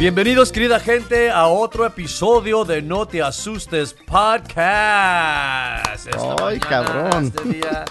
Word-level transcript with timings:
Bienvenidos, 0.00 0.50
querida 0.50 0.80
gente, 0.80 1.30
a 1.30 1.46
otro 1.48 1.84
episodio 1.84 2.64
de 2.64 2.80
No 2.80 3.06
Te 3.06 3.20
Asustes 3.20 3.92
Podcast. 3.92 4.56
Esta 6.06 6.36
Ay, 6.42 6.58
mañana, 6.58 6.68
cabrón. 6.70 7.24
este 7.36 7.48
día, 7.50 7.84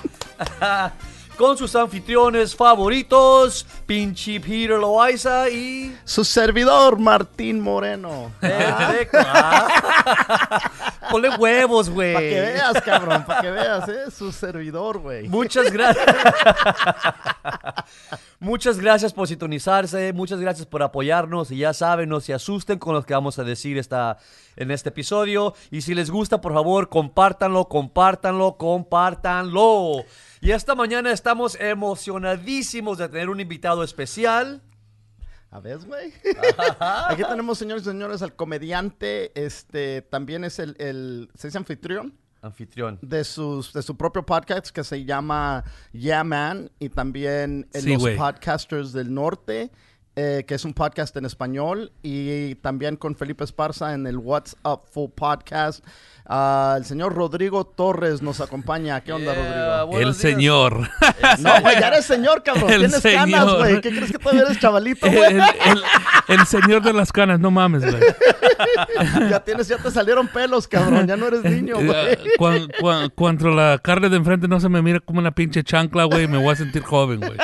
con 1.39 1.57
sus 1.57 1.73
anfitriones 1.73 2.53
favoritos, 2.53 3.65
Pinchi 3.85 4.41
Peter 4.41 4.77
Loaiza 4.77 5.49
y... 5.49 5.97
Su 6.03 6.25
servidor, 6.25 6.99
Martín 6.99 7.61
Moreno. 7.61 8.33
Perfecto. 8.41 9.19
Ah. 9.21 10.69
Ponle 11.09 11.29
huevos, 11.37 11.89
güey. 11.89 12.13
Para 12.13 12.27
que 12.27 12.41
veas, 12.41 12.81
cabrón, 12.81 13.23
para 13.25 13.41
que 13.41 13.51
veas, 13.51 13.87
¿eh? 13.87 14.11
Su 14.11 14.33
servidor, 14.33 14.99
güey. 14.99 15.29
Muchas 15.29 15.71
gracias. 15.71 16.05
muchas 18.41 18.77
gracias 18.77 19.13
por 19.13 19.25
sintonizarse, 19.25 20.11
muchas 20.11 20.41
gracias 20.41 20.67
por 20.67 20.83
apoyarnos 20.83 21.51
y 21.51 21.59
ya 21.59 21.73
saben, 21.73 22.09
no 22.09 22.19
se 22.19 22.33
asusten 22.33 22.79
con 22.79 22.95
lo 22.95 23.03
que 23.03 23.13
vamos 23.13 23.39
a 23.39 23.45
decir 23.45 23.77
esta, 23.77 24.17
en 24.55 24.71
este 24.71 24.89
episodio. 24.89 25.53
Y 25.71 25.81
si 25.81 25.93
les 25.95 26.09
gusta, 26.09 26.41
por 26.41 26.53
favor, 26.53 26.89
compártanlo, 26.89 27.67
compártanlo, 27.67 28.57
compártanlo. 28.57 30.03
Y 30.41 30.51
esta 30.51 30.75
mañana 30.75 31.11
estamos 31.11 31.55
emocionadísimos 31.59 32.97
de 32.97 33.09
tener 33.09 33.29
un 33.29 33.39
invitado 33.39 33.83
especial. 33.83 34.61
A 35.51 35.59
ver, 35.59 35.79
güey. 35.79 36.13
Aquí 37.09 37.23
tenemos, 37.23 37.57
señores 37.57 37.83
y 37.83 37.85
señores, 37.87 38.21
al 38.21 38.35
comediante, 38.35 39.31
este, 39.33 40.03
también 40.03 40.43
es 40.43 40.59
el, 40.59 40.75
el 40.79 41.29
¿se 41.35 41.47
dice 41.47 41.57
anfitrión? 41.57 42.15
Anfitrión. 42.41 42.99
De, 43.01 43.23
sus, 43.23 43.73
de 43.73 43.81
su 43.81 43.97
propio 43.97 44.25
podcast 44.25 44.67
que 44.69 44.83
se 44.83 45.03
llama 45.03 45.63
Yeah 45.91 46.23
Man 46.23 46.71
y 46.79 46.89
también 46.89 47.67
en 47.73 47.81
Sí, 47.81 47.93
los 47.95 48.09
podcasters 48.11 48.93
del 48.93 49.13
norte, 49.13 49.71
eh, 50.15 50.43
que 50.47 50.55
es 50.55 50.65
un 50.65 50.73
podcast 50.73 51.15
en 51.17 51.25
español 51.25 51.91
y 52.03 52.55
también 52.55 52.95
con 52.95 53.15
Felipe 53.15 53.43
Esparza 53.43 53.93
en 53.93 54.07
el 54.07 54.17
What's 54.17 54.55
Up 54.63 54.81
Full 54.91 55.11
Podcast. 55.11 55.85
Ah, 56.31 56.75
el 56.77 56.85
señor 56.85 57.15
Rodrigo 57.15 57.65
Torres 57.65 58.21
nos 58.21 58.39
acompaña. 58.39 59.01
¿Qué 59.01 59.11
onda, 59.13 59.33
Yeah, 59.33 59.79
Rodrigo? 59.81 59.97
el 59.97 60.03
días. 60.05 60.17
señor. 60.17 60.89
No, 61.39 61.61
güey, 61.61 61.79
ya 61.79 61.87
eres 61.87 62.05
señor, 62.05 62.43
cabrón. 62.43 62.69
El 62.69 62.81
Tienes 62.81 63.01
canas, 63.01 63.51
güey. 63.55 63.81
¿Qué 63.81 63.89
crees 63.89 64.11
que 64.11 64.19
todavía 64.19 64.43
eres 64.43 64.59
chavalito, 64.59 65.07
güey? 65.11 65.23
el- 65.37 65.83
el 66.27 66.45
señor 66.45 66.83
de 66.83 66.93
las 66.93 67.11
canas, 67.11 67.39
no 67.39 67.49
mames, 67.49 67.81
güey. 67.83 68.03
ya 69.29 69.39
tienes, 69.43 69.67
ya 69.67 69.77
te 69.77 69.89
salieron 69.89 70.27
pelos, 70.27 70.67
cabrón. 70.67 71.07
Ya 71.07 71.17
no 71.17 71.25
eres 71.27 71.43
niño, 71.43 71.75
güey. 71.77 72.17
Cuan- 72.37 72.69
cuan- 72.79 73.09
Cuando 73.15 73.49
la 73.49 73.79
carne 73.79 74.09
de 74.09 74.17
enfrente 74.17 74.47
no 74.47 74.59
se 74.59 74.69
me 74.69 74.81
mira 74.83 74.99
como 74.99 75.19
una 75.19 75.31
pinche 75.31 75.63
chancla, 75.63 76.03
güey, 76.03 76.27
me 76.27 76.37
voy 76.37 76.49
a 76.53 76.55
sentir 76.55 76.83
joven, 76.83 77.21
güey. 77.21 77.37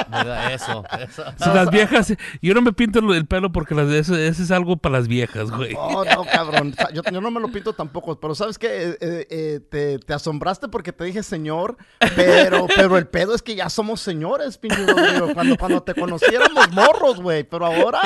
Eso, 0.52 0.84
eso. 1.00 1.24
Si 1.44 1.50
las 1.50 1.72
viejas, 1.72 2.14
yo 2.42 2.54
no 2.54 2.62
me 2.62 2.72
pinto 2.74 3.00
el 3.00 3.16
el 3.16 3.26
pelo 3.26 3.52
porque 3.52 3.74
las, 3.74 3.88
eso, 3.90 4.16
eso 4.16 4.44
es 4.44 4.52
algo 4.52 4.78
para 4.78 4.98
las 5.00 5.08
viejas, 5.08 5.50
güey. 5.50 5.74
Oh, 5.78 6.04
no, 6.06 6.26
cabrón. 6.26 6.76
Yo, 6.94 7.02
yo 7.12 7.22
no 7.22 7.32
me 7.32 7.40
lo 7.40 7.48
pinto 7.48 7.74
tampoco, 7.74 8.20
pero 8.20 8.36
¿sabes 8.36 8.60
qué? 8.60 8.75
Eh, 8.78 8.98
eh, 9.00 9.28
eh, 9.30 9.60
te, 9.70 10.00
te 10.00 10.14
asombraste 10.14 10.68
porque 10.68 10.92
te 10.92 11.06
dije 11.06 11.24
señor, 11.24 11.78
pero, 12.16 12.68
pero 12.76 12.98
el 12.98 13.08
pedo 13.08 13.34
es 13.34 13.42
que 13.42 13.56
ya 13.56 13.70
somos 13.70 14.02
señores, 14.02 14.58
pinche 14.58 14.86
Rodrigo. 14.86 15.34
Cuando, 15.34 15.58
cuando 15.58 15.82
te 15.82 15.94
conociéramos 15.94 16.72
morros, 16.72 17.22
güey, 17.22 17.44
pero 17.44 17.68
ahora 17.68 18.02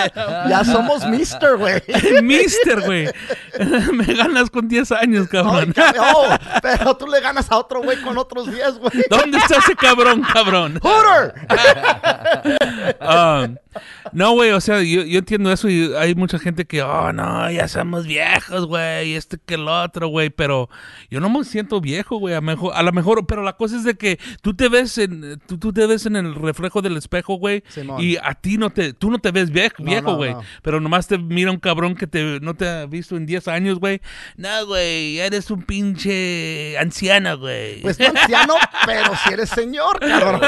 ya 0.47 0.63
somos 0.63 1.07
mister, 1.07 1.57
güey. 1.57 1.81
Mister, 2.21 2.81
güey. 2.81 3.09
me 3.93 4.13
ganas 4.13 4.49
con 4.49 4.67
10 4.67 4.91
años, 4.91 5.27
cabrón. 5.27 5.73
oh, 5.99 6.27
pero 6.61 6.95
tú 6.95 7.07
le 7.07 7.19
ganas 7.21 7.51
a 7.51 7.57
otro 7.57 7.81
güey 7.81 7.99
con 8.01 8.17
otros 8.17 8.51
10, 8.51 8.79
güey. 8.79 8.91
¿Dónde 9.09 9.37
está 9.37 9.57
ese 9.57 9.75
cabrón, 9.75 10.21
cabrón? 10.33 10.79
Hooter. 10.81 11.33
Um, 13.01 13.55
no, 14.11 14.31
güey, 14.31 14.51
o 14.51 14.61
sea, 14.61 14.81
yo, 14.81 15.03
yo 15.03 15.19
entiendo 15.19 15.51
eso 15.51 15.69
y 15.69 15.93
hay 15.95 16.15
mucha 16.15 16.39
gente 16.39 16.65
que, 16.65 16.81
oh, 16.81 17.13
no, 17.13 17.49
ya 17.51 17.67
somos 17.67 18.05
viejos, 18.05 18.65
güey, 18.65 19.15
este 19.15 19.37
que 19.37 19.55
el 19.55 19.67
otro, 19.67 20.07
güey, 20.07 20.29
pero 20.29 20.58
yo 21.09 21.19
no 21.19 21.29
me 21.29 21.43
siento 21.45 21.79
viejo, 21.79 22.17
güey, 22.17 22.33
a, 22.35 22.41
mejor, 22.41 22.73
a 22.75 22.83
lo 22.83 22.91
mejor, 22.91 23.25
pero 23.27 23.43
la 23.43 23.53
cosa 23.53 23.77
es 23.77 23.83
de 23.83 23.95
que 23.95 24.19
tú 24.41 24.53
te 24.55 24.67
ves 24.69 24.97
en, 24.97 25.39
tú, 25.47 25.57
tú 25.57 25.71
te 25.71 25.85
ves 25.85 26.05
en 26.05 26.15
el 26.15 26.35
reflejo 26.35 26.81
del 26.81 26.97
espejo, 26.97 27.35
güey, 27.35 27.63
Simón. 27.69 28.01
y 28.03 28.17
a 28.17 28.33
ti 28.33 28.57
no 28.57 28.69
te, 28.69 28.93
tú 28.93 29.09
no 29.11 29.19
te 29.19 29.31
ves 29.31 29.51
viejo, 29.51 29.75
No, 29.79 29.85
viejo, 29.85 30.11
no, 30.11 30.17
güey, 30.17 30.33
no. 30.33 30.41
pero 30.61 30.79
nomás 30.81 31.07
te 31.07 31.17
mira 31.17 31.51
un 31.51 31.59
cabrón 31.59 31.95
que 31.95 32.07
te, 32.07 32.39
no 32.41 32.53
te 32.55 32.67
ha 32.67 32.85
visto 32.85 33.15
en 33.15 33.25
10 33.25 33.47
años, 33.47 33.79
güey, 33.79 34.01
no, 34.35 34.65
güey, 34.65 35.19
eres 35.19 35.49
un 35.51 35.63
pinche 35.63 36.77
anciano, 36.77 37.37
güey. 37.37 37.81
Pues 37.81 37.99
no 37.99 38.07
anciano, 38.07 38.55
pero 38.85 39.11
si 39.25 39.33
eres 39.33 39.49
señor, 39.49 39.99
cabrón. 40.01 40.41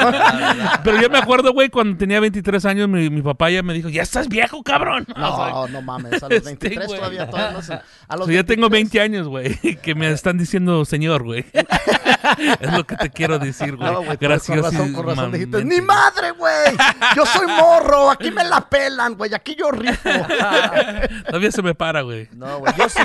Pero 0.83 1.01
yo 1.01 1.09
me 1.09 1.17
acuerdo, 1.17 1.53
güey, 1.53 1.69
cuando 1.69 1.97
tenía 1.97 2.19
23 2.19 2.65
años, 2.65 2.89
mi, 2.89 3.09
mi 3.09 3.21
papá 3.21 3.49
ya 3.49 3.63
me 3.63 3.73
dijo, 3.73 3.89
ya 3.89 4.01
estás 4.03 4.27
viejo, 4.27 4.63
cabrón. 4.63 5.05
No, 5.15 5.67
no 5.67 5.81
mames, 5.81 6.21
a 6.23 6.29
los 6.29 6.37
Este, 6.37 6.49
23 6.69 6.87
güey. 6.87 6.99
todavía, 6.99 7.29
todavía 7.29 7.51
no 7.57 7.61
sé. 7.61 7.79
A 8.07 8.17
los 8.17 8.25
So, 8.27 8.31
ya 8.31 8.43
tengo 8.43 8.69
23, 8.69 8.81
20 8.81 9.01
años, 9.01 9.27
güey, 9.27 9.57
que 9.93 9.99
me 9.99 10.11
están 10.11 10.37
diciendo 10.37 10.85
señor, 10.85 11.23
güey. 11.23 11.45
es 12.59 12.73
lo 12.73 12.85
que 12.85 12.95
te 12.95 13.09
quiero 13.09 13.39
decir, 13.39 13.75
güey. 13.75 13.91
No, 13.91 14.01
Gracias. 14.19 14.59
con 14.61 14.71
razón, 14.71 14.93
con 14.93 15.05
razón 15.05 15.31
dijiste, 15.31 15.63
¡Ni 15.65 15.81
madre, 15.81 16.31
güey! 16.31 16.75
Yo 17.15 17.25
soy 17.25 17.47
morro, 17.47 18.09
aquí 18.09 18.31
me 18.31 18.43
la 18.43 18.61
pelan, 18.69 19.15
güey, 19.15 19.33
aquí 19.33 19.55
yo 19.57 19.71
rifo. 19.71 20.09
Todavía 21.27 21.51
se 21.51 21.61
me 21.61 21.75
para, 21.75 22.01
güey. 22.01 22.27
No, 22.33 22.59
güey. 22.59 22.73
Yo 22.77 22.89
sí. 22.89 23.01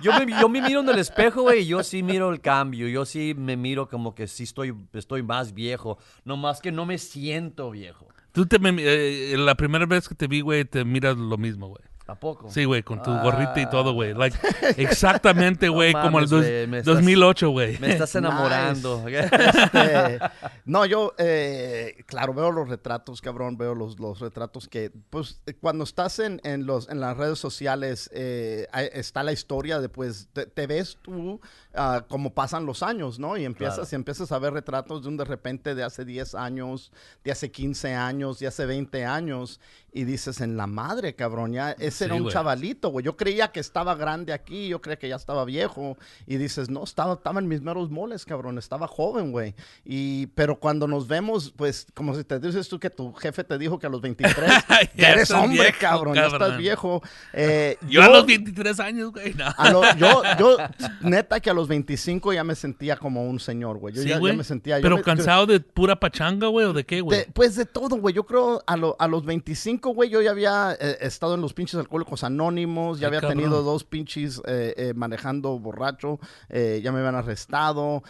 Yo 0.00 0.12
me, 0.12 0.30
yo 0.40 0.48
me 0.48 0.62
miro 0.62 0.80
en 0.80 0.88
el 0.88 0.98
espejo, 0.98 1.42
güey, 1.42 1.62
y 1.62 1.66
yo 1.66 1.82
sí 1.82 2.02
miro 2.02 2.32
el 2.32 2.40
cambio. 2.40 2.88
Yo 2.88 3.04
sí 3.04 3.34
me 3.36 3.56
miro 3.56 3.88
como 3.88 4.14
que 4.14 4.26
sí 4.26 4.44
estoy, 4.44 4.74
estoy 4.92 5.22
más 5.22 5.54
viejo. 5.54 5.98
No 6.24 6.36
más 6.36 6.60
que 6.60 6.70
no 6.70 6.86
me 6.86 6.98
siento 6.98 7.70
viejo. 7.70 8.06
Tú 8.32 8.46
te 8.46 8.58
me- 8.58 8.74
eh, 8.78 9.34
la 9.36 9.54
primera 9.56 9.86
vez 9.86 10.08
que 10.08 10.14
te 10.14 10.26
vi, 10.28 10.40
güey, 10.42 10.64
te 10.64 10.84
miras 10.84 11.16
lo 11.16 11.36
mismo, 11.36 11.68
güey. 11.68 11.82
¿A 12.10 12.14
poco? 12.14 12.48
Sí, 12.50 12.64
güey, 12.64 12.82
con 12.82 13.02
tu 13.02 13.10
gorrita 13.10 13.60
y 13.60 13.68
todo, 13.68 13.92
güey. 13.92 14.14
Like, 14.14 14.34
exactamente, 14.78 15.68
güey, 15.68 15.92
como 15.92 16.18
el 16.20 16.26
dos- 16.28 16.40
me 16.42 16.78
estás- 16.78 16.94
2008, 16.96 17.50
güey. 17.50 17.78
Me 17.78 17.90
estás 17.92 18.14
enamorando. 18.16 19.04
Este, 19.08 20.18
no, 20.64 20.86
yo, 20.86 21.12
eh, 21.18 21.96
claro, 22.06 22.32
veo 22.32 22.50
los 22.50 22.68
retratos, 22.68 23.20
cabrón, 23.20 23.56
veo 23.58 23.74
los, 23.74 23.98
los 24.00 24.20
retratos 24.20 24.68
que, 24.68 24.90
pues, 25.10 25.40
cuando 25.60 25.84
estás 25.84 26.18
en, 26.18 26.40
en, 26.44 26.64
los, 26.66 26.88
en 26.88 27.00
las 27.00 27.16
redes 27.16 27.38
sociales, 27.38 28.08
eh, 28.14 28.66
está 28.94 29.22
la 29.22 29.32
historia 29.32 29.78
de, 29.80 29.88
pues, 29.90 30.28
te, 30.32 30.46
te 30.46 30.66
ves 30.66 30.96
tú 31.02 31.40
ah, 31.74 32.04
como 32.08 32.32
pasan 32.32 32.64
los 32.64 32.82
años, 32.82 33.18
¿no? 33.18 33.36
Y 33.36 33.44
empiezas, 33.44 33.74
Claro. 33.76 33.88
y 33.92 33.94
empiezas 33.96 34.32
a 34.32 34.38
ver 34.38 34.54
retratos 34.54 35.02
de 35.02 35.08
un 35.08 35.16
de 35.18 35.24
repente 35.24 35.74
de 35.74 35.82
hace 35.84 36.04
10 36.06 36.34
años, 36.34 36.90
de 37.22 37.32
hace 37.32 37.50
15 37.50 37.94
años, 37.94 38.38
de 38.38 38.46
hace 38.46 38.64
20 38.64 39.04
años, 39.04 39.60
y 39.92 40.04
dices, 40.04 40.40
en 40.40 40.56
la 40.56 40.66
madre, 40.66 41.14
cabrón, 41.14 41.52
ya, 41.52 41.72
ese 41.72 41.97
era 42.04 42.14
Sí, 42.14 42.20
un 42.20 42.28
chavalito, 42.30 42.88
güey. 42.90 43.04
Yo 43.04 43.16
creía 43.16 43.48
que 43.48 43.60
estaba 43.60 43.94
grande 43.94 44.32
aquí, 44.32 44.68
yo 44.68 44.80
creía 44.80 44.98
que 44.98 45.08
ya 45.08 45.16
estaba 45.16 45.44
viejo, 45.44 45.96
y 46.26 46.36
dices, 46.36 46.68
no, 46.70 46.84
estaba, 46.84 47.14
estaba 47.14 47.40
en 47.40 47.48
mis 47.48 47.60
meros 47.62 47.90
moles, 47.90 48.24
cabrón, 48.24 48.58
estaba 48.58 48.86
joven, 48.88 49.32
güey. 49.32 49.54
Y, 49.84 50.26
pero 50.28 50.58
cuando 50.58 50.86
nos 50.88 51.06
vemos, 51.08 51.52
pues, 51.56 51.86
como 51.94 52.14
si 52.14 52.24
te 52.24 52.38
dices 52.40 52.68
tú 52.68 52.78
que 52.78 52.90
tu 52.90 53.12
jefe 53.14 53.44
te 53.44 53.58
dijo 53.58 53.78
que 53.78 53.86
a 53.86 53.90
los 53.90 54.00
23, 54.00 54.34
Ya 54.96 55.10
eres 55.12 55.30
hombre, 55.30 55.62
viejo, 55.62 55.78
cabrón, 55.80 56.14
ya 56.14 56.26
estás 56.26 56.56
viejo. 56.56 57.02
Eh, 57.32 57.76
Yo, 57.88 58.02
a 58.02 58.08
los 58.08 58.26
23 58.26 58.80
años, 58.80 59.12
güey, 59.12 59.34
no. 59.34 59.94
yo, 59.96 60.22
yo, 60.38 60.56
neta 61.00 61.40
que 61.40 61.50
a 61.50 61.54
los 61.54 61.68
25 61.68 62.32
ya 62.32 62.44
me 62.44 62.54
sentía 62.54 62.96
como 62.96 63.24
un 63.28 63.40
señor, 63.40 63.78
güey. 63.78 63.94
Yo 63.94 64.02
Sí, 64.02 64.08
ya, 64.08 64.18
me 64.20 64.44
sentía... 64.44 64.78
yo 64.78 64.82
Pero 64.82 64.96
me- 64.96 65.00
yo- 65.00 65.04
cansado 65.04 65.46
de 65.46 65.60
pura 65.60 65.98
pachanga, 65.98 66.46
güey, 66.48 66.66
o 66.66 66.72
de 66.72 66.84
qué, 66.84 67.00
güey. 67.00 67.26
pues 67.32 67.56
de 67.56 67.64
todo, 67.64 67.96
güey. 67.96 68.14
Yo 68.14 68.24
creo 68.24 68.62
a, 68.66 68.76
lo- 68.76 68.96
a 68.98 69.08
los 69.08 69.24
25, 69.24 69.90
güey, 69.94 70.10
yo 70.10 70.20
ya 70.22 70.30
había 70.30 70.76
eh, 70.80 70.98
estado 71.00 71.34
en 71.34 71.40
los 71.40 71.52
pinches 71.54 71.78
alcohólicos 71.88 72.22
anónimos, 72.22 73.00
ya 73.00 73.06
había 73.06 73.20
cabrón. 73.20 73.38
tenido 73.38 73.62
dos 73.62 73.84
pinches 73.84 74.42
eh, 74.46 74.74
eh, 74.76 74.92
manejando 74.94 75.58
borracho, 75.58 76.20
eh, 76.50 76.80
ya 76.84 76.92
me 76.92 76.98
habían 76.98 77.14
arrestado, 77.14 78.02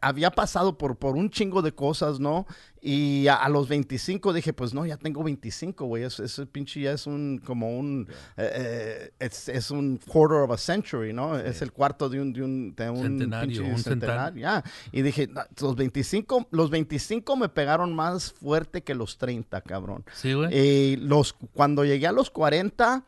había 0.00 0.30
pasado 0.30 0.78
por, 0.78 0.96
por 0.96 1.16
un 1.16 1.28
chingo 1.28 1.62
de 1.62 1.74
cosas, 1.74 2.20
¿no? 2.20 2.46
Y 2.84 3.28
a, 3.28 3.36
a 3.36 3.48
los 3.48 3.68
25 3.68 4.32
dije, 4.32 4.52
pues 4.52 4.74
no, 4.74 4.84
ya 4.84 4.96
tengo 4.96 5.22
25, 5.22 5.84
güey. 5.86 6.02
Es- 6.02 6.18
Ese 6.18 6.46
pinche 6.46 6.80
ya 6.80 6.90
es 6.92 7.06
un, 7.06 7.38
como 7.44 7.78
un, 7.78 8.08
eh, 8.36 8.50
eh, 8.54 9.10
es, 9.20 9.48
es 9.48 9.70
un 9.70 10.00
quarter 10.04 10.38
of 10.38 10.50
a 10.50 10.58
century, 10.58 11.12
¿no? 11.12 11.38
Es 11.38 11.62
el 11.62 11.70
cuarto 11.70 12.08
de 12.08 12.20
un, 12.20 12.32
de 12.32 12.42
un, 12.42 12.74
de 12.74 12.90
un 12.90 12.96
Centenario, 13.02 13.62
un 13.66 13.78
centenario. 13.78 14.42
Ya. 14.42 14.64
Y 14.90 15.02
dije, 15.02 15.28
"Na- 15.28 15.46
los 15.60 15.76
25, 15.76 16.48
los 16.50 16.70
25 16.70 17.36
me 17.36 17.48
pegaron 17.48 17.94
más 17.94 18.32
fuerte 18.32 18.82
que 18.82 18.96
los 18.96 19.16
30, 19.16 19.60
cabrón. 19.60 20.04
Sí, 20.12 20.32
güey. 20.32 20.52
Y 20.52 20.96
los, 20.96 21.34
cuando 21.54 21.84
llegué 21.84 22.08
a 22.08 22.12
los 22.12 22.30
40, 22.30 23.04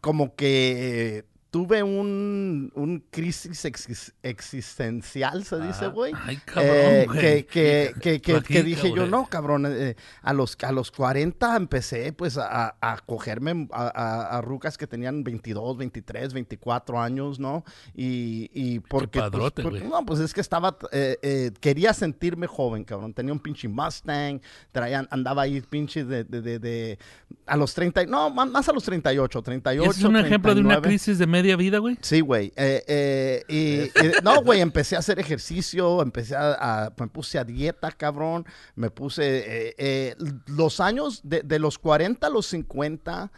como 0.00 0.34
que 0.36 1.24
tuve 1.52 1.82
un, 1.82 2.72
un 2.74 3.04
crisis 3.10 3.66
exis- 3.66 4.14
existencial, 4.22 5.44
se 5.44 5.60
dice, 5.60 5.86
güey. 5.88 6.14
Ay, 6.24 6.38
cabrón, 6.44 6.66
Eh, 6.74 7.04
güey. 7.06 7.20
que, 7.20 7.46
que, 7.46 7.94
que, 8.00 8.20
que- 8.22 8.36
Aquí, 8.36 8.62
dije 8.62 8.88
yo, 8.88 8.94
cabrón. 8.94 9.10
no, 9.10 9.26
cabrón, 9.26 9.66
eh, 9.68 9.94
a, 10.22 10.32
los, 10.32 10.56
a 10.62 10.72
los 10.72 10.90
40 10.90 11.54
empecé 11.56 12.14
pues 12.14 12.38
a, 12.38 12.74
a 12.80 12.96
cogerme 13.04 13.68
a, 13.70 13.82
a- 13.88 14.38
a 14.38 14.40
rucas 14.40 14.78
que 14.78 14.86
tenían 14.86 15.22
22, 15.24 15.76
23, 15.76 16.32
24 16.32 16.98
años, 16.98 17.38
¿no? 17.38 17.64
Y, 17.94 18.50
y 18.54 18.78
porque... 18.80 19.18
pues, 19.20 19.30
padrote, 19.30 19.62
por- 19.62 19.72
güey. 19.72 19.86
no, 19.86 20.06
pues 20.06 20.20
es 20.20 20.32
que 20.32 20.40
estaba, 20.40 20.78
eh, 20.90 21.18
eh, 21.20 21.50
quería 21.60 21.92
sentirme 21.92 22.46
joven, 22.46 22.82
cabrón. 22.84 23.12
Tenía 23.12 23.34
un 23.34 23.40
pinche 23.40 23.68
Mustang, 23.68 24.40
traía, 24.72 25.06
andaba 25.10 25.42
ahí 25.42 25.60
pinche 25.60 26.02
de, 26.06 26.24
de, 26.24 26.40
de, 26.40 26.58
de- 26.58 26.98
a 27.44 27.58
los 27.58 27.74
30, 27.74 28.06
no, 28.06 28.30
más, 28.30 28.66
a 28.70 28.72
los 28.72 28.84
38, 28.84 29.42
38, 29.42 29.90
¿Es 29.90 30.02
un 30.02 30.16
ejemplo 30.16 30.54
de 30.54 30.60
una 30.62 30.80
39. 30.80 30.88
crisis 30.88 31.18
de 31.18 31.26
media 31.42 31.56
vida, 31.56 31.78
güey? 31.78 31.98
Sí, 32.00 32.20
güey. 32.20 32.52
Eh, 32.56 33.44
eh, 33.48 34.12
no, 34.22 34.42
güey, 34.42 34.60
empecé 34.60 34.96
a 34.96 35.00
hacer 35.00 35.18
ejercicio, 35.18 36.00
empecé 36.00 36.36
a, 36.36 36.92
me 36.98 37.08
puse 37.08 37.38
a 37.38 37.44
dieta, 37.44 37.90
cabrón. 37.90 38.46
Me 38.74 38.90
puse, 38.90 39.74
eh, 39.76 40.16
los 40.46 40.80
años 40.80 41.20
de, 41.24 41.42
de 41.42 41.58
los 41.58 41.78
40 41.78 42.26
a 42.26 42.30
los 42.30 42.46
50, 42.46 43.32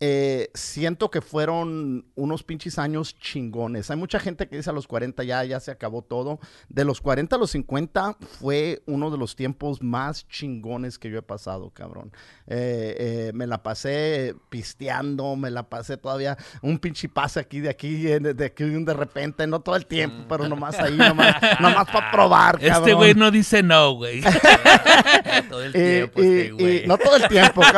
eh, 0.00 0.50
siento 0.54 1.10
que 1.10 1.20
fueron 1.20 2.06
unos 2.14 2.44
pinches 2.44 2.78
años 2.78 3.16
chingones. 3.18 3.90
Hay 3.90 3.96
mucha 3.96 4.20
gente 4.20 4.46
que 4.48 4.56
dice 4.56 4.70
a 4.70 4.72
los 4.72 4.86
40 4.86 5.24
ya, 5.24 5.42
ya 5.44 5.58
se 5.58 5.72
acabó 5.72 6.02
todo. 6.02 6.38
De 6.68 6.84
los 6.84 7.00
40 7.00 7.34
a 7.34 7.38
los 7.38 7.50
50 7.50 8.16
fue 8.38 8.80
uno 8.86 9.10
de 9.10 9.18
los 9.18 9.34
tiempos 9.34 9.82
más 9.82 10.28
chingones 10.28 11.00
que 11.00 11.10
yo 11.10 11.18
he 11.18 11.22
pasado, 11.22 11.70
cabrón. 11.70 12.12
Eh, 12.46 12.96
eh, 12.98 13.30
me 13.34 13.48
la 13.48 13.62
pasé 13.64 14.36
pisteando, 14.50 15.34
me 15.34 15.50
la 15.50 15.68
pasé 15.68 15.96
todavía 15.96 16.36
un 16.62 16.78
pinche 16.78 17.08
pase 17.08 17.40
aquí, 17.40 17.58
de 17.58 17.68
aquí, 17.70 18.06
eh, 18.06 18.20
de, 18.20 18.34
de 18.34 18.44
aquí 18.46 18.64
de 18.64 18.94
repente, 18.94 19.46
no 19.48 19.60
todo 19.60 19.74
el 19.74 19.86
tiempo, 19.86 20.26
pero 20.28 20.48
nomás 20.48 20.78
ahí, 20.78 20.96
nomás, 20.96 21.34
nomás 21.60 21.86
para 21.90 22.10
probar, 22.12 22.54
Este 22.56 22.68
cabrón. 22.68 22.94
güey 22.96 23.14
no 23.14 23.30
dice 23.32 23.62
no, 23.64 23.92
güey. 23.94 24.20
Todo 25.48 25.64
el 25.64 25.72
tiempo, 25.72 26.22
y- 26.22 26.26
este 26.26 26.46
y- 26.46 26.50
güey. 26.50 26.86
no 26.86 26.98
todo 26.98 27.16
el 27.16 27.26
tiempo. 27.28 27.62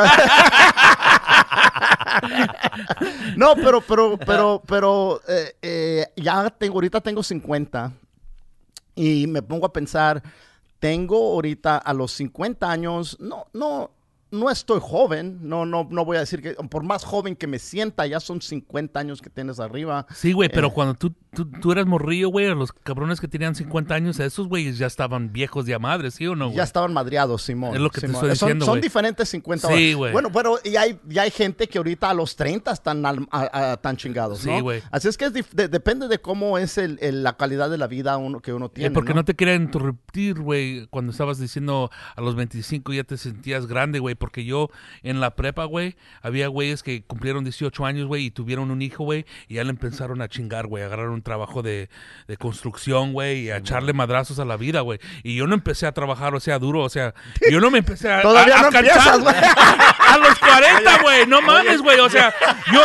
no, 3.35 3.55
pero, 3.55 3.81
pero, 3.81 4.17
pero, 4.17 4.61
pero, 4.65 5.21
eh, 5.27 5.55
eh, 5.61 6.07
ya 6.15 6.49
tengo, 6.49 6.75
ahorita 6.75 7.01
tengo 7.01 7.23
50 7.23 7.91
y 8.95 9.27
me 9.27 9.41
pongo 9.41 9.65
a 9.65 9.73
pensar, 9.73 10.21
tengo 10.79 11.33
ahorita 11.33 11.77
a 11.77 11.93
los 11.93 12.11
50 12.13 12.69
años, 12.69 13.17
no, 13.19 13.47
no, 13.53 13.91
no 14.31 14.49
estoy 14.49 14.79
joven, 14.81 15.39
no, 15.41 15.65
no, 15.65 15.87
no 15.89 16.05
voy 16.05 16.17
a 16.17 16.21
decir 16.21 16.41
que, 16.41 16.53
por 16.53 16.83
más 16.83 17.03
joven 17.03 17.35
que 17.35 17.47
me 17.47 17.59
sienta, 17.59 18.05
ya 18.07 18.19
son 18.19 18.41
50 18.41 18.99
años 18.99 19.21
que 19.21 19.29
tienes 19.29 19.59
arriba. 19.59 20.05
Sí, 20.15 20.31
güey, 20.33 20.49
pero 20.49 20.67
Eh. 20.67 20.71
cuando 20.73 20.93
tú, 20.95 21.13
tú, 21.33 21.45
tú 21.45 21.71
eras 21.71 21.85
morrillo, 21.85 22.29
güey, 22.29 22.47
los 22.55 22.71
cabrones 22.71 23.19
que 23.19 23.27
tenían 23.27 23.55
50 23.55 23.93
años, 23.93 24.19
esos 24.19 24.47
güeyes 24.47 24.77
ya 24.77 24.87
estaban 24.87 25.31
viejos 25.33 25.65
de 25.65 25.73
a 25.73 25.79
madre, 25.79 26.11
¿sí 26.11 26.25
o 26.27 26.35
no, 26.35 26.45
güey? 26.45 26.57
Ya 26.57 26.63
estaban 26.63 26.93
madreados, 26.93 27.41
Simón. 27.43 27.75
Es 27.75 27.81
lo 27.81 27.89
que 27.89 28.01
te 28.01 28.07
Simón. 28.07 28.23
estoy 28.23 28.35
Son- 28.37 28.47
diciendo, 28.47 28.65
Son, 28.65 28.81
diferentes 28.81 29.29
50 29.29 29.67
Sí, 29.67 29.73
horas. 29.73 29.95
güey. 29.97 30.11
Bueno, 30.13 30.29
pero 30.31 30.57
y 30.63 30.75
hay, 30.77 30.99
y 31.09 31.17
hay 31.19 31.29
gente 31.31 31.67
que 31.67 31.77
ahorita 31.77 32.09
a 32.09 32.13
los 32.13 32.35
30 32.35 32.71
están 32.71 33.05
al- 33.05 33.27
a- 33.31 33.71
a- 33.73 33.77
tan 33.77 33.97
chingados, 33.97 34.39
Sí, 34.39 34.49
¿no? 34.49 34.61
güey. 34.61 34.81
Así 34.91 35.07
es 35.09 35.17
que 35.17 35.25
es 35.25 35.33
de- 35.33 35.67
depende 35.67 36.07
de 36.07 36.19
cómo 36.19 36.57
es 36.57 36.77
el, 36.77 36.97
el- 37.01 37.23
la 37.23 37.35
calidad 37.35 37.69
de 37.69 37.77
la 37.77 37.87
vida 37.87 38.17
uno, 38.17 38.39
que 38.39 38.53
uno 38.53 38.67
Eh, 38.67 38.71
tiene, 38.73 38.91
porque 38.91 39.09
¿no? 39.13 39.17
no 39.21 39.25
te 39.25 39.35
quería 39.35 39.55
interrumpir, 39.55 40.39
güey, 40.39 40.87
cuando 40.87 41.11
estabas 41.11 41.37
diciendo 41.37 41.89
a 42.15 42.21
los 42.21 42.35
25 42.35 42.93
ya 42.93 43.03
te 43.03 43.17
sentías 43.17 43.67
grande, 43.67 43.99
güey, 43.99 44.15
porque 44.21 44.45
yo 44.45 44.69
en 45.03 45.19
la 45.19 45.35
prepa, 45.35 45.65
güey, 45.65 45.97
había 46.21 46.47
güeyes 46.47 46.83
que 46.83 47.01
cumplieron 47.03 47.43
18 47.43 47.85
años, 47.85 48.07
güey, 48.07 48.27
y 48.27 48.31
tuvieron 48.31 48.71
un 48.71 48.81
hijo, 48.81 49.03
güey, 49.03 49.25
y 49.49 49.55
ya 49.55 49.63
le 49.65 49.71
empezaron 49.71 50.21
a 50.21 50.29
chingar, 50.29 50.67
güey, 50.67 50.83
agarraron 50.83 51.15
un 51.15 51.21
trabajo 51.23 51.61
de, 51.63 51.89
de 52.27 52.37
construcción, 52.37 53.11
güey, 53.11 53.41
y 53.45 53.49
a 53.49 53.57
echarle 53.57 53.91
madrazos 53.93 54.39
a 54.39 54.45
la 54.45 54.55
vida, 54.55 54.81
güey. 54.81 54.99
Y 55.23 55.35
yo 55.35 55.47
no 55.47 55.55
empecé 55.55 55.87
a 55.87 55.91
trabajar, 55.91 56.33
o 56.35 56.39
sea, 56.39 56.59
duro, 56.59 56.81
o 56.81 56.89
sea, 56.89 57.13
yo 57.51 57.59
no 57.59 57.71
me 57.71 57.79
empecé 57.79 58.09
a... 58.11 58.21
Todavía 58.21 58.55
a- 58.55 58.59
a 58.59 58.61
no 58.63 58.69
cansar, 58.69 58.85
empiezas, 59.15 59.19
güey. 59.19 59.35
A 60.11 60.17
los 60.17 60.37
40, 60.39 61.01
güey, 61.03 61.25
no 61.27 61.41
mames, 61.41 61.81
güey, 61.81 61.97
o 61.99 62.09
sea, 62.09 62.33
yo, 62.73 62.81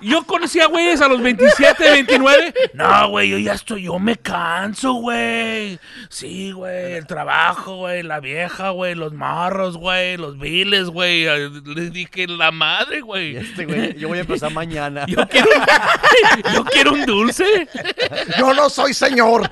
yo 0.00 0.24
conocía 0.24 0.66
güeyes 0.66 1.00
a 1.00 1.08
los 1.08 1.22
27, 1.22 1.90
29. 1.90 2.54
No, 2.74 3.08
güey, 3.10 3.30
yo 3.30 3.38
ya 3.38 3.54
estoy, 3.54 3.84
yo 3.84 3.98
me 3.98 4.16
canso, 4.16 4.94
güey. 4.94 5.78
Sí, 6.08 6.52
güey, 6.52 6.94
el 6.94 7.06
trabajo, 7.06 7.76
güey, 7.76 8.02
la 8.02 8.20
vieja, 8.20 8.70
güey, 8.70 8.94
los 8.94 9.12
marros, 9.12 9.76
güey, 9.76 10.16
los 10.16 10.38
viles, 10.38 10.88
güey. 10.88 11.24
Les 11.74 11.92
dije, 11.92 12.26
la 12.26 12.50
madre, 12.50 13.00
güey. 13.00 13.36
Este 13.36 13.66
güey, 13.66 13.94
yo 13.94 14.08
voy 14.08 14.18
a 14.18 14.22
empezar 14.22 14.52
mañana. 14.52 15.06
Yo 15.06 15.26
quiero, 15.28 15.48
yo 16.54 16.64
quiero 16.64 16.92
un 16.92 17.06
dulce. 17.06 17.68
Yo 18.38 18.54
no 18.54 18.70
soy 18.70 18.94
señor. 18.94 19.48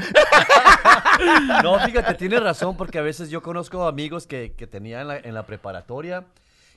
No, 1.63 1.79
fíjate, 1.81 2.15
tienes 2.15 2.43
razón, 2.43 2.77
porque 2.77 2.99
a 2.99 3.03
veces 3.03 3.31
yo 3.31 3.43
conozco 3.43 3.87
amigos 3.87 4.27
que, 4.27 4.53
que 4.57 4.67
tenía 4.67 5.01
en 5.01 5.09
la, 5.09 5.17
en 5.19 5.35
la 5.35 5.47
preparatoria 5.47 6.25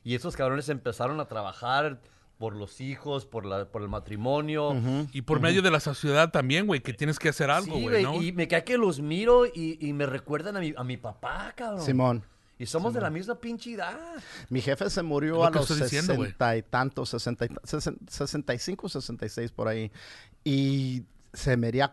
y 0.04 0.16
esos 0.16 0.36
cabrones 0.36 0.70
empezaron 0.70 1.20
a 1.20 1.26
trabajar 1.26 1.98
por 2.38 2.56
los 2.56 2.82
hijos, 2.82 3.26
por, 3.26 3.46
la, 3.46 3.66
por 3.72 3.82
el 3.82 3.88
matrimonio. 3.88 4.76
Y 5.14 5.22
por 5.22 5.40
medio 5.40 5.62
de 5.62 5.72
la 5.72 5.80
sociedad 5.80 6.32
también, 6.32 6.68
güey, 6.68 6.82
que 6.82 6.94
tienes 6.94 7.18
que 7.20 7.30
hacer 7.30 7.50
algo, 7.50 7.76
Sí, 7.76 7.82
güey, 7.84 8.04
güey, 8.04 8.04
¿no? 8.04 8.22
y 8.22 8.32
me 8.34 8.48
cae 8.48 8.64
que 8.64 8.78
los 8.78 9.00
miro 9.00 9.46
y, 9.46 9.78
y 9.80 9.94
me 9.94 10.06
recuerdan 10.06 10.58
a 10.58 10.60
mi, 10.60 10.74
a 10.76 10.84
mi 10.84 10.98
papá, 10.98 11.54
cabrón. 11.56 11.86
Simón. 11.86 12.24
Y 12.58 12.66
somos 12.68 12.94
de 12.94 13.02
la 13.02 13.10
misma 13.10 13.36
pinche 13.36 13.74
edad. 13.74 13.98
Mi 14.50 14.62
jefe 14.62 14.90
se 14.90 15.04
murió 15.04 15.36
lo 15.36 15.46
a 15.46 15.50
los. 15.50 15.68
60 15.68 16.56
y 16.58 16.62
tantos, 16.64 17.10
60 17.10 17.46
y- 17.46 17.50
sesen- 17.64 17.98
65, 18.10 18.88
66 18.88 19.52
por 19.52 19.68
ahí. 19.68 19.92
Y 20.46 21.04
se, 21.34 21.58
miría 21.58 21.92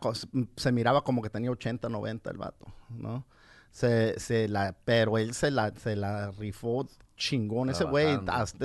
se 0.57 0.71
miraba 0.71 1.03
como 1.03 1.21
que 1.21 1.31
tenía 1.31 1.51
80, 1.51 1.89
90 1.89 2.31
el 2.31 2.37
vato, 2.37 2.67
¿no? 2.91 3.25
Se, 3.73 4.21
se 4.21 4.47
la, 4.49 4.77
pero 4.85 5.19
él 5.19 5.35
se 5.35 5.51
la, 5.51 5.73
se 5.77 5.97
la 5.97 6.31
rifó 6.31 6.87
chingón 7.17 7.71
ese 7.71 7.85
güey, 7.85 8.19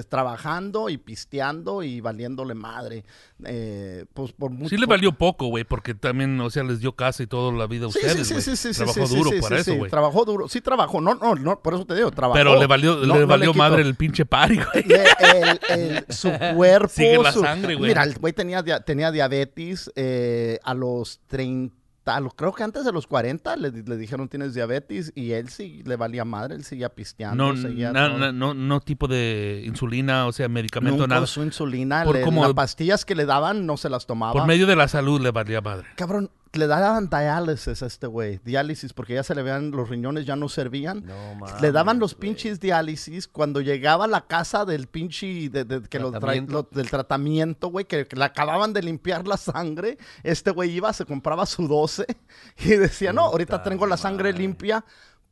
Trabajando. 0.09 0.89
y 0.89 0.97
pisteando 0.97 1.83
y 1.83 2.01
valiéndole 2.01 2.53
madre. 2.55 3.03
Eh, 3.45 4.05
pues 4.13 4.31
por 4.31 4.49
mucho, 4.51 4.69
Sí 4.69 4.77
le 4.77 4.85
valió 4.87 5.11
poco, 5.11 5.47
güey, 5.47 5.63
porque 5.63 5.93
también, 5.93 6.39
o 6.41 6.49
sea, 6.49 6.63
les 6.63 6.79
dio 6.79 6.93
casa 6.95 7.21
y 7.23 7.27
toda 7.27 7.51
la 7.51 7.67
vida 7.67 7.85
a 7.87 7.91
Sí, 7.91 7.99
sí, 8.01 8.07
ustedes, 8.07 8.27
sí, 8.27 8.41
sí, 8.41 8.55
sí, 8.55 8.73
sí, 8.73 8.77
Trabajó 8.83 9.05
sí, 9.07 9.15
duro 9.15 9.29
sí, 9.29 9.41
para 9.41 9.55
sí, 9.57 9.61
eso, 9.61 9.71
sí, 9.71 9.77
güey. 9.77 9.91
Trabajó 9.91 10.25
duro, 10.25 10.47
sí 10.47 10.61
trabajó, 10.61 11.01
no, 11.01 11.13
no, 11.15 11.35
no, 11.35 11.59
por 11.61 11.75
eso 11.75 11.85
te 11.85 11.95
digo, 11.95 12.09
trabajó. 12.11 12.33
Pero 12.37 12.59
le 12.59 12.65
valió, 12.67 12.95
No- 12.95 13.13
le 13.15 13.19
no 13.21 13.27
valió 13.27 13.51
quito. 13.51 13.63
madre 13.63 13.81
el 13.83 13.95
pinche 13.95 14.25
party, 14.25 14.55
güey. 14.57 14.83
Le- 14.87 16.05
su 16.09 16.31
cuerpo. 16.55 16.89
Sigue 16.89 17.17
la 17.21 17.31
su- 17.31 17.41
sangre, 17.41 17.75
güey. 17.75 17.89
Mira, 17.89 18.03
el 18.03 18.15
güey 18.17 18.33
tenía, 18.33 18.63
dia- 18.63 18.79
tenía 18.81 19.11
diabetes 19.11 19.91
eh, 19.95 20.59
a 20.63 20.73
los 20.73 21.19
30. 21.27 21.76
A 22.15 22.19
lo- 22.19 22.29
creo 22.29 22.53
que 22.53 22.63
antes 22.63 22.85
de 22.85 22.91
los 22.91 23.05
40 23.07 23.55
le, 23.57 23.71
le 23.71 23.97
dijeron 23.97 24.27
tienes 24.29 24.53
diabetes 24.53 25.11
y 25.15 25.31
él 25.31 25.49
sí 25.49 25.81
le 25.85 25.95
valía 25.95 26.23
madre, 26.25 26.55
él 26.55 26.63
seguía 26.63 26.89
pisteando. 26.89 27.53
No, 27.53 27.61
seguía 27.61 27.91
na- 27.91 28.09
na- 28.09 28.31
no, 28.31 28.53
no 28.53 28.79
tipo 28.79 29.07
de 29.07 29.63
insulina, 29.65 30.25
o 30.27 30.31
sea, 30.31 30.47
medicamento, 30.47 30.97
Nunca 30.97 31.07
nada. 31.07 31.21
usó 31.23 31.43
insulina, 31.43 32.03
Por 32.03 32.15
le- 32.15 32.21
como- 32.21 32.43
las 32.43 32.53
pastillas 32.53 33.03
que 33.05 33.15
le 33.15 33.25
daban 33.25 33.65
no 33.65 33.77
se 33.77 33.89
las 33.89 34.05
tomaba. 34.07 34.33
Por 34.33 34.47
medio 34.47 34.65
de 34.67 34.75
la 34.75 34.87
salud 34.87 35.19
le 35.21 35.31
valía 35.31 35.61
madre. 35.61 35.87
Cabrón, 35.95 36.29
le 36.57 36.67
daban 36.67 37.09
diálisis 37.09 37.81
a 37.81 37.85
este 37.85 38.07
güey, 38.07 38.39
diálisis, 38.43 38.93
porque 38.93 39.13
ya 39.13 39.23
se 39.23 39.33
le 39.35 39.43
vean 39.43 39.71
los 39.71 39.89
riñones 39.89 40.25
ya 40.25 40.35
no 40.35 40.49
servían. 40.49 41.05
No 41.05 41.35
mames. 41.35 41.61
Le 41.61 41.71
daban 41.71 41.99
los 41.99 42.13
güey. 42.15 42.21
pinches 42.29 42.59
diálisis 42.59 43.27
cuando 43.27 43.61
llegaba 43.61 44.05
a 44.05 44.07
la 44.07 44.27
casa 44.27 44.65
del 44.65 44.87
pinche, 44.87 45.49
de, 45.49 45.63
de- 45.65 45.81
que 45.83 45.99
lo 45.99 46.09
trae- 46.11 46.19
Tratamiento. 46.19 46.51
lo- 46.53 46.69
del 46.71 46.89
tratamiento, 46.89 47.67
güey, 47.69 47.85
que, 47.85 48.05
que 48.07 48.15
le 48.15 48.25
acababan 48.25 48.73
de 48.73 48.81
limpiar 48.83 49.27
la 49.27 49.37
sangre. 49.37 49.97
Este 50.23 50.51
güey 50.51 50.71
iba, 50.71 50.91
se 50.93 51.05
compraba 51.05 51.45
su 51.45 51.67
12 51.67 52.05
y 52.57 52.69
decía, 52.71 53.13
no, 53.13 53.21
ahorita 53.23 53.63
tengo 53.63 53.85
la 53.87 53.97
sangre 53.97 54.31
madre. 54.31 54.41
limpia, 54.43 54.85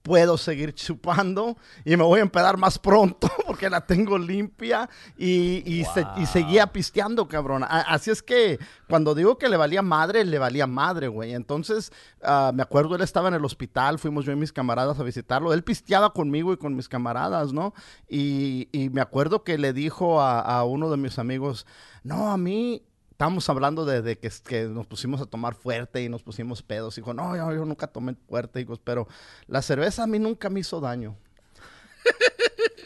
puedo 0.05 0.37
seguir 0.37 0.75
chupando 0.75 1.57
y 1.83 1.97
me 1.97 2.03
voy 2.03 2.19
a 2.19 2.21
empedar 2.21 2.57
más 2.57 2.77
pronto 2.77 3.27
porque 3.47 3.71
la 3.71 3.81
tengo 3.87 4.19
limpia 4.19 4.87
y, 5.17 5.63
y, 5.65 5.83
se- 5.85 6.05
y 6.17 6.27
seguía 6.27 6.67
pisteando, 6.67 7.27
cabrón. 7.27 7.63
A- 7.63 7.81
así 7.81 8.11
es 8.11 8.21
que 8.21 8.59
cuando 8.87 9.15
digo 9.15 9.39
que 9.39 9.49
le 9.49 9.57
valía 9.57 9.81
madre, 9.81 10.23
le 10.23 10.37
valía 10.37 10.67
madre, 10.67 11.07
güey. 11.07 11.33
Entonces, 11.33 11.91
ah, 12.21 12.51
me 12.53 12.61
acuerdo, 12.61 12.95
él 12.95 13.01
estaba 13.01 13.29
en 13.29 13.33
el 13.33 13.43
hospital, 13.45 13.97
fuimos 13.97 14.25
yo 14.25 14.31
y 14.31 14.35
mis 14.35 14.53
camaradas 14.53 14.99
a 14.99 15.03
visitarlo. 15.03 15.51
Él 15.53 15.63
pisteaba 15.63 16.13
conmigo 16.13 16.53
y 16.53 16.57
con 16.57 16.75
mis 16.75 16.87
camaradas, 16.87 17.51
¿no? 17.51 17.73
Y, 18.07 18.69
y 18.71 18.89
me 18.91 19.01
acuerdo 19.01 19.43
que 19.43 19.57
le 19.57 19.73
dijo 19.73 20.21
a, 20.21 20.39
a 20.39 20.63
uno 20.65 20.91
de 20.91 20.97
mis 20.97 21.17
amigos, 21.17 21.65
no, 22.03 22.31
a 22.31 22.37
mí... 22.37 22.83
Estábamos 23.15 23.49
hablando 23.49 23.85
de, 23.85 24.17
que, 24.17 24.63
nos 24.65 24.87
pusimos 24.87 25.21
a 25.21 25.25
tomar 25.25 25.55
fuerte 25.55 26.03
y 26.03 26.09
nos 26.09 26.21
pusimos 26.21 26.61
pedos. 26.61 26.97
Dijo, 26.97 27.13
no, 27.13 27.33
yo, 27.37 27.49
yo 27.53 27.63
nunca 27.63 27.87
tomé 27.87 28.13
fuerte, 28.27 28.59
hijos, 28.59 28.81
pero 28.83 29.07
la 29.47 29.61
cerveza 29.61 30.03
a 30.03 30.07
mí 30.07 30.19
nunca 30.19 30.49
me 30.49 30.59
hizo 30.59 30.81
daño. 30.81 31.15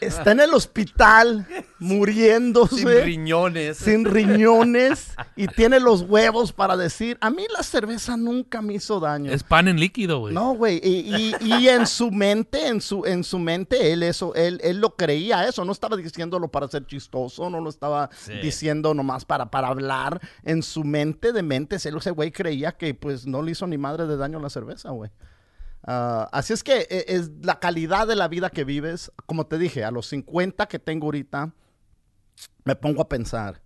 Está 0.00 0.32
en 0.32 0.40
el 0.40 0.54
hospital 0.54 1.46
muriéndose. 1.78 2.76
Sin 2.76 2.88
riñones. 3.04 3.76
sin 3.76 4.04
riñones 4.04 5.12
y 5.36 5.46
tiene 5.46 5.80
los 5.80 6.02
huevos 6.02 6.52
para 6.52 6.76
decir, 6.76 7.18
a 7.20 7.30
mí 7.30 7.44
la 7.56 7.62
cerveza 7.62 8.16
nunca 8.16 8.62
me 8.62 8.74
hizo 8.74 9.00
daño. 9.00 9.30
Es 9.32 9.42
pan 9.42 9.68
en 9.68 9.78
líquido, 9.78 10.20
güey. 10.20 10.34
No, 10.34 10.54
güey, 10.54 10.80
y, 10.82 11.34
y- 11.40 11.54
y 11.54 11.68
en 11.68 11.86
su 11.86 12.10
mente, 12.10 12.66
en 12.68 12.80
su, 12.80 13.04
en 13.06 13.24
su 13.24 13.38
mente, 13.38 13.92
él 13.92 14.02
eso, 14.02 14.34
él, 14.34 14.60
él 14.62 14.78
lo 14.80 14.96
creía 14.96 15.46
eso, 15.48 15.64
no 15.64 15.72
estaba 15.72 15.96
diciéndolo 15.96 16.48
para 16.48 16.68
ser 16.68 16.86
chistoso, 16.86 17.50
no 17.50 17.60
lo 17.60 17.70
estaba 17.70 18.10
diciendo 18.42 18.94
nomás 18.94 19.24
para, 19.24 19.50
para 19.50 19.68
hablar. 19.68 20.20
En 20.44 20.62
su 20.62 20.84
mente 20.84 21.32
de 21.32 21.42
mentes, 21.42 21.84
él, 21.86 21.96
ese 21.96 22.10
güey 22.10 22.30
creía 22.30 22.72
que 22.72 22.94
pues 22.94 23.26
no 23.26 23.42
le 23.42 23.52
hizo 23.52 23.66
ni 23.66 23.78
madre 23.78 24.06
de 24.06 24.16
daño 24.16 24.38
la 24.40 24.50
cerveza, 24.50 24.90
güey. 24.90 25.10
Ah, 25.82 26.28
así 26.32 26.52
es 26.52 26.62
que 26.62 26.86
eh, 26.90 27.04
es 27.08 27.30
la 27.42 27.58
calidad 27.58 28.06
de 28.06 28.16
la 28.16 28.28
vida 28.28 28.50
que 28.50 28.64
vives, 28.64 29.10
como 29.26 29.46
te 29.46 29.58
dije, 29.58 29.84
a 29.84 29.90
los 29.90 30.06
50 30.08 30.66
que 30.66 30.78
tengo 30.78 31.06
ahorita, 31.06 31.52
me 32.64 32.76
pongo 32.76 33.02
a 33.02 33.08
pensar. 33.08 33.62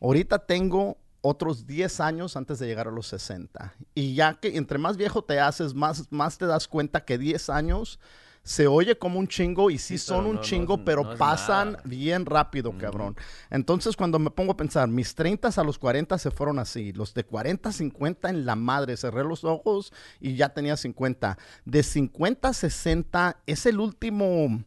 Ahorita 0.00 0.38
tengo 0.40 0.98
otros 1.22 1.66
10 1.66 2.00
años 2.00 2.36
antes 2.36 2.58
de 2.58 2.66
llegar 2.66 2.88
a 2.88 2.92
los 2.92 3.08
60. 3.08 3.74
Y 3.94 4.14
ya 4.14 4.34
que 4.34 4.56
entre 4.56 4.78
más 4.78 4.96
viejo 4.96 5.24
te 5.24 5.40
haces, 5.40 5.74
más, 5.74 6.10
más 6.10 6.38
te 6.38 6.46
das 6.46 6.68
cuenta 6.68 7.04
que 7.04 7.18
10 7.18 7.50
años 7.50 7.98
se 8.46 8.68
oye 8.68 8.96
como 8.96 9.18
un 9.18 9.26
chingo 9.26 9.70
y 9.70 9.78
sí, 9.78 9.98
Sí, 9.98 10.06
son 10.06 10.24
un 10.24 10.36
no- 10.36 10.40
chingo, 10.40 10.84
pero 10.84 11.02
no 11.02 11.16
pasan 11.16 11.72
nada. 11.72 11.82
bien 11.84 12.24
rápido, 12.24 12.72
cabrón. 12.78 13.16
Entonces 13.50 13.96
cuando 13.96 14.20
me 14.20 14.30
pongo 14.30 14.52
a 14.52 14.56
pensar, 14.56 14.86
mis 14.88 15.16
30 15.16 15.48
a 15.48 15.64
los 15.64 15.80
40 15.80 16.16
se 16.16 16.30
fueron 16.30 16.60
así. 16.60 16.92
Los 16.92 17.12
de 17.12 17.24
40 17.24 17.70
a 17.70 17.72
50 17.72 18.30
en 18.30 18.46
la 18.46 18.54
madre. 18.54 18.96
Cerré 18.96 19.24
los 19.24 19.42
ojos 19.42 19.92
y 20.20 20.36
ya 20.36 20.50
tenía 20.50 20.76
50. 20.76 21.36
De 21.64 21.82
50 21.82 22.48
a 22.48 22.52
60 22.52 23.36
es 23.46 23.66
el 23.66 23.80
último... 23.80 24.62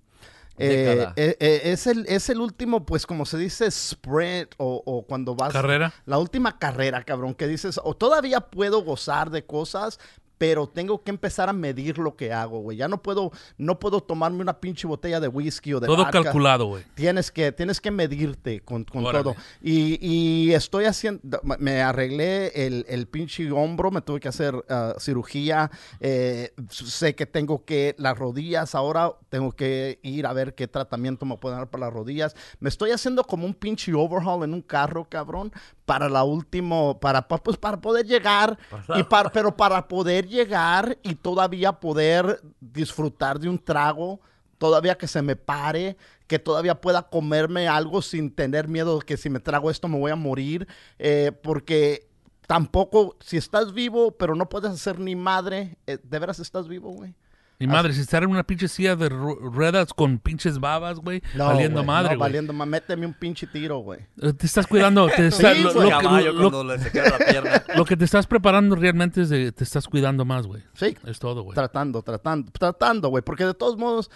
eh, 0.57 1.07
eh, 1.15 1.37
eh, 1.39 1.61
es, 1.63 1.87
el, 1.87 2.05
es 2.09 2.29
el 2.29 2.41
último, 2.41 2.85
pues 2.85 3.05
como 3.05 3.25
se 3.25 3.37
dice, 3.37 3.67
sprint 3.67 4.55
o, 4.57 4.83
o 4.85 5.03
cuando 5.05 5.35
vas... 5.35 5.53
Carrera. 5.53 5.93
La 6.05 6.17
última 6.17 6.59
carrera, 6.59 7.03
cabrón, 7.05 7.33
que 7.33 7.47
dices, 7.47 7.79
o 7.81 7.95
todavía 7.95 8.41
puedo 8.41 8.83
gozar 8.83 9.29
de 9.29 9.45
cosas, 9.45 9.99
pero 10.39 10.67
tengo 10.67 11.03
que 11.03 11.11
empezar 11.11 11.49
a 11.49 11.53
medir 11.53 11.99
lo 11.99 12.15
que 12.15 12.33
hago, 12.33 12.61
güey. 12.61 12.77
Ya 12.77 12.87
no 12.87 13.01
puedo, 13.03 13.31
no 13.57 13.77
puedo 13.77 14.01
tomarme 14.01 14.41
una 14.41 14.59
pinche 14.59 14.87
botella 14.87 15.19
de 15.19 15.27
whisky 15.27 15.73
o 15.73 15.79
de 15.79 15.85
Todo 15.85 15.97
vodka. 16.05 16.23
calculado, 16.23 16.65
güey. 16.65 16.83
Tienes 16.95 17.29
que, 17.29 17.51
tienes 17.51 17.81
que 17.81 17.91
medirte 17.91 18.61
con, 18.61 18.85
con 18.85 19.03
todo. 19.03 19.35
Y, 19.61 19.99
y 20.01 20.53
estoy 20.53 20.85
haciendo, 20.85 21.41
me 21.43 21.81
arreglé 21.81 22.47
el, 22.55 22.85
el 22.87 23.07
pinche 23.07 23.51
hombro, 23.51 23.91
me 23.91 24.01
tuve 24.01 24.21
que 24.21 24.29
hacer 24.29 24.55
ah, 24.69 24.95
cirugía. 24.97 25.69
eh, 25.99 26.53
sé 26.69 27.15
que 27.15 27.25
tengo 27.25 27.65
que, 27.65 27.93
las 27.97 28.17
rodillas 28.17 28.75
ahora, 28.75 29.13
tengo 29.27 29.51
que 29.51 29.99
ir 30.03 30.25
a 30.25 30.31
ver 30.31 30.55
qué 30.55 30.67
tratamiento 30.69 31.25
me 31.25 31.35
pueden 31.37 31.59
dar 31.59 31.69
para 31.69 31.85
las 31.87 31.93
rodillas. 31.93 32.33
Me 32.61 32.69
estoy 32.69 32.91
haciendo 32.91 33.25
como 33.25 33.45
un 33.45 33.53
pinche 33.53 33.93
overhaul 33.93 34.45
en 34.45 34.53
un 34.53 34.61
carro, 34.61 35.05
cabrón, 35.09 35.51
para 35.89 36.07
la 36.07 36.23
último, 36.23 36.99
para, 36.99 37.27
pa- 37.27 37.39
pues, 37.41 37.57
para 37.57 37.81
poder 37.81 38.05
llegar, 38.05 38.59
y 38.99 39.01
para, 39.01 39.31
pero 39.31 39.57
para 39.57 39.87
poder 39.87 40.27
llegar 40.27 40.99
y 41.01 41.15
todavía 41.15 41.71
poder 41.73 42.41
disfrutar 42.61 43.39
de 43.39 43.49
un 43.49 43.57
trago 43.57 44.19
todavía 44.59 44.95
que 44.95 45.07
se 45.07 45.23
me 45.23 45.35
pare, 45.35 45.97
que 46.27 46.37
todavía 46.37 46.79
pueda 46.79 47.01
comerme 47.09 47.67
algo 47.67 48.03
sin 48.03 48.29
tener 48.29 48.67
miedo 48.67 48.99
de 48.99 49.05
que 49.05 49.17
si 49.17 49.31
me 49.31 49.39
trago 49.39 49.71
esto 49.71 49.87
me 49.87 49.97
voy 49.97 50.11
a 50.11 50.15
morir, 50.15 50.67
eh, 50.99 51.31
porque 51.41 52.07
tampoco, 52.45 53.15
si 53.19 53.37
estás 53.37 53.73
vivo, 53.73 54.11
pero 54.11 54.35
no 54.35 54.47
puedes 54.47 54.69
hacer 54.69 54.99
ni 54.99 55.15
madre, 55.15 55.75
eh, 55.87 55.97
¿de 56.03 56.19
veras 56.19 56.37
estás 56.39 56.67
vivo, 56.67 56.91
güey? 56.91 57.15
Mi 57.61 57.67
madre, 57.67 57.91
si 57.91 57.99
estar 57.99 58.23
en 58.23 58.29
una 58.29 58.43
pinche 58.43 58.69
silla 58.69 58.95
de 58.95 59.09
ru- 59.09 59.37
ruedas 59.51 59.93
con 59.93 60.17
pinches 60.17 60.59
babas, 60.59 60.97
güey, 60.99 61.21
No, 61.35 61.47
valiendo 61.47 61.79
güey, 61.79 61.87
madre, 61.87 62.03
no, 62.13 62.17
güey. 62.19 62.19
valiendo 62.29 62.53
ma- 62.53 62.65
méteme 62.65 63.05
un 63.05 63.13
pinche 63.13 63.47
tiro, 63.47 63.79
güey. 63.79 63.99
Eh, 64.21 64.31
Te 64.31 64.45
estás 64.45 64.65
cuidando. 64.65 65.09
Te 65.09 65.29
Sí, 65.31 65.43
lo, 65.61 65.73
lo 65.73 65.81
que- 65.81 65.89
caballo 65.89 66.31
lo- 66.31 66.49
cuando 66.51 66.63
le 66.63 66.79
se 66.81 66.89
queda 66.89 67.09
la 67.09 67.17
pierna. 67.17 67.63
lo 67.75 67.83
que 67.83 67.97
te 67.97 68.05
estás 68.05 68.27
preparando 68.27 68.77
realmente 68.77 69.23
es 69.23 69.27
de, 69.29 69.51
te 69.51 69.65
estás 69.65 69.89
cuidando 69.89 70.23
más, 70.23 70.47
güey. 70.47 70.63
Sí, 70.73 70.95
Es 71.05 71.19
todo, 71.19 71.41
güey. 71.43 71.53
tratando, 71.53 72.01
tratando, 72.01 72.49
tratando, 72.49 73.09
güey, 73.09 73.25
porque 73.25 73.45
de 73.45 73.53
todos 73.53 73.75
modos, 73.77 74.09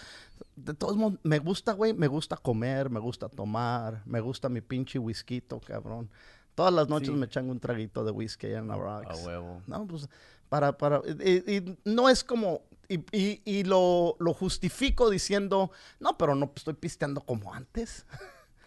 de 0.56 0.74
todos 0.74 0.96
modos, 0.96 1.20
me 1.24 1.40
gusta, 1.40 1.74
güey, 1.74 1.94
me 1.94 2.08
gusta 2.08 2.38
comer, 2.38 2.90
me 2.90 3.02
gusta 3.02 3.28
tomar, 3.28 4.04
me 4.06 4.22
gusta 4.22 4.48
mi 4.48 4.62
pinche 4.62 5.00
whisky, 5.00 5.44
cabrón. 5.68 6.10
Todas 6.56 6.74
las 6.74 6.88
noches 6.88 7.10
Sí. 7.10 7.14
me 7.16 7.26
echan 7.26 7.50
un 7.50 7.60
traguito 7.60 8.06
de 8.06 8.12
whisky 8.12 8.48
allá 8.48 8.60
en 8.60 8.70
la 8.70 8.76
A 8.76 8.78
Rocks. 8.78 9.26
huevo. 9.26 9.62
No, 9.68 9.86
pues 9.86 10.08
para, 10.48 10.78
para, 10.78 11.02
y, 11.26 11.56
y 11.58 11.78
no 11.84 12.08
es 12.08 12.24
como, 12.24 12.62
y, 12.90 13.00
y- 13.12 13.42
y 13.46 13.64
lo, 13.64 14.16
lo 14.20 14.34
justifico 14.34 15.10
diciendo, 15.10 15.72
no, 16.00 16.18
pero 16.18 16.36
no 16.36 16.52
estoy 16.56 16.74
pisteando 16.76 17.22
como 17.22 17.54
antes. 17.54 18.06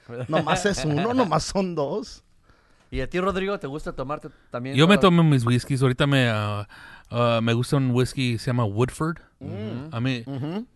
nomás 0.28 0.66
es 0.66 0.84
uno, 0.84 1.14
nomás 1.14 1.44
son 1.44 1.74
dos. 1.74 2.22
¿Y 2.90 3.00
a 3.00 3.10
ti, 3.10 3.18
Rodrigo, 3.18 3.58
te 3.58 3.66
gusta 3.66 3.92
tomarte 3.92 4.28
también? 4.50 4.76
Yo 4.76 4.86
me 4.86 4.96
tomo 4.98 5.24
mis 5.24 5.44
whiskies. 5.44 5.82
Ahorita 5.82 6.06
me, 6.06 6.28
ah, 6.28 6.68
ah, 7.10 7.40
me 7.42 7.52
gusta 7.52 7.76
un 7.76 7.90
whisky, 7.90 8.38
se 8.38 8.46
llama 8.46 8.64
Woodford. 8.64 9.18
A 9.90 10.00
mí, 10.00 10.24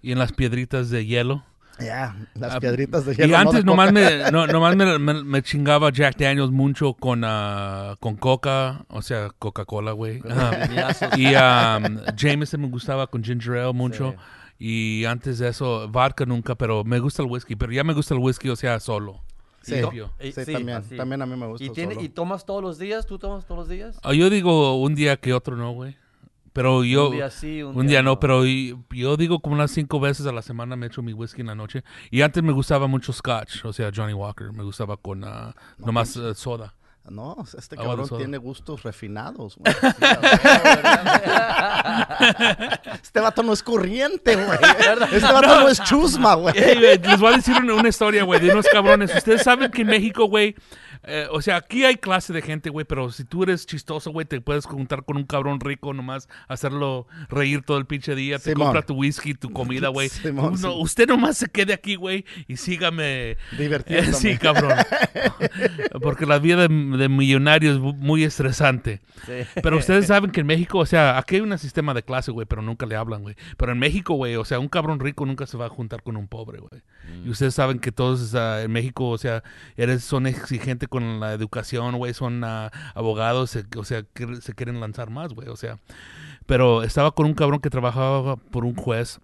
y 0.03 0.13
en 0.13 0.19
las 0.19 0.33
piedritas 0.33 0.91
de 0.91 1.07
hielo. 1.07 1.45
Ya, 1.81 2.17
las 2.35 2.55
Ah, 2.55 2.61
piedritas 2.61 3.05
de 3.07 3.13
Y 3.13 3.17
hielo. 3.17 3.33
no 3.33 3.39
antes 3.39 3.55
de 3.57 3.65
nomás, 3.65 3.93
me, 3.93 4.31
no, 4.31 4.47
nomás 4.47 4.77
me, 4.77 4.99
me- 4.99 5.25
me 5.25 5.43
chingaba 5.43 5.91
Jack 5.91 6.17
Daniels 6.19 6.51
mucho 6.51 6.95
con, 6.95 7.23
ah, 7.25 7.97
con 8.01 8.17
Coca, 8.17 8.85
o 8.89 9.03
sea, 9.03 9.31
Coca-Cola, 9.39 9.93
güey. 9.93 10.21
Piñazos. 10.21 11.17
Y 11.17 11.27
um, 11.35 11.99
Jameson 12.17 12.61
me 12.61 12.69
gustaba 12.69 13.07
con 13.07 13.23
ginger 13.25 13.59
ale 13.59 13.73
mucho. 13.73 14.13
Sí. 14.13 14.17
Y 14.63 15.05
antes 15.07 15.39
de 15.39 15.49
eso, 15.49 15.89
vodka 15.89 16.27
nunca, 16.27 16.55
pero 16.55 16.85
me 16.85 16.99
gusta 16.99 17.23
el 17.23 17.29
whisky. 17.31 17.57
Pero 17.57 17.73
ya 17.73 17.83
me 17.83 17.95
gusta 17.95 18.15
el 18.15 18.21
whisky, 18.21 18.51
o 18.51 18.57
sea, 18.57 18.79
solo. 18.79 19.21
Sí. 19.63 19.75
Y- 20.21 20.33
sí, 20.33 20.45
sí, 20.45 20.53
también, 20.53 20.79
así. 20.79 20.97
también 20.97 21.23
a 21.23 21.27
mí 21.27 21.37
me 21.37 21.47
gusta. 21.47 21.65
¿Y, 21.65 21.71
tiene, 21.71 21.95
solo. 21.95 22.05
¿Y 22.05 22.09
tomas 22.11 22.45
todos 22.45 22.63
los 22.63 22.79
días? 22.79 23.07
¿Tú 23.07 23.19
tomas 23.19 23.47
todos 23.47 23.61
los 23.61 23.69
días? 23.69 23.99
Ah, 24.03 24.13
yo 24.13 24.29
digo 24.31 24.81
un 24.81 24.95
día 24.95 25.17
que 25.17 25.33
otro 25.33 25.57
no, 25.57 25.73
güey. 25.73 25.97
Pero 26.53 26.85
yo... 26.85 27.11
un 27.11 27.17
día 27.17 27.31
sí, 27.31 27.63
un, 27.63 27.77
Un 27.77 27.87
día 27.87 28.03
no, 28.03 28.19
pero 28.19 28.47
y- 28.47 28.77
yo 28.91 29.17
digo 29.17 29.41
como 29.41 29.55
unas 29.55 29.71
cinco 29.71 30.01
veces 30.01 30.27
a 30.27 30.33
la 30.33 30.43
semana 30.43 30.77
me 30.77 30.87
echo 30.87 31.03
mi 31.03 31.13
whisky 31.13 31.43
en 31.43 31.49
la 31.49 31.55
noche. 31.55 31.85
Y 32.11 32.23
antes 32.23 32.43
me 32.43 32.53
gustaba 32.53 32.87
mucho 32.87 33.13
scotch, 33.13 33.65
o 33.65 33.73
sea, 33.73 33.91
Johnny 33.95 34.15
Walker. 34.15 34.53
Me 34.53 34.65
gustaba 34.65 34.97
con 34.97 35.25
ah, 35.25 35.55
nomás 35.79 36.17
eh, 36.17 36.35
soda. 36.35 36.75
No, 37.09 37.35
este 37.57 37.77
Agua 37.77 37.87
cabrón 37.89 38.07
soda. 38.07 38.19
tiene 38.19 38.37
gustos 38.37 38.83
refinados, 38.83 39.57
güey. 39.57 39.75
este 43.03 43.21
vato 43.21 43.43
no 43.43 43.53
es 43.53 43.63
corriente, 43.63 44.37
güey. 44.37 44.59
Este 45.13 45.33
vato 45.33 45.61
no 45.61 45.69
es 45.69 45.83
chusma, 45.83 46.35
güey. 46.35 46.57
Ey, 46.57 46.79
güey, 46.79 46.99
les 46.99 47.19
voy 47.19 47.33
a 47.33 47.37
decir 47.37 47.57
una, 47.57 47.75
una 47.75 47.89
historia, 47.89 48.23
güey, 48.23 48.41
de 48.41 48.53
unos 48.53 48.67
cabrones. 48.71 49.15
Ustedes 49.15 49.43
saben 49.43 49.71
que 49.71 49.83
en 49.83 49.89
México, 49.89 50.27
güey, 50.27 50.55
eh, 51.05 51.27
o 51.31 51.41
sea, 51.41 51.57
aquí 51.57 51.85
hay 51.85 51.97
clase 51.97 52.33
de 52.33 52.43
gente, 52.43 52.69
güey, 52.71 52.85
pero 52.85 53.11
si 53.11 53.25
tú 53.25 53.43
eres 53.43 53.67
chistoso, 53.67 54.11
güey, 54.11 54.27
te 54.27 54.41
puedes 54.41 54.67
juntar 54.67 55.05
con 55.05 55.17
un 55.17 55.25
cabrón 55.25 55.59
rico 55.61 55.93
nomás, 55.95 56.29
hacerlo 56.49 57.07
reír 57.29 57.63
todo 57.63 57.79
el 57.79 57.87
pinche 57.87 58.15
día, 58.15 58.39
te 58.39 58.51
Simón. 58.53 58.67
compra 58.69 58.83
tu 58.83 58.95
whisky, 58.95 59.35
tu 59.35 59.51
comida, 59.51 59.89
güey. 59.89 60.09
Simón, 60.11 60.53
no- 60.61 60.73
sí. 60.73 60.79
usted 60.81 61.09
nomás 61.09 61.39
se 61.39 61.49
quede 61.49 61.73
aquí, 61.73 61.95
güey, 61.97 62.25
y 62.49 62.57
sígame. 62.57 63.37
Divirtiéndome. 63.59 64.11
Eh, 64.11 64.13
sí, 64.21 64.37
cabrón. 64.39 64.73
Porque 66.03 66.27
la 66.27 66.39
vida 66.39 66.67
de, 66.67 66.69
de 66.69 67.09
millonario 67.09 67.73
es 67.73 67.79
mu- 67.79 67.95
muy 67.95 68.25
estresante. 68.25 69.01
Sí. 69.27 69.33
Pero 69.63 69.79
ustedes 69.79 70.07
saben 70.07 70.31
que 70.31 70.41
en 70.41 70.47
México, 70.47 70.79
o 70.79 70.87
sea, 70.87 71.19
aquí 71.19 71.37
hay 71.37 71.41
un 71.41 71.57
sistema 71.59 71.95
de 71.95 72.03
clase, 72.03 72.31
güey, 72.31 72.47
pero 72.47 72.63
nunca 72.63 72.87
le 72.87 72.97
hablan, 72.97 73.23
güey. 73.23 73.37
Pero 73.57 73.73
en 73.73 73.79
México, 73.79 74.15
güey, 74.15 74.37
o 74.37 74.45
sea, 74.45 74.59
un 74.59 74.69
cabrón 74.69 75.01
rico 75.01 75.27
nunca 75.27 75.47
se 75.47 75.57
va 75.57 75.67
a 75.67 75.69
juntar 75.71 76.03
con 76.03 76.17
un 76.17 76.29
pobre, 76.29 76.61
güey. 76.61 76.83
Y 77.25 77.31
ustedes 77.31 77.55
saben 77.55 77.79
que 77.81 77.91
todos 77.93 78.33
en 78.35 78.71
México, 78.71 79.09
o 79.09 79.19
sea, 79.19 79.43
eres, 79.77 80.05
son 80.05 80.27
exigentes 80.27 80.89
con 80.91 81.21
la 81.21 81.33
educación, 81.33 81.97
güey, 81.97 82.13
son 82.13 82.45
ah, 82.45 82.71
abogados, 82.95 83.49
se- 83.51 83.65
o 83.79 83.85
sea, 83.85 84.03
que 84.03 84.37
se 84.43 84.53
quieren 84.55 84.79
lanzar 84.81 85.09
más, 85.09 85.33
güey, 85.33 85.49
o 85.49 85.57
sea. 85.57 85.79
Pero 86.45 86.83
estaba 86.83 87.13
con 87.13 87.25
un 87.25 87.35
cabrón 87.35 87.61
que 87.61 87.71
trabajaba 87.71 88.37
por 88.37 88.67
un 88.67 88.75
juez. 88.75 89.21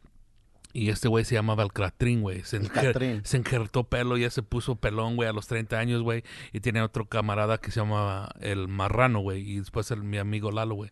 Y 0.73 0.91
este 0.91 1.09
güey 1.09 1.25
se 1.25 1.35
llamaba 1.35 1.63
el 1.63 1.73
Catrín, 1.73 2.21
güey. 2.21 2.43
Se, 2.45 2.61
enjer- 2.61 2.93
se 3.25 3.39
enjertó 3.39 3.85
pelo, 3.85 4.19
ya 4.19 4.29
se 4.29 4.43
puso 4.43 4.77
pelón, 4.77 5.17
güey, 5.17 5.27
a 5.27 5.33
los 5.33 5.47
30 5.47 5.79
años, 5.79 6.03
güey. 6.03 6.23
Y 6.53 6.61
tiene 6.61 6.83
otro 6.83 7.07
camarada 7.07 7.57
que 7.57 7.71
se 7.71 7.81
llama 7.81 8.29
el 8.41 8.69
Marrano, 8.69 9.21
güey. 9.21 9.41
Y 9.51 9.59
después 9.61 9.91
el, 9.91 10.03
mi 10.03 10.19
amigo 10.19 10.51
Lalo, 10.53 10.75
güey. 10.75 10.91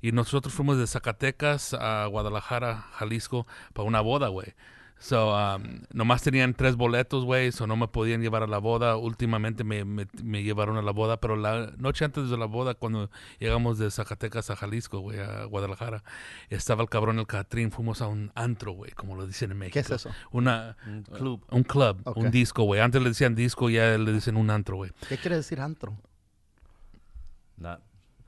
Y 0.00 0.12
nosotros 0.12 0.54
fuimos 0.54 0.78
de 0.78 0.86
Zacatecas 0.86 1.74
a 1.74 2.06
Guadalajara, 2.06 2.86
Jalisco, 2.92 3.46
para 3.74 3.86
una 3.86 4.00
boda, 4.00 4.28
güey. 4.28 4.54
So, 4.98 5.34
um, 5.36 5.82
nomás 5.92 6.22
tenían 6.22 6.54
tres 6.54 6.74
boletos, 6.74 7.24
güey, 7.24 7.52
so 7.52 7.66
no 7.66 7.76
me 7.76 7.86
podían 7.86 8.22
llevar 8.22 8.42
a 8.42 8.46
la 8.46 8.56
boda. 8.58 8.96
Últimamente 8.96 9.62
me, 9.62 9.84
me, 9.84 10.06
me 10.22 10.42
llevaron 10.42 10.78
a 10.78 10.82
la 10.82 10.90
boda, 10.90 11.18
pero 11.20 11.36
la 11.36 11.72
noche 11.76 12.06
antes 12.06 12.30
de 12.30 12.38
la 12.38 12.46
boda, 12.46 12.74
cuando 12.74 13.10
llegamos 13.38 13.78
de 13.78 13.90
Zacatecas 13.90 14.50
a 14.50 14.56
Jalisco, 14.56 15.00
güey, 15.00 15.20
a 15.20 15.44
Guadalajara, 15.44 16.02
estaba 16.48 16.82
el 16.82 16.88
cabrón 16.88 17.18
el 17.18 17.26
Catrín. 17.26 17.70
Fuimos 17.70 18.00
a 18.00 18.06
un 18.06 18.32
antro, 18.34 18.72
güey, 18.72 18.92
como 18.92 19.16
lo 19.16 19.26
dicen 19.26 19.52
en 19.52 19.58
México. 19.58 19.74
¿Qué 19.74 19.80
es 19.80 19.90
eso? 19.90 20.10
Una, 20.30 20.76
Un 20.86 21.02
club. 21.02 21.44
un 21.50 21.62
club, 21.62 22.02
un 22.16 22.30
disco, 22.30 22.62
güey. 22.62 22.80
Antes 22.80 23.02
le 23.02 23.10
decían 23.10 23.34
disco, 23.34 23.68
ya 23.68 23.98
le 23.98 24.12
dicen 24.12 24.36
un 24.36 24.48
antro, 24.48 24.76
güey. 24.76 24.92
¿Qué 25.08 25.18
quiere 25.18 25.36
decir 25.36 25.60
antro? 25.60 25.94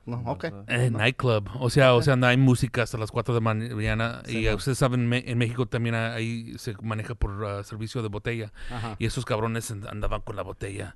No, 0.05 0.23
ok. 0.25 0.45
Eh, 0.67 0.89
nightclub. 0.91 1.49
O 1.59 1.69
sea, 1.69 1.93
o 1.93 2.01
sea, 2.01 2.15
no 2.15 2.25
hay 2.25 2.37
música 2.37 2.81
hasta 2.83 2.97
las 2.97 3.11
4 3.11 3.33
de 3.35 3.41
la 3.41 3.53
mañana. 3.53 4.23
y 4.27 4.47
uh, 4.49 4.55
ustedes 4.55 4.77
saben, 4.77 5.07
me- 5.07 5.23
en 5.29 5.37
México 5.37 5.65
también 5.67 5.93
ahí 5.95 6.55
se 6.57 6.73
maneja 6.81 7.13
por 7.15 7.31
uh, 7.43 7.63
servicio 7.63 8.01
de 8.01 8.07
botella. 8.09 8.51
Ajá. 8.71 8.95
Y 8.97 9.05
esos 9.05 9.25
cabrones 9.25 9.69
and- 9.71 9.87
andaban 9.87 10.21
con 10.21 10.35
la 10.35 10.41
botella 10.41 10.95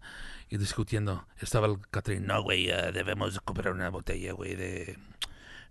y 0.49 0.57
discutiendo. 0.57 1.25
Estaba 1.39 1.67
el 1.67 1.77
Catrín, 1.91 2.25
no, 2.25 2.41
güey, 2.41 2.69
eh, 2.69 2.91
debemos 2.91 3.33
de 3.35 3.39
comprar 3.41 3.73
una 3.73 3.89
botella, 3.89 4.33
güey, 4.33 4.55
de... 4.55 4.97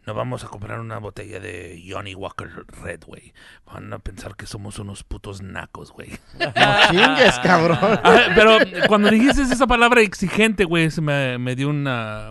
No 0.04 0.14
vamos 0.14 0.42
a 0.42 0.48
comprar 0.48 0.80
una 0.80 0.98
botella 0.98 1.38
de 1.38 1.80
Johnny 1.88 2.14
Walker 2.14 2.48
Red, 2.82 3.04
güey. 3.06 3.32
Van 3.66 3.92
a 3.92 4.00
pensar 4.00 4.34
que 4.34 4.46
somos 4.46 4.80
unos 4.80 5.04
putos 5.04 5.42
nacos, 5.42 5.92
güey. 5.92 6.10
No 6.38 6.52
chingues, 6.90 7.38
cabrón. 7.38 7.78
Ah, 7.80 8.32
Pero 8.34 8.58
cuando 8.88 9.10
dijiste 9.10 9.42
esa 9.42 9.66
palabra 9.66 10.00
exigente, 10.00 10.64
güey, 10.64 10.90
se 10.90 11.00
me, 11.00 11.38
me 11.38 11.54
dio 11.54 11.68
una... 11.68 12.30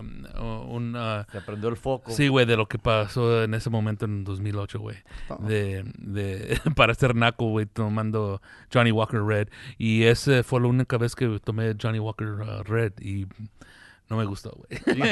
una 0.68 1.26
Se 1.32 1.40
prendió 1.40 1.70
el 1.70 1.76
foco. 1.76 2.12
Sí, 2.12 2.28
güey, 2.28 2.44
de 2.44 2.56
lo 2.56 2.66
que 2.66 2.78
pasó 2.78 3.42
en 3.42 3.54
ese 3.54 3.70
momento 3.70 4.04
en 4.04 4.24
2008, 4.24 4.78
güey. 4.78 4.98
Oh. 5.28 5.36
De, 5.36 5.82
de, 5.96 6.60
para 6.76 6.94
ser 6.94 7.14
naco, 7.14 7.46
güey, 7.46 7.64
tomando 7.64 8.42
Johnny 8.72 8.92
Walker 8.92 9.22
Red. 9.22 9.48
Y 9.78 10.04
esa 10.04 10.42
fue 10.42 10.60
la 10.60 10.66
única 10.66 10.98
vez 10.98 11.14
que 11.14 11.40
tomé 11.42 11.74
Johnny 11.80 11.98
Walker 11.98 12.28
uh, 12.28 12.62
Red 12.64 12.92
y 13.00 13.26
no 14.12 14.18
me 14.18 14.26
gustó, 14.26 14.50
güey. 14.54 14.80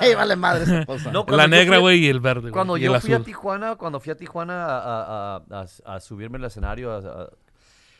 Ay, 0.00 0.14
vale 0.14 0.36
madre 0.36 0.64
esa 0.64 0.84
cosa. 0.84 1.10
No, 1.10 1.24
La 1.28 1.48
negra, 1.48 1.78
güey, 1.78 2.00
y 2.04 2.08
el 2.08 2.20
verde, 2.20 2.42
güey. 2.42 2.52
Cuando 2.52 2.76
yo 2.76 2.94
el 2.94 3.00
fui 3.00 3.14
a. 3.14 3.20
Tijuana, 3.20 3.76
cuando 3.76 4.00
fui 4.00 4.12
a 4.12 4.16
Tijuana 4.16 4.66
a, 4.66 4.78
a- 4.78 5.36
a- 5.50 5.66
a- 5.86 5.94
a 5.94 6.00
subirme 6.00 6.36
al 6.36 6.44
escenario, 6.44 6.92
a- 6.92 6.98
a- 6.98 7.28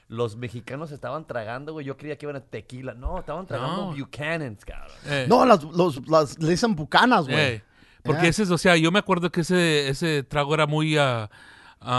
los 0.09 0.37
mexicanos 0.37 0.93
estaban 0.93 1.27
tragando, 1.27 1.73
güey. 1.73 1.87
Yo 1.87 1.97
creía 1.97 2.17
que 2.19 2.27
iban 2.27 2.37
a 2.37 2.41
tequila. 2.41 2.93
No, 2.93 3.19
estaban 3.19 3.47
tragando 3.47 3.87
No. 3.91 3.97
Buchanan's, 3.97 4.65
cabrón. 4.67 4.97
Eh, 5.07 5.27
No, 5.29 5.47
las, 5.47 5.63
los, 5.65 6.07
las, 6.09 6.39
le 6.39 6.51
dicen 6.51 6.75
bucanas, 6.77 7.25
güey. 7.27 7.39
eh, 7.39 7.63
porque 8.03 8.29
ese 8.29 8.43
es, 8.43 8.51
o 8.51 8.59
sea, 8.59 8.77
yo 8.77 8.93
me 8.93 8.99
acuerdo 8.99 9.31
que 9.31 9.41
ese, 9.41 9.89
ese 9.89 10.23
trago 10.23 10.53
era 10.55 10.67
muy 10.67 10.97
ah, 10.99 11.29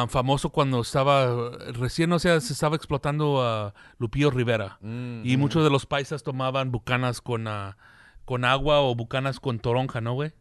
famoso 0.07 0.49
cuando 0.49 0.81
estaba 0.81 1.51
recién, 1.73 2.11
o 2.13 2.19
sea, 2.19 2.39
se 2.41 2.53
estaba 2.53 2.75
explotando 2.75 3.43
a 3.43 3.73
Lupillo 3.99 4.29
Rivera. 4.31 4.77
Mm. 4.81 5.21
Y 5.23 5.37
muchos 5.37 5.63
de 5.63 5.69
los 5.71 5.85
paisas 5.85 6.21
tomaban 6.23 6.71
bucanas 6.71 7.21
con, 7.21 7.47
ah, 7.47 7.75
con 8.29 8.45
agua 8.45 8.79
o 8.81 8.93
bucanas 8.93 9.39
con 9.39 9.57
toronja, 9.57 10.01
¿no, 10.01 10.13
güey? 10.13 10.31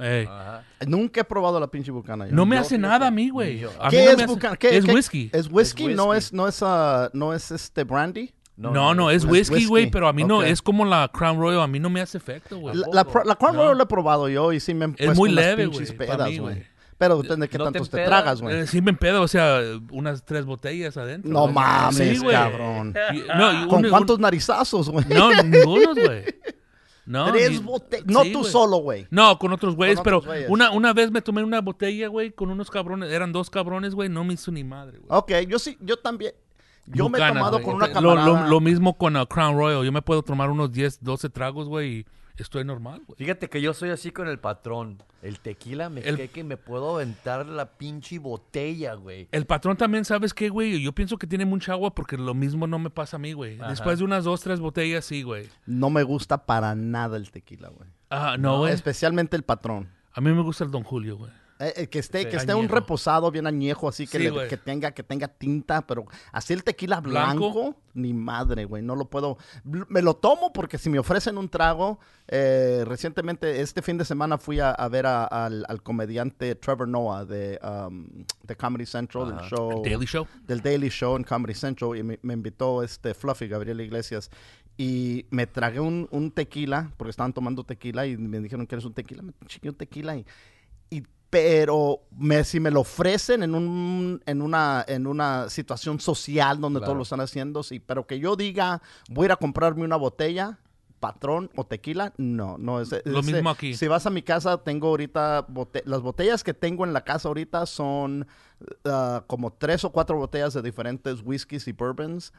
Ey. 0.00 0.26
Ajá. 0.26 0.62
Nunca 0.86 1.22
he 1.22 1.24
probado 1.24 1.58
la 1.58 1.66
pinche 1.66 1.90
bucana. 1.90 2.28
yo. 2.28 2.32
No 2.32 2.46
me 2.46 2.54
yo, 2.54 2.62
hace 2.62 2.78
nada 2.78 3.08
a 3.08 3.10
mí, 3.10 3.30
güey. 3.30 3.58
yo. 3.58 3.70
A 3.80 3.86
mí 3.86 3.90
¿Qué 3.90 4.04
no 4.04 4.10
es 4.10 4.16
hace- 4.18 4.26
bucana? 4.26 4.56
¿Qué- 4.56 4.76
es 4.76 4.84
qué- 4.84 4.92
whisky. 4.94 5.30
Es 5.32 5.48
whisky, 5.50 5.86
Es 5.86 5.96
no 5.96 6.14
es, 6.14 6.32
no 6.32 6.46
es, 6.46 6.62
ah, 6.62 7.10
no 7.14 7.34
es 7.34 7.50
este 7.50 7.82
brandy. 7.82 8.32
No, 8.56 8.94
no, 8.94 9.10
es 9.10 9.24
es 9.24 9.24
whisky, 9.28 9.64
güey, 9.66 9.82
whisky. 9.86 9.90
pero 9.92 10.06
a 10.06 10.12
mí 10.12 10.22
no, 10.22 10.38
Ok. 10.38 10.44
es 10.44 10.62
como 10.62 10.84
la 10.84 11.10
Crown 11.12 11.40
Royal, 11.40 11.62
a 11.62 11.66
mí 11.66 11.80
no 11.80 11.90
me 11.90 12.00
hace 12.00 12.16
efecto, 12.16 12.58
güey. 12.58 12.76
La, 12.76 13.04
la, 13.24 13.34
Crown 13.34 13.56
No. 13.56 13.62
Royal 13.62 13.76
la 13.76 13.82
he 13.82 13.86
probado 13.86 14.28
yo 14.28 14.52
y 14.52 14.60
sí 14.60 14.72
me 14.72 14.84
han 14.84 14.92
Es 14.92 15.06
puesto 15.06 15.14
muy 15.16 15.30
unas 15.32 15.44
leve, 15.44 15.64
pinches 15.68 15.96
güey, 15.96 16.08
pa' 16.08 16.14
pedas, 16.16 16.28
mí, 16.30 16.38
güey. 16.38 16.54
güey. 16.54 16.66
Pero 16.96 17.20
depende 17.22 17.46
de 17.46 17.50
qué 17.50 17.58
¿No 17.58 17.64
te 17.64 17.72
tantos 17.72 17.90
te, 17.90 17.96
empedas? 17.98 18.08
tragas, 18.22 18.40
güey. 18.40 18.56
Eh, 18.60 18.66
sí 18.68 18.80
me 18.80 18.90
empedo, 18.92 19.20
o 19.20 19.28
sea, 19.28 19.60
unas 19.90 20.24
tres 20.24 20.46
botellas 20.46 20.96
adentro. 20.96 21.30
No 21.30 21.40
güey. 21.42 21.52
mames, 21.54 21.96
Sí, 21.96 22.18
güey. 22.22 22.34
cabrón. 22.36 22.94
Y- 23.12 23.22
no, 23.36 23.64
y 23.64 23.68
¿Con 23.68 23.84
un- 23.84 23.90
cuántos 23.90 24.18
narizazos, 24.20 24.88
güey? 24.88 25.04
un- 25.10 25.14
No, 25.16 25.42
ningunos, 25.42 25.94
güey. 25.96 26.24
No, 27.06 27.30
Tres 27.32 27.62
botellas. 27.62 28.06
No 28.06 28.22
Sí, 28.24 28.32
tú 28.32 28.40
güey. 28.40 28.50
solo, 28.52 28.76
güey. 28.78 29.06
No, 29.10 29.38
con 29.38 29.52
otros 29.52 29.76
güeyes, 29.76 29.96
Con 29.96 30.04
pero 30.04 30.16
otros 30.18 30.32
güeyes. 30.34 30.50
una, 30.50 30.70
una 30.72 30.92
vez 30.92 31.10
me 31.12 31.22
tomé 31.22 31.42
una 31.44 31.60
botella, 31.60 32.08
güey, 32.08 32.32
con 32.32 32.50
unos 32.50 32.70
cabrones, 32.70 33.12
eran 33.12 33.32
dos 33.32 33.48
cabrones, 33.48 33.94
güey, 33.94 34.08
no 34.08 34.24
me 34.24 34.34
hizo 34.34 34.50
ni 34.50 34.64
madre, 34.64 34.98
güey. 34.98 35.06
Ok, 35.08 35.32
yo 35.48 35.58
sí, 35.58 35.78
yo 35.80 35.96
también. 35.98 36.32
Yo 36.86 37.08
me 37.08 37.18
he 37.18 37.20
Bucanas, 37.20 37.34
tomado 37.34 37.52
güey. 37.60 37.64
con 37.64 37.74
una 37.76 38.00
Lo- 38.00 38.14
lo, 38.16 38.46
lo 38.48 38.60
mismo 38.60 38.96
con 38.96 39.16
uh, 39.16 39.26
Crown 39.26 39.56
Royal. 39.56 39.84
Yo 39.84 39.90
me 39.92 40.02
puedo 40.02 40.22
tomar 40.22 40.50
unos 40.50 40.70
10, 40.72 41.02
12 41.02 41.28
tragos, 41.30 41.68
güey, 41.68 41.92
y 42.00 42.06
estoy 42.42 42.64
normal, 42.64 43.02
güey. 43.06 43.16
Fíjate 43.16 43.48
que 43.48 43.60
yo 43.60 43.72
soy 43.74 43.90
así 43.90 44.10
con 44.10 44.28
el 44.28 44.38
patrón. 44.38 45.02
El 45.22 45.40
tequila 45.40 45.88
me 45.88 46.00
El- 46.00 46.14
cree 46.16 46.28
que 46.28 46.44
me 46.44 46.56
puedo 46.56 46.94
aventar 46.96 47.46
la 47.46 47.66
pinche 47.78 48.18
botella, 48.18 48.94
güey. 48.94 49.28
El 49.32 49.46
patrón 49.46 49.76
también, 49.76 50.04
¿sabes 50.04 50.34
qué, 50.34 50.48
güey? 50.48 50.80
Yo 50.82 50.92
pienso 50.92 51.16
que 51.18 51.26
tiene 51.26 51.44
mucha 51.44 51.72
agua 51.72 51.94
porque 51.94 52.16
lo 52.16 52.34
mismo 52.34 52.66
no 52.66 52.78
me 52.78 52.90
pasa 52.90 53.16
a 53.16 53.20
mí, 53.20 53.32
güey. 53.32 53.58
Ajá. 53.60 53.70
Después 53.70 53.98
de 53.98 54.04
unas 54.04 54.24
dos, 54.24 54.40
tres 54.40 54.60
botellas, 54.60 55.04
sí, 55.04 55.22
güey. 55.22 55.48
No 55.66 55.90
me 55.90 56.02
gusta 56.02 56.46
para 56.46 56.74
nada 56.74 57.16
el 57.16 57.30
tequila, 57.30 57.68
güey. 57.68 57.88
Ah, 58.10 58.36
no, 58.38 58.58
güey. 58.58 58.72
Especialmente 58.72 59.36
el 59.36 59.42
patrón. 59.42 59.88
A 60.12 60.20
mí 60.20 60.32
me 60.32 60.42
gusta 60.42 60.64
el 60.64 60.70
Don 60.70 60.82
Julio, 60.82 61.16
güey. 61.18 61.30
Eh, 61.58 61.72
eh, 61.76 61.86
que 61.88 62.00
esté, 62.00 62.24
Sí. 62.24 62.28
que 62.28 62.36
esté 62.36 62.54
un 62.54 62.68
reposado, 62.68 63.30
bien 63.30 63.46
añejo, 63.46 63.88
así 63.88 64.06
que, 64.06 64.18
Sí, 64.18 64.24
le- 64.24 64.30
güey. 64.30 64.48
que 64.48 64.58
tenga, 64.58 64.90
que 64.92 65.02
tenga 65.02 65.26
tinta, 65.26 65.86
pero 65.86 66.04
así 66.30 66.52
el 66.52 66.62
tequila 66.62 67.00
blanco, 67.00 67.50
Blanco. 67.50 67.76
ni 67.94 68.12
madre, 68.12 68.66
güey, 68.66 68.82
no 68.82 68.94
lo 68.94 69.06
puedo. 69.08 69.38
Me 69.64 70.02
lo 70.02 70.14
tomo 70.16 70.52
porque 70.52 70.76
si 70.76 70.90
me 70.90 70.98
ofrecen 70.98 71.38
un 71.38 71.48
trago, 71.48 71.98
eh, 72.28 72.82
recientemente, 72.86 73.62
este 73.62 73.80
fin 73.80 73.96
de 73.96 74.04
semana 74.04 74.36
fui 74.36 74.60
a, 74.60 74.70
a 74.70 74.88
ver 74.90 75.06
a- 75.06 75.24
al, 75.24 75.64
al 75.66 75.82
comediante 75.82 76.54
Trevor 76.56 76.88
Noah 76.88 77.24
de, 77.24 77.58
um, 77.62 78.06
de 78.42 78.54
Comedy 78.56 78.84
Central, 78.84 79.28
del 79.34 79.40
show 79.48 79.82
Daily 79.82 80.04
Show. 80.06 80.26
del 80.46 80.60
Daily 80.60 80.90
Show 80.90 81.16
en 81.16 81.24
Comedy 81.24 81.54
Central 81.54 81.96
y 81.96 82.02
me, 82.02 82.18
me 82.20 82.34
invitó 82.34 82.82
este 82.82 83.14
Fluffy, 83.14 83.48
Gabriel 83.48 83.80
Iglesias. 83.80 84.30
Y 84.78 85.24
me 85.30 85.46
tragué 85.46 85.80
un, 85.80 86.06
un 86.10 86.30
tequila, 86.30 86.92
porque 86.98 87.08
estaban 87.10 87.32
tomando 87.32 87.64
tequila 87.64 88.04
y 88.06 88.18
me 88.18 88.40
dijeron 88.40 88.66
que 88.66 88.74
eres 88.74 88.84
un 88.84 88.92
tequila. 88.92 89.22
Me 89.22 89.32
chingué 89.46 89.70
un 89.70 89.74
tequila 89.76 90.16
y- 90.18 90.26
pero 91.30 92.00
me, 92.16 92.44
si 92.44 92.60
me 92.60 92.70
lo 92.70 92.80
ofrecen 92.80 93.42
en, 93.42 93.54
un, 93.54 94.22
en, 94.26 94.42
una, 94.42 94.84
en 94.86 95.06
una 95.06 95.48
situación 95.50 96.00
social 96.00 96.60
donde 96.60 96.78
Claro. 96.80 96.86
todos 96.92 96.96
lo 96.98 97.02
están 97.02 97.20
haciendo, 97.20 97.62
sí. 97.62 97.80
Pero 97.80 98.06
que 98.06 98.18
yo 98.18 98.36
diga, 98.36 98.80
voy 99.10 99.24
a 99.24 99.26
ir 99.26 99.32
a 99.32 99.36
comprarme 99.36 99.84
una 99.84 99.96
botella, 99.96 100.58
patrón 101.00 101.50
o 101.56 101.66
tequila, 101.66 102.12
no, 102.16 102.56
no 102.58 102.80
es. 102.80 102.90
Lo 103.04 103.22
mismo 103.22 103.50
aquí. 103.50 103.74
Si 103.74 103.86
vas 103.86 104.06
a 104.06 104.10
mi 104.10 104.22
casa, 104.22 104.58
tengo 104.58 104.88
ahorita, 104.88 105.46
bote- 105.48 105.82
las 105.84 106.00
botellas 106.00 106.42
que 106.42 106.54
tengo 106.54 106.84
en 106.84 106.92
la 106.92 107.02
casa 107.04 107.28
ahorita 107.28 107.66
son 107.66 108.26
ah, 108.84 109.22
como 109.26 109.52
tres 109.52 109.84
o 109.84 109.90
cuatro 109.92 110.16
botellas 110.16 110.54
de 110.54 110.62
diferentes 110.62 111.20
whiskies 111.24 111.68
y 111.68 111.72
bourbons 111.72 112.32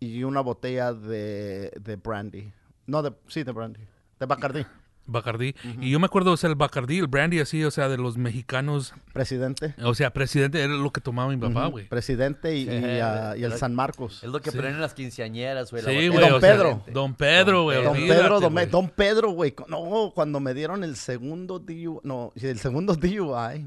y 0.00 0.24
una 0.24 0.40
botella 0.40 0.92
de, 0.92 1.70
de 1.80 1.96
brandy. 1.96 2.52
No, 2.86 3.02
de, 3.02 3.12
sí, 3.28 3.44
de 3.44 3.52
brandy. 3.52 3.80
De 4.18 4.26
Bacardi. 4.26 4.66
Bacardí. 5.10 5.54
Y 5.80 5.90
yo 5.90 5.98
me 6.00 6.06
acuerdo, 6.06 6.32
o 6.32 6.36
sea, 6.36 6.48
el 6.50 6.56
Bacardí, 6.56 6.98
el 6.98 7.06
brandy 7.06 7.40
así, 7.40 7.64
o 7.64 7.70
sea, 7.70 7.88
de 7.88 7.96
los 7.98 8.16
mexicanos. 8.16 8.94
Presidente. 9.12 9.74
O 9.82 9.94
sea, 9.94 10.10
presidente, 10.12 10.60
era 10.62 10.72
lo 10.74 10.90
que 10.92 11.00
tomaba 11.00 11.28
mi 11.30 11.36
papá, 11.36 11.66
güey. 11.66 11.86
Presidente 11.88 12.56
y, 12.56 12.68
ah, 13.00 13.34
y 13.36 13.40
el 13.42 13.46
era- 13.52 13.56
San 13.58 13.74
Marcos. 13.74 14.22
Es 14.22 14.30
lo 14.30 14.40
que 14.40 14.50
Sí. 14.50 14.56
ponen 14.56 14.74
en 14.74 14.80
las 14.80 14.94
quinceañeras, 14.94 15.70
güey. 15.70 15.82
Sí, 15.82 16.08
güey. 16.08 16.20
Don 16.20 16.32
o 16.34 16.40
sea, 16.40 16.52
Pedro. 16.52 16.82
Don 16.92 17.14
Pedro, 17.14 17.62
güey. 17.64 17.82
Don 17.82 17.94
Pedro, 17.94 18.40
don, 18.40 18.52
güey. 18.52 18.66
Don 18.66 18.88
Pedro, 18.88 19.30
güey. 19.30 19.54
No, 19.68 20.12
cuando 20.14 20.40
me 20.40 20.54
dieron 20.54 20.84
el 20.84 20.96
segundo 20.96 21.58
DUI, 21.58 22.00
no, 22.04 22.32
el 22.36 22.58
segundo 22.58 22.94
DUI, 22.94 23.64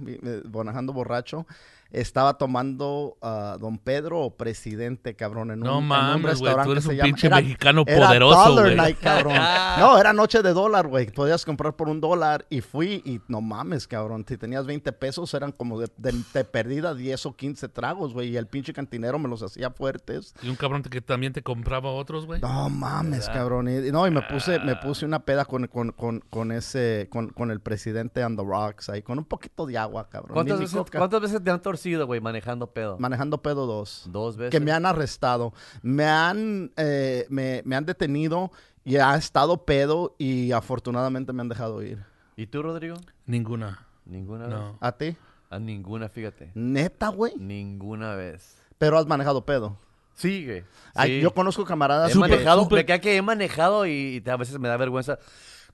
manejando 0.52 0.94
borracho, 0.94 1.46
estaba 1.94 2.38
tomando 2.38 3.18
ah, 3.22 3.58
Don 3.60 3.78
Pedro 3.78 4.20
o 4.22 4.36
presidente, 4.36 5.16
cabrón, 5.16 5.52
en 5.52 5.60
un, 5.60 5.64
No 5.66 5.72
en 5.78 5.84
un 5.84 5.88
mames, 5.88 6.40
güey. 6.40 6.54
restaurante 6.54 6.66
Tú 6.66 6.72
eres 6.74 6.84
que 6.84 6.88
se 6.88 6.92
un 6.92 6.98
llama- 6.98 7.06
pinche 7.06 7.28
era- 7.28 7.36
mexicano 7.38 7.84
era 7.88 8.08
poderoso, 8.08 8.50
Dollar 8.50 8.64
güey. 8.66 8.76
Night, 8.76 8.98
cabrón. 9.00 9.34
No, 9.80 9.98
era 9.98 10.14
noche 10.14 10.42
de 10.44 10.54
dólar, 10.54 10.88
güey. 10.88 11.08
Podías 11.12 11.46
comprar 11.46 11.76
por 11.76 11.90
un 11.90 12.00
dólar 12.02 12.46
y 12.50 12.62
fui 12.62 13.02
y 13.06 13.22
no 13.28 13.42
mames, 13.42 13.88
cabrón. 13.88 14.26
Si 14.28 14.38
tenías 14.38 14.66
20 14.66 14.92
pesos 14.94 15.34
eran 15.34 15.52
como 15.52 15.80
de, 15.80 15.88
de, 15.98 16.14
de 16.34 16.44
perdida 16.44 16.94
10 16.94 17.26
o 17.28 17.36
15 17.36 17.70
tragos, 17.70 18.14
güey. 18.14 18.30
Y 18.30 18.38
el 18.38 18.48
pinche 18.48 18.74
cantinero 18.74 19.18
me 19.20 19.28
los 19.30 19.42
hacía 19.42 19.72
fuertes. 19.72 20.34
Y 20.44 20.50
un 20.50 20.56
cabrón 20.56 20.84
que 20.84 21.02
también 21.02 21.34
te 21.34 21.42
compraba 21.42 21.92
otros, 21.92 22.26
güey. 22.26 22.42
No 22.42 22.70
mames, 22.70 23.22
¿Verdad? 23.28 23.34
cabrón. 23.34 23.68
Y, 23.68 23.92
no, 23.92 24.06
y 24.08 24.12
me 24.12 24.22
puse, 24.22 24.56
Ah. 24.56 24.64
me 24.64 24.76
puse 24.76 25.06
una 25.06 25.20
peda 25.26 25.46
con, 25.46 25.68
con, 25.68 25.92
con, 25.92 26.20
con 26.30 26.52
ese, 26.52 27.08
con, 27.12 27.30
con 27.30 27.52
el 27.52 27.60
presidente 27.60 28.24
on 28.24 28.36
the 28.36 28.44
rocks 28.44 28.90
ahí, 28.90 29.02
con 29.02 29.18
un 29.18 29.26
poquito 29.26 29.66
de 29.66 29.78
agua, 29.78 30.08
cabrón. 30.10 30.34
¿Cuántas 30.34 30.60
veces. 30.60 30.80
¿Cuántas 30.92 31.22
veces 31.22 31.44
te 31.44 31.50
han 31.52 31.62
torcido, 31.62 31.83
güey, 32.06 32.20
manejando 32.22 32.68
pedo? 32.68 32.98
Manejando 33.00 33.42
pedo 33.42 33.66
dos. 33.66 34.04
Dos 34.08 34.38
veces. 34.38 34.52
Que 34.52 34.60
me 34.60 34.72
han 34.72 34.86
arrestado. 34.86 35.54
Me 35.82 36.06
han, 36.06 36.72
eh, 36.78 37.26
me, 37.30 37.62
me 37.66 37.76
han 37.76 37.86
detenido 37.86 38.52
y 38.84 38.98
ha 38.98 39.16
estado 39.16 39.66
pedo 39.66 40.16
y 40.18 40.52
afortunadamente 40.52 41.32
me 41.34 41.42
han 41.42 41.50
dejado 41.50 41.82
ir. 41.84 42.04
¿Y 42.36 42.48
tú, 42.48 42.62
Rodrigo? 42.64 42.96
Ninguna. 43.26 43.86
Ninguna 44.06 44.48
No. 44.48 44.66
vez. 44.72 44.78
¿A 44.82 44.92
ti? 44.94 45.16
A 45.50 45.60
ninguna, 45.60 46.10
fíjate. 46.10 46.52
Neta, 46.56 47.10
güey. 47.10 47.34
Ninguna 47.38 48.16
vez. 48.16 48.58
Pero 48.80 48.98
has 48.98 49.06
manejado 49.06 49.46
pedo. 49.46 49.78
Sí, 50.16 50.46
güey. 50.46 50.64
Ay, 50.96 51.10
Sí. 51.18 51.22
yo 51.22 51.34
conozco 51.34 51.64
camaradas. 51.66 52.10
He 52.12 52.14
Súper, 52.14 52.30
que- 52.30 52.36
manejado, 52.38 52.64
súper. 52.64 52.78
me 52.80 52.86
queda 52.86 53.00
que 53.00 53.16
he 53.16 53.22
manejado 53.22 53.86
y, 53.86 54.22
y 54.26 54.30
a 54.30 54.36
veces 54.38 54.58
me 54.60 54.68
da 54.68 54.78
vergüenza 54.78 55.20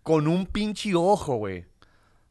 con 0.03 0.27
un 0.27 0.45
pinche 0.45 0.93
ojo, 0.95 1.35
güey. 1.35 1.65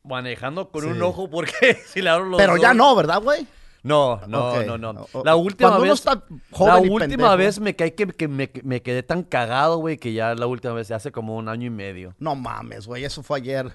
Manejando 0.04 0.70
con 0.70 0.82
Sí. 0.84 0.88
un 0.88 1.02
ojo 1.02 1.28
porque 1.28 1.52
si 1.86 2.00
le 2.00 2.10
abro 2.10 2.26
los 2.26 2.38
Pero 2.38 2.56
ya 2.56 2.72
no, 2.72 2.94
¿verdad, 2.94 3.20
güey? 3.20 3.46
No, 3.88 4.20
no, 4.26 4.78
no, 4.78 4.92
no. 4.92 5.06
La 5.24 5.34
última 5.36 5.70
cuando 5.70 5.82
uno 5.84 5.90
vez. 5.92 6.00
está 6.00 6.22
joven 6.50 6.74
la 6.74 6.86
y 6.86 6.90
última 6.90 7.08
pendejo. 7.08 7.36
vez 7.36 7.60
me 7.60 7.74
caí 7.74 7.90
que, 7.92 8.06
que 8.06 8.28
me, 8.28 8.50
me 8.62 8.82
quedé 8.82 9.02
tan 9.02 9.22
cagado, 9.22 9.78
güey, 9.78 9.96
que 9.96 10.12
ya 10.12 10.34
la 10.34 10.46
última 10.46 10.74
vez, 10.74 10.90
hace 10.90 11.10
como 11.12 11.36
un 11.36 11.48
año 11.48 11.66
y 11.66 11.70
medio. 11.70 12.14
No 12.18 12.34
mames, 12.34 12.86
güey. 12.86 13.04
Eso 13.04 13.22
fue 13.22 13.38
ayer. 13.38 13.72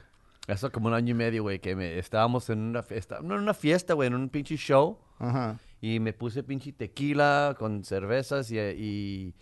Hace 0.47 0.69
como 0.69 0.87
un 0.87 0.93
año 0.93 1.11
y 1.11 1.13
medio, 1.13 1.43
güey, 1.43 1.59
que 1.59 1.75
me, 1.75 1.97
estábamos 1.97 2.49
en 2.49 2.59
una 2.59 2.83
fiesta. 2.83 3.19
No 3.21 3.35
en 3.35 3.41
una 3.41 3.53
fiesta, 3.53 3.93
güey, 3.93 4.07
en 4.07 4.15
un 4.15 4.29
pinche 4.29 4.57
show. 4.57 4.97
Ajá. 5.19 5.57
Y 5.81 5.99
me 5.99 6.13
puse 6.13 6.43
pinche 6.43 6.71
tequila 6.73 7.55
con 7.57 7.83
cervezas 7.83 8.51
y, 8.51 8.59
y, 8.59 9.33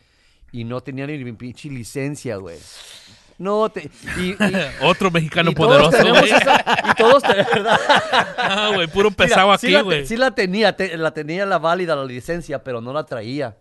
y 0.51 0.63
no 0.63 0.81
tenía 0.81 1.07
ni 1.07 1.23
mi 1.23 1.33
pinche 1.33 1.69
licencia, 1.69 2.37
güey. 2.37 2.57
No, 3.41 3.69
te, 3.69 3.89
y, 4.17 4.29
y- 4.31 4.37
Otro 4.81 5.09
mexicano 5.11 5.51
y 5.51 5.55
todos 5.55 5.67
poderoso, 5.69 5.91
tenemos 5.97 6.19
güey. 6.21 6.31
esa- 6.31 6.63
y 6.91 6.93
todos, 6.95 7.23
te- 7.23 7.33
¿verdad? 7.33 7.79
Ah, 8.37 8.71
güey, 8.73 8.87
puro 8.87 9.09
pesado 9.11 9.57
sí 9.57 9.73
aquí, 9.75 9.83
güey. 9.83 10.05
Sí 10.05 10.15
la 10.17 10.31
tenía, 10.31 10.75
te- 10.75 10.95
la 10.97 11.11
tenía 11.13 11.45
la 11.45 11.57
válida, 11.59 11.95
la 11.95 12.05
licencia, 12.05 12.63
pero 12.63 12.81
no 12.81 12.93
la 12.93 13.03
traía. 13.05 13.57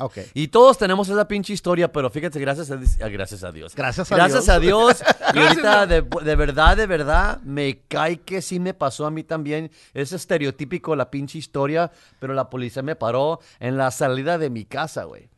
Ok. 0.00 0.18
Y 0.34 0.48
todos 0.48 0.76
tenemos 0.76 1.08
esa 1.08 1.28
pinche 1.28 1.52
historia, 1.52 1.92
pero 1.92 2.10
fíjate, 2.10 2.40
gracias 2.40 2.68
a, 2.70 2.74
ah, 3.04 3.08
gracias 3.08 3.44
a 3.44 3.52
Dios. 3.52 3.76
Gracias 3.76 4.10
a 4.10 4.16
Gracias 4.16 4.44
Dios. 4.44 4.56
a 4.56 4.58
Dios. 4.58 5.02
Y 5.34 5.38
ahorita, 5.38 5.86
de, 5.86 6.02
de 6.02 6.34
verdad, 6.36 6.76
de 6.76 6.86
verdad, 6.88 7.40
me 7.42 7.82
cae 7.86 8.16
que 8.18 8.42
sí 8.42 8.58
me 8.58 8.74
pasó 8.74 9.06
a 9.06 9.12
mí 9.12 9.22
también. 9.22 9.70
Es 9.92 10.12
estereotípico 10.12 10.96
la 10.96 11.10
pinche 11.12 11.38
historia, 11.38 11.92
pero 12.18 12.34
la 12.34 12.50
policía 12.50 12.82
me 12.82 12.96
paró 12.96 13.38
en 13.60 13.76
la 13.76 13.92
salida 13.92 14.36
de 14.36 14.50
mi 14.50 14.64
casa, 14.64 15.04
güey. 15.04 15.28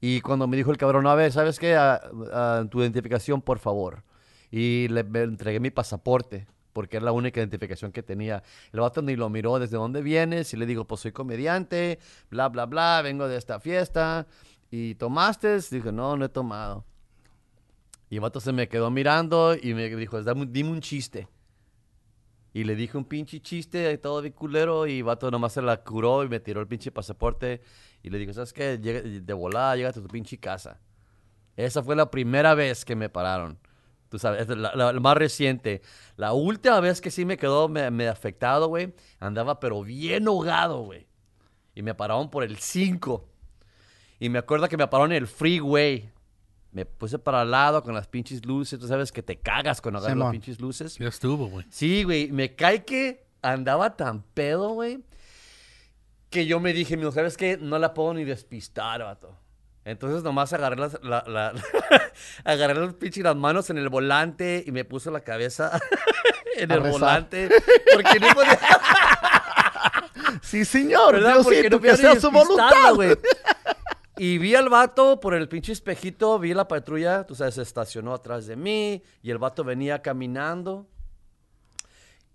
Y 0.00 0.20
cuando 0.22 0.46
me 0.46 0.56
dijo 0.56 0.70
el 0.70 0.78
cabrón, 0.78 1.06
a 1.06 1.14
ver, 1.14 1.30
¿sabes 1.32 1.58
qué? 1.58 1.76
Ah, 1.76 2.00
ah, 2.32 2.64
tu 2.70 2.80
identificación, 2.80 3.42
por 3.42 3.58
favor. 3.58 4.02
Y 4.50 4.88
le 4.88 5.00
entregué 5.00 5.60
mi 5.60 5.70
pasaporte, 5.70 6.46
porque 6.72 6.96
es 6.96 7.02
la 7.02 7.12
única 7.12 7.40
identificación 7.40 7.92
que 7.92 8.02
tenía. 8.02 8.42
El 8.72 8.80
vato 8.80 9.02
ni 9.02 9.14
lo 9.14 9.28
miró 9.28 9.58
desde 9.58 9.76
dónde 9.76 10.02
vienes 10.02 10.52
y 10.54 10.56
le 10.56 10.66
digo, 10.66 10.86
pues 10.86 11.02
soy 11.02 11.12
comediante, 11.12 11.98
bla, 12.30 12.48
bla, 12.48 12.66
bla, 12.66 13.02
vengo 13.02 13.28
de 13.28 13.36
esta 13.36 13.60
fiesta. 13.60 14.26
¿Y 14.70 14.94
tomaste? 14.94 15.58
Dije, 15.70 15.92
no, 15.92 16.16
no 16.16 16.24
he 16.24 16.28
tomado. 16.28 16.84
Y 18.08 18.16
el 18.16 18.20
vato 18.20 18.40
se 18.40 18.52
me 18.52 18.68
quedó 18.68 18.90
mirando 18.90 19.54
y 19.54 19.74
me 19.74 19.88
dijo, 19.94 20.22
dime 20.22 20.70
un 20.70 20.80
chiste. 20.80 21.28
Y 22.52 22.64
le 22.64 22.74
dije 22.74 22.96
un 22.98 23.04
pinche 23.04 23.40
chiste, 23.40 23.96
todo 23.98 24.22
de 24.22 24.32
culero, 24.32 24.86
y 24.86 25.02
vato 25.02 25.30
nomás 25.30 25.52
se 25.52 25.62
la 25.62 25.82
curó 25.84 26.24
y 26.24 26.28
me 26.28 26.40
tiró 26.40 26.60
el 26.60 26.66
pinche 26.66 26.90
pasaporte. 26.90 27.60
Y 28.02 28.10
le 28.10 28.18
digo, 28.18 28.32
¿sabes 28.32 28.52
qué? 28.52 28.78
Llega- 28.80 29.02
de 29.02 29.32
volada, 29.32 29.76
llégate 29.76 30.00
a 30.00 30.02
tu 30.02 30.08
pinche 30.08 30.38
casa. 30.38 30.80
Esa 31.56 31.82
fue 31.82 31.94
la 31.94 32.10
primera 32.10 32.54
vez 32.54 32.84
que 32.84 32.96
me 32.96 33.08
pararon. 33.08 33.58
Tú 34.08 34.18
sabes, 34.18 34.42
es 34.42 34.48
la, 34.56 34.74
la- 34.74 34.92
la 34.92 35.00
más 35.00 35.16
reciente. 35.16 35.82
La 36.16 36.32
última 36.32 36.80
vez 36.80 37.00
que 37.00 37.12
sí 37.12 37.24
me 37.24 37.36
quedó 37.36 37.68
me, 37.68 37.88
me 37.92 38.08
afectado, 38.08 38.66
güey, 38.66 38.92
andaba 39.20 39.60
pero 39.60 39.82
bien 39.82 40.26
ahogado, 40.26 40.80
güey. 40.82 41.06
Y 41.76 41.82
me 41.82 41.94
pararon 41.94 42.30
por 42.30 42.42
el 42.42 42.56
5. 42.58 43.28
Y 44.18 44.28
me 44.28 44.40
acuerdo 44.40 44.68
que 44.68 44.76
me 44.76 44.88
pararon 44.88 45.12
en 45.12 45.18
el 45.18 45.28
freeway. 45.28 46.10
Me 46.72 46.86
puse 46.86 47.18
para 47.18 47.42
el 47.42 47.50
lado 47.50 47.82
con 47.82 47.94
las 47.94 48.06
pinches 48.06 48.44
luces. 48.46 48.78
Tú 48.78 48.86
sabes 48.86 49.10
que 49.10 49.22
te 49.22 49.36
cagas 49.38 49.80
cuando 49.80 49.98
agarras 49.98 50.16
las 50.16 50.22
Simón. 50.22 50.32
pinches 50.32 50.60
luces. 50.60 50.96
Ya 50.98 51.08
estuvo, 51.08 51.46
güey. 51.48 51.66
Sí, 51.70 52.04
güey. 52.04 52.30
Me 52.30 52.54
cae 52.54 52.84
que 52.84 53.26
andaba 53.42 53.96
tan 53.96 54.22
pedo, 54.22 54.70
güey. 54.70 55.00
Que 56.30 56.46
yo 56.46 56.60
me 56.60 56.72
dije, 56.72 56.96
"Mijo, 56.96 57.10
¿sabes 57.10 57.36
qué? 57.36 57.56
No 57.60 57.76
la 57.78 57.92
puedo 57.92 58.14
ni 58.14 58.22
despistar, 58.24 59.02
vato. 59.02 59.36
Entonces 59.84 60.22
nomás 60.22 60.52
agarré 60.52 60.76
las, 60.76 60.98
la, 61.02 61.24
la- 61.26 61.54
agarré 62.44 62.74
los 62.74 62.94
pinches 62.94 63.24
las 63.24 63.34
manos 63.34 63.68
en 63.70 63.78
el 63.78 63.88
volante 63.88 64.62
y 64.64 64.70
me 64.70 64.84
puse 64.84 65.10
la 65.10 65.20
cabeza 65.22 65.80
en 66.56 66.70
A 66.70 66.74
el 66.74 66.82
rezar. 66.82 66.92
volante. 67.00 67.48
Porque 67.94 68.20
no 68.20 68.28
podía, 68.32 68.60
Sí, 70.42 70.64
señor. 70.64 71.14
¿verdad? 71.14 71.34
Diosito, 71.34 71.52
Porque 71.52 71.70
no 71.70 71.80
que 71.80 71.96
sea 71.96 72.20
su 72.20 72.30
voluntad. 72.30 72.94
güey. 72.94 73.16
Y 74.22 74.36
vi 74.36 74.54
al 74.54 74.68
vato 74.68 75.18
por 75.18 75.32
el 75.32 75.48
pinche 75.48 75.72
espejito, 75.72 76.38
vi 76.38 76.52
la 76.52 76.68
patrulla, 76.68 77.24
tú 77.26 77.34
sabes, 77.34 77.54
se 77.54 77.62
estacionó 77.62 78.12
atrás 78.12 78.46
de 78.46 78.54
mí 78.54 79.02
y 79.22 79.30
el 79.30 79.38
vato 79.38 79.64
venía 79.64 80.02
caminando 80.02 80.86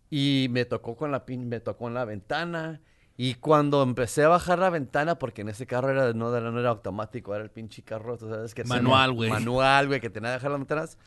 y 0.09 0.47
me 0.49 0.65
tocó 0.65 0.95
con 0.95 1.11
la 1.11 1.25
pin, 1.27 1.47
me 1.47 1.59
tocó 1.59 1.87
en 1.87 1.93
la 1.93 2.03
ventana 2.05 2.81
y 3.17 3.35
cuando 3.35 3.83
empecé 3.83 4.23
a 4.23 4.29
bajar 4.29 4.57
la 4.57 4.71
ventana 4.71 5.19
porque 5.19 5.41
en 5.41 5.49
ese 5.49 5.67
carro 5.67 5.91
era 5.91 6.11
no 6.13 6.35
era, 6.35 6.49
no 6.49 6.59
era 6.59 6.69
automático, 6.69 7.35
era 7.35 7.43
el 7.43 7.51
pinche 7.51 7.83
carro, 7.83 8.17
tú 8.17 8.29
sabes 8.29 8.55
que 8.55 8.63
Manual, 8.63 9.13
güey. 9.13 9.29
Manual, 9.29 9.85
güey, 9.87 10.01
que 10.01 10.09
tenía 10.09 10.29
que 10.31 10.33
dejar 10.37 10.49
las 10.49 10.59
ventanas. 10.61 10.97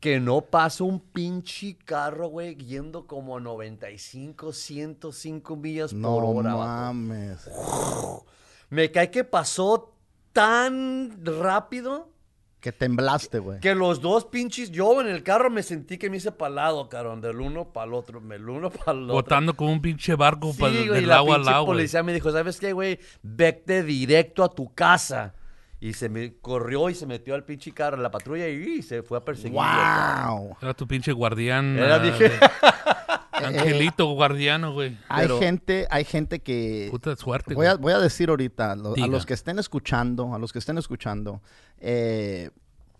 Que 0.00 0.18
no 0.18 0.40
pasó 0.42 0.86
un 0.86 0.98
pinche 0.98 1.78
carro, 1.84 2.26
güey, 2.30 2.56
yendo 2.56 3.06
como 3.06 3.36
a 3.36 3.40
95, 3.40 4.52
105 4.52 5.54
millas 5.56 5.92
por 5.92 6.00
No 6.00 6.16
hora. 6.16 6.54
vato. 6.54 6.66
mames. 6.66 7.48
Me 8.70 8.90
cae 8.90 9.10
que 9.10 9.24
pasó 9.24 9.94
tan 10.32 11.24
rápido 11.24 12.10
Que 12.60 12.72
temblaste, 12.72 13.38
güey. 13.38 13.60
que 13.60 13.74
los 13.74 14.00
dos 14.00 14.24
pinches, 14.24 14.70
yo 14.70 15.00
en 15.00 15.08
el 15.08 15.22
carro 15.22 15.50
me 15.50 15.62
sentí 15.62 15.98
que 15.98 16.08
me 16.10 16.16
hice 16.16 16.32
palado, 16.32 16.88
cabrón, 16.88 17.20
del 17.20 17.40
uno 17.40 17.72
para 17.72 17.86
el 17.86 17.94
otro, 17.94 18.20
del 18.20 18.48
uno 18.48 18.70
para 18.70 18.92
el 18.92 19.04
otro. 19.04 19.14
Botando 19.14 19.54
como 19.54 19.70
un 19.72 19.80
pinche 19.82 20.14
barco 20.16 20.52
Sí, 20.52 20.60
pa- 20.60 20.68
güey, 20.70 20.88
del 20.88 21.08
la 21.08 21.16
agua 21.18 21.36
al 21.36 21.66
policía 21.66 22.02
me 22.02 22.12
dijo, 22.14 22.32
¿sabes 22.32 22.58
qué, 22.58 22.72
güey? 22.72 22.98
Vete 23.22 23.82
directo 23.82 24.42
a 24.42 24.48
tu 24.48 24.72
casa. 24.74 25.34
Y 25.84 25.92
se 25.92 26.08
me 26.08 26.32
corrió 26.40 26.88
y 26.88 26.94
se 26.94 27.04
metió 27.04 27.34
al 27.34 27.44
pinche 27.44 27.70
carro, 27.72 27.98
la 27.98 28.10
patrulla 28.10 28.48
y 28.48 28.80
se 28.80 29.02
fue 29.02 29.18
a 29.18 29.20
perseguir. 29.22 29.52
Wow. 29.58 30.56
Era 30.62 30.72
tu 30.72 30.86
pinche 30.88 31.12
guardián. 31.12 31.76
Era, 31.78 31.96
ah, 31.96 31.98
dije, 31.98 32.30
Angelito 33.32 34.06
guardiano, 34.14 34.72
güey. 34.72 34.96
Hay 35.10 35.26
Pero- 35.26 35.38
gente, 35.38 35.86
hay 35.90 36.04
gente 36.04 36.40
que 36.40 36.88
Puta 36.90 37.14
suerte, 37.16 37.52
Voy 37.54 37.66
a, 37.66 37.74
güey. 37.74 37.82
voy 37.82 37.92
a 37.92 37.98
decir 38.02 38.30
ahorita, 38.30 38.76
lo- 38.76 38.94
a 38.94 39.06
los 39.06 39.26
que 39.26 39.34
estén 39.34 39.58
escuchando, 39.58 40.34
a 40.34 40.38
los 40.38 40.54
que 40.54 40.58
estén 40.58 40.78
escuchando, 40.78 41.42
eh, 41.80 42.48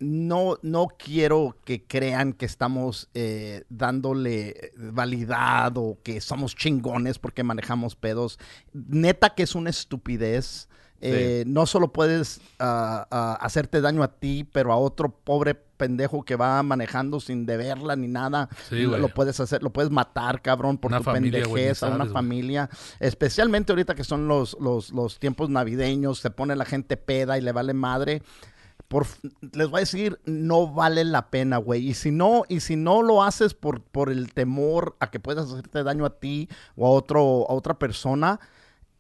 no, 0.01 0.59
no 0.61 0.88
quiero 0.99 1.57
que 1.64 1.85
crean 1.85 2.35
que 2.35 2.44
estamos 2.44 3.09
eh, 3.14 3.64
dándole 3.70 4.73
validad 4.77 5.73
o 5.79 5.99
que 6.03 6.20
somos 6.20 6.55
chingones 6.55 7.18
porque 7.18 7.44
manejamos 7.44 7.97
pedos. 7.97 8.38
Neta 8.75 9.31
que 9.31 9.44
es 9.44 9.55
una 9.55 9.70
estupidez. 9.70 10.68
Eh, 11.07 11.45
no 11.47 11.67
solo 11.67 11.93
puedes 11.93 12.40
ah, 12.59 13.38
hacerte 13.40 13.81
daño 13.81 14.03
a 14.03 14.09
ti, 14.09 14.49
pero 14.51 14.73
a 14.73 14.77
otro 14.77 15.11
pobre 15.11 15.55
pendejo 15.55 16.25
que 16.25 16.37
va 16.37 16.62
manejando 16.62 17.21
sin 17.21 17.45
deberla 17.45 17.95
ni 17.97 18.09
nada, 18.09 18.49
Sí, 18.69 18.83
lo, 18.83 19.09
puedes 19.09 19.38
hacer, 19.40 19.62
lo 19.62 19.71
puedes 19.71 19.90
matar, 19.90 20.40
cabrón, 20.40 20.79
por 20.79 20.90
Una 20.90 20.99
tu 20.99 21.05
familia, 21.05 21.43
pendejez, 21.43 21.83
a 21.83 21.88
una 21.88 22.07
familia, 22.07 22.71
especialmente 23.01 23.73
ahorita 23.73 23.95
que 23.95 24.05
son 24.05 24.29
los, 24.29 24.57
los, 24.61 24.93
los 24.93 25.19
tiempos 25.19 25.51
navideños, 25.51 26.21
se 26.21 26.31
pone 26.31 26.57
la 26.57 26.64
gente 26.64 26.97
peda 26.97 27.37
y 27.37 27.43
le 27.43 27.53
vale 27.53 27.75
madre. 27.75 28.23
Por, 28.88 29.07
les 29.53 29.69
voy 29.69 29.79
a 29.79 29.81
decir, 29.81 30.21
no 30.25 30.73
vale 30.73 31.05
la 31.05 31.31
pena, 31.31 31.57
güey. 31.59 31.88
Y 31.88 31.95
si 31.95 32.11
no, 32.11 32.45
y 32.49 32.61
si 32.61 32.77
no 32.77 33.03
lo 33.03 33.23
haces 33.23 33.53
por, 33.55 33.83
por 33.83 34.11
el 34.11 34.33
temor 34.33 34.97
a 35.01 35.11
que 35.11 35.21
puedas 35.21 35.51
hacerte 35.51 35.83
daño 35.83 36.05
a 36.05 36.19
ti 36.19 36.49
o 36.77 36.87
a 36.87 36.90
otro, 36.90 37.47
a 37.49 37.55
otra 37.55 37.79
persona, 37.79 38.40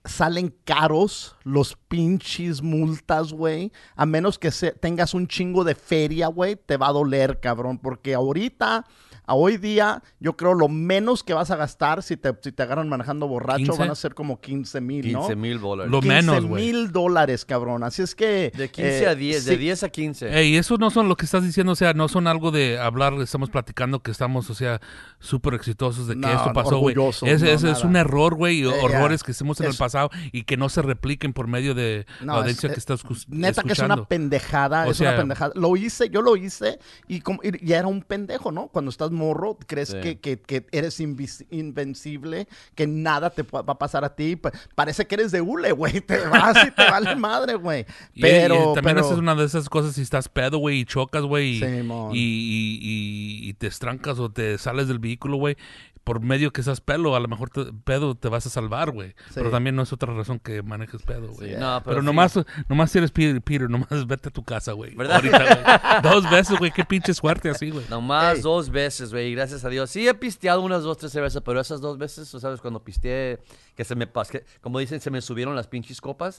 salen 0.04 0.54
caros 0.64 1.36
los 1.44 1.76
pinches 1.88 2.62
multas, 2.62 3.32
güey. 3.32 3.72
A 3.96 4.06
menos 4.06 4.38
que 4.38 4.50
tengas 4.80 5.14
un 5.14 5.26
chingo 5.26 5.64
de 5.64 5.74
feria, 5.74 6.28
güey, 6.28 6.56
te 6.56 6.76
va 6.76 6.88
a 6.88 6.92
doler, 6.92 7.40
cabrón. 7.40 7.78
Porque 7.78 8.14
ahorita, 8.14 8.84
a 9.26 9.34
hoy 9.34 9.56
día, 9.56 10.02
yo 10.20 10.36
creo 10.36 10.54
lo 10.54 10.68
menos 10.68 11.22
que 11.22 11.32
vas 11.34 11.50
a 11.50 11.56
gastar 11.56 12.02
si 12.02 12.16
te, 12.16 12.34
si 12.42 12.52
te 12.52 12.62
agarran 12.62 12.88
manejando 12.88 13.26
borracho 13.28 13.58
15. 13.58 13.78
van 13.78 13.90
a 13.90 13.94
ser 13.94 14.14
como 14.14 14.40
15 14.40 14.80
mil, 14.80 15.12
¿no? 15.12 15.20
15 15.20 15.36
mil 15.36 15.60
dólares. 15.60 15.90
Lo 15.90 16.02
menos, 16.02 16.34
15 16.36 16.48
güey. 16.48 16.64
mil 16.66 16.92
dólares, 16.92 17.44
cabrón. 17.44 17.82
Así 17.84 18.02
es 18.02 18.14
que... 18.14 18.52
De 18.56 18.68
15 18.70 19.02
eh, 19.02 19.06
a 19.08 19.14
10, 19.14 19.44
de 19.46 19.52
sí, 19.52 19.58
10 19.58 19.82
a 19.84 19.88
15. 19.88 20.38
Ey, 20.38 20.56
eso 20.56 20.76
no 20.76 20.90
son 20.90 21.08
lo 21.08 21.16
que 21.16 21.24
estás 21.24 21.42
diciendo, 21.44 21.72
o 21.72 21.76
sea, 21.76 21.94
no 21.94 22.08
son 22.08 22.26
algo 22.26 22.50
de 22.50 22.78
hablar, 22.78 23.14
estamos 23.14 23.50
platicando 23.50 24.00
que 24.02 24.10
estamos, 24.10 24.50
o 24.50 24.54
sea, 24.54 24.80
súper 25.18 25.54
exitosos 25.54 26.06
de 26.06 26.14
que 26.14 26.20
No, 26.20 26.32
esto 26.32 26.52
pasó, 26.52 26.78
güey. 26.78 26.94
orgullosos, 26.94 27.28
Es, 27.28 27.42
no, 27.42 27.48
es, 27.48 27.62
es 27.64 27.72
nada. 27.78 27.86
un 27.86 27.96
error, 27.96 28.34
güey, 28.34 28.60
y 28.60 28.64
Eh, 28.64 28.72
horrores 28.82 29.22
que 29.22 29.30
hicimos 29.32 29.60
en 29.60 29.66
el 29.66 29.74
pasado 29.76 30.10
y 30.32 30.42
que 30.44 30.56
no 30.56 30.68
se 30.68 30.82
repliquen 30.82 31.32
por 31.32 31.46
medio 31.46 31.74
de 31.74 32.06
No, 32.20 32.34
la 32.34 32.38
audiencia 32.40 32.66
es- 32.68 32.74
que 32.74 32.78
estás 32.80 33.04
escu- 33.04 33.24
Neta 33.28 33.62
que 33.62 33.68
es 33.68 33.78
escuchando. 33.78 33.94
una 34.02 34.04
pendejada, 34.04 34.86
O 34.86 34.90
es 34.90 34.96
sea- 34.98 35.10
una 35.10 35.18
pendejada. 35.18 35.52
Lo 35.54 35.76
hice, 35.76 36.10
yo 36.10 36.20
lo 36.22 36.36
hice 36.36 36.78
y, 37.08 37.20
como, 37.20 37.40
y 37.42 37.64
ya 37.66 37.78
era 37.78 37.88
un 37.88 38.02
pendejo, 38.02 38.52
¿no? 38.52 38.68
Cuando 38.68 38.90
estás 38.90 39.10
morro, 39.14 39.58
crees 39.66 39.88
Sí. 39.90 40.00
que, 40.00 40.18
que- 40.20 40.38
que 40.40 40.66
eres 40.72 41.00
invencible, 41.00 42.46
que 42.74 42.86
nada 42.86 43.30
te 43.30 43.42
va 43.42 43.60
a 43.66 43.78
pasar 43.78 44.04
a 44.04 44.14
ti. 44.14 44.36
Pa- 44.36 44.52
Parece 44.74 45.06
que 45.06 45.14
eres 45.14 45.32
de 45.32 45.40
hule, 45.40 45.72
güey. 45.72 46.00
Te 46.00 46.18
vas 46.26 46.66
y 46.66 46.70
te 46.70 46.84
vale 46.90 47.16
madre, 47.16 47.54
güey. 47.54 47.86
Pero, 48.20 48.72
y 48.72 48.74
también 48.74 48.96
pero- 48.96 49.06
haces 49.06 49.18
una 49.18 49.34
de 49.34 49.44
esas 49.44 49.68
cosas 49.68 49.94
si 49.94 50.02
estás 50.02 50.28
pedo, 50.28 50.58
güey, 50.58 50.80
y 50.80 50.84
chocas, 50.84 51.22
güey, 51.22 51.60
y- 51.62 52.10
y- 52.12 53.48
y 53.48 53.54
te 53.54 53.66
estrancas 53.66 54.18
o 54.18 54.30
te 54.30 54.58
sales 54.58 54.88
del 54.88 54.98
vehículo, 54.98 55.36
güey. 55.36 55.56
Por 56.04 56.20
medio 56.20 56.52
que 56.52 56.62
seas 56.62 56.82
pelo, 56.82 57.16
a 57.16 57.20
lo 57.20 57.28
mejor 57.28 57.48
te- 57.48 57.72
pedo 57.72 58.14
te 58.14 58.28
vas 58.28 58.44
a 58.44 58.50
salvar, 58.50 58.90
güey. 58.90 59.14
Pero 59.34 59.50
también 59.50 59.74
no 59.74 59.80
es 59.82 59.92
otra 59.92 60.12
razón 60.12 60.38
que 60.38 60.62
manejes 60.62 61.00
pedo, 61.02 61.28
güey. 61.32 61.54
Sí, 61.54 61.56
no, 61.58 61.82
Pero, 61.82 62.00
sí. 62.00 62.04
nomás, 62.06 62.38
nomás 62.68 62.90
si 62.90 62.98
eres 62.98 63.10
Peter, 63.10 63.40
Peter, 63.40 63.70
nomás 63.70 64.06
vete 64.06 64.28
a 64.28 64.32
tu 64.32 64.44
casa, 64.44 64.72
güey. 64.72 64.94
¿Verdad? 64.94 65.16
Ahorita, 65.16 65.38
güey. 65.38 66.02
Dos 66.02 66.30
veces, 66.30 66.58
güey, 66.58 66.70
qué 66.72 66.84
pinche 66.84 67.14
suerte 67.14 67.48
así, 67.48 67.70
güey. 67.70 67.86
Nomás 67.88 68.36
Ey. 68.36 68.42
dos 68.42 68.68
veces, 68.68 69.12
güey, 69.12 69.28
y 69.28 69.34
gracias 69.34 69.64
a 69.64 69.70
Dios. 69.70 69.88
Sí 69.90 70.06
he 70.06 70.12
pisteado 70.12 70.60
unas 70.60 70.82
dos, 70.82 70.98
tres 70.98 71.10
cervezas, 71.10 71.40
pero 71.42 71.58
esas 71.58 71.80
dos 71.80 71.96
veces, 71.96 72.30
tú 72.30 72.38
sabes, 72.38 72.60
cuando 72.60 72.84
pisteé, 72.84 73.38
que 73.74 73.84
se 73.84 73.94
me 73.94 74.06
pas- 74.06 74.28
que, 74.28 74.44
como 74.60 74.78
dicen, 74.80 75.00
se 75.00 75.10
me 75.10 75.22
subieron 75.22 75.56
las 75.56 75.68
pinches 75.68 76.02
copas. 76.02 76.36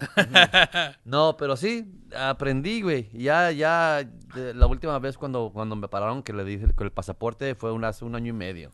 no, 1.05 1.37
pero 1.37 1.57
sí, 1.57 1.85
aprendí, 2.15 2.81
güey. 2.81 3.09
Ya, 3.13 3.51
ya, 3.51 4.03
de- 4.35 4.53
la 4.53 4.67
última 4.67 4.97
vez 4.99 5.17
cuando, 5.17 5.49
cuando 5.53 5.75
me 5.75 5.87
pararon, 5.87 6.21
que 6.23 6.33
le 6.33 6.43
dije 6.43 6.67
con 6.75 6.85
el 6.85 6.91
pasaporte, 6.91 7.55
fue 7.55 7.71
un- 7.71 7.83
hace 7.83 8.05
un 8.05 8.15
año 8.15 8.29
y 8.29 8.33
medio. 8.33 8.71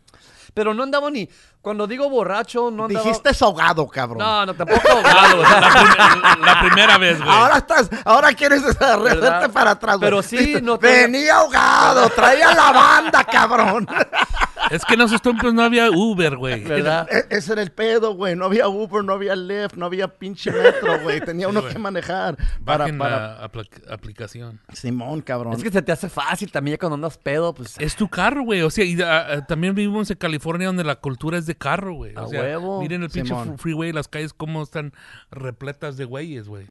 Pero 0.54 0.74
no 0.74 0.84
andaba 0.84 1.10
ni. 1.10 1.30
Cuando 1.62 1.86
digo 1.88 2.10
borracho, 2.10 2.70
no 2.72 2.86
andaba. 2.86 3.06
Dijiste 3.06 3.32
ahogado, 3.44 3.88
cabrón. 3.88 4.18
No, 4.18 4.46
no, 4.46 4.54
tampoco 4.54 4.82
ahogado. 4.92 5.42
La, 5.44 5.70
prim- 5.72 6.46
la 6.46 6.60
primera 6.60 6.98
vez, 6.98 7.18
güey. 7.24 7.30
Ahora 7.30 7.58
estás, 7.58 7.90
ahora 8.04 8.34
quieres 8.34 8.64
regresarte 8.80 9.50
para 9.50 9.72
atrás, 9.72 9.98
güey. 9.98 10.08
Pero 10.10 10.22
sí, 10.24 10.58
no 10.62 10.78
te- 10.78 10.88
Venía 11.08 11.36
ahogado, 11.38 12.10
traía 12.10 12.54
la 12.54 12.72
banda, 12.72 13.24
cabrón. 13.24 13.88
Es 14.72 14.86
que 14.86 14.94
en 14.94 15.02
esos 15.02 15.22
tiempos 15.22 15.54
no 15.54 15.62
había 15.64 15.90
Uber, 15.92 16.38
güey. 16.38 16.64
¿Verdad? 16.64 17.08
E- 17.12 17.26
Ese 17.38 17.54
era 17.54 17.62
el 17.62 17.72
pedo, 17.72 18.16
güey. 18.16 18.36
No 18.36 18.46
había 18.46 18.68
Uber, 18.68 19.04
no 19.04 19.14
había 19.14 19.36
Lyft, 19.36 19.76
no 19.76 19.86
había 19.86 20.08
pinche 20.08 20.52
metro, 20.52 21.00
güey. 21.02 21.22
Tenía 21.22 21.48
uno 21.48 21.66
que 21.68 21.78
manejar. 21.78 22.38
Para, 22.64 22.86
Bajen 22.86 22.98
para... 22.98 23.18
la 23.40 23.52
apl- 23.52 23.68
aplicación. 23.92 24.60
Simón, 24.74 25.22
cabrón. 25.22 25.54
Es 25.54 25.64
que 25.64 25.72
se 25.72 25.82
te 25.82 25.92
hace 25.92 26.10
fácil 26.10 26.52
también 26.52 26.76
ya 26.76 26.80
cuando 26.80 26.96
andas 26.96 27.18
pedo, 27.18 27.54
pues. 27.54 27.76
Es 27.80 27.96
tu 27.96 28.08
carro, 28.08 28.44
güey. 28.44 28.62
O 28.62 28.70
sea, 28.70 28.86
y 28.86 29.00
ah, 29.02 29.28
ah, 29.30 29.46
también 29.46 29.76
vivimos 29.76 30.10
en 30.12 30.18
California 30.18 30.68
donde 30.68 30.84
la 30.84 30.96
cultura 30.96 31.38
es 31.38 31.46
de 31.46 31.56
carro, 31.56 31.94
güey. 31.96 32.14
A 32.16 32.24
O 32.24 32.28
sea, 32.30 32.42
huevo. 32.42 32.82
miren 32.82 33.04
el 33.04 33.10
pinche 33.10 33.30
Simón. 33.30 33.58
freeway, 33.58 33.92
las 33.92 34.08
calles 34.08 34.34
cómo 34.34 34.64
están 34.64 34.94
repletas 35.32 35.98
de 35.98 36.06
güeyes, 36.06 36.48
güey. 36.48 36.68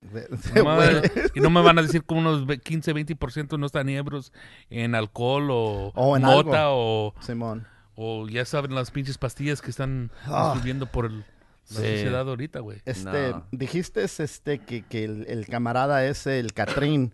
Y 1.34 1.40
no 1.40 1.50
me 1.50 1.62
van 1.62 1.78
a 1.78 1.82
decir 1.82 2.04
como 2.04 2.20
unos 2.20 2.46
ve- 2.46 2.58
15, 2.60 2.94
20% 2.94 3.58
no 3.58 3.66
están 3.66 3.88
ebros 3.88 4.32
en 4.70 4.94
alcohol 4.94 5.48
o 5.50 5.92
O 5.94 6.16
en 6.16 6.22
mota 6.22 6.66
o, 6.70 7.14
Simón. 7.20 7.66
O 7.94 8.29
ya 8.29 8.44
saben 8.44 8.74
las 8.74 8.90
pinches 8.90 9.18
pastillas 9.18 9.61
que 9.62 9.70
están 9.70 10.11
distribuyendo 10.26 10.87
por 10.87 11.07
el- 11.07 11.18
la 11.18 11.24
Sí. 11.66 11.74
sociedad 11.76 12.29
ahorita, 12.29 12.61
güey. 12.61 12.81
Este, 12.85 13.31
No. 13.31 13.46
dijiste 13.53 14.03
este 14.03 14.59
que, 14.59 14.83
que 14.83 15.05
el, 15.05 15.24
el 15.29 15.46
camarada 15.46 16.05
ese, 16.05 16.40
el 16.40 16.53
Catrín, 16.53 17.12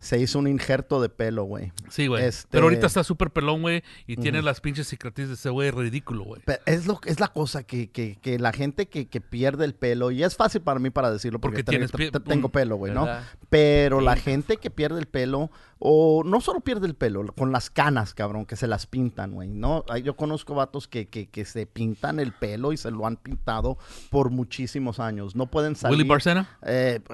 se 0.00 0.18
hizo 0.18 0.40
un 0.40 0.48
injerto 0.48 1.00
de 1.00 1.08
pelo, 1.08 1.44
güey. 1.44 1.70
Sí, 1.88 2.08
güey. 2.08 2.24
Este- 2.24 2.48
Pero 2.50 2.64
ahorita 2.64 2.88
está 2.88 3.04
súper 3.04 3.30
pelón, 3.30 3.62
güey, 3.62 3.84
y 4.08 4.16
tiene 4.16 4.42
las 4.42 4.60
pinches 4.60 4.88
cicatrices 4.88 5.28
de 5.28 5.34
ese 5.34 5.48
güey 5.50 5.70
ridículo, 5.70 6.24
güey. 6.24 6.42
Es, 6.66 6.86
lo, 6.88 6.98
es 7.04 7.20
la 7.20 7.28
cosa 7.28 7.62
que, 7.62 7.88
que, 7.92 8.16
que 8.20 8.40
la 8.40 8.52
gente 8.52 8.88
que, 8.88 9.06
que 9.06 9.20
pierde 9.20 9.64
el 9.64 9.76
pelo, 9.76 10.10
y 10.10 10.24
es 10.24 10.34
fácil 10.34 10.60
para 10.62 10.80
mí 10.80 10.90
para 10.90 11.12
decirlo 11.12 11.38
porque, 11.40 11.62
Porque 11.62 11.70
tienes 11.88 11.92
tengo 12.24 12.48
pelo, 12.48 12.74
güey, 12.74 12.92
¿no? 12.92 13.06
Pero 13.48 14.00
la 14.00 14.16
gente 14.16 14.56
que 14.56 14.70
pierde 14.70 14.98
el 14.98 15.06
pelo, 15.06 15.52
o 15.84 16.22
no 16.24 16.40
solo 16.40 16.60
pierde 16.60 16.86
el 16.86 16.94
pelo, 16.94 17.26
con 17.34 17.50
las 17.50 17.68
canas, 17.68 18.14
cabrón, 18.14 18.46
que 18.46 18.54
se 18.54 18.68
las 18.68 18.86
pintan, 18.86 19.32
güey, 19.32 19.48
¿no? 19.48 19.84
Yo 19.96 20.14
conozco 20.14 20.54
vatos 20.54 20.86
que, 20.86 21.08
que, 21.08 21.28
que 21.28 21.44
se 21.44 21.66
pintan 21.66 22.20
el 22.20 22.32
pelo 22.32 22.72
y 22.72 22.76
se 22.76 22.92
lo 22.92 23.04
han 23.04 23.16
pintado 23.16 23.78
por 24.10 24.30
muchísimos 24.30 25.00
años. 25.00 25.34
No 25.34 25.46
pueden 25.46 25.74
salir. 25.74 25.98
Willy 25.98 26.08
Barcena. 26.08 26.48
Eh, 26.62 27.00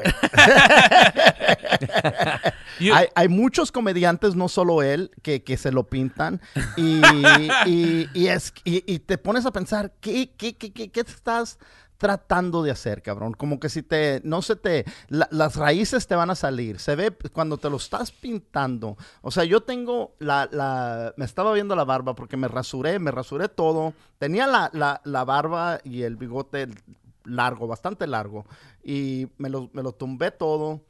pues, 2.78 2.92
hay, 2.92 3.06
hay 3.14 3.28
muchos 3.28 3.72
comediantes, 3.72 4.34
no 4.36 4.48
solo 4.48 4.82
él, 4.82 5.10
que, 5.22 5.42
que 5.42 5.56
se 5.56 5.72
lo 5.72 5.84
pintan 5.88 6.40
y, 6.76 7.00
y- 7.66 8.08
y 8.12 8.26
es, 8.28 8.52
y, 8.64 8.84
y 8.92 8.98
te 8.98 9.18
pones 9.18 9.46
a 9.46 9.50
pensar, 9.52 9.92
¿qué, 10.00 10.30
qué, 10.36 10.56
qué, 10.56 10.72
qué, 10.72 10.90
qué 10.90 11.00
estás 11.00 11.58
tratando 11.98 12.62
de 12.62 12.70
hacer, 12.70 13.02
cabrón? 13.02 13.34
Como 13.34 13.58
que 13.60 13.68
si 13.68 13.82
te, 13.82 14.20
no 14.24 14.40
se 14.40 14.56
te, 14.56 14.84
la- 15.08 15.28
las 15.30 15.56
raíces 15.56 16.06
te 16.06 16.14
van 16.14 16.30
a 16.30 16.34
salir. 16.34 16.78
Se 16.78 16.94
ve 16.96 17.12
cuando 17.32 17.58
te 17.58 17.68
lo 17.68 17.76
estás 17.76 18.12
pintando. 18.12 18.96
O 19.20 19.30
sea, 19.30 19.44
yo 19.44 19.60
tengo 19.62 20.14
la, 20.20 20.48
la, 20.50 21.12
me 21.16 21.24
estaba 21.24 21.52
viendo 21.52 21.74
la 21.76 21.84
barba 21.84 22.14
porque 22.14 22.36
me 22.36 22.48
rasuré, 22.48 22.98
me 22.98 23.10
rasuré 23.10 23.48
todo. 23.48 23.92
Tenía 24.18 24.46
la, 24.46 24.70
la, 24.72 25.00
la 25.04 25.24
barba 25.24 25.80
y 25.84 26.02
el 26.02 26.16
bigote 26.16 26.68
largo, 27.24 27.66
bastante 27.66 28.06
largo. 28.06 28.46
Y 28.82 29.26
me 29.36 29.50
lo, 29.50 29.68
me 29.72 29.82
lo 29.82 29.92
tumbé 29.92 30.30
todo. 30.30 30.80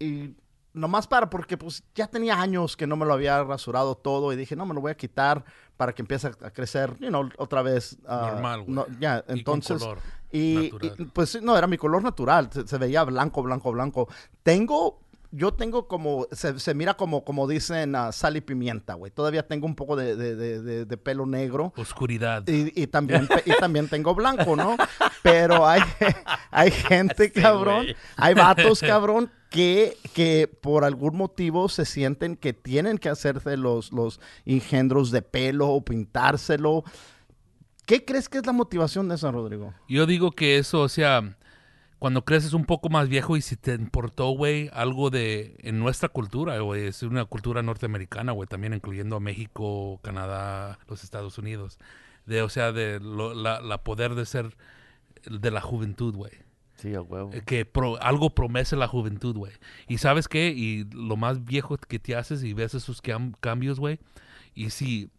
Y 0.00 0.34
nomás 0.74 1.06
para, 1.06 1.30
porque 1.30 1.56
pues 1.56 1.82
ya 1.94 2.06
tenía 2.08 2.40
años 2.40 2.76
que 2.76 2.86
no 2.86 2.96
me 2.96 3.06
lo 3.06 3.12
había 3.14 3.42
rasurado 3.44 3.94
todo 3.96 4.32
y 4.32 4.36
dije, 4.36 4.54
no, 4.56 4.66
me 4.66 4.74
lo 4.74 4.80
voy 4.80 4.90
a 4.92 4.96
quitar 4.96 5.44
para 5.76 5.92
que 5.92 6.02
empiece 6.02 6.26
a, 6.26 6.50
crecer, 6.50 6.96
you 6.98 7.08
know, 7.08 7.28
otra 7.38 7.62
vez. 7.62 7.96
ah, 8.06 8.30
Normal, 8.32 8.62
güey. 8.62 8.74
no, 8.74 8.86
ya, 9.00 9.18
Y 9.20 9.22
con 9.22 9.38
entonces... 9.38 9.78
color 9.78 9.98
Y, 10.30 10.66
y, 10.82 11.04
pues 11.12 11.40
no, 11.42 11.56
era 11.56 11.66
mi 11.66 11.78
color 11.78 12.02
natural, 12.02 12.50
se, 12.52 12.66
se 12.66 12.78
veía 12.78 13.04
blanco, 13.04 13.42
blanco, 13.42 13.72
blanco. 13.72 14.08
Tengo, 14.42 15.00
yo 15.30 15.54
tengo 15.54 15.88
como, 15.88 16.26
se, 16.32 16.58
se 16.58 16.74
mira 16.74 16.94
como, 16.94 17.24
como 17.24 17.46
dicen 17.48 17.94
ah, 17.96 18.12
sal 18.12 18.36
y 18.36 18.40
pimienta, 18.42 18.94
güey. 18.94 19.10
Todavía 19.10 19.46
tengo 19.46 19.66
un 19.66 19.74
poco 19.74 19.96
de, 19.96 20.16
de- 20.16 20.84
de- 20.84 20.96
pelo 20.98 21.24
negro. 21.26 21.72
Oscuridad. 21.76 22.46
Y, 22.46 22.72
y 22.80 22.86
también, 22.88 23.26
y 23.46 23.52
también 23.58 23.88
tengo 23.88 24.14
blanco, 24.14 24.54
¿no? 24.56 24.76
Pero 25.22 25.66
hay, 25.66 25.80
hay 26.50 26.70
gente, 26.70 27.32
cabrón, 27.32 27.86
hay 28.16 28.34
vatos, 28.34 28.80
cabrón, 28.86 29.30
que, 29.50 29.96
que 30.12 30.46
por 30.60 30.84
algún 30.84 31.16
motivo 31.16 31.70
se 31.70 31.86
sienten 31.86 32.36
que 32.36 32.52
tienen 32.52 32.98
que 32.98 33.08
hacerse 33.08 33.56
los, 33.56 33.92
los 33.92 34.20
engendros 34.44 35.10
de 35.10 35.22
pelo 35.22 35.68
o 35.70 35.82
pintárselo. 35.82 36.84
¿Qué 37.88 38.04
crees 38.04 38.28
que 38.28 38.36
es 38.38 38.46
la 38.46 38.52
motivación 38.52 39.08
de 39.08 39.14
eso, 39.14 39.32
Rodrigo? 39.32 39.72
Yo 39.88 40.04
digo 40.06 40.30
que 40.30 40.58
eso, 40.58 40.82
o 40.82 40.88
sea, 40.90 41.36
cuando 41.98 42.22
creces 42.24 42.52
un 42.52 42.66
poco 42.66 42.90
más 42.90 43.08
viejo 43.08 43.36
y 43.36 43.40
si 43.40 43.56
te 43.56 43.72
importó, 43.74 44.28
güey, 44.32 44.68
algo 44.74 45.08
de 45.08 45.56
en 45.60 45.78
nuestra 45.78 46.10
cultura, 46.10 46.58
güey, 46.60 46.84
es 46.88 47.02
una 47.02 47.24
cultura 47.24 47.62
norteamericana, 47.62 48.32
güey, 48.32 48.46
también 48.46 48.74
incluyendo 48.74 49.16
a 49.16 49.20
México, 49.20 49.98
Canadá, 50.02 50.78
los 50.86 51.02
Estados 51.02 51.38
Unidos, 51.38 51.78
de, 52.26 52.42
o 52.42 52.50
sea, 52.50 52.72
de 52.72 53.00
lo- 53.00 53.32
la, 53.32 53.60
la 53.62 53.82
poder 53.82 54.14
de 54.14 54.26
ser 54.26 54.54
de 55.24 55.50
la 55.50 55.62
juventud, 55.62 56.14
güey. 56.14 56.32
Sí, 56.76 56.94
a 56.94 57.00
huevo. 57.00 57.30
Eh, 57.32 57.42
que 57.44 57.64
pro- 57.64 58.00
algo 58.02 58.30
promete 58.34 58.76
la 58.76 58.86
juventud, 58.86 59.34
güey. 59.34 59.52
Y 59.88 59.96
sabes 59.98 60.28
qué, 60.28 60.50
y 60.54 60.84
lo 60.92 61.16
más 61.16 61.42
viejo 61.44 61.76
que 61.78 61.98
te 61.98 62.14
haces 62.14 62.44
y 62.44 62.52
ves 62.52 62.74
esos 62.74 63.02
cam- 63.02 63.34
cambios, 63.40 63.80
güey, 63.80 63.98
y 64.54 64.70
si 64.70 65.10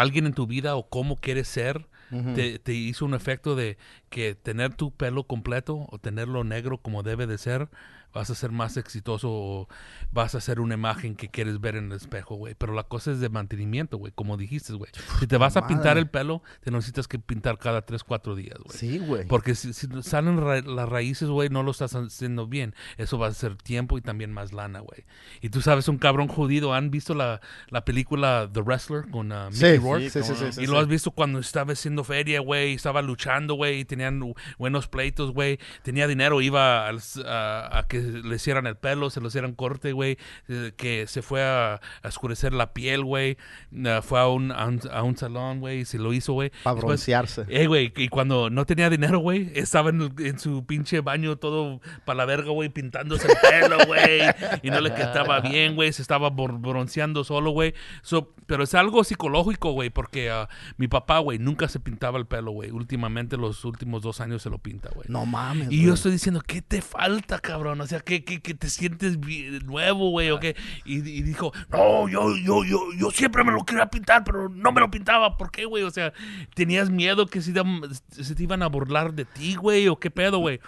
alguien 0.00 0.26
en 0.26 0.34
tu 0.34 0.46
vida 0.46 0.76
o 0.76 0.88
cómo 0.88 1.16
quieres 1.16 1.48
ser, 1.48 1.86
te, 2.34 2.60
te 2.60 2.72
hizo 2.72 3.04
un 3.04 3.14
efecto 3.14 3.56
de 3.56 3.78
que 4.10 4.36
tener 4.36 4.74
tu 4.74 4.92
pelo 4.92 5.24
completo 5.24 5.86
o 5.90 5.98
tenerlo 5.98 6.44
negro 6.44 6.78
como 6.78 7.02
debe 7.02 7.26
de 7.26 7.36
ser, 7.36 7.68
vas 8.12 8.30
a 8.30 8.34
ser 8.34 8.50
más 8.50 8.76
exitoso 8.76 9.28
o 9.30 9.68
vas 10.12 10.34
a 10.34 10.40
ser 10.40 10.60
una 10.60 10.74
imagen 10.74 11.16
que 11.16 11.28
quieres 11.28 11.60
ver 11.60 11.76
en 11.76 11.86
el 11.92 11.96
espejo, 11.98 12.36
güey. 12.36 12.54
Pero 12.54 12.72
la 12.72 12.84
cosa 12.84 13.12
es 13.12 13.20
de 13.20 13.28
mantenimiento, 13.28 13.98
güey, 13.98 14.12
como 14.14 14.36
dijiste, 14.36 14.72
güey. 14.72 14.90
Si 15.20 15.26
te 15.26 15.36
vas 15.36 15.56
a 15.56 15.66
pintar 15.66 15.86
madre. 15.96 16.00
el 16.00 16.08
pelo, 16.08 16.42
te 16.62 16.70
necesitas 16.70 17.08
que 17.08 17.18
pintar 17.18 17.58
cada 17.58 17.82
3, 17.82 18.02
4 18.04 18.34
días, 18.34 18.58
güey. 18.64 18.76
Sí, 18.78 18.98
güey. 18.98 19.26
Porque 19.26 19.54
si, 19.54 19.72
si 19.72 19.86
salen 20.02 20.38
ra- 20.40 20.62
las 20.62 20.88
raíces, 20.88 21.28
güey, 21.28 21.48
no 21.50 21.62
lo 21.62 21.70
estás 21.72 21.94
haciendo 21.94 22.46
bien. 22.46 22.74
Eso 22.96 23.18
va 23.18 23.26
a 23.28 23.32
ser 23.34 23.56
tiempo 23.56 23.98
y 23.98 24.00
también 24.02 24.32
más 24.32 24.52
lana, 24.52 24.80
güey. 24.80 25.04
Y 25.42 25.50
tú 25.50 25.60
sabes, 25.60 25.88
un 25.88 25.98
cabrón 25.98 26.28
jodido. 26.28 26.72
¿Han 26.72 26.90
visto 26.90 27.14
la, 27.14 27.40
la 27.68 27.84
película 27.84 28.48
The 28.52 28.62
Wrestler 28.62 29.10
con 29.10 29.30
uh, 29.32 29.50
Mickey 29.50 29.58
Sí, 29.58 29.76
Rourke? 29.78 30.10
sí, 30.10 30.22
sí, 30.22 30.34
sí, 30.34 30.52
sí, 30.52 30.62
y 30.62 30.66
lo 30.66 30.78
has 30.78 30.86
visto 30.88 31.10
cuando 31.10 31.38
estaba 31.38 31.72
haciendo 31.72 32.02
feria, 32.04 32.40
güey, 32.40 32.74
estaba 32.74 33.02
luchando, 33.02 33.54
güey, 33.54 33.80
y 33.80 33.84
tenían 33.84 34.22
buenos 34.58 34.88
pleitos, 34.88 35.32
güey, 35.32 35.58
tenía 35.82 36.06
dinero, 36.06 36.40
iba 36.40 36.88
a, 36.88 37.78
a 37.78 37.86
que 37.88 38.05
le 38.08 38.36
hicieran 38.36 38.66
el 38.66 38.76
pelo, 38.76 39.10
se 39.10 39.20
lo 39.20 39.28
hicieran 39.28 39.54
corte, 39.54 39.92
güey, 39.92 40.18
eh, 40.48 40.72
que 40.76 41.06
se 41.06 41.22
fue 41.22 41.42
a, 41.42 41.74
a 41.74 41.80
oscurecer 42.08 42.52
la 42.52 42.72
piel, 42.72 43.04
güey, 43.04 43.36
eh, 43.72 44.00
fue 44.02 44.20
a 44.20 44.26
un, 44.28 44.52
a 44.52 44.66
un, 44.66 44.80
a 44.92 45.02
un 45.02 45.16
salón, 45.16 45.60
güey, 45.60 45.80
y 45.80 45.84
se 45.84 45.98
lo 45.98 46.12
hizo, 46.12 46.32
güey. 46.32 46.50
Para 46.62 46.76
broncearse. 46.76 47.44
eh, 47.48 47.66
güey, 47.66 47.92
y 47.96 48.08
cuando 48.08 48.50
no 48.50 48.64
tenía 48.66 48.90
dinero, 48.90 49.18
güey, 49.18 49.50
estaba 49.54 49.90
en, 49.90 50.00
el- 50.02 50.26
en 50.26 50.38
su 50.38 50.64
pinche 50.66 51.00
baño 51.00 51.36
todo 51.36 51.80
para 52.04 52.18
la 52.18 52.24
verga, 52.24 52.50
güey, 52.50 52.68
pintándose 52.68 53.28
el 53.28 53.36
pelo, 53.40 53.78
güey, 53.86 54.20
y 54.62 54.70
no 54.70 54.80
le 54.80 54.92
quedaba 54.94 55.40
bien, 55.48 55.74
güey, 55.74 55.92
se 55.92 56.02
estaba 56.02 56.30
bronceando 56.30 57.24
solo, 57.24 57.50
güey. 57.50 57.74
So, 58.02 58.32
pero 58.46 58.64
es 58.64 58.74
algo 58.74 59.02
psicológico, 59.04 59.72
güey, 59.72 59.90
porque 59.90 60.30
ah, 60.30 60.48
mi 60.76 60.88
papá, 60.88 61.18
güey, 61.18 61.38
nunca 61.38 61.68
se 61.68 61.80
pintaba 61.80 62.18
el 62.18 62.26
pelo, 62.26 62.52
güey. 62.52 62.70
Últimamente, 62.70 63.36
los 63.36 63.64
últimos 63.64 64.02
dos 64.02 64.20
años 64.20 64.42
se 64.42 64.50
lo 64.50 64.58
pinta, 64.58 64.90
güey. 64.94 65.06
No 65.08 65.26
mames. 65.26 65.70
Y 65.70 65.84
yo 65.84 65.94
estoy 65.94 66.12
diciendo, 66.12 66.40
¿qué 66.46 66.62
te 66.62 66.80
falta, 66.82 67.38
cabrón? 67.38 67.80
O 67.86 67.88
sea, 67.88 68.00
¿qué, 68.00 68.24
qué, 68.24 68.40
qué 68.42 68.54
te 68.54 68.68
sientes 68.68 69.16
nuevo, 69.64 70.10
güey? 70.10 70.30
¿O 70.30 70.40
qué? 70.40 70.56
Y, 70.84 70.96
y 70.96 71.22
dijo, 71.22 71.52
no, 71.70 72.08
yo, 72.08 72.36
yo, 72.36 72.64
yo, 72.64 72.80
yo 72.98 73.10
siempre 73.10 73.44
me 73.44 73.52
lo 73.52 73.64
quería 73.64 73.86
pintar, 73.86 74.24
pero 74.24 74.48
no 74.48 74.72
me 74.72 74.80
lo 74.80 74.90
pintaba. 74.90 75.36
¿Por 75.38 75.50
qué, 75.50 75.64
güey? 75.64 75.84
O 75.84 75.90
sea, 75.90 76.12
¿tenías 76.54 76.90
miedo 76.90 77.26
que 77.26 77.40
se, 77.40 77.52
te- 77.52 77.62
se 78.24 78.34
te 78.34 78.42
iban 78.42 78.62
a 78.62 78.66
burlar 78.68 79.14
de 79.14 79.24
ti, 79.24 79.54
güey? 79.54 79.88
¿O 79.88 79.98
qué 79.98 80.10
pedo, 80.10 80.38
güey? 80.38 80.60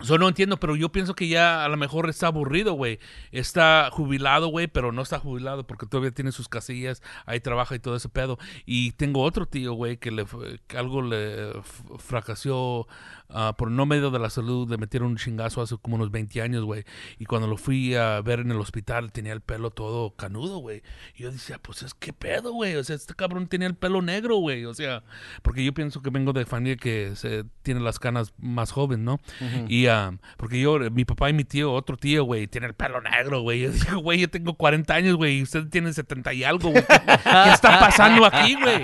Eso 0.00 0.16
no 0.16 0.28
entiendo, 0.28 0.56
pero 0.58 0.76
yo 0.76 0.88
pienso 0.90 1.14
que 1.14 1.28
ya 1.28 1.62
a 1.62 1.68
lo 1.68 1.76
mejor 1.76 2.08
está 2.08 2.28
aburrido, 2.28 2.72
güey. 2.72 2.98
Está 3.32 3.90
jubilado, 3.92 4.48
güey, 4.48 4.66
pero 4.66 4.92
no 4.92 5.02
está 5.02 5.18
jubilado 5.18 5.66
porque 5.66 5.84
todavía 5.84 6.10
tiene 6.10 6.32
sus 6.32 6.48
casillas, 6.48 7.02
ahí 7.26 7.38
trabaja 7.40 7.74
y 7.74 7.80
todo 7.80 7.96
ese 7.96 8.08
pedo. 8.08 8.38
Y 8.64 8.92
tengo 8.92 9.22
otro 9.22 9.44
tío, 9.44 9.74
güey, 9.74 9.98
que 9.98 10.10
le 10.10 10.24
que 10.66 10.78
algo 10.78 11.02
le 11.02 11.52
fracasó 11.98 12.88
ah, 13.32 13.54
por 13.56 13.70
no 13.70 13.86
medio 13.86 14.10
de 14.10 14.18
la 14.18 14.30
salud, 14.30 14.68
le 14.70 14.78
metieron 14.78 15.10
un 15.10 15.16
chingazo 15.16 15.62
hace 15.62 15.76
como 15.78 15.96
unos 15.96 16.10
20 16.10 16.42
años, 16.42 16.64
güey. 16.64 16.84
Y 17.18 17.26
cuando 17.26 17.48
lo 17.48 17.56
fui 17.56 17.94
a 17.94 18.20
ver 18.20 18.40
en 18.40 18.50
el 18.50 18.60
hospital, 18.60 19.12
tenía 19.12 19.32
el 19.32 19.40
pelo 19.40 19.70
todo 19.70 20.14
canudo, 20.16 20.58
güey. 20.58 20.82
Y 21.14 21.22
yo 21.24 21.32
decía, 21.32 21.58
pues 21.60 21.82
es 21.82 21.94
que 21.94 22.12
pedo, 22.12 22.52
güey. 22.52 22.76
O 22.76 22.84
sea, 22.84 22.96
este 22.96 23.14
cabrón 23.14 23.46
tenía 23.46 23.68
el 23.68 23.74
pelo 23.74 24.02
negro, 24.02 24.36
güey. 24.36 24.64
O 24.64 24.74
sea, 24.74 25.02
porque 25.42 25.64
yo 25.64 25.72
pienso 25.74 26.02
que 26.02 26.10
vengo 26.10 26.32
de 26.32 26.46
familia 26.46 26.76
que 26.76 27.16
se 27.16 27.44
tiene 27.62 27.80
las 27.80 27.98
canas 27.98 28.32
más 28.38 28.72
joven, 28.72 29.04
¿no? 29.04 29.20
Y 29.68 29.86
ah, 29.86 30.12
porque 30.36 30.60
yo, 30.60 30.78
mi 30.90 31.04
papá 31.04 31.30
y 31.30 31.32
mi 31.32 31.44
tío, 31.44 31.72
otro 31.72 31.96
tío, 31.96 32.24
güey, 32.24 32.46
tiene 32.46 32.66
el 32.66 32.74
pelo 32.74 33.00
negro, 33.00 33.42
güey. 33.42 33.60
Yo 33.60 33.70
digo, 33.70 33.98
güey, 34.00 34.20
yo 34.20 34.30
tengo 34.30 34.54
40 34.54 34.94
años, 34.94 35.16
güey, 35.16 35.38
y 35.38 35.42
usted 35.42 35.68
tiene 35.68 35.92
70 35.92 36.32
y 36.34 36.44
algo, 36.44 36.70
güey. 36.70 36.84
¿Qué, 36.84 36.96
qué 37.44 37.50
está 37.52 37.78
pasando 37.78 38.24
aquí, 38.24 38.54
güey? 38.54 38.82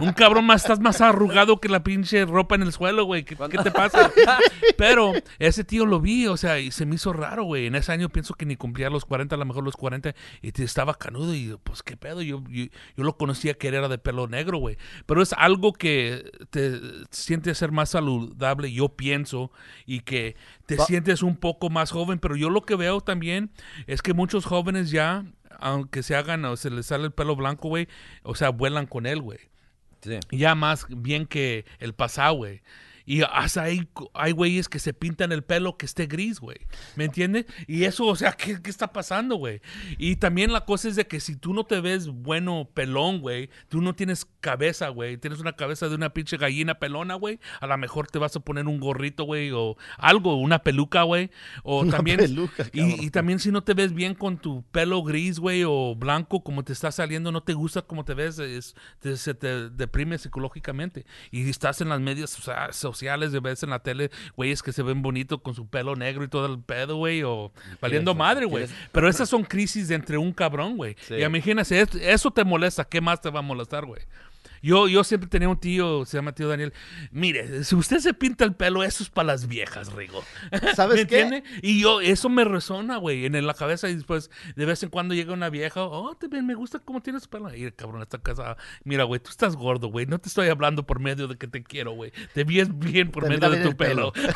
Un 0.00 0.12
cabrón 0.12 0.44
más, 0.44 0.62
estás 0.62 0.80
más 0.80 1.00
arrugado 1.00 1.60
que 1.60 1.68
la 1.68 1.82
pinche 1.82 2.24
ropa 2.24 2.54
en 2.54 2.62
el 2.62 2.72
suelo, 2.72 3.04
güey. 3.04 3.24
¿Qué, 3.24 3.36
qué 3.36 3.58
te 3.62 3.70
pasa? 3.70 4.10
Pero 4.76 5.12
ese 5.38 5.64
tío 5.64 5.86
lo 5.86 6.00
vi, 6.00 6.26
o 6.26 6.36
sea, 6.36 6.58
y 6.58 6.70
se 6.70 6.86
me 6.86 6.94
hizo 6.96 7.12
raro, 7.12 7.44
güey. 7.44 7.66
En 7.66 7.74
ese 7.74 7.92
año 7.92 8.08
pienso 8.08 8.34
que 8.34 8.46
ni 8.46 8.56
cumplía 8.56 8.90
los 8.90 9.04
40, 9.04 9.34
a 9.34 9.38
lo 9.38 9.44
mejor 9.44 9.64
los 9.64 9.76
40, 9.76 10.14
y 10.40 10.52
te- 10.52 10.64
estaba 10.64 10.94
canudo. 10.94 11.34
Y 11.34 11.56
pues, 11.62 11.82
¿qué 11.82 11.96
pedo? 11.96 12.22
Yo, 12.22 12.42
yo, 12.48 12.64
yo 12.96 13.04
lo 13.04 13.16
conocía 13.16 13.54
que 13.54 13.68
era 13.68 13.88
de 13.88 13.98
pelo 13.98 14.26
negro, 14.28 14.58
güey. 14.58 14.76
Pero 15.06 15.22
es 15.22 15.32
algo 15.34 15.72
que 15.72 16.30
te 16.50 16.80
siente 17.10 17.54
ser 17.54 17.72
más 17.72 17.90
saludable, 17.90 18.72
yo 18.72 18.88
pienso, 18.90 19.50
y 19.86 20.00
que 20.00 20.36
te 20.66 20.76
Va- 20.76 20.84
sientes 20.86 21.22
un 21.22 21.36
poco 21.36 21.70
más 21.70 21.90
joven. 21.90 22.18
Pero 22.18 22.36
yo 22.36 22.50
lo 22.50 22.62
que 22.62 22.76
veo 22.76 23.00
también 23.00 23.50
es 23.86 24.02
que 24.02 24.14
muchos 24.14 24.44
jóvenes 24.44 24.90
ya, 24.90 25.24
aunque 25.58 26.02
se 26.02 26.16
hagan 26.16 26.44
o 26.44 26.56
se 26.56 26.70
les 26.70 26.86
sale 26.86 27.04
el 27.04 27.12
pelo 27.12 27.36
blanco, 27.36 27.68
güey, 27.68 27.88
o 28.22 28.34
sea, 28.34 28.50
vuelan 28.50 28.86
con 28.86 29.06
él, 29.06 29.20
güey 29.20 29.38
Sí. 30.02 30.18
ya 30.32 30.56
más 30.56 30.86
bien 30.88 31.26
que 31.26 31.64
el 31.78 31.94
pasado, 31.94 32.34
güey. 32.34 32.60
Y 33.04 33.22
hasta 33.22 33.62
hay, 33.64 33.88
hay 34.14 34.32
güeyes 34.32 34.68
que 34.68 34.78
se 34.78 34.94
pintan 34.94 35.32
el 35.32 35.42
pelo 35.42 35.76
que 35.76 35.86
esté 35.86 36.06
gris, 36.06 36.40
güey. 36.40 36.58
¿Me 36.96 37.04
entiendes? 37.04 37.46
Y 37.66 37.84
eso, 37.84 38.06
o 38.06 38.16
sea, 38.16 38.32
¿qué, 38.32 38.60
qué 38.62 38.70
está 38.70 38.92
pasando, 38.92 39.36
güey? 39.36 39.60
Y 39.98 40.16
también 40.16 40.52
la 40.52 40.64
cosa 40.64 40.88
es 40.88 40.96
de 40.96 41.06
que 41.06 41.20
si 41.20 41.36
tú 41.36 41.52
no 41.54 41.64
te 41.64 41.80
ves 41.80 42.08
bueno 42.08 42.68
pelón, 42.72 43.20
güey, 43.20 43.50
tú 43.68 43.80
no 43.80 43.94
tienes 43.94 44.26
cabeza, 44.40 44.88
güey. 44.88 45.16
Tienes 45.16 45.40
una 45.40 45.54
cabeza 45.54 45.88
de 45.88 45.94
una 45.94 46.12
pinche 46.12 46.36
gallina 46.36 46.74
pelona, 46.78 47.14
güey. 47.14 47.40
A 47.60 47.66
lo 47.66 47.76
mejor 47.78 48.06
te 48.08 48.18
vas 48.18 48.36
a 48.36 48.40
poner 48.40 48.66
un 48.66 48.80
gorrito, 48.80 49.24
güey, 49.24 49.50
o 49.52 49.76
algo, 49.98 50.36
una 50.36 50.60
peluca, 50.62 51.02
güey. 51.02 51.30
O 51.62 51.80
Una 51.80 51.96
también... 51.96 52.18
peluca, 52.18 52.66
y, 52.72 53.04
y 53.06 53.10
también 53.10 53.38
si 53.38 53.50
no 53.50 53.62
te 53.64 53.74
ves 53.74 53.92
bien 53.94 54.14
con 54.14 54.38
tu 54.38 54.62
pelo 54.70 55.02
gris, 55.02 55.38
güey, 55.38 55.64
o 55.66 55.94
blanco, 55.96 56.42
como 56.44 56.64
te 56.64 56.72
está 56.72 56.92
saliendo, 56.92 57.32
no 57.32 57.42
te 57.42 57.54
gusta 57.54 57.82
como 57.82 58.04
te 58.04 58.14
ves, 58.14 58.38
es- 58.38 58.74
te- 59.00 59.16
se 59.16 59.34
te 59.34 59.70
deprime 59.70 60.18
psicológicamente. 60.18 61.06
Y 61.30 61.48
estás 61.48 61.80
en 61.80 61.88
las 61.88 62.00
medias 62.00 62.30
socia- 62.30 62.72
sociales, 62.92 63.32
de 63.32 63.40
vez 63.40 63.62
en 63.62 63.70
la 63.70 63.78
tele, 63.80 64.10
güeyes 64.36 64.62
que 64.62 64.72
se 64.72 64.82
ven 64.82 65.02
bonitos 65.02 65.40
con 65.42 65.54
su 65.54 65.66
pelo 65.68 65.96
negro 65.96 66.24
y 66.24 66.28
todo 66.28 66.46
el 66.46 66.60
pedo, 66.60 66.96
güey, 66.96 67.22
o 67.22 67.52
valiendo 67.80 68.14
madre, 68.14 68.46
güey. 68.46 68.66
¿Quieres- 68.66 68.88
Pero 68.92 69.08
esas 69.08 69.28
son 69.28 69.44
crisis 69.44 69.88
de 69.88 69.94
entre 69.94 70.18
un 70.18 70.32
cabrón, 70.32 70.76
güey. 70.76 70.96
Sí. 71.06 71.14
Y 71.14 71.22
imagínate, 71.24 71.80
es- 71.80 71.94
eso 71.94 72.30
te 72.30 72.44
molesta, 72.44 72.84
¿qué 72.84 73.00
más 73.00 73.20
te 73.20 73.30
va 73.30 73.38
a 73.40 73.42
molestar, 73.42 73.84
güey? 73.86 74.02
Yo, 74.62 74.88
yo 74.88 75.02
siempre 75.04 75.28
tenía 75.28 75.48
un 75.48 75.58
tío, 75.58 76.04
se 76.06 76.16
llama 76.16 76.32
tío 76.32 76.48
Daniel. 76.48 76.72
Mire, 77.10 77.64
si 77.64 77.74
usted 77.74 77.98
se 77.98 78.14
pinta 78.14 78.44
el 78.44 78.54
pelo, 78.54 78.84
eso 78.84 79.02
es 79.02 79.10
para 79.10 79.26
las 79.26 79.48
viejas, 79.48 79.92
Rigo. 79.92 80.22
¿Sabes 80.76 81.00
¿Me 81.00 81.06
qué? 81.06 81.20
entiende? 81.20 81.48
Y 81.62 81.80
yo, 81.80 82.00
eso 82.00 82.28
me 82.28 82.44
resona, 82.44 82.96
güey, 82.98 83.26
en 83.26 83.46
la 83.46 83.54
cabeza. 83.54 83.88
Y 83.88 83.94
después, 83.96 84.30
de 84.54 84.64
vez 84.64 84.82
en 84.82 84.90
cuando 84.90 85.14
llega 85.14 85.32
una 85.32 85.50
vieja, 85.50 85.82
oh, 85.84 86.14
te 86.14 86.28
ven, 86.28 86.46
me 86.46 86.54
gusta 86.54 86.78
cómo 86.78 87.00
tienes 87.02 87.26
pelo. 87.28 87.54
Y 87.54 87.70
cabrón 87.72 88.02
está 88.02 88.18
casada. 88.18 88.56
Mira, 88.84 89.04
güey, 89.04 89.20
tú 89.20 89.30
estás 89.30 89.56
gordo, 89.56 89.88
güey. 89.88 90.06
No 90.06 90.18
te 90.18 90.28
estoy 90.28 90.48
hablando 90.48 90.86
por 90.86 91.00
medio 91.00 91.26
de 91.28 91.36
que 91.36 91.48
te 91.48 91.62
quiero, 91.62 91.92
güey. 91.92 92.12
Te 92.32 92.44
ves 92.44 92.68
bien 92.78 93.10
por 93.10 93.24
Te 93.24 93.30
medio 93.30 93.50
de 93.50 93.62
tu 93.62 93.68
el 93.70 93.76
pelo. 93.76 94.12
pelo. 94.12 94.28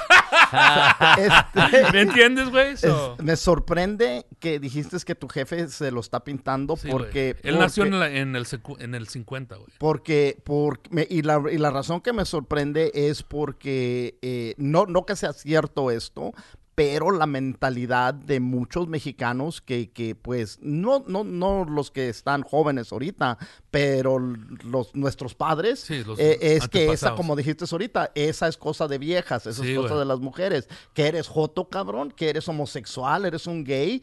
Este, 1.19 1.93
¿Me 1.93 2.01
entiendes, 2.03 2.51
güey? 2.51 2.73
es- 2.73 2.87
me 3.23 3.37
sorprende 3.37 4.27
que 4.39 4.59
dijiste 4.59 4.97
que 5.05 5.15
tu 5.15 5.29
jefe 5.29 5.69
se 5.69 5.91
lo 5.91 6.01
está 6.01 6.25
pintando 6.25 6.77
sí, 6.77 6.89
porque... 6.91 7.37
Él 7.43 7.59
nació 7.59 7.83
porque- 7.85 7.95
en, 7.95 8.01
la- 8.01 8.11
en 8.11 8.37
el, 8.37 8.47
en 8.79 8.95
el 8.95 9.09
50, 9.09 9.57
güey. 9.57 9.69
Porque, 9.79 10.41
por, 10.45 10.81
me- 10.91 11.07
y, 11.09 11.23
la, 11.23 11.43
y 11.51 11.59
la 11.59 11.71
razón 11.71 12.01
que 12.01 12.13
me 12.13 12.25
sorprende 12.25 12.91
es 12.95 13.23
porque, 13.23 14.19
eh, 14.23 14.55
no, 14.59 14.87
no 14.87 15.05
que 15.07 15.17
sea 15.17 15.33
cierto 15.33 15.91
esto, 15.91 16.33
pero 16.77 17.11
la 17.11 17.27
mentalidad 17.27 18.15
de 18.15 18.39
muchos 18.39 18.87
mexicanos 18.87 19.61
que, 19.61 19.91
que 19.91 20.15
pues, 20.15 20.59
no, 20.62 21.03
no, 21.09 21.25
no 21.25 21.65
los 21.65 21.91
que 21.91 22.09
están 22.09 22.43
jóvenes 22.43 22.93
ahorita, 22.93 23.39
pero 23.73 24.19
los, 24.19 24.95
nuestros 24.95 25.35
padres, 25.35 25.81
Sí, 25.81 26.05
los 26.05 26.19
eh, 26.21 26.39
es 26.41 26.69
que 26.69 26.93
esa, 26.93 27.15
como 27.17 27.35
dijiste 27.35 27.65
ahorita, 27.69 28.12
esa 28.15 28.47
es 28.47 28.57
cosa 28.57 28.87
de 28.87 28.99
viejas, 28.99 29.47
esa 29.47 29.62
Sí, 29.62 29.71
es 29.73 29.77
cosa 29.77 29.95
güey. 29.95 30.01
de 30.01 30.05
las 30.05 30.21
mujeres, 30.21 30.69
que 30.95 31.07
eres 31.09 31.27
joto, 31.27 31.69
cabrón, 31.69 32.12
que 32.15 32.29
eres 32.29 32.47
homosexual, 32.49 33.25
eres 33.25 33.47
un 33.49 33.65
gay, 33.65 34.03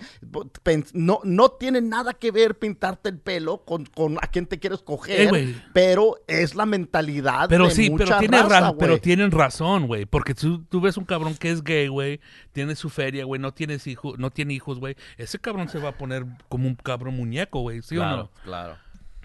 no, 0.93 1.19
no 1.23 1.49
tiene 1.51 1.79
nada 1.79 2.13
que 2.13 2.31
ver 2.31 2.57
pintarte 2.57 3.09
el 3.09 3.19
pelo 3.19 3.63
con, 3.65 3.85
con 3.85 4.17
a 4.17 4.27
quién 4.27 4.47
te 4.47 4.59
quieres 4.59 4.81
coger, 4.81 5.33
Eh, 5.35 5.55
pero 5.73 6.15
es 6.27 6.55
la 6.55 6.65
mentalidad 6.65 7.47
Pero 7.49 7.67
de 7.67 7.71
sí, 7.75 7.89
mucha 7.91 8.05
pero, 8.05 8.17
tiene 8.19 8.41
raza, 8.41 8.59
ra- 8.61 8.77
pero 8.77 8.99
tienen 8.99 9.29
razón, 9.31 9.85
güey. 9.85 10.05
Porque 10.05 10.33
tú, 10.33 10.63
tú 10.63 10.81
ves 10.81 10.97
un 10.97 11.05
cabrón 11.05 11.35
que 11.35 11.51
es 11.51 11.63
gay, 11.63 11.87
güey. 11.87 12.19
Tiene 12.51 12.62
su 12.75 12.89
feria, 12.89 13.25
güey. 13.25 13.39
No, 13.39 13.53
tienes 13.53 13.87
hijo, 13.87 14.15
no 14.17 14.31
tiene 14.31 14.53
hijos, 14.53 14.79
güey. 14.79 14.95
Ese 15.17 15.39
cabrón 15.39 15.69
se 15.69 15.79
va 15.79 15.89
a 15.89 15.97
poner 15.97 16.25
como 16.49 16.67
un 16.67 16.75
cabrón 16.75 17.15
muñeco, 17.15 17.61
güey. 17.61 17.81
¿Sí 17.81 17.97
o 17.97 18.01
claro, 18.01 18.17
no? 18.17 18.29
claro. 18.43 18.77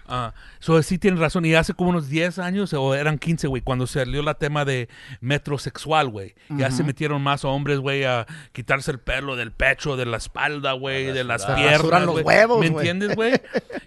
Ah, 0.09 0.33
so, 0.59 0.81
sí 0.81 0.97
tienen 0.97 1.19
razón. 1.19 1.45
Y 1.45 1.53
hace 1.55 1.73
como 1.73 1.91
unos 1.91 2.09
10 2.09 2.39
años, 2.39 2.73
o 2.73 2.95
eran 2.95 3.17
15, 3.19 3.47
güey, 3.47 3.61
cuando 3.61 3.85
salió 3.87 4.21
la 4.23 4.33
tema 4.33 4.65
de 4.65 4.89
metrosexual, 5.21 6.09
güey. 6.09 6.35
Ya 6.49 6.71
se 6.71 6.83
metieron 6.83 7.21
más 7.21 7.45
hombres, 7.45 7.79
güey, 7.79 8.03
a 8.03 8.25
quitarse 8.51 8.91
el 8.91 8.99
pelo 8.99 9.35
del 9.35 9.51
pecho, 9.51 9.95
de 9.95 10.05
la 10.05 10.17
espalda, 10.17 10.73
güey, 10.73 11.05
de 11.07 11.23
las 11.23 11.43
rasurar. 11.43 11.57
piernas. 11.81 12.01
Los 12.05 12.11
güey. 12.13 12.23
huevos, 12.25 12.59
¿Me 12.59 12.67
entiendes, 12.67 13.15
güey? 13.15 13.33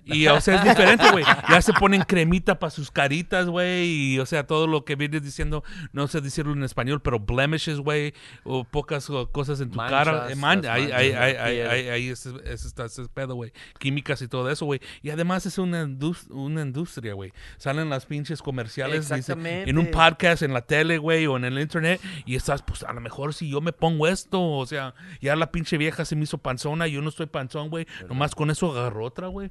Y, 0.04 0.26
o 0.28 0.40
sea, 0.40 0.56
es 0.56 0.64
diferente, 0.64 1.10
güey. 1.10 1.24
Ya 1.48 1.60
se 1.62 1.72
ponen 1.72 2.02
cremita 2.02 2.58
para 2.58 2.70
sus 2.70 2.90
caritas, 2.90 3.46
güey. 3.46 3.84
Y, 4.14 4.18
o 4.18 4.26
sea, 4.26 4.46
todo 4.46 4.66
lo 4.66 4.84
que 4.84 4.96
vienes 4.96 5.22
diciendo, 5.22 5.62
no 5.92 6.06
sé 6.08 6.20
decirlo 6.20 6.52
en 6.52 6.62
español, 6.62 7.00
pero 7.02 7.18
blemishes, 7.18 7.78
güey, 7.78 8.14
o 8.44 8.64
pocas 8.64 9.08
o, 9.10 9.30
cosas 9.30 9.60
en 9.60 9.70
tu 9.70 9.76
Manchas, 9.76 10.04
cara. 10.04 10.30
Eh, 10.30 10.36
man- 10.36 10.64
ahí, 10.66 10.82
manchas 10.82 10.96
ahí, 10.98 11.12
la 11.12 11.22
ahí, 11.22 11.34
ahí, 11.34 11.60
ahí, 11.60 11.88
ahí 11.88 12.08
es, 12.08 12.26
es- 12.26 12.64
está 12.64 12.84
ese 12.86 13.04
pedo, 13.08 13.34
güey. 13.34 13.52
Químicas 13.78 14.22
y 14.22 14.28
todo 14.28 14.50
eso, 14.50 14.64
güey. 14.66 14.80
Y 15.02 15.10
además 15.10 15.46
es 15.46 15.58
una, 15.58 15.86
una 16.30 16.62
industria, 16.62 17.14
güey. 17.14 17.32
Salen 17.58 17.90
las 17.90 18.06
pinches 18.06 18.42
comerciales 18.42 19.08
dice, 19.08 19.34
en 19.36 19.78
un 19.78 19.90
podcast, 19.90 20.42
en 20.42 20.52
la 20.52 20.62
tele, 20.62 20.98
güey, 20.98 21.26
o 21.26 21.36
en 21.36 21.44
el 21.44 21.58
internet. 21.58 22.00
Y 22.26 22.36
estás, 22.36 22.62
pues 22.62 22.82
a 22.82 22.92
lo 22.92 23.00
mejor 23.00 23.34
si 23.34 23.48
yo 23.50 23.60
me 23.60 23.72
pongo 23.72 24.06
esto, 24.06 24.42
o 24.42 24.66
sea, 24.66 24.94
ya 25.20 25.36
la 25.36 25.50
pinche 25.52 25.76
vieja 25.78 26.04
se 26.04 26.16
me 26.16 26.24
hizo 26.24 26.38
panzona, 26.38 26.86
yo 26.86 27.00
no 27.02 27.08
estoy 27.08 27.26
panzón, 27.26 27.70
güey. 27.70 27.86
Nomás 28.08 28.34
con 28.34 28.50
eso 28.50 28.70
agarró 28.72 29.04
otra, 29.04 29.28
güey. 29.28 29.50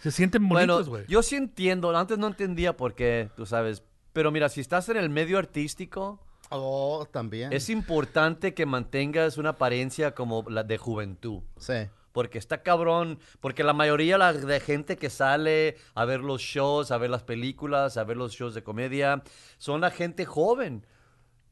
Se 0.00 0.10
sienten 0.10 0.48
bonitos, 0.48 0.88
Bueno, 0.88 1.04
güey. 1.04 1.04
yo 1.12 1.22
sí 1.22 1.36
entiendo. 1.36 1.96
Antes 1.96 2.18
no 2.18 2.26
entendía 2.26 2.76
por 2.76 2.94
qué, 2.94 3.30
tú 3.36 3.46
sabes. 3.46 3.82
Pero 4.12 4.30
mira, 4.30 4.48
si 4.48 4.60
estás 4.60 4.88
en 4.88 4.96
el 4.96 5.08
medio 5.10 5.38
artístico, 5.38 6.20
Oh, 6.50 7.06
también. 7.10 7.52
es 7.52 7.70
importante 7.70 8.52
que 8.52 8.66
mantengas 8.66 9.38
una 9.38 9.50
apariencia 9.50 10.14
como 10.14 10.44
la 10.50 10.64
de 10.64 10.76
juventud. 10.76 11.40
Sí. 11.56 11.74
Porque 12.12 12.38
está 12.38 12.62
cabrón, 12.62 13.18
porque 13.40 13.64
la 13.64 13.72
mayoría 13.72 14.18
la- 14.18 14.32
de 14.32 14.60
gente 14.60 14.96
que 14.96 15.10
sale 15.10 15.76
a 15.94 16.04
ver 16.04 16.20
los 16.20 16.40
shows, 16.42 16.90
a 16.90 16.98
ver 16.98 17.10
las 17.10 17.22
películas, 17.22 17.96
a 17.96 18.04
ver 18.04 18.16
los 18.16 18.32
shows 18.32 18.54
de 18.54 18.62
comedia, 18.62 19.22
son 19.58 19.80
la 19.80 19.90
gente 19.90 20.24
joven. 20.24 20.86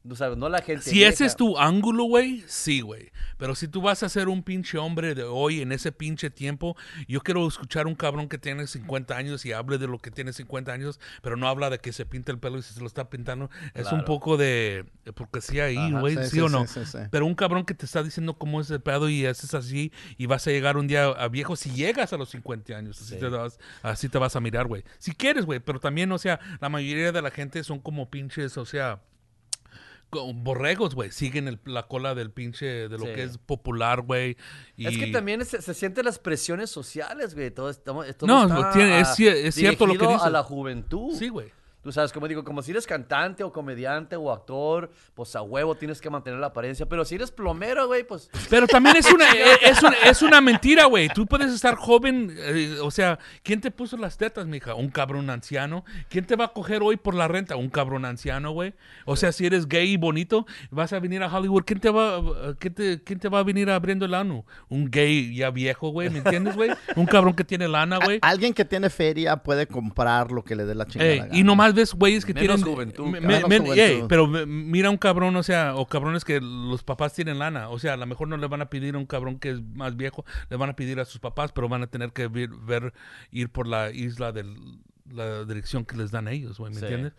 Tú 0.07 0.15
sabes, 0.15 0.35
no 0.35 0.49
la 0.49 0.63
gente 0.63 0.89
Si 0.89 1.03
ese 1.03 1.25
es 1.25 1.35
tu 1.35 1.59
ángulo, 1.59 2.05
güey, 2.05 2.43
sí, 2.47 2.81
güey. 2.81 3.11
Pero 3.37 3.53
si 3.53 3.67
tú 3.67 3.81
vas 3.81 4.01
a 4.01 4.09
ser 4.09 4.29
un 4.29 4.41
pinche 4.41 4.79
hombre 4.79 5.13
de 5.13 5.23
hoy, 5.23 5.61
en 5.61 5.71
ese 5.71 5.91
pinche 5.91 6.31
tiempo, 6.31 6.75
yo 7.07 7.21
quiero 7.21 7.47
escuchar 7.47 7.85
un 7.85 7.93
cabrón 7.93 8.27
que 8.27 8.39
tiene 8.39 8.65
50 8.65 9.15
años 9.15 9.45
y 9.45 9.51
hable 9.53 9.77
de 9.77 9.85
lo 9.87 9.99
que 9.99 10.09
tiene 10.09 10.33
50 10.33 10.71
años, 10.73 10.99
pero 11.21 11.37
no 11.37 11.47
habla 11.47 11.69
de 11.69 11.77
que 11.77 11.93
se 11.93 12.07
pinta 12.07 12.31
el 12.31 12.39
pelo 12.39 12.57
y 12.57 12.63
si 12.63 12.73
se 12.73 12.79
lo 12.79 12.87
está 12.87 13.09
pintando. 13.11 13.51
Es 13.75 13.91
un 13.91 14.03
poco 14.03 14.37
de 14.37 14.85
porque 15.13 15.39
sí 15.41 15.59
ahí, 15.59 15.91
güey, 15.91 16.15
sí, 16.17 16.23
sí, 16.23 16.29
sí, 16.31 16.39
o 16.41 16.49
no. 16.49 16.65
sí, 16.65 16.79
sí, 16.83 16.91
sí. 16.93 16.97
Pero 17.11 17.27
un 17.27 17.35
cabrón 17.35 17.63
que 17.65 17.75
te 17.75 17.85
está 17.85 18.01
diciendo 18.01 18.33
cómo 18.33 18.59
es 18.59 18.71
el 18.71 18.81
pedo 18.81 19.07
y 19.07 19.25
haces 19.27 19.53
así 19.53 19.91
y 20.17 20.25
vas 20.25 20.47
a 20.47 20.51
llegar 20.51 20.77
un 20.77 20.87
día 20.87 21.05
a 21.09 21.27
viejo, 21.27 21.55
si 21.55 21.69
llegas 21.71 22.11
a 22.11 22.17
los 22.17 22.29
50 22.29 22.75
años, 22.75 22.99
así, 22.99 23.13
Sí. 23.13 23.19
te, 23.19 23.27
vas, 23.27 23.59
así 23.83 24.09
te 24.09 24.17
vas 24.17 24.35
a 24.35 24.39
mirar, 24.39 24.65
güey. 24.67 24.83
Si 24.97 25.11
quieres, 25.13 25.45
güey, 25.45 25.59
pero 25.59 25.79
también, 25.79 26.11
o 26.11 26.17
sea, 26.17 26.39
la 26.59 26.69
mayoría 26.69 27.11
de 27.11 27.21
la 27.21 27.29
gente 27.29 27.63
son 27.63 27.79
como 27.79 28.09
pinches, 28.09 28.57
o 28.57 28.65
sea, 28.65 28.99
borregos, 30.11 30.93
güey. 30.95 31.11
Siguen 31.11 31.47
el- 31.47 31.59
la 31.65 31.83
cola 31.87 32.13
del 32.15 32.31
pinche, 32.31 32.65
de 32.65 32.97
lo 32.97 33.05
Sí. 33.05 33.13
que 33.13 33.23
es 33.23 33.37
popular, 33.37 34.01
güey. 34.01 34.37
y- 34.75 34.87
Es 34.87 34.97
que 34.97 35.07
también 35.07 35.43
se, 35.45 35.61
se 35.61 35.73
sienten 35.73 36.05
las 36.05 36.19
presiones 36.19 36.69
sociales, 36.69 37.33
güey. 37.35 37.51
Todo, 37.51 37.69
estamos, 37.69 38.05
todo 38.17 38.27
No, 38.27 38.43
está 38.43 38.71
tiene- 38.73 38.99
es 38.99 39.07
cier- 39.09 39.35
es 39.35 39.55
cierto 39.55 39.85
lo 39.87 39.97
que 39.97 40.05
dices. 40.07 40.21
a 40.23 40.29
la 40.29 40.43
juventud. 40.43 41.15
Sí, 41.17 41.29
güey. 41.29 41.51
Tú 41.81 41.91
sabes, 41.91 42.11
como 42.13 42.27
digo, 42.27 42.43
como 42.43 42.61
si 42.61 42.71
eres 42.71 42.85
cantante 42.85 43.43
o 43.43 43.51
comediante 43.51 44.15
o 44.15 44.31
actor, 44.31 44.91
pues 45.15 45.35
a 45.35 45.41
huevo 45.41 45.75
tienes 45.75 45.99
que 45.99 46.09
mantener 46.09 46.39
la 46.39 46.47
apariencia. 46.47 46.85
Pero 46.87 47.03
si 47.05 47.15
eres 47.15 47.31
plomero, 47.31 47.87
güey, 47.87 48.03
pues. 48.03 48.29
Pero 48.49 48.67
también 48.67 48.97
es 48.97 49.11
una, 49.11 49.31
eh, 49.31 49.57
es, 49.63 49.81
una- 49.81 49.95
es 50.05 50.21
una 50.21 50.41
mentira, 50.41 50.85
güey. 50.85 51.09
Tú 51.09 51.25
puedes 51.25 51.51
estar 51.53 51.75
joven, 51.75 52.33
eh, 52.37 52.77
o 52.81 52.91
sea, 52.91 53.17
¿quién 53.43 53.61
te 53.61 53.71
puso 53.71 53.97
las 53.97 54.17
tetas, 54.17 54.45
mija? 54.47 54.75
Un 54.75 54.89
cabrón 54.89 55.29
anciano. 55.29 55.83
¿Quién 56.09 56.25
te 56.25 56.35
va 56.35 56.45
a 56.45 56.53
coger 56.53 56.81
hoy 56.83 56.97
por 56.97 57.15
la 57.15 57.27
renta? 57.27 57.55
Un 57.55 57.69
cabrón 57.69 58.05
anciano, 58.05 58.51
güey. 58.51 58.73
O 59.05 59.15
sea, 59.15 59.31
si 59.31 59.45
eres 59.45 59.67
gay 59.67 59.91
y 59.93 59.97
bonito, 59.97 60.45
vas 60.69 60.93
a 60.93 60.99
venir 60.99 61.23
a 61.23 61.35
Hollywood. 61.35 61.63
¿Quién 61.65 61.79
te 61.79 61.89
va, 61.89 62.21
quién 62.59 62.73
te, 62.73 63.03
quién 63.03 63.19
te 63.19 63.29
va 63.29 63.39
a 63.39 63.43
venir 63.43 63.69
abriendo 63.69 64.05
el 64.05 64.13
ano? 64.13 64.45
Un 64.69 64.89
gay 64.91 65.35
ya 65.35 65.49
viejo, 65.49 65.89
güey, 65.89 66.09
¿me 66.09 66.19
entiendes, 66.19 66.55
güey? 66.55 66.71
Un 66.95 67.05
cabrón 67.05 67.33
que 67.33 67.43
tiene 67.43 67.67
lana, 67.67 67.97
güey. 67.97 68.19
A- 68.21 68.29
Alguien 68.29 68.53
que 68.53 68.65
tiene 68.65 68.89
feria 68.89 69.37
puede 69.37 69.67
comprar 69.67 70.31
lo 70.31 70.43
que 70.43 70.55
le 70.55 70.65
dé 70.65 70.73
la 70.75 70.85
chingada. 70.85 71.11
Ey, 71.11 71.23
y 71.31 71.43
nomás 71.43 71.70
ves 71.73 71.93
güeyes 71.93 72.25
que 72.25 72.33
Menos 72.33 72.57
tienen 72.57 72.73
juventud, 72.73 73.05
me- 73.07 73.21
Menos 73.21 73.49
me- 73.49 73.57
juventud. 73.59 73.77
ey, 73.77 74.03
pero 74.07 74.27
mira 74.27 74.89
un 74.89 74.97
cabrón, 74.97 75.35
o 75.35 75.43
sea, 75.43 75.75
o 75.75 75.87
cabrones 75.87 76.23
que 76.25 76.39
los 76.41 76.83
papás 76.83 77.13
tienen 77.13 77.39
lana, 77.39 77.69
o 77.69 77.79
sea, 77.79 77.93
a 77.93 77.97
lo 77.97 78.05
mejor 78.05 78.27
no 78.27 78.37
le 78.37 78.47
van 78.47 78.61
a 78.61 78.69
pedir 78.69 78.95
a 78.95 78.97
un 78.97 79.05
cabrón 79.05 79.39
que 79.39 79.51
es 79.51 79.61
más 79.75 79.95
viejo, 79.97 80.25
le 80.49 80.57
van 80.57 80.69
a 80.69 80.75
pedir 80.75 80.99
a 80.99 81.05
sus 81.05 81.19
papás, 81.19 81.51
pero 81.51 81.67
van 81.69 81.83
a 81.83 81.87
tener 81.87 82.11
que 82.13 82.27
ver, 82.27 82.49
ver- 82.49 82.93
ir 83.31 83.49
por 83.49 83.67
la 83.67 83.91
isla 83.91 84.31
de 84.31 84.45
la 85.11 85.43
dirección 85.45 85.83
que 85.85 85.97
les 85.97 86.11
dan 86.11 86.27
a 86.27 86.31
ellos, 86.31 86.57
güey, 86.57 86.71
¿me 86.73 86.79
Sí. 86.79 86.85
entiendes? 86.85 87.13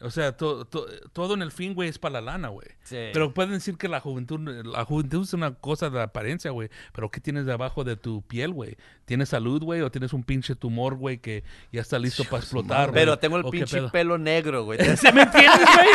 O 0.00 0.10
sea, 0.10 0.36
to- 0.36 0.64
to- 0.66 0.86
todo 1.12 1.34
en 1.34 1.42
el 1.42 1.50
fin, 1.50 1.72
güey, 1.72 1.88
es 1.88 1.98
para 1.98 2.20
la 2.20 2.32
lana, 2.32 2.48
güey. 2.48 2.66
Sí. 2.82 2.96
Pero 3.12 3.32
pueden 3.32 3.52
decir 3.52 3.78
que 3.78 3.88
la 3.88 4.00
juventud, 4.00 4.38
la 4.64 4.84
juventud 4.84 5.22
es 5.22 5.32
una 5.32 5.54
cosa 5.54 5.88
de 5.88 6.02
apariencia, 6.02 6.50
güey. 6.50 6.68
Pero 6.92 7.10
¿qué 7.10 7.20
tienes 7.20 7.46
debajo 7.46 7.84
de 7.84 7.96
tu 7.96 8.20
piel, 8.22 8.52
güey? 8.52 8.76
¿Tienes 9.06 9.30
salud, 9.30 9.62
güey? 9.62 9.80
¿O 9.80 9.90
tienes 9.90 10.12
un 10.12 10.22
pinche 10.24 10.56
tumor, 10.56 10.96
güey, 10.96 11.18
que 11.18 11.42
ya 11.72 11.80
está 11.80 11.98
listo 11.98 12.24
para 12.24 12.38
explotar, 12.42 12.90
güey? 12.90 13.00
Pero 13.02 13.18
tengo 13.18 13.36
el 13.38 13.44
¿O 13.46 13.50
qué 13.50 13.58
pinche 13.58 13.82
pelo 13.88 14.18
negro, 14.18 14.64
güey. 14.64 14.78
¿Se 14.96 15.10
me 15.12 15.22
entiendes, 15.22 15.60
güey? 15.74 15.88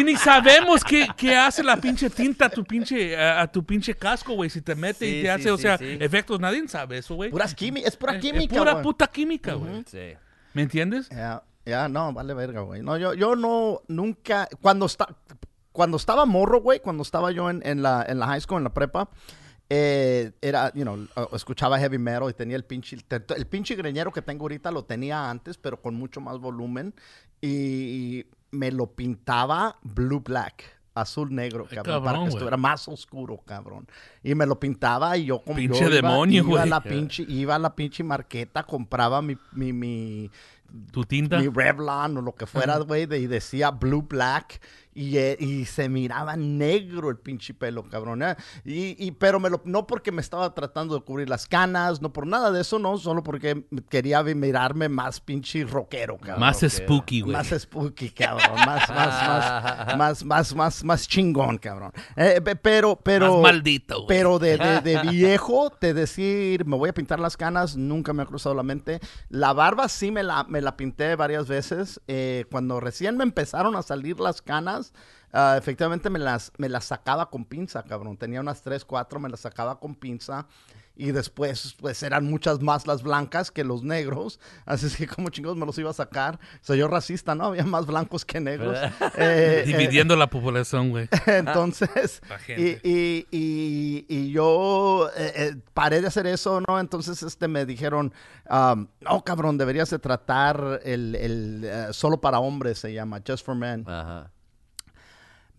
Y 0.00 0.04
ni 0.04 0.14
sabemos 0.14 0.84
qué, 0.84 1.08
qué 1.16 1.34
hace 1.34 1.64
la 1.64 1.76
pinche 1.76 2.08
tinta 2.10 2.46
a 2.46 2.48
tu 2.48 2.62
pinche, 2.64 3.16
a, 3.16 3.40
a 3.40 3.50
tu 3.50 3.64
pinche 3.64 3.94
casco, 3.96 4.34
güey. 4.34 4.48
Si 4.48 4.60
te 4.62 4.76
mete 4.76 5.04
y 5.08 5.12
te 5.14 5.22
sí, 5.22 5.28
hace, 5.28 5.50
o 5.50 5.58
sea, 5.58 5.78
sí. 5.78 5.96
efectos, 5.98 6.38
nadie 6.38 6.66
sabe 6.68 6.98
eso, 6.98 7.16
güey. 7.16 7.30
Puras 7.30 7.56
quími- 7.56 7.82
es 7.84 7.96
pura 7.96 8.14
Es- 8.14 8.20
química, 8.22 8.54
Es 8.54 8.58
pura 8.60 8.82
puta 8.82 9.06
química, 9.08 9.54
güey. 9.54 9.82
Sí. 9.90 10.12
¿Me 10.54 10.62
entiendes? 10.62 11.08
Ya, 11.08 11.42
ya, 11.70 11.88
no, 11.88 12.12
vale 12.12 12.34
verga, 12.34 12.60
güey. 12.60 12.82
No, 12.82 12.96
yo, 12.98 13.14
yo 13.14 13.34
no, 13.36 13.80
nunca, 13.88 14.48
cuando 14.60 14.86
está, 14.86 15.08
cuando 15.72 15.96
estaba 15.96 16.26
morro, 16.26 16.60
güey, 16.60 16.80
cuando 16.80 17.02
estaba 17.02 17.30
yo 17.32 17.48
en, 17.48 17.62
en 17.64 17.82
la, 17.82 18.04
en 18.08 18.18
la 18.18 18.26
high 18.26 18.40
school, 18.40 18.58
en 18.58 18.64
la 18.64 18.74
prepa, 18.74 19.08
eh, 19.70 20.32
era, 20.42 20.72
you 20.74 20.82
know, 20.82 20.98
escuchaba 21.32 21.78
heavy 21.78 21.96
metal 21.98 22.28
y 22.28 22.34
tenía 22.34 22.56
el 22.56 22.64
pinche, 22.64 22.98
el 23.36 23.46
pinche 23.46 23.76
greñero 23.76 24.12
que 24.12 24.20
tengo 24.20 24.42
ahorita 24.44 24.70
lo 24.72 24.84
tenía 24.84 25.30
antes, 25.30 25.56
pero 25.58 25.80
con 25.80 25.94
mucho 25.94 26.20
más 26.20 26.38
volumen 26.38 26.92
y 27.40 28.26
me 28.50 28.70
lo 28.72 28.88
pintaba 28.92 29.76
blue 29.82 30.20
black. 30.20 30.64
Azul 30.92 31.32
negro, 31.32 31.66
Ay, 31.70 31.76
cabrón, 31.76 31.94
para 32.02 32.04
cabrón, 32.04 32.24
que 32.24 32.28
estuviera 32.30 32.56
más 32.56 32.88
oscuro, 32.88 33.38
cabrón. 33.46 33.86
Y 34.24 34.34
me 34.34 34.44
lo 34.44 34.58
pintaba 34.58 35.16
y 35.16 35.26
yo 35.26 35.40
como 35.40 35.56
Pinche 35.56 35.82
yo 35.82 35.86
iba- 35.86 35.94
demonio, 36.10 36.42
iba 36.44 36.62
a 36.62 36.66
la 36.66 36.80
pinche, 36.82 37.24
iba 37.28 37.54
a 37.54 37.58
la 37.60 37.76
pinche 37.76 38.02
marqueta, 38.02 38.64
compraba 38.64 39.22
mi, 39.22 39.38
mi, 39.52 39.72
mi, 39.72 40.30
Tu 40.92 41.04
tinta. 41.04 41.38
mi 41.38 41.48
Revlon 41.48 42.18
o 42.18 42.22
lo 42.22 42.34
que 42.34 42.46
fuera, 42.46 42.78
güey, 42.78 43.02
y 43.02 43.26
decía 43.26 43.70
blue 43.70 44.02
black 44.02 44.60
y, 44.94 45.16
eh, 45.18 45.36
y 45.38 45.64
se 45.66 45.88
miraba 45.88 46.36
negro 46.36 47.10
el 47.10 47.16
pinche 47.18 47.54
pelo, 47.54 47.84
cabrón. 47.88 48.22
¿eh? 48.22 48.36
Y, 48.64 48.96
y- 49.04 49.10
pero 49.12 49.38
me 49.40 49.50
lo, 49.50 49.60
no 49.64 49.86
porque 49.86 50.12
me 50.12 50.20
estaba 50.20 50.52
tratando 50.54 50.94
de 50.94 51.00
cubrir 51.02 51.28
las 51.28 51.46
canas, 51.46 52.00
no 52.02 52.12
por 52.12 52.26
nada 52.26 52.50
de 52.50 52.60
eso, 52.62 52.78
no, 52.78 52.98
solo 52.98 53.22
porque 53.22 53.64
quería 53.88 54.22
mirarme 54.22 54.88
más 54.88 55.20
pinche 55.20 55.64
rockero, 55.64 56.16
cabrón. 56.18 56.40
Más 56.40 56.62
ok. 56.62 56.68
spooky, 56.70 57.20
güey. 57.22 57.32
Más 57.36 57.48
spooky, 57.48 58.10
cabrón. 58.10 58.56
Más, 58.66 58.88
más, 58.88 59.28
más, 59.28 59.96
más, 59.96 60.24
más, 60.24 60.54
más, 60.54 60.84
más 60.84 61.08
chingón, 61.08 61.58
cabrón. 61.58 61.92
Eh, 62.16 62.40
pe- 62.40 62.56
pero, 62.56 62.96
pero. 62.96 63.34
Más 63.34 63.52
maldito, 63.52 63.96
güey. 64.04 64.06
Pero 64.08 64.38
de, 64.38 64.56
de- 64.58 64.80
de 64.80 65.00
viejo, 65.10 65.72
de 65.80 65.94
decir, 65.94 66.64
me 66.64 66.76
voy 66.76 66.90
a 66.90 66.94
pintar 66.94 67.20
las 67.20 67.36
canas, 67.36 67.76
nunca 67.76 68.12
me 68.12 68.22
ha 68.22 68.26
cruzado 68.26 68.54
la 68.54 68.62
mente. 68.62 69.00
La 69.28 69.52
barba 69.52 69.88
sí 69.88 70.10
me 70.10 70.22
la, 70.22 70.44
me 70.44 70.60
la 70.60 70.76
pinté 70.76 71.14
varias 71.16 71.46
veces. 71.48 72.00
Eh, 72.08 72.44
cuando 72.50 72.80
recién 72.80 73.16
me 73.16 73.24
empezaron 73.24 73.76
a 73.76 73.82
salir 73.82 74.18
las 74.20 74.42
canas, 74.42 74.79
ah, 75.32 75.56
efectivamente 75.58 76.10
me 76.10 76.18
las, 76.18 76.52
me 76.58 76.68
las 76.68 76.84
sacaba 76.84 77.30
con 77.30 77.44
pinza, 77.44 77.82
cabrón. 77.82 78.16
Tenía 78.16 78.40
unas 78.40 78.62
3, 78.62 78.84
4, 78.84 79.20
me 79.20 79.28
las 79.28 79.40
sacaba 79.40 79.78
con 79.78 79.94
pinza. 79.94 80.46
Y 81.00 81.12
después, 81.12 81.76
pues 81.80 82.02
eran 82.02 82.26
muchas 82.26 82.60
más 82.60 82.86
las 82.86 83.02
blancas 83.02 83.50
que 83.50 83.64
los 83.64 83.82
negros. 83.82 84.38
Así 84.66 84.84
es 84.84 84.96
que, 84.96 85.06
como 85.06 85.30
chingos 85.30 85.56
me 85.56 85.64
los 85.64 85.78
iba 85.78 85.88
a 85.88 85.94
sacar? 85.94 86.38
Soy 86.60 86.78
yo 86.78 86.88
racista, 86.88 87.34
¿no? 87.34 87.46
Había 87.46 87.64
más 87.64 87.86
blancos 87.86 88.26
que 88.26 88.38
negros. 88.38 88.76
Eh, 88.76 88.92
eh, 89.16 89.62
Dividiendo 89.66 90.14
la 90.14 90.28
población, 90.28 90.90
güey. 90.90 91.08
entonces, 91.26 92.20
y, 92.48 92.76
y, 92.86 93.26
y, 93.30 94.06
y 94.08 94.30
yo 94.30 95.08
eh, 95.16 95.32
eh, 95.36 95.56
paré 95.72 96.02
de 96.02 96.08
hacer 96.08 96.26
eso, 96.26 96.60
¿no? 96.68 96.78
Entonces, 96.78 97.22
este, 97.22 97.48
me 97.48 97.64
dijeron, 97.64 98.12
um, 98.50 98.86
no, 99.00 99.24
cabrón, 99.24 99.56
deberías 99.56 99.88
de 99.88 99.98
tratar 99.98 100.80
el, 100.84 101.14
el 101.14 101.64
eh, 101.64 101.86
solo 101.92 102.20
para 102.20 102.40
hombres, 102.40 102.78
se 102.78 102.92
llama, 102.92 103.22
Just 103.26 103.46
for 103.46 103.54
Men. 103.54 103.88
Ajá. 103.88 104.30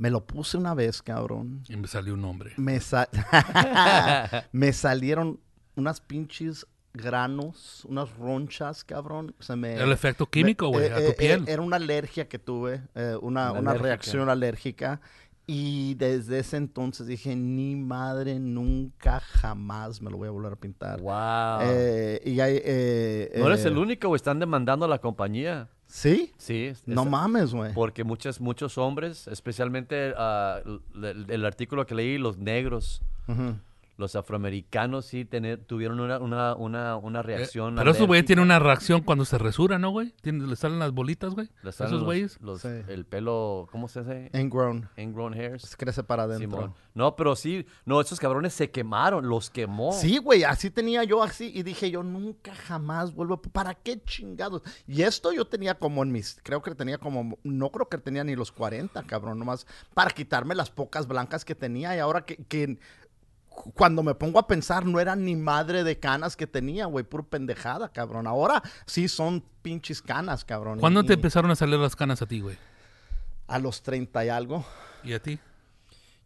Me 0.01 0.09
lo 0.09 0.25
puse 0.25 0.57
una 0.57 0.73
vez, 0.73 1.03
cabrón. 1.03 1.61
Y 1.69 1.75
me 1.77 1.87
salió 1.87 2.15
un 2.15 2.25
hombre. 2.25 2.53
Me, 2.57 2.79
sa- 2.79 3.07
me 4.51 4.73
salieron 4.73 5.39
unas 5.75 6.01
pinches 6.01 6.65
granos, 6.91 7.85
unas 7.87 8.11
ronchas, 8.17 8.83
cabrón. 8.83 9.35
Se 9.39 9.55
me, 9.55 9.75
El 9.75 9.91
efecto 9.91 10.25
químico, 10.25 10.69
güey, 10.69 10.89
me- 10.89 10.95
a 10.95 10.99
eh, 10.99 11.05
tu 11.05 11.11
eh, 11.11 11.15
piel. 11.19 11.43
Era 11.47 11.61
una 11.61 11.75
alergia 11.75 12.27
que 12.27 12.39
tuve, 12.39 12.81
eh, 12.95 13.15
una, 13.21 13.51
Una 13.51 13.59
una 13.59 13.71
alérgica. 13.71 13.83
reacción 13.83 14.29
alérgica. 14.29 15.01
Y 15.45 15.93
desde 15.95 16.39
ese 16.39 16.57
entonces 16.57 17.05
dije, 17.05 17.35
ni 17.35 17.75
madre, 17.75 18.39
nunca, 18.39 19.19
jamás 19.19 20.01
me 20.01 20.09
lo 20.09 20.17
voy 20.17 20.29
a 20.29 20.31
volver 20.31 20.53
a 20.53 20.55
pintar. 20.55 20.99
Wow. 20.99 21.59
Eh, 21.61 22.21
y 22.25 22.39
hay, 22.39 22.59
eh, 22.63 23.33
no 23.37 23.45
eres 23.45 23.65
eh, 23.65 23.67
el 23.67 23.77
único, 23.77 24.07
güey. 24.07 24.15
Están 24.15 24.39
demandando 24.39 24.85
a 24.85 24.89
la 24.89 24.97
compañía. 24.97 25.69
¿Sí? 25.91 26.31
Sí. 26.37 26.65
es- 26.67 26.87
No 26.87 27.03
es- 27.03 27.09
mames, 27.09 27.53
güey. 27.53 27.73
Porque 27.73 28.03
muchos, 28.05 28.39
muchos 28.39 28.77
hombres, 28.77 29.27
especialmente 29.27 30.13
ah, 30.17 30.61
el, 30.95 31.25
el 31.29 31.45
artículo 31.45 31.85
que 31.85 31.95
leí, 31.95 32.17
los 32.17 32.37
negros. 32.37 33.01
Los 34.01 34.15
afroamericanos, 34.17 35.05
sí 35.05 35.23
tener, 35.23 35.63
tuvieron 35.63 35.99
una, 35.99 36.19
una, 36.19 36.55
una, 36.55 36.95
una 36.97 37.19
Eh, 37.19 37.23
reacción. 37.23 37.75
Pero 37.75 37.91
esos 37.91 38.07
güeyes 38.07 38.25
tienen 38.25 38.43
una 38.43 38.59
reacción 38.59 39.01
cuando 39.01 39.23
se 39.25 39.37
resura, 39.37 39.79
¿no, 39.79 39.91
güey? 39.91 40.11
Tienen- 40.21 40.49
Le 40.49 40.55
salen 40.57 40.79
las 40.79 40.91
bolitas, 40.91 41.33
güey. 41.33 41.49
Les 41.63 41.75
salen 41.75 41.89
Esos 41.93 41.99
los- 42.01 42.05
güeyes. 42.05 42.41
los- 42.41 42.61
Sí. 42.61 42.67
El 42.87 43.05
pelo, 43.05 43.67
¿cómo 43.71 43.87
se 43.87 44.01
dice? 44.01 44.29
Ingrown. 44.37 44.89
Ingrown 44.97 45.33
hairs. 45.33 45.63
Se 45.63 45.77
crece 45.77 46.03
para 46.03 46.23
adentro. 46.23 46.49
Simón. 46.49 46.73
No, 46.93 47.15
pero 47.15 47.35
sí, 47.37 47.65
no, 47.85 48.01
esos 48.01 48.19
cabrones 48.19 48.53
se 48.53 48.69
quemaron, 48.69 49.29
los 49.29 49.49
quemó. 49.49 49.93
Sí, 49.93 50.17
güey, 50.17 50.43
así 50.43 50.69
tenía 50.69 51.03
yo 51.05 51.23
así 51.23 51.51
y 51.55 51.63
dije 51.63 51.89
yo 51.89 52.03
nunca 52.03 52.53
jamás 52.53 53.13
vuelvo. 53.13 53.35
a- 53.35 53.41
¿Para 53.41 53.75
qué 53.75 54.01
chingados? 54.03 54.61
Y 54.87 55.03
esto 55.03 55.31
yo 55.31 55.45
tenía 55.45 55.75
como 55.75 56.03
en 56.03 56.11
mis, 56.11 56.39
creo 56.43 56.61
que 56.61 56.75
tenía 56.75 56.97
como, 56.97 57.37
no 57.43 57.69
creo 57.71 57.87
que 57.87 57.97
tenía 57.97 58.23
ni 58.23 58.35
los 58.35 58.51
40, 58.51 59.03
cabrón, 59.03 59.39
nomás 59.39 59.65
para 59.93 60.09
quitarme 60.11 60.55
las 60.55 60.69
pocas 60.71 61.07
blancas 61.07 61.45
que 61.45 61.55
tenía 61.55 61.95
y 61.95 61.99
ahora 61.99 62.25
que, 62.25 62.77
cuando 63.75 64.01
me 64.01 64.15
pongo 64.15 64.39
a 64.39 64.47
pensar 64.47 64.85
no 64.85 64.99
era 64.99 65.15
ni 65.15 65.35
madre 65.35 65.83
de 65.83 65.99
canas 65.99 66.35
que 66.35 66.47
tenía, 66.47 66.85
güey, 66.85 67.03
puro 67.05 67.23
pendejada, 67.23 67.89
cabrón. 67.89 68.25
Ahora 68.25 68.63
sí 68.85 69.07
son 69.07 69.43
pinches 69.61 70.01
canas, 70.01 70.45
cabrón. 70.45 70.79
¿Cuándo 70.79 71.01
Y- 71.01 71.05
te 71.07 71.13
empezaron 71.13 71.51
a 71.51 71.55
salir 71.55 71.77
las 71.77 71.95
canas 71.95 72.21
a 72.21 72.25
ti, 72.27 72.39
güey? 72.39 72.57
A 73.47 73.59
los 73.59 73.81
30 73.83 74.25
y 74.25 74.29
algo. 74.29 74.65
¿Y 75.03 75.13
a 75.13 75.21
ti? 75.21 75.37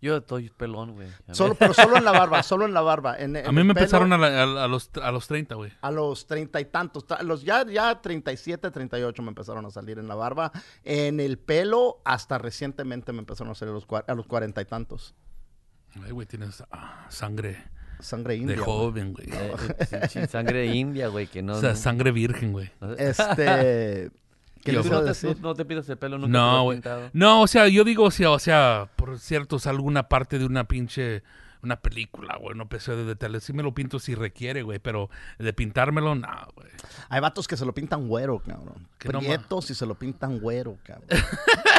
Yo 0.01 0.17
estoy 0.17 0.49
pelón, 0.51 0.93
güey. 0.93 1.07
Solo, 1.31 1.55
pero 1.55 1.73
solo 1.73 1.97
en 1.97 2.05
la 2.05 2.11
barba, 2.19 2.43
solo 2.43 2.65
en 2.65 2.73
la 2.73 2.81
barba. 2.81 3.17
En, 3.17 3.35
A 3.37 3.51
mí 3.51 3.63
me 3.63 3.71
empezaron 3.71 4.13
a, 4.13 4.17
la- 4.19 4.43
a- 4.43 4.65
a 4.65 4.67
los, 4.67 4.91
a 5.01 5.09
los 5.11 5.27
30, 5.27 5.55
güey. 5.55 5.71
A 5.81 5.89
los 5.89 6.27
treinta 6.27 6.61
y 6.61 6.65
tantos, 6.65 7.07
ta- 7.07 7.23
los 7.23 7.41
ya, 7.43 7.65
ya 7.65 7.99
37, 8.01 8.69
38 8.69 9.21
me 9.23 9.29
empezaron 9.29 9.65
a 9.65 9.71
salir 9.71 9.97
en 9.97 10.07
la 10.07 10.13
barba. 10.15 10.51
En 10.83 11.19
el 11.19 11.39
pelo, 11.39 12.01
hasta 12.05 12.37
recientemente 12.37 13.13
me 13.13 13.19
empezaron 13.19 13.51
a 13.51 13.55
salir 13.55 13.71
a 13.71 13.75
los, 13.75 13.87
a 14.07 14.13
los 14.13 14.27
cuarenta 14.27 14.61
y 14.61 14.65
tantos. 14.65 15.15
Ay, 16.03 16.11
güey, 16.11 16.27
tienes 16.27 16.63
ah, 16.71 17.05
sangre 17.09 17.63
Sangre 17.99 18.35
india. 18.35 18.55
de 18.55 18.61
güey. 18.61 18.65
joven, 18.65 19.13
güey. 19.13 19.27
Eh, 19.31 20.27
sangre 20.29 20.59
de 20.59 20.65
India, 20.75 21.07
güey, 21.07 21.27
que 21.27 21.41
no. 21.41 21.53
o 21.53 21.59
sea, 21.61 21.69
no- 21.71 21.75
sangre 21.75 22.11
virgen, 22.11 22.51
güey. 22.51 22.69
no- 22.81 22.93
Este. 22.93 24.11
¿Qué 24.63 24.71
Yo- 24.71 24.79
les 24.79 24.81
¿Tú 24.81 24.87
iba 24.87 24.97
a 24.97 25.03
no, 25.03 25.13
te, 25.13 25.35
no 25.41 25.53
te 25.53 25.63
pidas 25.65 25.87
el 25.89 25.97
pelo 25.97 26.17
nunca? 26.17 26.31
No, 26.31 26.63
güey. 26.63 26.81
No, 27.13 27.41
o 27.41 27.47
sea, 27.47 27.67
yo 27.67 27.83
digo, 27.83 28.05
o 28.05 28.11
sea, 28.11 28.31
o 28.31 28.39
sea, 28.39 28.89
por 28.95 29.19
cierto, 29.19 29.57
es 29.57 29.67
alguna 29.67 30.09
parte 30.09 30.39
de 30.39 30.45
una 30.45 30.67
pinche, 30.67 31.21
una 31.61 31.75
película, 31.75 32.35
güey, 32.37 32.57
no 32.57 32.63
episodio 32.63 33.05
de 33.05 33.15
tele. 33.15 33.39
Sí 33.41 33.53
me 33.53 33.61
lo 33.61 33.75
pinto 33.75 33.99
si 33.99 34.15
requiere, 34.15 34.63
güey, 34.63 34.79
pero 34.79 35.09
de 35.37 35.53
pintármelo, 35.53 36.15
no, 36.15 36.27
güey. 36.55 36.67
Hay 37.09 37.21
vatos 37.21 37.47
que 37.47 37.57
se 37.57 37.65
lo 37.65 37.73
pintan 37.75 38.07
güero, 38.07 38.39
cabrón. 38.39 38.87
Prietos 38.97 39.69
y 39.69 39.75
se 39.75 39.85
lo 39.85 39.93
pintan 39.95 40.39
güero, 40.39 40.77
cabrón. 40.83 41.07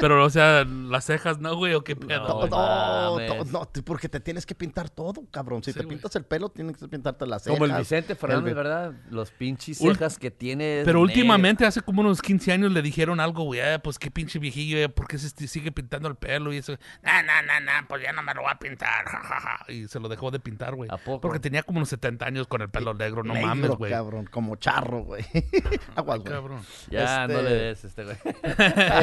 Pero, 0.00 0.24
o 0.24 0.30
sea, 0.30 0.64
las 0.64 1.04
cejas 1.04 1.38
no, 1.38 1.54
güey, 1.56 1.74
o 1.74 1.82
qué 1.84 1.96
pedo. 1.96 2.46
No, 2.48 3.18
no, 3.18 3.44
no, 3.44 3.70
porque 3.84 4.08
te 4.08 4.20
tienes 4.20 4.46
que 4.46 4.54
pintar 4.54 4.90
todo, 4.90 5.24
cabrón. 5.30 5.62
Si 5.62 5.72
Sí, 5.72 5.78
te 5.78 5.84
güey. 5.84 5.96
pintas 5.96 6.14
el 6.16 6.24
pelo, 6.24 6.48
tienes 6.50 6.76
que 6.76 6.88
pintarte 6.88 7.26
las 7.26 7.42
cejas. 7.44 7.58
Como 7.58 7.70
el 7.72 7.78
Vicente 7.78 8.14
Fernández, 8.14 8.48
el- 8.50 8.54
¿verdad? 8.54 8.92
Los 9.10 9.30
pinches 9.30 9.80
Ul- 9.80 9.92
cejas 9.92 10.18
que 10.18 10.30
tiene. 10.30 10.82
Pero 10.84 11.00
negras. 11.00 11.16
últimamente, 11.16 11.66
hace 11.66 11.80
como 11.80 12.00
unos 12.02 12.22
15 12.22 12.52
años, 12.52 12.72
le 12.72 12.82
dijeron 12.82 13.20
algo, 13.20 13.44
güey, 13.44 13.60
"Ah, 13.60 13.80
pues 13.82 13.98
qué 13.98 14.10
pinche 14.10 14.38
viejillo, 14.38 14.78
eh, 14.78 14.88
¿por 14.88 15.06
qué 15.08 15.18
se 15.18 15.28
sigue 15.48 15.72
pintando 15.72 16.08
el 16.08 16.16
pelo? 16.16 16.52
Y 16.52 16.58
eso, 16.58 16.72
no, 17.02 17.22
no, 17.22 17.42
no, 17.42 17.60
no, 17.60 17.88
pues 17.88 18.02
ya 18.02 18.12
no 18.12 18.22
me 18.22 18.34
lo 18.34 18.42
voy 18.42 18.50
a 18.52 18.58
pintar, 18.58 19.04
jajaja. 19.06 19.64
Y 19.72 19.88
se 19.88 20.00
lo 20.00 20.08
dejó 20.08 20.30
de 20.30 20.40
pintar, 20.40 20.74
güey. 20.74 20.90
¿A 20.92 20.96
poco? 20.96 21.20
Porque 21.20 21.40
tenía 21.40 21.62
como 21.62 21.78
unos 21.78 21.88
70 21.88 22.26
años 22.26 22.46
con 22.46 22.62
el 22.62 22.68
pelo 22.68 22.94
negro, 22.94 23.22
no 23.24 23.34
negro, 23.34 23.48
mames, 23.48 23.70
güey. 23.72 23.90
cabrón, 23.92 24.26
como 24.30 24.56
charro, 24.56 25.02
güey. 25.04 25.24
Aguas, 25.96 26.20
güey. 26.20 26.32
Cabrón. 26.32 26.60
Ya, 26.90 27.22
Este- 27.24 27.34
no 27.34 27.42
le 27.42 27.50
des 27.54 27.84
este, 27.84 28.04
güey. 28.04 28.16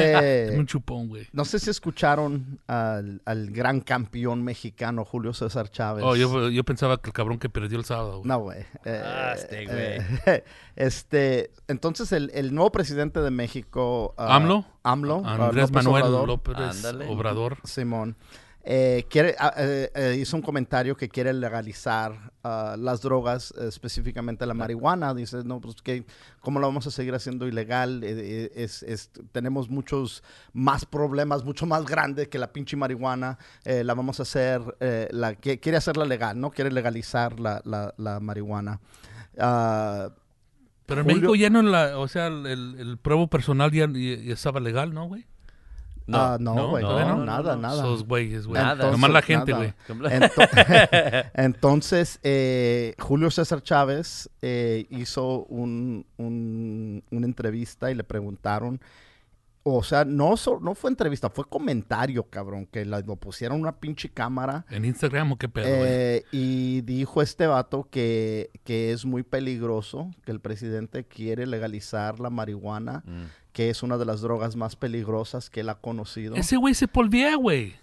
Eh, 0.04 0.13
Un 0.58 0.66
chupón, 0.66 1.08
güey. 1.08 1.26
no 1.32 1.44
sé 1.44 1.58
si 1.58 1.70
escucharon 1.70 2.58
al, 2.66 3.20
al 3.24 3.50
gran 3.50 3.80
campeón 3.80 4.42
mexicano 4.44 5.04
Julio 5.04 5.32
César 5.34 5.70
Chávez. 5.70 6.04
Oh, 6.06 6.16
yo, 6.16 6.48
yo 6.50 6.64
pensaba 6.64 6.98
que 7.00 7.08
el 7.10 7.12
cabrón 7.12 7.38
que 7.38 7.48
perdió 7.48 7.78
el 7.78 7.84
sábado, 7.84 8.18
güey. 8.18 8.28
No, 8.28 8.38
güey. 8.40 8.60
Eh, 8.84 9.02
Ah, 9.04 9.32
este, 9.34 9.64
güey. 9.66 9.76
eh, 10.26 10.44
este, 10.76 11.50
entonces 11.68 12.12
el, 12.12 12.30
el 12.34 12.54
nuevo 12.54 12.70
presidente 12.72 13.20
de 13.20 13.30
México, 13.30 14.14
ah, 14.16 14.36
¿AMLO? 14.36 14.64
AMLO, 14.82 15.22
Andrés 15.24 15.70
López 15.70 15.84
Manuel 15.84 16.02
Obrador, 16.04 16.28
López. 16.28 16.84
Obrador. 17.08 17.58
Simón, 17.64 18.16
eh, 18.66 19.04
quiere, 19.10 19.34
ah, 19.38 19.52
eh, 19.58 19.90
eh, 19.94 20.16
hizo 20.18 20.36
un 20.36 20.42
comentario 20.42 20.96
que 20.96 21.08
quiere 21.08 21.32
legalizar 21.34 22.32
ah, 22.42 22.76
las 22.78 23.02
drogas, 23.02 23.52
eh, 23.58 23.66
específicamente 23.68 24.46
la 24.46 24.54
marihuana. 24.54 25.12
Dice, 25.14 25.44
no, 25.44 25.60
pues 25.60 25.76
que, 25.82 26.04
¿cómo 26.40 26.60
lo 26.60 26.66
vamos 26.66 26.86
a 26.86 26.90
seguir 26.90 27.14
haciendo 27.14 27.46
ilegal? 27.46 28.02
Es, 28.04 28.82
es- 28.82 29.10
tenemos 29.32 29.68
muchos 29.68 30.22
más 30.52 30.86
problemas, 30.86 31.44
mucho 31.44 31.66
más 31.66 31.84
grandes 31.84 32.28
que 32.28 32.38
la 32.38 32.52
pinche 32.52 32.76
marihuana. 32.76 33.38
La 33.64 33.94
vamos 33.94 34.18
a 34.20 34.22
hacer, 34.22 34.62
la, 35.10 35.34
que- 35.34 35.60
quiere 35.60 35.76
hacerla 35.78 36.04
legal, 36.06 36.40
¿no? 36.40 36.50
Quiere 36.50 36.70
legalizar 36.72 37.38
la, 37.40 37.60
la- 37.64 37.92
la 37.98 38.18
marihuana. 38.20 38.80
Ah, 39.38 40.08
Pero 40.86 41.00
en 41.00 41.06
Julio- 41.06 41.16
México 41.20 41.34
ya 41.34 41.50
no, 41.50 41.62
la, 41.62 41.98
o 41.98 42.08
sea, 42.08 42.28
el, 42.28 42.46
el, 42.46 42.76
el 42.78 42.98
pruebo 42.98 43.28
personal 43.28 43.70
ya 43.72 43.84
estaba 44.32 44.60
legal, 44.60 44.94
¿no, 44.94 45.06
güey? 45.06 45.26
Ah, 46.12 46.36
no, 46.40 46.54
no, 46.54 46.68
güey, 46.70 46.82
todavía 46.84 47.12
no, 47.12 47.18
no. 47.18 47.24
nada, 47.24 47.56
nada. 47.56 47.76
Esos 47.82 48.04
güeyes, 48.06 48.46
güey. 48.46 48.60
Nada. 48.62 48.90
Nomás 48.92 49.10
la 49.10 49.22
gente, 49.22 49.52
güey. 49.52 49.72
Ento- 49.88 51.30
Entonces, 51.34 52.18
eh, 52.22 52.94
Julio 52.98 53.30
César 53.30 53.62
Chávez 53.62 54.28
eh, 54.42 54.86
hizo 54.90 55.44
un- 55.44 56.04
un- 56.18 57.02
una 57.10 57.26
entrevista 57.26 57.90
y 57.90 57.94
le 57.94 58.04
preguntaron, 58.04 58.80
o 59.66 59.82
sea, 59.82 60.04
no, 60.04 60.36
so- 60.36 60.60
no 60.60 60.74
fue 60.74 60.90
entrevista, 60.90 61.30
fue 61.30 61.44
comentario, 61.46 62.22
cabrón, 62.24 62.66
que 62.66 62.84
la- 62.84 63.00
lo 63.00 63.16
pusieron 63.16 63.60
una 63.60 63.72
pinche 63.80 64.10
cámara. 64.10 64.66
¿En 64.70 64.84
Instagram 64.84 65.32
o 65.32 65.38
qué 65.38 65.48
pedo, 65.48 65.66
eh, 65.66 66.24
y 66.32 66.82
dijo 66.82 67.22
este 67.22 67.46
vato 67.46 67.88
que, 67.90 68.50
que 68.62 68.92
es 68.92 69.04
muy 69.06 69.22
peligroso, 69.22 70.10
que 70.24 70.32
el 70.32 70.40
presidente 70.40 71.04
quiere 71.04 71.46
legalizar 71.46 72.20
la 72.20 72.30
marihuana, 72.30 73.02
Mm. 73.06 73.22
que 73.52 73.70
es 73.70 73.82
una 73.82 73.96
de 73.98 74.04
las 74.04 74.20
drogas 74.20 74.54
más 74.56 74.76
peligrosas 74.76 75.48
que 75.48 75.60
él 75.60 75.68
ha 75.70 75.76
conocido. 75.76 76.34
Ese 76.36 76.56
güey 76.56 76.74
se 76.74 76.86
polvía, 76.88 77.36
güey. 77.36 77.74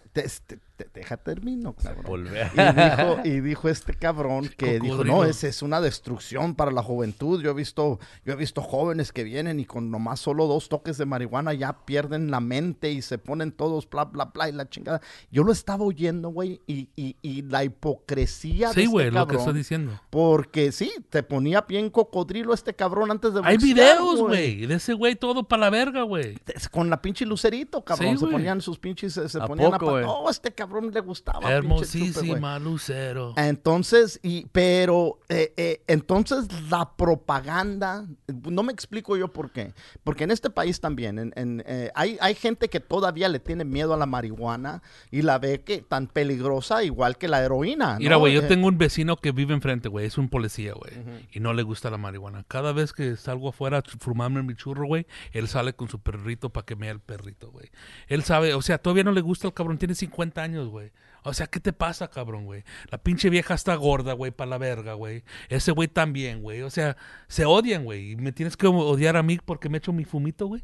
Te- 0.84 1.00
deja 1.02 1.18
termino, 1.18 1.74
cabrón. 1.74 2.28
Y 2.28 2.60
dijo, 2.60 3.20
y 3.24 3.40
dijo 3.42 3.70
este 3.70 3.94
cabrón 3.94 4.50
que 4.58 4.80
dijo, 4.80 5.04
no, 5.04 5.24
es, 5.24 5.44
es 5.44 5.62
una 5.62 5.82
destrucción 5.82 6.56
para 6.56 6.72
la 6.72 6.82
juventud. 6.84 7.42
Yo 7.42 7.52
he 7.52 7.54
visto, 7.54 8.00
yo 8.26 8.34
he 8.34 8.36
visto 8.36 8.62
jóvenes 8.62 9.12
que 9.12 9.24
vienen 9.24 9.60
y 9.60 9.66
con 9.66 9.92
nomás 9.92 10.20
solo 10.20 10.48
dos 10.48 10.70
toques 10.70 10.98
de 10.98 11.06
marihuana 11.06 11.54
ya 11.54 11.86
pierden 11.86 12.32
la 12.32 12.40
mente 12.40 12.92
y 12.92 13.02
se 13.02 13.18
ponen 13.18 13.52
todos 13.52 13.90
bla, 13.90 14.06
bla, 14.06 14.26
bla 14.26 14.50
y 14.50 14.52
la 14.54 14.70
chingada. 14.70 15.02
Yo 15.32 15.44
lo 15.44 15.52
estaba 15.52 15.84
oyendo, 15.84 16.30
güey, 16.30 16.62
y, 16.68 16.90
y, 16.96 17.16
y 17.22 17.42
la 17.44 17.64
hipocresía 17.64 18.70
de 18.70 18.74
Sí, 18.74 18.80
este 18.82 18.92
güey, 18.92 19.12
lo 19.12 19.28
que 19.28 19.36
estoy 19.36 19.54
diciendo. 19.54 20.00
Porque 20.10 20.72
sí, 20.72 20.92
te 21.10 21.24
ponía 21.24 21.62
bien 21.62 21.90
cocodrilo 21.90 22.54
este 22.54 22.74
cabrón 22.74 23.12
antes 23.12 23.34
de 23.34 23.42
Hay 23.44 23.58
boxear, 23.58 23.76
videos, 23.76 24.20
güey, 24.22 24.66
de 24.66 24.76
ese 24.76 24.94
güey 24.94 25.16
todo 25.16 25.44
para 25.48 25.62
la 25.62 25.70
verga, 25.70 26.04
güey. 26.04 26.38
Con 26.72 26.90
la 26.90 27.02
pinche 27.02 27.26
lucerito, 27.26 27.84
cabrón. 27.84 28.18
Sí, 28.18 28.26
se 28.26 28.32
ponían 28.32 28.62
sus 28.62 28.80
pinches, 28.80 29.14
se, 29.14 29.28
se 29.30 29.40
¿A 29.40 29.46
ponían 29.48 29.72
poco, 29.72 29.96
a... 29.96 30.02
No, 30.02 30.30
este 30.30 30.52
cabrón 30.52 30.71
le 30.80 31.00
gustaba. 31.02 31.40
chupe. 31.40 31.54
Hermosísima 31.54 32.60
Lucero. 32.60 33.34
Entonces, 33.36 34.20
y, 34.24 34.46
pero, 34.52 35.20
eh, 35.28 35.54
eh, 35.58 35.82
entonces 35.88 36.48
la 36.70 36.96
propaganda, 36.96 38.06
no 38.50 38.64
me 38.64 38.72
explico 38.72 39.18
yo 39.18 39.28
por 39.32 39.52
qué. 39.52 39.74
Porque 40.04 40.24
en 40.24 40.32
este 40.32 40.50
país 40.50 40.80
también, 40.80 41.20
en, 41.20 41.34
en, 41.36 41.64
eh, 41.66 41.92
hay, 41.96 42.18
hay 42.22 42.36
gente 42.36 42.70
que 42.70 42.80
todavía 42.80 43.28
le 43.30 43.40
tiene 43.40 43.66
miedo 43.66 43.94
a 43.94 43.98
la 43.98 44.06
marihuana 44.06 44.84
y 45.10 45.24
la 45.24 45.40
ve 45.40 45.62
que 45.62 45.82
tan 45.82 46.08
peligrosa 46.08 46.84
igual 46.84 47.18
que 47.18 47.28
la 47.28 47.44
heroína. 47.44 47.94
¿no? 47.94 48.00
Mira, 48.00 48.16
güey, 48.18 48.34
yo 48.34 48.48
tengo 48.48 48.68
un 48.68 48.78
vecino 48.78 49.18
que 49.18 49.32
vive 49.32 49.54
enfrente, 49.54 49.90
güey. 49.90 50.06
Es 50.06 50.18
un 50.18 50.30
policía, 50.30 50.74
güey. 50.74 50.92
Y 51.32 51.40
no 51.40 51.54
le 51.54 51.64
gusta 51.64 51.90
la 51.90 51.98
marihuana. 51.98 52.46
Cada 52.48 52.72
vez 52.74 52.94
que 52.94 53.16
salgo 53.16 53.50
afuera 53.50 53.80
a 53.80 53.82
fumarme 53.82 54.44
mi 54.44 54.56
churro, 54.56 54.86
güey, 54.86 55.08
él 55.32 55.48
sale 55.48 55.74
con 55.74 55.90
su 55.90 56.00
perrito 56.00 56.52
para 56.52 56.66
que 56.66 56.76
me 56.76 56.92
el 56.92 57.00
perrito, 57.00 57.52
güey. 57.52 57.70
Él 58.08 58.24
sabe, 58.24 58.54
o 58.54 58.62
sea, 58.62 58.78
todavía 58.78 59.04
no 59.04 59.12
le 59.12 59.22
gusta 59.22 59.48
el 59.48 59.54
cabrón. 59.54 59.78
Tiene 59.78 59.96
50 59.96 60.42
años, 60.42 60.61
güey. 60.68 60.92
O 61.24 61.34
sea, 61.34 61.46
¿qué 61.48 61.60
te 61.60 61.72
pasa, 61.72 62.08
cabrón, 62.10 62.46
güey? 62.46 62.64
La 62.90 62.98
pinche 62.98 63.30
vieja 63.30 63.54
está 63.54 63.76
gorda, 63.76 64.14
güey, 64.14 64.32
para 64.32 64.50
la 64.50 64.58
verga, 64.58 64.94
güey. 64.94 65.24
Ese 65.50 65.72
güey 65.72 65.88
también, 65.88 66.42
güey. 66.42 66.62
O 66.64 66.70
sea, 66.72 66.98
se 67.28 67.46
odian, 67.46 67.84
güey. 67.84 68.12
Y 68.12 68.16
me 68.16 68.32
tienes 68.32 68.58
que 68.58 68.66
odiar 68.68 69.16
a 69.18 69.24
mí 69.24 69.38
porque 69.44 69.70
me 69.70 69.78
echo 69.78 69.94
mi 69.94 70.04
fumito, 70.04 70.48
güey. 70.48 70.64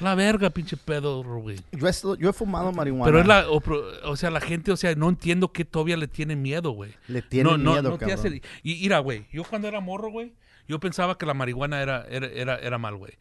La 0.00 0.14
verga, 0.14 0.48
pinche 0.50 0.76
pedo, 0.78 1.22
güey. 1.22 1.60
Yo 1.72 1.86
he, 1.88 1.92
yo 2.18 2.30
he 2.30 2.32
fumado 2.32 2.72
marihuana. 2.72 3.04
Pero 3.04 3.20
es 3.20 3.26
la, 3.26 3.48
o, 3.50 3.62
o 4.04 4.16
sea, 4.16 4.30
la 4.30 4.40
gente, 4.40 4.72
o 4.72 4.76
sea, 4.76 4.94
no 4.94 5.08
entiendo 5.10 5.52
que 5.52 5.64
todavía 5.66 5.96
le 5.98 6.08
tiene 6.08 6.34
miedo, 6.36 6.70
güey. 6.70 6.94
Le 7.08 7.20
tiene 7.22 7.50
no, 7.50 7.58
no, 7.58 7.72
miedo, 7.72 7.90
no 7.90 7.98
te 7.98 8.06
cabrón. 8.06 8.18
hace- 8.18 8.42
Y 8.62 8.80
mira, 8.80 8.98
güey, 9.00 9.26
yo 9.30 9.44
cuando 9.44 9.68
era 9.68 9.80
morro, 9.80 10.10
güey, 10.10 10.32
yo 10.66 10.80
pensaba 10.80 11.18
que 11.18 11.26
la 11.26 11.34
marihuana 11.34 11.82
era, 11.82 12.06
era, 12.08 12.26
era, 12.28 12.56
era 12.56 12.78
mal, 12.78 12.96
güey. 12.96 13.12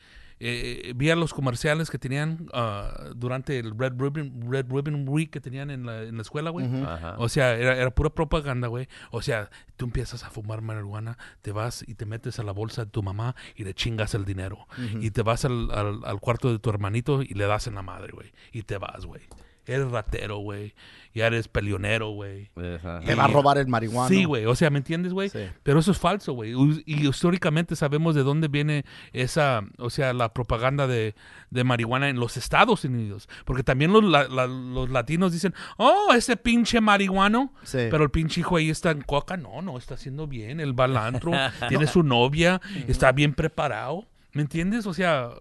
Eh, 0.44 0.94
vi 0.96 1.12
a 1.12 1.16
los 1.16 1.34
comerciales 1.36 1.92
que 1.92 2.00
tenían 2.00 2.48
ah, 2.52 3.12
durante 3.16 3.60
el 3.60 3.78
Red 3.78 3.94
Ribbon, 4.00 4.52
Red 4.52 4.66
Ribbon 4.72 5.08
Week 5.08 5.30
que 5.30 5.40
tenían 5.40 5.70
en 5.70 5.86
la, 5.86 6.02
en 6.04 6.16
la 6.16 6.22
escuela, 6.24 6.50
güey. 6.50 6.66
Ajá. 6.84 7.16
O 7.20 7.30
sea, 7.30 7.56
era, 7.56 7.78
era 7.78 7.92
pura 7.92 8.10
propaganda, 8.10 8.68
güey. 8.68 8.88
O 9.12 9.22
sea, 9.22 9.52
tú 9.78 9.86
empiezas 9.86 10.24
a 10.24 10.32
fumar 10.32 10.62
marihuana, 10.62 11.18
te 11.44 11.52
vas 11.52 11.84
y 11.88 11.94
te 11.94 12.06
metes 12.08 12.40
a 12.40 12.44
la 12.44 12.52
bolsa 12.54 12.86
de 12.86 12.92
tu 12.92 13.04
mamá 13.04 13.36
y 13.56 13.64
le 13.66 13.76
chingas 13.76 14.16
el 14.16 14.26
dinero. 14.26 14.68
Y 15.00 15.12
te 15.12 15.22
vas 15.22 15.46
al, 15.46 15.70
al- 15.72 16.02
al 16.04 16.20
cuarto 16.20 16.52
de 16.52 16.58
tu 16.58 16.70
hermanito 16.72 17.22
y 17.22 17.34
le 17.36 17.46
das 17.46 17.68
en 17.68 17.76
la 17.76 17.84
madre, 17.84 18.12
güey. 18.14 18.32
Y 18.52 18.64
te 18.64 18.78
vas, 18.80 19.06
güey. 19.06 19.22
Eres 19.66 19.90
ratero, 19.92 20.38
güey. 20.38 20.74
Ya 21.14 21.28
eres 21.28 21.50
peleonero, 21.50 22.12
güey. 22.12 22.50
Te 22.56 23.16
va 23.16 23.26
a 23.26 23.28
robar 23.28 23.58
el 23.58 23.68
marihuana. 23.68 24.08
Sí, 24.08 24.24
güey. 24.24 24.46
O 24.46 24.56
sea, 24.56 24.70
¿me 24.70 24.78
entiendes, 24.78 25.12
güey? 25.14 25.28
Sí. 25.30 25.40
Pero 25.62 25.80
eso 25.80 25.92
es 25.92 25.98
falso, 25.98 26.32
güey. 26.34 26.54
Y 26.86 27.08
históricamente 27.08 27.76
sabemos 27.76 28.16
de 28.16 28.24
dónde 28.24 28.48
viene 28.48 28.86
esa, 29.12 29.62
o 29.78 29.90
sea, 29.90 30.14
la 30.14 30.34
propaganda 30.34 30.88
de, 30.88 31.14
de 31.50 31.64
marihuana 31.66 32.08
en 32.10 32.18
los 32.20 32.38
Estados 32.38 32.86
Unidos. 32.86 33.28
Porque 33.44 33.62
también 33.62 33.92
los, 33.92 34.04
la- 34.06 34.30
la- 34.30 34.48
los 34.48 34.90
latinos 34.90 35.34
dicen, 35.34 35.54
oh, 35.78 36.14
ese 36.16 36.38
pinche 36.38 36.80
marihuano. 36.80 37.54
Sí. 37.64 37.88
Pero 37.92 38.06
el 38.06 38.10
pinche 38.10 38.40
hijo 38.40 38.56
ahí 38.56 38.70
está 38.70 38.92
en 38.92 39.02
coca. 39.02 39.36
No, 39.36 39.62
no, 39.62 39.78
está 39.78 39.96
haciendo 39.96 40.28
bien. 40.28 40.62
El 40.62 40.72
balantro, 40.74 41.32
tiene 41.68 41.88
su 41.88 42.04
novia, 42.04 42.62
está 42.88 43.12
bien 43.12 43.34
preparado. 43.34 44.08
¿Me 44.32 44.44
entiendes? 44.44 44.86
O 44.86 44.94
sea, 44.94 45.32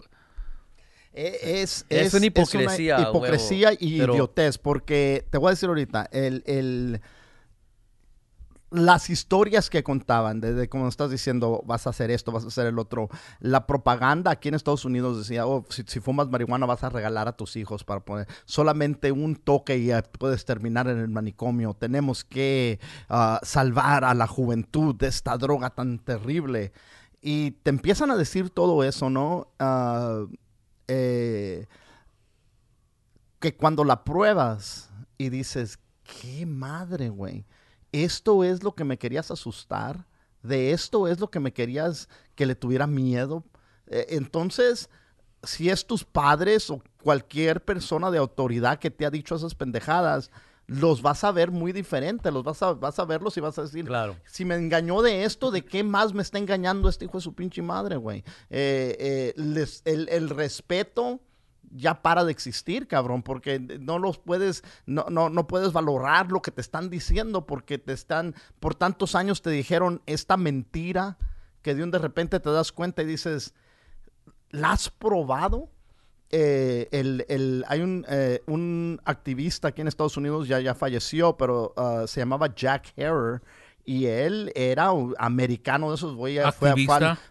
Eh, 1.12 1.60
Es, 1.62 1.84
Es 1.88 2.14
una 2.14 2.26
hipocresía, 2.26 2.98
una 2.98 3.08
hipocresía 3.10 3.68
huevo, 3.70 3.78
y 3.80 3.98
pero- 3.98 4.12
idiotez, 4.14 4.58
porque 4.58 5.26
te 5.30 5.38
voy 5.38 5.48
a 5.48 5.50
decir 5.50 5.68
ahorita, 5.68 6.08
el, 6.12 6.42
el- 6.46 7.00
las 8.72 9.10
historias 9.10 9.68
que 9.68 9.82
contaban, 9.82 10.40
desde 10.40 10.68
como 10.68 10.86
estás 10.86 11.10
diciendo, 11.10 11.60
vas 11.66 11.88
a 11.88 11.90
hacer 11.90 12.12
esto, 12.12 12.30
vas 12.30 12.44
a 12.44 12.46
hacer 12.48 12.66
el 12.68 12.78
otro, 12.78 13.08
la 13.40 13.66
propaganda 13.66 14.30
aquí 14.30 14.48
en 14.48 14.54
Estados 14.54 14.84
Unidos 14.84 15.18
decía, 15.18 15.44
oh, 15.44 15.64
si, 15.70 15.82
si 15.88 15.98
fumas 15.98 16.28
marihuana 16.28 16.66
vas 16.66 16.84
a 16.84 16.88
regalar 16.88 17.26
a 17.26 17.32
tus 17.36 17.56
hijos 17.56 17.82
para 17.82 17.98
poner 17.98 18.28
solamente 18.44 19.10
un 19.10 19.34
toque 19.34 19.76
y 19.76 19.86
ya 19.86 20.02
puedes 20.02 20.44
terminar 20.44 20.86
en 20.86 20.98
el 20.98 21.08
manicomio. 21.08 21.74
Tenemos 21.74 22.22
que 22.22 22.78
ah, 23.08 23.40
salvar 23.42 24.04
a 24.04 24.14
la 24.14 24.28
juventud 24.28 24.94
de 24.94 25.08
esta 25.08 25.36
droga 25.36 25.70
tan 25.70 25.98
terrible. 25.98 26.72
Y 27.20 27.50
te 27.50 27.70
empiezan 27.70 28.12
a 28.12 28.16
decir 28.16 28.50
todo 28.50 28.84
eso, 28.84 29.10
¿no? 29.10 29.48
Ah, 29.58 30.26
eh, 30.92 31.66
que 33.38 33.54
cuando 33.54 33.84
la 33.84 34.02
pruebas 34.02 34.90
y 35.16 35.28
dices, 35.28 35.78
qué 36.02 36.44
madre, 36.46 37.10
güey, 37.10 37.46
esto 37.92 38.42
es 38.42 38.64
lo 38.64 38.74
que 38.74 38.82
me 38.82 38.98
querías 38.98 39.30
asustar, 39.30 40.04
de 40.42 40.72
esto 40.72 41.06
es 41.06 41.20
lo 41.20 41.30
que 41.30 41.38
me 41.38 41.52
querías 41.52 42.08
que 42.34 42.44
le 42.44 42.56
tuviera 42.56 42.88
miedo. 42.88 43.44
Eh, 43.86 44.06
entonces, 44.10 44.90
si 45.44 45.70
es 45.70 45.86
tus 45.86 46.04
padres 46.04 46.68
o 46.70 46.82
cualquier 47.02 47.64
persona 47.64 48.10
de 48.10 48.18
autoridad 48.18 48.80
que 48.80 48.90
te 48.90 49.06
ha 49.06 49.10
dicho 49.10 49.36
esas 49.36 49.54
pendejadas, 49.54 50.32
los 50.72 51.02
vas 51.02 51.24
a 51.24 51.32
ver 51.32 51.50
muy 51.50 51.72
diferente, 51.72 52.30
los 52.30 52.44
vas 52.44 52.62
a, 52.62 52.74
vas 52.74 52.96
a 53.00 53.04
verlos 53.04 53.36
y 53.36 53.40
vas 53.40 53.58
a 53.58 53.62
decir, 53.62 53.86
Claro. 53.86 54.14
si 54.24 54.44
me 54.44 54.54
engañó 54.54 55.02
de 55.02 55.24
esto, 55.24 55.50
¿de 55.50 55.64
qué 55.64 55.82
más 55.82 56.14
me 56.14 56.22
está 56.22 56.38
engañando 56.38 56.88
este 56.88 57.06
hijo 57.06 57.18
de 57.18 57.22
su 57.22 57.34
pinche 57.34 57.60
madre, 57.60 57.96
güey? 57.96 58.18
Eh, 58.50 58.96
eh, 59.00 59.32
les- 59.36 59.82
el, 59.84 60.08
el 60.10 60.28
respeto 60.30 61.18
ya 61.72 62.02
para 62.02 62.24
de 62.24 62.30
existir, 62.30 62.86
cabrón, 62.86 63.22
porque 63.24 63.58
no 63.58 63.98
los 63.98 64.18
puedes, 64.18 64.62
no, 64.86 65.06
no, 65.10 65.28
no 65.28 65.48
puedes 65.48 65.72
valorar 65.72 66.30
lo 66.30 66.40
que 66.40 66.52
te 66.52 66.60
están 66.60 66.88
diciendo, 66.88 67.46
porque 67.46 67.78
te 67.78 67.92
están, 67.92 68.36
por 68.60 68.76
tantos 68.76 69.16
años 69.16 69.42
te 69.42 69.50
dijeron 69.50 70.02
esta 70.06 70.36
mentira 70.36 71.18
que 71.62 71.74
de 71.74 71.82
un 71.82 71.90
de 71.90 71.98
repente 71.98 72.38
te 72.38 72.50
das 72.50 72.70
cuenta 72.70 73.02
y 73.02 73.06
dices, 73.06 73.54
¿la 74.50 74.70
has 74.72 74.88
probado? 74.88 75.68
Eh, 76.32 76.88
el, 76.92 77.24
el- 77.28 77.64
hay 77.68 77.80
un, 77.80 78.06
eh, 78.08 78.42
un 78.46 79.00
activista 79.04 79.68
aquí 79.68 79.80
en 79.80 79.88
Estados 79.88 80.16
Unidos, 80.16 80.46
ya, 80.48 80.60
ya 80.60 80.74
falleció, 80.74 81.36
pero 81.36 81.72
ah, 81.76 82.04
se 82.06 82.20
llamaba 82.20 82.54
Jack 82.54 82.92
Herer. 82.96 83.42
Y 83.82 84.06
él 84.06 84.52
era 84.54 84.92
un 84.92 85.16
americano 85.18 85.88
de 85.88 85.96
esos 85.96 86.14
güeyes. 86.14 86.44
Fue, 86.54 86.68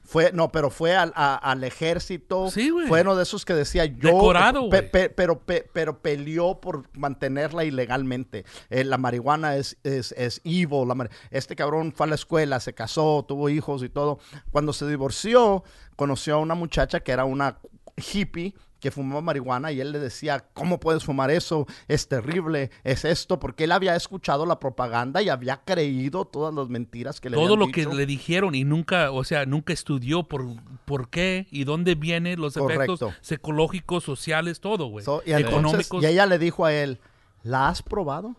fue, 0.03 0.31
no, 0.33 0.51
pero 0.51 0.69
fue 0.69 0.95
al, 0.95 1.13
a- 1.15 1.35
al 1.35 1.63
ejército. 1.63 2.49
Sí, 2.49 2.69
güey. 2.71 2.87
Fue 2.87 3.01
uno 3.03 3.15
de 3.15 3.23
esos 3.23 3.45
que 3.45 3.53
decía 3.53 3.85
yo. 3.85 4.09
Decorado, 4.09 4.67
pe- 4.69 4.79
güey. 4.79 4.91
pe- 4.91 5.09
pero, 5.09 5.39
pe- 5.39 5.69
pero 5.71 5.99
peleó 6.01 6.59
por 6.59 6.83
mantenerla 6.97 7.63
ilegalmente. 7.63 8.43
Eh, 8.69 8.83
la 8.83 8.97
marihuana 8.97 9.55
es, 9.55 9.77
es, 9.83 10.11
es 10.17 10.41
evil. 10.43 10.87
la 10.87 11.09
este 11.29 11.55
cabrón 11.55 11.93
fue 11.95 12.07
a 12.07 12.09
la 12.09 12.15
escuela, 12.15 12.59
se 12.59 12.73
casó, 12.73 13.23
tuvo 13.25 13.47
hijos 13.47 13.81
y 13.83 13.87
todo. 13.89 14.19
Cuando 14.51 14.73
se 14.73 14.85
divorció, 14.87 15.63
conoció 15.95 16.35
a 16.35 16.39
una 16.39 16.55
muchacha 16.55 16.99
que 16.99 17.11
era 17.13 17.23
una 17.25 17.59
hippie 17.95 18.53
que 18.79 18.91
fumaba 18.91 19.21
marihuana 19.21 19.71
y 19.71 19.81
él 19.81 19.91
le 19.91 19.99
decía, 19.99 20.45
¿cómo 20.53 20.79
puedes 20.79 21.03
fumar 21.03 21.31
eso? 21.31 21.67
Es 21.87 22.07
terrible, 22.07 22.71
es 22.83 23.05
esto, 23.05 23.39
porque 23.39 23.65
él 23.65 23.71
había 23.71 23.95
escuchado 23.95 24.45
la 24.45 24.59
propaganda 24.59 25.21
y 25.21 25.29
había 25.29 25.61
creído 25.63 26.25
todas 26.25 26.53
las 26.53 26.69
mentiras 26.69 27.19
que 27.19 27.29
le 27.29 27.35
Todo 27.35 27.55
lo 27.55 27.67
dicho. 27.67 27.89
que 27.89 27.95
le 27.95 28.05
dijeron 28.05 28.55
y 28.55 28.63
nunca, 28.63 29.11
o 29.11 29.23
sea, 29.23 29.45
nunca 29.45 29.73
estudió 29.73 30.23
por, 30.23 30.45
por 30.85 31.09
qué 31.09 31.47
y 31.51 31.63
dónde 31.63 31.95
vienen 31.95 32.39
los 32.39 32.55
efectos 32.55 32.99
Correcto. 32.99 33.13
psicológicos, 33.21 34.03
sociales, 34.03 34.59
todo, 34.61 34.87
güey. 34.87 35.03
So, 35.03 35.21
y, 35.25 35.33
Económicos. 35.33 36.03
y 36.03 36.07
ella 36.07 36.25
le 36.25 36.39
dijo 36.39 36.65
a 36.65 36.73
él, 36.73 36.99
¿la 37.43 37.69
has 37.69 37.81
probado? 37.81 38.35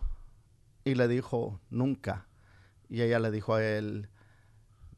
Y 0.84 0.94
le 0.94 1.08
dijo, 1.08 1.60
nunca. 1.68 2.26
Y 2.88 3.02
ella 3.02 3.18
le 3.18 3.30
dijo 3.30 3.54
a 3.54 3.62
él, 3.64 4.08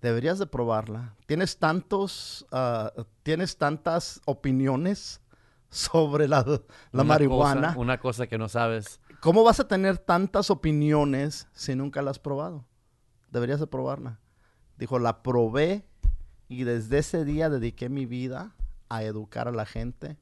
deberías 0.00 0.38
de 0.38 0.46
probarla. 0.46 1.14
Tienes 1.26 1.58
tantos, 1.58 2.46
ah, 2.52 2.92
tienes 3.22 3.56
tantas 3.56 4.20
opiniones 4.24 5.20
sobre 5.72 6.28
la, 6.28 6.42
la 6.46 6.60
Una 6.92 7.04
marihuana. 7.04 7.68
cosa- 7.68 7.78
una 7.80 7.98
cosa 7.98 8.26
que 8.26 8.38
no 8.38 8.48
sabes. 8.48 9.00
¿Cómo 9.20 9.42
vas 9.42 9.58
a 9.58 9.66
tener 9.68 9.98
tantas 9.98 10.50
opiniones 10.50 11.48
si 11.52 11.74
nunca 11.74 12.02
la 12.02 12.10
has 12.12 12.18
probado? 12.18 12.64
Deberías 13.30 13.58
de 13.60 13.66
probarla. 13.66 14.20
Dijo, 14.76 14.98
la 14.98 15.22
probé 15.22 15.86
y 16.48 16.64
desde 16.64 16.98
ese 16.98 17.24
día 17.24 17.48
dediqué 17.48 17.88
mi 17.88 18.04
vida 18.06 18.54
a 18.88 19.02
educar 19.02 19.48
a 19.48 19.52
la 19.52 19.64
gente 19.64 20.18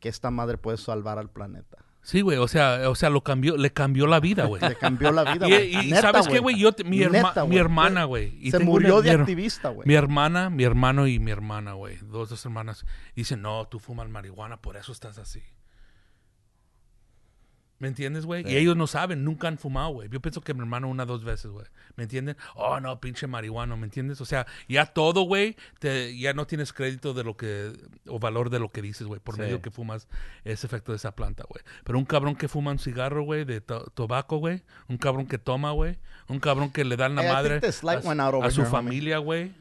que 0.00 0.08
esta 0.08 0.30
madre 0.30 0.56
puede 0.58 0.78
salvar 0.78 1.18
al 1.18 1.30
planeta. 1.30 1.84
Sí, 2.06 2.20
güey, 2.20 2.38
o 2.38 2.46
sea, 2.46 2.88
o 2.88 2.94
sea, 2.94 3.10
lo 3.10 3.22
cambió, 3.24 3.56
le 3.56 3.72
cambió 3.72 4.06
la 4.06 4.20
vida, 4.20 4.44
güey. 4.44 4.62
Le 4.62 4.76
cambió 4.76 5.10
la 5.10 5.24
vida, 5.34 5.48
Y, 5.48 5.50
güey. 5.50 5.74
y 5.74 5.90
Neta, 5.90 6.02
¿sabes 6.02 6.28
qué, 6.28 6.38
güey? 6.38 6.56
Yo, 6.56 6.70
te- 6.70 6.84
mi, 6.84 6.98
herma- 7.00 7.30
Neta, 7.30 7.44
mi 7.44 7.56
hermana, 7.56 8.04
güey. 8.04 8.48
Se 8.52 8.60
murió 8.60 8.98
una- 8.98 9.02
de 9.10 9.16
mi 9.16 9.20
activista, 9.22 9.70
güey. 9.70 9.88
Mi 9.88 9.94
hermana, 9.94 10.48
mi 10.48 10.62
hermano 10.62 11.08
y 11.08 11.18
mi 11.18 11.32
hermana, 11.32 11.72
güey. 11.72 11.96
Dos, 12.02 12.28
dos 12.30 12.44
hermanas. 12.44 12.86
Dicen, 13.16 13.42
no, 13.42 13.66
tú 13.66 13.80
fumas 13.80 14.08
marihuana, 14.08 14.62
por 14.62 14.76
eso 14.76 14.92
estás 14.92 15.18
así. 15.18 15.42
¿Me 17.78 17.88
entiendes, 17.88 18.24
güey? 18.24 18.42
Sí. 18.42 18.50
Y 18.52 18.56
ellos 18.56 18.74
no 18.74 18.86
saben, 18.86 19.22
nunca 19.22 19.48
han 19.48 19.58
fumado, 19.58 19.90
güey. 19.90 20.08
Yo 20.08 20.20
pienso 20.20 20.40
que 20.40 20.54
mi 20.54 20.60
hermano 20.60 20.88
una 20.88 21.04
dos 21.04 21.24
veces, 21.24 21.50
güey. 21.50 21.66
¿Me 21.96 22.04
entienden? 22.04 22.34
Oh, 22.54 22.80
no, 22.80 23.00
pinche 23.00 23.26
marihuana, 23.26 23.76
¿me 23.76 23.84
entiendes? 23.84 24.18
O 24.22 24.24
sea, 24.24 24.46
ya 24.66 24.86
todo, 24.86 25.22
güey, 25.22 25.56
te- 25.78 26.16
ya 26.18 26.32
no 26.32 26.46
tienes 26.46 26.72
crédito 26.72 27.12
de 27.12 27.22
lo 27.22 27.36
que, 27.36 27.72
o 28.08 28.18
valor 28.18 28.48
de 28.48 28.60
lo 28.60 28.70
que 28.70 28.80
dices, 28.80 29.06
güey, 29.06 29.20
por 29.20 29.34
Sí. 29.34 29.42
medio 29.42 29.60
que 29.60 29.70
fumas 29.70 30.08
ese 30.44 30.66
efecto 30.66 30.92
de 30.92 30.96
esa 30.96 31.14
planta, 31.14 31.44
güey. 31.48 31.62
Pero 31.84 31.98
un 31.98 32.06
cabrón 32.06 32.34
que 32.36 32.48
fuma 32.48 32.70
un 32.70 32.78
cigarro, 32.78 33.22
güey, 33.24 33.44
de 33.44 33.60
to- 33.60 33.90
tabaco, 33.94 34.38
güey. 34.38 34.62
Un 34.88 34.96
cabrón 34.96 35.26
que 35.26 35.36
toma, 35.36 35.72
güey. 35.72 35.98
Un 36.28 36.40
cabrón 36.40 36.70
que 36.72 36.82
le 36.84 36.96
dan 36.96 37.14
la 37.14 37.22
Hey, 37.22 37.28
think 37.28 37.36
madre 37.36 37.60
a, 38.42 38.50
su 38.50 38.62
here, 38.62 38.70
familia, 38.70 39.18
güey. 39.18 39.52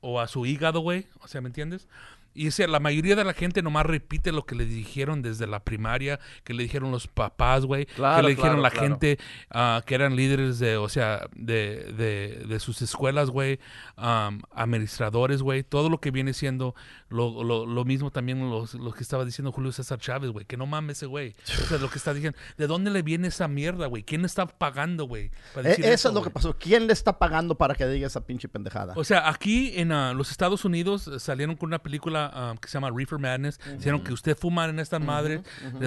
O 0.00 0.18
a 0.20 0.26
su 0.26 0.46
hígado, 0.46 0.80
güey. 0.80 1.06
O 1.20 1.28
sea, 1.28 1.40
¿me 1.40 1.48
entiendes? 1.48 1.86
Y 2.32 2.48
o 2.48 2.50
sea, 2.52 2.68
la 2.68 2.78
mayoría 2.80 3.16
de 3.16 3.24
la 3.24 3.32
gente 3.34 3.60
nomás 3.62 3.86
repite 3.86 4.30
lo 4.32 4.46
que 4.46 4.54
le 4.54 4.64
dijeron 4.64 5.20
desde 5.22 5.46
la 5.46 5.64
primaria, 5.64 6.20
que 6.44 6.54
le 6.54 6.62
dijeron 6.62 6.90
los 6.92 7.08
papás, 7.08 7.64
güey, 7.64 7.86
Claro, 7.86 8.16
que 8.18 8.22
le 8.22 8.28
dijeron 8.30 8.60
claro, 8.60 8.62
la 8.62 8.70
claro. 8.70 8.86
gente 8.88 9.18
ah, 9.50 9.82
que 9.84 9.94
eran 9.96 10.14
líderes 10.16 10.58
de, 10.60 10.76
o 10.76 10.88
sea, 10.88 11.28
de, 11.34 11.92
de, 11.96 12.44
de 12.46 12.60
sus 12.60 12.82
escuelas, 12.82 13.30
güey, 13.30 13.58
am, 13.96 14.42
administradores, 14.52 15.42
güey, 15.42 15.62
todo 15.64 15.88
lo 15.90 16.00
que 16.00 16.10
viene 16.10 16.32
siendo 16.32 16.74
lo, 17.08 17.42
lo, 17.42 17.66
lo 17.66 17.84
mismo 17.84 18.10
también 18.12 18.48
los- 18.48 18.74
lo 18.74 18.92
que 18.92 19.02
estaba 19.02 19.24
diciendo 19.24 19.50
Julio 19.50 19.72
César 19.72 19.98
Chávez, 19.98 20.30
güey, 20.30 20.46
que 20.46 20.56
no 20.56 20.66
mames 20.66 20.98
ese 20.98 21.06
güey. 21.06 21.34
O 21.62 21.66
sea, 21.66 21.78
lo 21.78 21.90
que 21.90 21.98
está 21.98 22.14
diciendo, 22.14 22.38
¿de 22.56 22.66
dónde 22.68 22.90
le 22.90 23.02
viene 23.02 23.28
esa 23.28 23.48
mierda, 23.48 23.86
güey? 23.86 24.04
¿Quién 24.04 24.24
está 24.24 24.46
pagando, 24.46 25.04
güey? 25.06 25.24
Eh, 25.56 25.62
decir 25.62 25.84
eso 25.86 26.08
es 26.08 26.14
lo 26.14 26.22
que 26.22 26.30
pasó. 26.30 26.56
¿Quién 26.56 26.86
le 26.86 26.92
está 26.92 27.18
pagando 27.18 27.56
para 27.56 27.74
que 27.74 27.86
diga 27.88 28.06
esa 28.06 28.24
pinche 28.24 28.48
pendejada? 28.48 28.94
O 28.96 29.02
sea, 29.04 29.28
aquí 29.28 29.72
en 29.74 29.90
ah, 29.90 30.12
los 30.14 30.30
Estados 30.30 30.64
Unidos 30.64 31.10
salieron 31.18 31.56
con 31.56 31.68
una 31.68 31.80
película 31.80 32.19
ah, 32.26 32.54
que 32.60 32.68
se 32.68 32.74
llama 32.74 32.90
Reefer 32.94 33.18
Madness. 33.18 33.58
Dijeron 33.78 34.02
que 34.02 34.12
usted 34.12 34.36
fuma 34.36 34.66
en 34.66 34.78
estas 34.78 35.00
madres. 35.00 35.40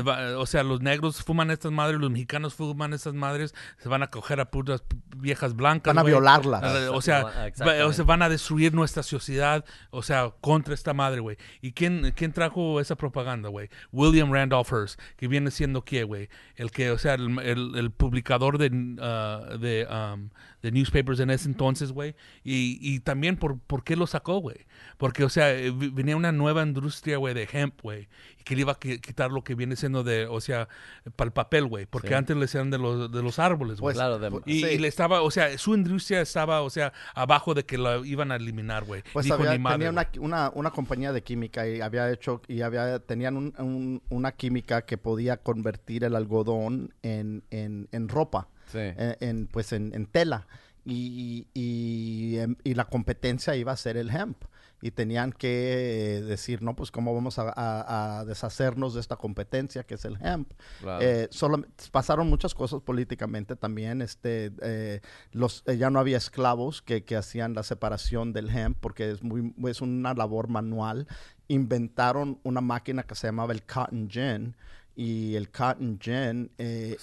va- 0.08 0.38
o 0.38 0.46
sea, 0.46 0.64
los 0.64 0.82
negros 0.82 1.24
fuman 1.24 1.52
estas 1.52 1.72
madres, 1.72 2.00
los 2.00 2.10
mexicanos 2.12 2.54
fuman 2.56 2.94
estas 2.94 3.14
madres. 3.14 3.54
Se 3.80 3.90
van 3.90 4.04
a 4.04 4.08
coger 4.08 4.40
a 4.40 4.46
putas 4.52 4.84
viejas 5.18 5.56
blancas. 5.56 5.94
Van 5.94 6.04
a 6.04 6.04
violarlas. 6.08 6.64
Ah, 6.64 6.92
O 6.92 7.02
sea, 7.02 7.20
Ah, 7.20 7.24
va- 7.24 7.48
exactamente. 7.48 7.84
o 7.84 7.94
sea, 7.94 8.06
van 8.06 8.22
a 8.22 8.30
destruir 8.30 8.74
nuestra 8.74 9.04
sociedad. 9.04 9.66
O 9.92 10.02
sea, 10.04 10.32
contra 10.42 10.74
esta 10.74 10.94
madre, 10.94 11.20
güey. 11.22 11.38
¿Y 11.62 11.74
quién, 11.74 12.14
quién 12.16 12.32
trajo 12.34 12.80
esa 12.80 12.96
propaganda, 12.96 13.50
güey? 13.50 13.70
William 13.92 14.32
Randolph 14.32 14.72
Hearst, 14.72 15.00
que 15.18 15.28
viene 15.28 15.52
siendo 15.52 15.84
qué, 15.84 16.04
güey? 16.04 16.30
El 16.56 16.72
que, 16.72 16.92
o 16.92 16.98
sea, 16.98 17.14
el, 17.16 17.40
el- 17.40 17.76
el 17.76 17.92
publicador 17.92 18.58
de, 18.58 18.96
ah, 19.02 19.58
de, 19.60 19.88
um, 19.90 20.30
de 20.64 20.72
newspapers 20.72 21.20
en 21.20 21.30
ese 21.30 21.47
entonces, 21.47 21.91
güey. 21.91 22.16
Y, 22.43 22.80
y 22.82 23.01
también, 23.01 23.36
por, 23.36 23.59
¿por 23.59 23.84
qué 23.84 23.95
lo 23.95 24.07
sacó, 24.07 24.38
güey? 24.39 24.57
Porque, 24.97 25.24
o 25.26 25.30
sea, 25.30 25.53
eh, 25.53 25.72
venía 25.72 26.16
una 26.16 26.32
nueva 26.32 26.64
industria, 26.64 27.18
güey, 27.18 27.34
de 27.36 27.47
hemp, 27.51 27.82
güey. 27.82 28.07
Y 28.39 28.43
que 28.43 28.55
le 28.55 28.61
iba 28.61 28.72
a 28.72 28.80
qui- 28.80 28.99
quitar 29.01 29.30
lo 29.32 29.43
que 29.43 29.55
viene 29.55 29.76
siendo 29.76 30.03
de, 30.05 30.26
o 30.26 30.39
sea, 30.41 30.70
para 31.18 31.28
el 31.28 31.34
papel, 31.34 31.66
güey. 31.68 31.86
Porque 31.86 32.07
Sí. 32.07 32.14
antes 32.14 32.38
le 32.38 32.45
hacían 32.45 32.72
de 32.72 32.78
los, 32.78 33.11
de 33.11 33.22
los 33.22 33.39
árboles, 33.39 33.82
güey. 33.82 33.93
Pues, 33.93 33.97
Claro, 33.97 34.20
de- 34.20 34.41
Y, 34.45 34.61
sí. 34.61 34.66
y 34.68 34.78
le 34.80 34.88
estaba, 34.88 35.22
o 35.22 35.30
sea, 35.32 35.55
su 35.57 35.76
industria 35.76 36.22
estaba, 36.22 36.61
o 36.61 36.70
sea, 36.70 36.93
abajo 37.14 37.53
de 37.53 37.66
que 37.66 37.78
la 37.78 37.97
iban 38.05 38.32
a 38.32 38.38
eliminar, 38.38 38.86
güey. 38.86 39.03
Pues 39.11 39.26
Dijo, 39.26 39.36
había- 39.36 39.51
"Ni 39.51 39.59
madre, 39.59 39.76
tenía 39.80 39.89
una, 39.89 40.03
güey". 40.05 40.26
una, 40.26 40.49
una 40.55 40.72
compañía 40.72 41.11
de 41.11 41.22
química 41.24 41.68
y 41.68 41.82
había 41.82 42.09
hecho 42.09 42.41
y 42.47 42.61
había 42.61 42.99
tenían 42.99 43.36
un- 43.36 43.53
un- 43.57 44.01
una 44.09 44.32
química 44.32 44.84
que 44.86 44.97
podía 44.97 45.36
convertir 45.38 46.05
el 46.05 46.16
algodón 46.16 46.93
en, 47.03 47.43
en, 47.51 47.89
en 47.91 48.07
ropa, 48.07 48.47
Sí. 48.74 48.80
en, 48.80 49.16
en, 49.22 49.48
pues 49.48 49.72
en, 49.72 49.94
en 49.96 50.06
tela 50.08 50.46
y, 50.86 51.48
y, 51.54 52.38
em, 52.40 52.56
y 52.66 52.74
la 52.74 52.86
competencia 52.86 53.56
iba 53.56 53.72
a 53.72 53.78
ser 53.78 53.96
el 53.96 54.10
hemp 54.10 54.44
y 54.82 54.92
tenían 54.92 55.32
que 55.32 56.18
eh, 56.18 56.22
decir 56.24 56.62
no 56.62 56.76
pues 56.76 56.92
cómo 56.92 57.16
vamos 57.16 57.40
a, 57.40 57.44
a- 57.56 58.20
a 58.20 58.26
deshacernos 58.26 58.94
de 58.94 59.00
esta 59.00 59.16
competencia 59.16 59.84
que 59.84 59.94
es 59.96 60.04
el 60.04 60.18
hemp 60.22 60.52
Claro. 60.82 61.02
eh, 61.02 61.30
solo- 61.32 61.64
pasaron 61.94 62.30
muchas 62.30 62.54
cosas 62.54 62.82
políticamente 62.82 63.56
también. 63.56 64.02
Este, 64.02 64.52
eh, 64.62 65.00
los, 65.32 65.64
eh, 65.68 65.78
ya 65.78 65.90
no 65.90 66.00
había 66.00 66.18
esclavos 66.18 66.82
que, 66.82 67.06
que 67.06 67.16
hacían 67.16 67.54
la 67.54 67.64
separación 67.64 68.34
del 68.34 68.50
hemp 68.50 68.78
porque 68.82 69.10
es, 69.12 69.24
muy, 69.24 69.54
es 69.70 69.80
una 69.80 70.14
labor 70.16 70.50
manual. 70.50 71.08
Inventaron 71.48 72.40
una 72.44 72.60
máquina 72.62 73.04
que 73.04 73.16
se 73.16 73.28
llamaba 73.28 73.54
el 73.54 73.64
cotton 73.64 74.10
gin. 74.10 74.56
Y 74.96 75.36
el 75.36 75.50
cotton 75.50 75.98
gin 76.00 76.52
eh, 76.58 76.98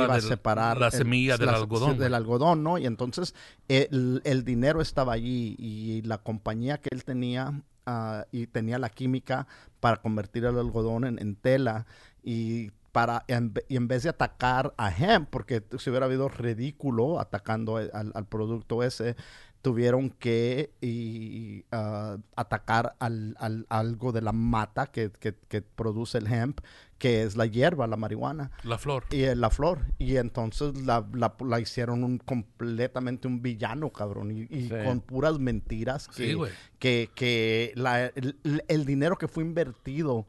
iba, 0.00 0.12
a 0.12 0.18
del- 0.18 0.28
separar 0.28 0.78
la 0.78 0.86
el- 0.86 0.92
semilla 0.92 1.38
del 1.38 1.46
la- 1.46 1.56
algodón, 1.56 1.90
del 1.98 2.14
algodón, 2.14 2.62
¿no? 2.62 2.76
Y 2.78 2.86
entonces 2.86 3.34
el, 3.68 4.20
el 4.24 4.44
dinero 4.44 4.80
estaba 4.82 5.14
allí 5.14 5.56
y 5.58 6.02
la 6.02 6.18
compañía 6.18 6.78
que 6.78 6.90
él 6.92 7.02
tenía 7.04 7.62
ah, 7.86 8.26
y 8.30 8.46
tenía 8.46 8.78
la 8.78 8.90
química 8.90 9.46
para 9.80 9.96
convertir 10.02 10.44
el 10.44 10.58
algodón 10.58 11.04
en, 11.04 11.18
en 11.18 11.34
tela 11.34 11.86
y 12.22 12.72
para 12.92 13.24
en, 13.28 13.54
y 13.68 13.76
en 13.76 13.88
vez 13.88 14.02
de 14.02 14.10
atacar 14.10 14.74
a 14.76 14.90
hemp 14.94 15.30
porque 15.30 15.62
si 15.78 15.88
hubiera 15.90 16.06
habido 16.06 16.28
ridículo 16.28 17.20
atacando 17.20 17.80
e- 17.80 17.88
al, 17.94 18.10
al 18.14 18.26
producto 18.26 18.82
ese 18.82 19.14
tuvieron 19.62 20.10
que 20.10 20.72
y, 20.80 21.64
ah, 21.70 22.16
atacar 22.36 22.96
al, 22.98 23.36
al- 23.38 23.66
algo 23.68 24.10
de 24.12 24.22
la 24.22 24.32
mata 24.32 24.86
que, 24.88 25.10
que- 25.10 25.34
que 25.48 25.62
produce 25.62 26.18
el 26.18 26.26
hemp 26.26 26.60
que 27.00 27.22
es 27.24 27.34
la 27.36 27.46
hierba 27.46 27.88
la 27.88 27.96
marihuana 27.96 28.52
La 28.62 28.78
flor. 28.78 29.06
y 29.10 29.22
eh, 29.22 29.34
la 29.34 29.50
flor. 29.50 29.86
Y 29.98 30.18
entonces 30.18 30.76
la, 30.84 31.04
la- 31.14 31.34
la 31.44 31.58
hicieron 31.58 32.04
un 32.04 32.18
completamente 32.18 33.26
un 33.26 33.42
villano, 33.42 33.90
cabrón. 33.90 34.30
Y, 34.30 34.42
y 34.54 34.68
Sí. 34.68 34.74
con 34.84 35.00
puras 35.00 35.38
mentiras 35.40 36.06
que, 36.08 36.26
Sí, 36.28 36.34
güey. 36.34 36.52
que, 36.78 37.08
que 37.14 37.72
la- 37.74 38.06
el, 38.06 38.36
el 38.68 38.84
dinero 38.84 39.16
que 39.16 39.26
fue 39.28 39.42
invertido 39.42 40.26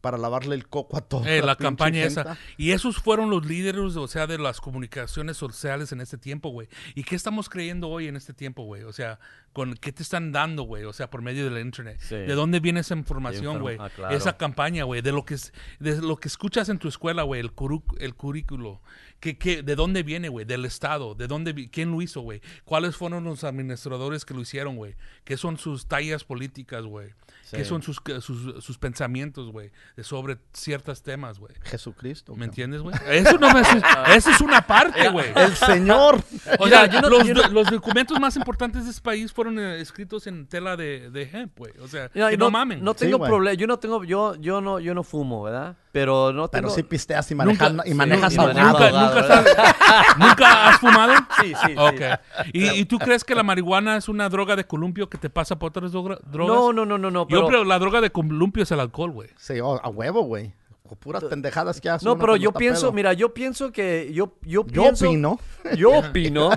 para 0.00 0.16
lavarle 0.18 0.54
el 0.54 0.68
coco 0.68 0.96
a 0.96 1.00
toda 1.00 1.28
Eh, 1.30 1.42
la 1.42 1.56
campaña 1.56 2.02
gente. 2.02 2.20
esa. 2.20 2.38
Y 2.56 2.70
esos 2.72 2.96
fueron 2.98 3.30
los 3.30 3.44
líderes, 3.46 3.96
o 3.96 4.08
sea, 4.08 4.26
de 4.26 4.38
las 4.38 4.60
comunicaciones 4.60 5.36
sociales 5.36 5.92
en 5.92 6.00
este 6.00 6.18
tiempo, 6.18 6.50
güey. 6.50 6.68
¿Y 6.94 7.02
qué 7.04 7.16
estamos 7.16 7.48
creyendo 7.48 7.88
hoy 7.88 8.06
en 8.08 8.16
este 8.16 8.32
tiempo, 8.32 8.62
güey? 8.64 8.84
O 8.84 8.92
sea, 8.92 9.18
con 9.52 9.74
¿qué 9.74 9.92
te 9.92 10.02
están 10.02 10.30
dando, 10.30 10.62
güey? 10.62 10.84
O 10.84 10.92
sea, 10.92 11.10
por 11.10 11.20
medio 11.22 11.50
del 11.50 11.58
internet. 11.64 11.98
Sí. 12.00 12.14
¿De 12.14 12.34
dónde 12.34 12.60
viene 12.60 12.80
esa 12.80 12.94
información, 12.94 13.56
Inform- 13.56 13.60
güey? 13.60 13.76
ah, 13.80 13.90
claro. 13.94 14.14
Esa 14.16 14.36
campaña, 14.36 14.84
güey. 14.84 15.02
De 15.02 15.10
lo 15.12 15.24
que 15.24 15.34
es, 15.34 15.52
de 15.80 16.00
lo 16.00 16.16
que 16.16 16.28
escuchas 16.28 16.68
en 16.68 16.78
tu 16.78 16.86
escuela, 16.88 17.22
güey. 17.24 17.40
El, 17.40 17.50
el 17.98 18.14
currículo. 18.14 18.80
¿Qué, 19.20 19.36
qué, 19.36 19.62
¿De 19.62 19.74
dónde 19.74 20.02
viene, 20.04 20.28
güey? 20.28 20.44
Del 20.46 20.64
Estado. 20.64 21.14
¿De 21.14 21.26
dónde? 21.26 21.68
¿Quién 21.70 21.90
lo 21.90 22.00
hizo, 22.02 22.20
güey? 22.20 22.40
¿Cuáles 22.64 22.96
fueron 22.96 23.24
los 23.24 23.42
administradores 23.44 24.24
que 24.24 24.32
lo 24.34 24.40
hicieron, 24.40 24.76
güey? 24.76 24.94
¿Qué 25.24 25.36
son 25.36 25.58
sus 25.58 25.86
tallas 25.86 26.22
políticas, 26.24 26.84
güey? 26.84 27.10
¿Qué 27.50 27.64
son 27.64 27.82
sus, 27.82 28.00
sus, 28.20 28.62
sus 28.62 28.76
pensamientos, 28.78 29.50
güey? 29.50 29.70
Sobre 30.02 30.36
ciertos 30.52 31.02
temas, 31.02 31.38
güey. 31.38 31.52
Jesucristo. 31.62 32.36
¿Me 32.36 32.44
entiendes, 32.44 32.82
güey? 32.82 32.94
Eso 33.08 33.38
no 33.38 33.50
me... 33.52 33.62
Eso 34.14 34.30
es 34.30 34.40
una 34.42 34.60
parte, 34.66 35.08
güey. 35.08 35.32
El 35.34 35.56
Señor. 35.56 36.22
O 36.58 36.68
sea, 36.68 36.86
yo 36.86 37.00
no- 37.00 37.08
los, 37.08 37.26
yo 37.26 37.34
no- 37.34 37.48
los 37.48 37.70
documentos 37.70 38.20
más 38.20 38.36
importantes 38.36 38.84
de 38.84 38.90
este 38.90 39.02
país 39.02 39.32
fueron 39.32 39.58
eh, 39.58 39.80
escritos 39.80 40.26
en 40.26 40.46
tela 40.46 40.76
de, 40.76 41.10
de 41.10 41.22
hemp, 41.22 41.56
güey. 41.58 41.72
O 41.80 41.88
sea, 41.88 42.08
que 42.10 42.18
y 42.34 42.36
no, 42.36 42.50
mamen. 42.50 42.84
No 42.84 42.94
tengo 42.94 43.18
problema. 43.18 43.54
Yo 43.54 43.66
no 43.66 43.78
tengo, 43.78 44.04
yo, 44.04 44.34
yo 44.36 44.60
no, 44.60 44.78
yo 44.78 44.94
no 44.94 45.02
fumo, 45.02 45.42
¿verdad? 45.42 45.76
Pero 45.90 46.32
no 46.34 46.50
Pero 46.50 46.68
tengo. 46.68 46.74
sí 46.74 46.82
pisteas 46.82 47.30
y 47.30 47.34
manejas, 47.34 47.72
Nunca- 47.72 47.88
y 47.88 47.94
manejas 47.94 48.32
sí, 48.32 48.38
¿Nunca, 48.38 49.07
nunca, 49.14 49.38
has, 49.38 50.16
¿Nunca 50.18 50.68
has 50.68 50.78
fumado? 50.78 51.12
Sí, 51.40 51.52
sí, 51.66 51.74
sí. 51.74 52.04
¿Y, 52.52 52.68
y 52.80 52.84
tú 52.84 52.98
crees 52.98 53.24
que 53.24 53.34
la 53.34 53.42
marihuana 53.42 53.96
es 53.96 54.08
una 54.08 54.28
droga 54.28 54.56
de 54.56 54.64
columpio 54.64 55.08
que 55.08 55.18
te 55.18 55.30
pasa 55.30 55.58
por 55.58 55.68
otras 55.70 55.92
droga- 55.92 56.18
drogas? 56.30 56.56
No, 56.56 56.72
no, 56.72 56.84
no, 56.86 56.98
no, 56.98 57.10
no. 57.10 57.22
Yo 57.22 57.26
Pero, 57.28 57.46
creo 57.48 57.64
la 57.64 57.78
droga 57.78 58.00
de 58.00 58.10
columpio 58.10 58.62
es 58.62 58.70
el 58.72 58.80
alcohol, 58.80 59.10
güey. 59.10 59.28
Sí, 59.36 59.60
oh, 59.60 59.80
a 59.82 59.88
huevo, 59.88 60.22
güey. 60.22 60.52
O 60.90 60.94
Puras 60.96 61.22
pendejadas 61.24 61.80
que 61.82 61.90
hace 61.90 62.04
no, 62.06 62.16
pero 62.16 62.34
yo 62.36 62.50
pienso, 62.52 62.86
pedo. 62.86 62.92
mira, 62.92 63.12
yo 63.12 63.34
pienso 63.34 63.70
que 63.72 64.10
yo, 64.14 64.32
yo, 64.40 64.64
Yo 64.66 64.82
pienso, 64.84 65.06
opino. 65.08 65.38
Yo 65.76 65.90
opino. 65.98 66.50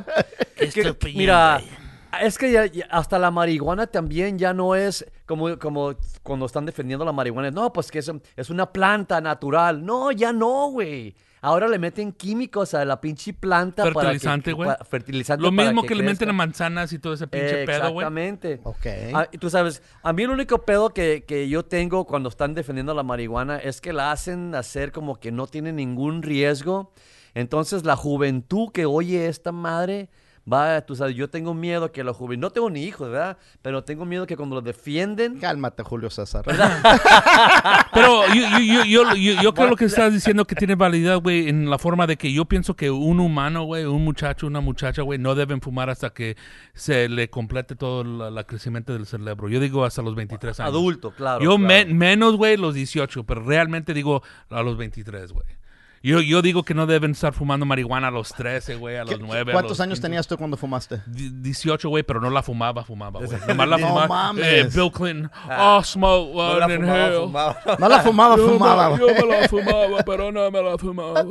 Es 0.56 0.74
que, 0.74 0.89
opinión, 0.89 1.18
mira, 1.18 1.60
güey. 1.60 2.26
es 2.26 2.38
que 2.38 2.49
ya- 2.49 2.66
ya 2.66 2.86
hasta 2.91 3.20
la 3.20 3.30
marihuana 3.30 3.88
también 3.88 4.39
ya 4.39 4.54
no 4.54 4.74
es 4.74 5.06
como, 5.26 5.60
como 5.60 5.95
cuando 6.24 6.45
están 6.45 6.66
defendiendo 6.66 7.04
la 7.04 7.12
marihuana. 7.12 7.52
No, 7.52 7.74
pues 7.74 7.91
que 7.91 7.99
es, 7.99 8.10
es 8.38 8.49
una 8.49 8.72
planta 8.72 9.20
natural. 9.20 9.86
No, 9.86 10.14
ya 10.14 10.32
no, 10.32 10.68
güey. 10.70 11.14
Ahora 11.44 11.68
le 11.68 11.80
meten 11.80 12.12
químicos 12.12 12.76
a 12.76 12.86
la 12.86 13.02
pinche 13.02 13.34
planta 13.34 13.84
para 13.92 14.10
Fertilizante, 14.12 14.54
güey. 14.54 14.70
fertilizante 14.88 15.42
Lo 15.42 15.50
para 15.50 15.70
mismo 15.70 15.84
que, 15.84 15.96
le 15.96 16.04
meten 16.04 16.30
a 16.30 16.34
manzanas 16.34 16.94
y 16.94 17.00
todo 17.00 17.14
ese 17.14 17.28
pinche 17.28 17.64
Eh, 17.64 17.66
pedo, 17.66 17.92
güey. 17.92 18.06
Exactamente. 18.06 18.62
Ok. 18.64 18.86
Ah, 19.16 19.28
tú 19.39 19.50
sabes, 19.50 19.82
a 20.04 20.14
mí 20.14 20.22
el 20.22 20.30
único 20.30 20.64
pedo 20.66 20.92
que, 20.92 21.24
que 21.28 21.50
yo 21.50 21.66
tengo 21.66 22.06
cuando 22.06 22.30
están 22.30 22.54
defendiendo 22.54 22.94
la 22.94 23.02
marihuana 23.02 23.58
es 23.58 23.82
que 23.82 23.92
la 23.92 24.12
hacen 24.12 24.54
hacer 24.54 24.92
como 24.92 25.20
que 25.20 25.32
no 25.32 25.48
tiene 25.48 25.74
ningún 25.74 26.22
riesgo. 26.22 26.94
Entonces 27.34 27.86
la 27.86 27.96
juventud 27.96 28.70
que 28.72 28.86
oye 28.86 29.28
esta 29.28 29.52
madre 29.52 30.10
va, 30.52 30.82
tú 30.82 30.96
sabes, 30.96 31.16
yo 31.16 31.30
tengo 31.30 31.54
miedo 31.54 31.92
que 31.92 32.04
la 32.04 32.14
juventud, 32.14 32.42
no 32.42 32.50
tengo 32.52 32.70
ni 32.70 32.84
hijos, 32.84 33.10
¿verdad? 33.10 33.38
Pero 33.62 33.84
tengo 33.84 34.06
miedo 34.06 34.26
que 34.28 34.36
cuando 34.38 34.56
lo 34.56 34.62
defienden, 34.62 35.39
Cálmate, 35.39 35.84
Julio 35.84 36.10
César. 36.10 36.44
Pero 37.94 38.28
yo, 38.34 38.34
yo, 38.34 38.60
yo, 38.60 38.84
yo, 38.86 39.16
yo- 39.16 39.42
yo 39.42 39.54
creo 39.54 39.70
lo 39.70 39.76
que 39.76 39.86
estás 39.86 40.14
diciendo 40.14 40.46
que 40.46 40.56
tiene 40.56 40.76
validad, 40.76 41.18
güey, 41.22 41.50
en 41.50 41.70
la 41.70 41.78
forma 41.78 42.08
de 42.08 42.18
que 42.18 42.32
yo 42.32 42.46
pienso 42.46 42.76
que 42.76 42.89
un 42.92 43.20
humano, 43.20 43.64
güey, 43.64 43.86
un 43.86 44.04
muchacho, 44.04 44.48
una 44.48 44.62
muchacha, 44.62 45.02
güey, 45.02 45.20
no 45.20 45.36
deben 45.36 45.62
fumar 45.62 45.89
hasta 45.89 46.12
que 46.12 46.36
se 46.74 47.10
le 47.10 47.30
complete 47.30 47.76
todo 47.76 48.02
el 48.02 48.38
el 48.38 48.46
crecimiento 48.46 48.94
del 48.94 49.06
cerebro. 49.06 49.50
Yo 49.50 49.60
digo 49.60 49.84
hasta 49.86 50.02
los 50.02 50.16
23 50.16 50.60
años. 50.60 50.70
adulto, 50.70 51.12
claro. 51.12 51.44
Yo 51.44 51.58
claro. 51.58 51.68
me- 51.68 51.86
menos, 51.94 52.36
güey, 52.38 52.58
los 52.58 52.74
18, 52.74 53.24
pero 53.26 53.42
realmente 53.44 53.94
digo 53.94 54.22
a 54.50 54.62
los 54.64 54.78
23, 54.78 55.32
güey. 55.32 55.46
Yo, 56.04 56.20
yo 56.20 56.41
digo 56.41 56.64
que 56.64 56.74
no 56.74 56.88
deben 56.88 57.12
estar 57.12 57.32
fumando 57.32 57.64
marihuana 57.66 58.08
a 58.08 58.12
los 58.12 58.30
13, 58.34 58.76
güey, 58.76 58.97
a 58.97 59.06
¿Qué- 59.06 59.12
los 59.18 59.20
9. 59.22 59.52
a 59.52 59.54
¿Cuántos 59.54 59.72
los 59.74 59.80
años 59.82 59.99
15. 59.99 60.02
tenías 60.08 60.28
tú 60.28 60.36
cuando 60.36 60.58
fumaste? 60.58 60.99
Di- 61.06 61.30
18, 61.30 61.89
güey, 61.89 62.02
pero 62.02 62.20
no 62.20 62.32
la 62.32 62.41
fumaba, 62.41 62.84
fumaba, 62.84 63.20
güey. 63.24 63.39
Nomás 63.47 63.68
la 63.70 63.78
No 63.78 63.88
fumaba. 63.88 64.08
mames. 64.08 64.45
Eh, 64.45 64.70
Bill 64.74 64.91
Clinton. 64.91 65.32
Oh, 65.60 65.84
smoke, 65.84 66.34
No 66.34 66.58
la 66.60 66.66
one, 66.66 66.78
fumaba. 67.20 67.58
No 67.80 67.88
la 67.89 67.99
fumaba, 68.02 68.36
Yo 68.36 68.49
fumaba, 68.49 68.89
me- 68.89 68.97
güey. 68.97 69.16
Yo 69.16 69.28
me 69.28 69.34
la 69.41 69.47
fumaba, 69.47 70.04
pero 70.04 70.32
no 70.32 70.49
me 70.52 70.62
la 70.64 70.78
fumaba. 70.80 71.24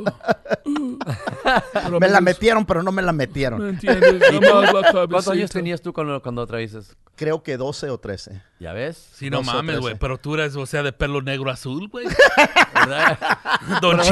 Pero 1.73 1.99
Me 1.99 2.07
la 2.07 2.21
metieron, 2.21 2.65
pero 2.65 2.81
no 2.83 2.91
me 2.91 3.01
la 3.01 3.11
metieron. 3.11 3.61
¿Me 3.61 3.69
entiendes? 3.71 4.13
Nomás 4.41 4.73
la 4.73 4.91
¿Cuántos 4.91 5.27
años 5.27 5.49
tenías 5.49 5.81
tú 5.81 5.91
cuando, 5.91 6.21
cuando 6.21 6.45
traíces? 6.47 6.95
Creo 7.15 7.43
que 7.43 7.57
12 7.57 7.89
o 7.89 7.97
13. 7.99 8.41
¿Ya 8.59 8.71
ves? 8.73 9.09
Sí, 9.13 9.29
no 9.29 9.37
12 9.37 9.49
o 9.49 9.53
mames, 9.53 9.75
güey. 9.79 9.93
13. 9.93 9.99
Pero 9.99 10.17
tú 10.17 10.35
eres, 10.35 10.55
o 10.55 10.65
sea, 10.65 10.81
de 10.83 10.93
pelo 10.93 11.21
negro 11.21 11.51
azul, 11.51 11.87
güey. 11.89 12.07
¿Verdad? 12.73 13.19
Don 13.81 13.97
Por 13.97 14.05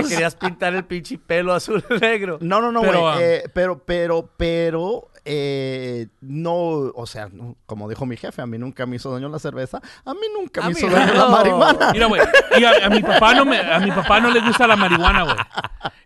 eso 0.00 0.08
chingazos. 0.08 0.08
te 0.08 0.14
querías 0.14 0.34
pintar 0.36 0.74
el 0.74 0.84
pinche 0.84 1.18
pelo 1.18 1.52
azul 1.54 1.84
negro. 2.00 2.38
No, 2.40 2.60
no, 2.60 2.72
no, 2.72 2.82
Pero, 2.82 3.00
güey. 3.00 3.12
ah, 3.14 3.18
eh, 3.20 3.44
pero, 3.52 3.78
pero, 3.84 4.30
pero, 4.36 5.08
eh, 5.24 6.08
no, 6.20 6.54
o 6.56 7.06
sea, 7.06 7.28
no, 7.32 7.56
como 7.66 7.88
dijo 7.88 8.04
mi 8.06 8.16
jefe, 8.16 8.42
a 8.42 8.46
mí 8.46 8.58
nunca 8.58 8.86
me 8.86 8.96
hizo 8.96 9.12
daño 9.12 9.28
la 9.28 9.38
cerveza, 9.38 9.80
a 10.04 10.14
mí 10.14 10.20
nunca 10.36 10.60
A 10.62 10.64
me 10.68 10.74
mí 10.74 10.78
hizo 10.78 10.88
no. 10.88 10.94
daño 10.96 11.14
la 11.14 11.26
marihuana. 11.28 11.92
Mira, 11.92 12.06
güey, 12.06 12.22
y 12.58 12.64
a, 12.64 12.86
a 12.86 12.90
mi 12.90 13.00
papá 13.02 13.34
no 13.34 13.44
me, 13.44 13.58
a 13.58 13.78
mi 13.80 13.90
papá 13.92 14.20
no 14.20 14.30
le 14.30 14.40
gusta 14.40 14.66
la 14.66 14.76
marihuana, 14.76 15.22
güey. 15.22 15.36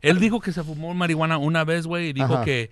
Él 0.03 0.21
dijo 0.21 0.41
que 0.41 0.53
se 0.53 0.63
fumó 0.63 0.93
marihuana 0.95 1.39
una 1.39 1.65
vez, 1.65 1.87
güey, 1.87 2.09
y 2.09 2.13
dijo 2.13 2.35
Ajá. 2.35 2.45
que 2.45 2.71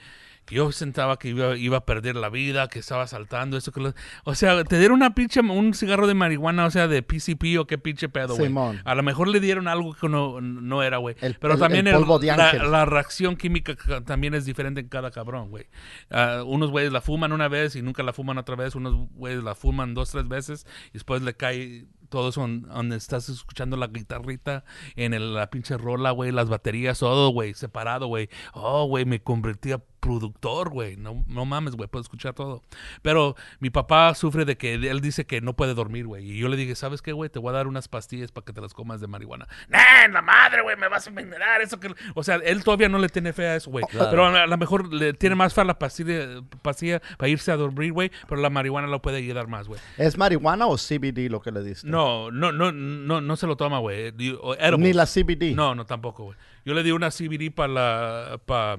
yo 0.49 0.73
sentaba 0.73 1.19
que 1.19 1.29
iba, 1.29 1.57
iba 1.57 1.79
a 1.79 1.85
perder 1.87 2.17
la 2.17 2.29
vida, 2.29 2.69
que 2.69 2.79
estaba 2.79 3.07
saltando, 3.07 3.57
eso 3.57 3.73
que 3.73 3.81
lo- 3.81 3.95
o 4.25 4.35
sea, 4.35 4.63
te 4.65 4.79
dieron 4.79 4.97
una 4.97 5.15
pinche 5.15 5.41
un 5.41 5.75
cigarro 5.75 6.07
de 6.07 6.15
marihuana, 6.15 6.67
o 6.67 6.71
sea, 6.71 6.87
de 6.89 7.03
PCP 7.03 7.59
o 7.59 7.67
qué 7.67 7.79
pinche 7.79 8.09
pedo, 8.09 8.35
güey. 8.37 8.51
A 8.85 8.95
lo 8.95 9.03
mejor 9.03 9.29
le 9.29 9.41
dieron 9.41 9.69
algo 9.69 9.95
que 9.95 10.09
no, 10.09 10.41
no 10.41 10.83
era, 10.83 10.99
güey. 10.99 11.17
Pero 11.41 11.55
el- 11.55 11.61
también 11.61 11.87
el 11.87 11.95
el- 11.95 12.01
polvo 12.01 12.19
de 12.19 12.27
la, 12.29 12.51
ángel. 12.51 12.71
la 12.71 12.85
reacción 12.85 13.37
química 13.37 13.75
ca- 13.77 14.03
también 14.03 14.35
es 14.35 14.45
diferente 14.45 14.81
en 14.81 14.89
cada 14.89 15.11
cabrón, 15.11 15.51
güey. 15.51 15.67
Ah, 16.11 16.43
unos 16.45 16.71
güeyes 16.71 16.93
la 16.93 17.01
fuman 17.01 17.33
una 17.33 17.49
vez 17.49 17.77
y 17.77 17.83
nunca 17.83 18.03
la 18.03 18.13
fuman 18.13 18.39
otra 18.39 18.57
vez. 18.57 18.75
Unos 18.75 18.95
güeyes 19.15 19.43
la 19.43 19.55
fuman 19.55 19.95
dos, 19.95 20.11
tres 20.11 20.29
veces 20.29 20.67
y 20.91 20.95
después 20.95 21.23
le 21.23 21.35
cae 21.35 21.87
todo 22.11 22.29
eso 22.29 22.45
en- 22.45 22.63
donde 22.63 22.97
estás 22.97 23.29
escuchando 23.29 23.77
la 23.77 23.89
guitarrita, 23.89 24.65
en 24.95 25.15
el- 25.15 25.35
la 25.35 25.51
pinche 25.51 25.77
rola, 25.77 26.13
güey, 26.13 26.31
las 26.31 26.49
baterías, 26.49 26.99
todo, 27.01 27.31
güey, 27.31 27.55
separado, 27.55 28.07
güey. 28.07 28.29
Oh, 28.53 28.85
güey, 28.87 29.05
me 29.05 29.21
convertí 29.21 29.73
a 29.73 29.79
productor, 30.05 30.69
güey. 30.69 30.97
No, 30.97 31.25
no 31.27 31.47
mames, 31.47 31.77
güey, 31.77 31.89
puedo 31.89 32.03
escuchar 32.03 32.35
todo. 32.35 32.63
Pero 33.01 33.37
mi 33.59 33.71
papá 33.71 34.15
sufre 34.15 34.45
de 34.45 34.59
que 34.59 34.75
él 34.75 35.01
dice 35.01 35.25
que 35.25 35.41
no 35.41 35.55
puede 35.55 35.73
dormir, 35.73 36.07
güey. 36.07 36.31
Y 36.31 36.39
yo 36.39 36.49
le 36.49 36.59
dije, 36.59 36.75
¿sabes 36.75 37.01
qué, 37.01 37.13
güey? 37.13 37.31
Te 37.31 37.39
voy 37.39 37.51
a 37.51 37.53
dar 37.53 37.67
unas 37.67 37.89
pastillas 37.89 38.31
para 38.31 38.45
que 38.45 38.53
te 38.53 38.61
las 38.61 38.75
comas 38.75 39.01
de 39.01 39.07
marihuana. 39.07 39.49
¡Nah, 39.69 40.09
la 40.13 40.21
madre, 40.21 40.63
güey! 40.63 40.77
Me 40.77 40.89
vas 40.89 41.07
a 41.07 41.09
envenenar, 41.09 41.63
eso 41.63 41.81
que... 41.81 41.95
O 42.15 42.23
sea, 42.23 42.37
él 42.37 42.63
todavía 42.63 42.91
no 42.91 42.99
le 42.99 43.09
tiene 43.09 43.33
fe 43.33 43.47
a 43.47 43.57
eso, 43.57 43.71
güey. 43.71 43.85
Claro. 43.87 44.11
Pero 44.11 44.27
a 44.27 44.47
lo 44.47 44.59
mejor 44.59 44.93
le 44.93 45.15
tiene 45.15 45.37
más 45.37 45.55
fe 45.55 45.63
a 45.63 45.65
la 45.65 45.79
pastilla, 45.79 46.43
pastilla 46.61 47.01
para 47.17 47.29
irse 47.31 47.51
a 47.51 47.57
dormir, 47.57 47.93
güey. 47.93 48.11
Pero 48.29 48.43
la 48.43 48.51
marihuana 48.51 48.87
lo 48.89 49.01
puede 49.01 49.17
ayudar 49.17 49.49
más, 49.49 49.67
güey. 49.67 49.81
¿Es 49.97 50.19
marihuana 50.19 50.67
o 50.67 50.77
CBD 50.77 51.31
lo 51.31 51.41
que 51.41 51.51
le 51.51 51.63
diste? 51.63 51.89
No, 51.89 52.31
no, 52.31 52.53
no, 52.53 52.73
no, 52.73 53.23
no 53.23 53.37
se 53.37 53.47
lo 53.47 53.57
toma, 53.57 53.79
güey. 53.79 54.13
Ni 54.13 54.93
la 54.93 55.07
CBD. 55.07 55.55
No, 55.55 55.75
no, 55.75 55.87
tampoco, 55.87 56.25
güey. 56.25 56.37
Yo 56.67 56.75
le 56.75 56.83
di 56.83 56.91
una 56.91 57.11
CBD 57.11 57.51
para 57.51 57.73
la... 57.73 58.41
Pa 58.45 58.77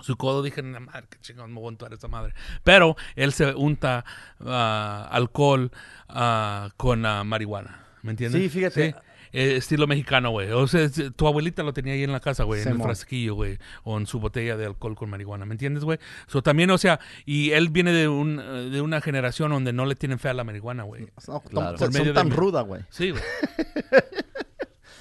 su 0.00 0.16
codo 0.16 0.42
dije, 0.42 0.62
"Na 0.62 0.80
madre, 0.80 1.06
qué 1.10 1.18
chingón 1.20 1.52
me 1.52 1.56
voy 1.60 1.66
a 1.66 1.68
untar 1.68 1.92
esta 1.92 2.08
madre. 2.08 2.34
Pero 2.64 2.96
él 3.16 3.32
se 3.32 3.54
unta 3.54 4.04
ah, 4.44 5.08
alcohol 5.10 5.70
ah, 6.08 6.70
con 6.76 7.04
ah, 7.06 7.24
marihuana. 7.24 7.84
¿Me 8.02 8.10
entiendes? 8.12 8.40
Sí, 8.40 8.48
fíjate. 8.48 8.94
Eh, 9.32 9.56
estilo 9.56 9.86
mexicano, 9.86 10.30
güey. 10.30 10.50
O 10.52 10.66
sea, 10.66 10.88
tu 11.14 11.26
abuelita 11.26 11.62
lo 11.62 11.74
tenía 11.74 11.92
ahí 11.92 12.02
en 12.02 12.12
la 12.12 12.20
casa, 12.20 12.44
güey, 12.44 12.62
en 12.62 12.68
el 12.68 12.80
frasquillo, 12.82 13.34
güey, 13.34 13.58
o 13.84 13.98
en 13.98 14.06
su 14.06 14.20
botella 14.20 14.56
de 14.56 14.64
alcohol 14.64 14.96
con 14.96 15.10
marihuana, 15.10 15.44
¿me 15.44 15.52
entiendes, 15.52 15.84
güey? 15.84 15.98
So, 16.28 16.42
también, 16.42 16.70
o 16.70 16.78
sea, 16.78 16.98
y 17.26 17.50
él 17.50 17.68
viene 17.68 17.92
de, 17.92 18.08
un, 18.08 18.40
eh, 18.40 18.70
de 18.70 18.80
una 18.80 19.02
generación 19.02 19.50
donde 19.50 19.74
no 19.74 19.84
le 19.84 19.96
tienen 19.96 20.18
fe 20.18 20.30
a 20.30 20.34
la 20.34 20.44
marihuana, 20.44 20.84
güey. 20.84 21.08
No, 21.26 21.40
Claro. 21.42 21.76
son- 21.76 21.88
Por 21.88 21.92
medio 21.92 21.98
son 21.98 22.06
de 22.06 22.12
tan 22.14 22.30
ruda, 22.30 22.62
güey. 22.62 22.82
Sí, 22.88 23.10
güey. 23.10 23.22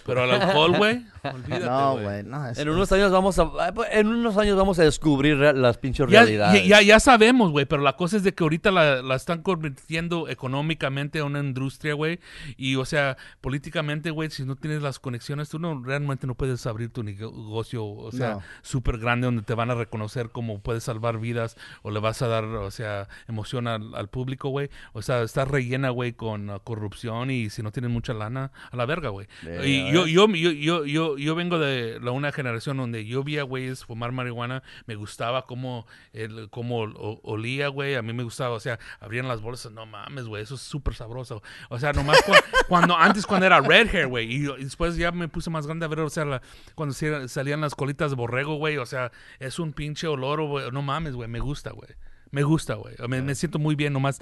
Pero 0.06 0.24
al 0.24 0.32
alcohol, 0.32 0.78
güey, 0.78 1.06
olvídate, 1.34 1.66
No, 1.66 1.92
güey. 1.94 2.04
güey, 2.04 2.24
no. 2.24 2.48
es- 2.48 2.58
En 2.58 2.70
unos 2.70 2.92
años 2.92 3.12
vamos 3.12 3.40
a, 3.40 3.50
en 3.92 4.08
unos 4.08 4.38
años 4.38 4.58
vamos 4.58 4.80
a 4.80 4.84
descubrir 4.84 5.38
las 5.38 5.78
pinches 5.78 6.08
Ya, 6.10 6.22
realidades. 6.22 6.64
ya, 6.64 6.82
ya, 6.82 6.82
ya 6.82 7.00
sabemos, 7.00 7.52
güey, 7.52 7.66
pero 7.66 7.82
la 7.82 7.96
cosa 7.96 8.18
es 8.18 8.24
de 8.24 8.34
que 8.34 8.44
ahorita 8.44 8.72
la, 8.72 9.02
la 9.02 9.16
están 9.16 9.42
convirtiendo 9.42 10.28
económicamente 10.30 11.20
a 11.20 11.26
una 11.26 11.40
industria, 11.40 11.94
güey. 11.94 12.20
Y, 12.58 12.76
o 12.76 12.86
sea, 12.86 13.18
políticamente, 13.42 14.12
güey, 14.12 14.30
si 14.30 14.44
no 14.46 14.56
tienes 14.56 14.82
las 14.82 15.00
conexiones, 15.00 15.50
tú 15.50 15.60
no 15.60 15.82
realmente 15.84 16.28
no 16.28 16.36
puedes 16.36 16.66
abrir 16.66 16.90
tu 16.90 17.04
negocio, 17.04 17.86
o 17.86 18.12
sea, 18.12 18.32
No. 18.36 18.42
súper 18.62 18.98
grande 18.98 19.26
donde 19.26 19.44
te 19.44 19.54
van 19.54 19.72
a 19.72 19.76
reconocer 19.76 20.30
como 20.30 20.60
puedes 20.60 20.84
salvar 20.84 21.20
vidas 21.20 21.56
o 21.82 21.92
le 21.92 22.00
vas 22.00 22.22
a 22.22 22.28
dar, 22.28 22.44
o 22.46 22.72
sea, 22.72 23.08
emoción 23.28 23.68
al, 23.68 23.94
al 23.96 24.10
público, 24.10 24.50
güey. 24.50 24.70
O 24.94 25.02
sea, 25.02 25.22
está 25.22 25.46
rellena, 25.46 25.90
güey, 25.90 26.14
con 26.14 26.50
uh, 26.50 26.60
corrupción 26.64 27.32
y 27.32 27.50
si 27.50 27.62
no 27.64 27.72
tienes 27.72 27.92
mucha 27.92 28.14
lana, 28.14 28.52
a 28.72 28.76
la 28.76 28.86
verga, 28.86 29.10
güey. 29.10 29.28
Y 29.64 29.92
yo, 29.92 30.08
yo, 30.08 30.28
yo, 30.28 30.52
yo, 30.52 30.86
yo, 30.86 31.17
yo, 31.18 31.24
yo 31.24 31.36
vengo 31.36 31.60
de 31.60 32.00
la 32.02 32.12
una 32.12 32.32
generación 32.32 32.78
donde 32.78 33.06
yo 33.06 33.24
vi 33.24 33.38
a 33.38 33.44
güeyes 33.44 33.86
fumar 33.86 34.12
marihuana, 34.12 34.64
me 34.86 34.96
gustaba 34.96 35.46
cómo, 35.46 35.86
el, 36.14 36.50
cómo 36.50 36.84
o- 36.84 37.20
olía, 37.24 37.68
güey, 37.68 37.96
a 37.96 38.02
mí 38.02 38.14
me 38.14 38.24
gustaba, 38.24 38.56
o 38.56 38.60
sea, 38.60 38.80
abrían 39.00 39.28
las 39.28 39.42
bolsas, 39.42 39.72
no 39.72 39.86
mames, 39.86 40.26
güey, 40.26 40.44
eso 40.44 40.56
es 40.56 40.62
súper 40.62 40.94
sabroso. 40.96 41.42
O 41.70 41.80
sea, 41.80 41.94
nomás 41.94 42.24
cua- 42.26 42.44
cuando, 42.68 42.96
antes 42.98 43.26
cuando 43.26 43.46
era 43.46 43.60
red 43.62 43.94
hair, 43.94 44.08
güey, 44.08 44.32
y, 44.32 44.46
y 44.50 44.64
después 44.64 44.96
ya 44.98 45.12
me 45.12 45.28
puse 45.28 45.50
más 45.50 45.66
grande 45.68 45.86
a 45.86 45.90
ver, 45.90 46.00
o 46.00 46.10
sea, 46.10 46.26
la- 46.26 46.42
cuando 46.76 46.94
salían 47.28 47.62
las 47.62 47.76
colitas 47.76 48.12
de 48.12 48.16
borrego, 48.18 48.56
güey, 48.56 48.78
o 48.78 48.86
sea, 48.86 49.12
es 49.40 49.60
un 49.60 49.74
pinche 49.74 50.08
olor, 50.08 50.42
güey, 50.44 50.72
no 50.72 50.82
mames, 50.82 51.16
güey, 51.16 51.28
me 51.28 51.40
gusta, 51.40 51.72
güey. 51.72 51.90
Me 52.30 52.44
gusta, 52.44 52.76
güey. 52.76 52.94
Me, 53.08 53.22
me 53.22 53.36
siento 53.36 53.58
muy 53.58 53.76
bien 53.76 53.94
nomás 53.94 54.20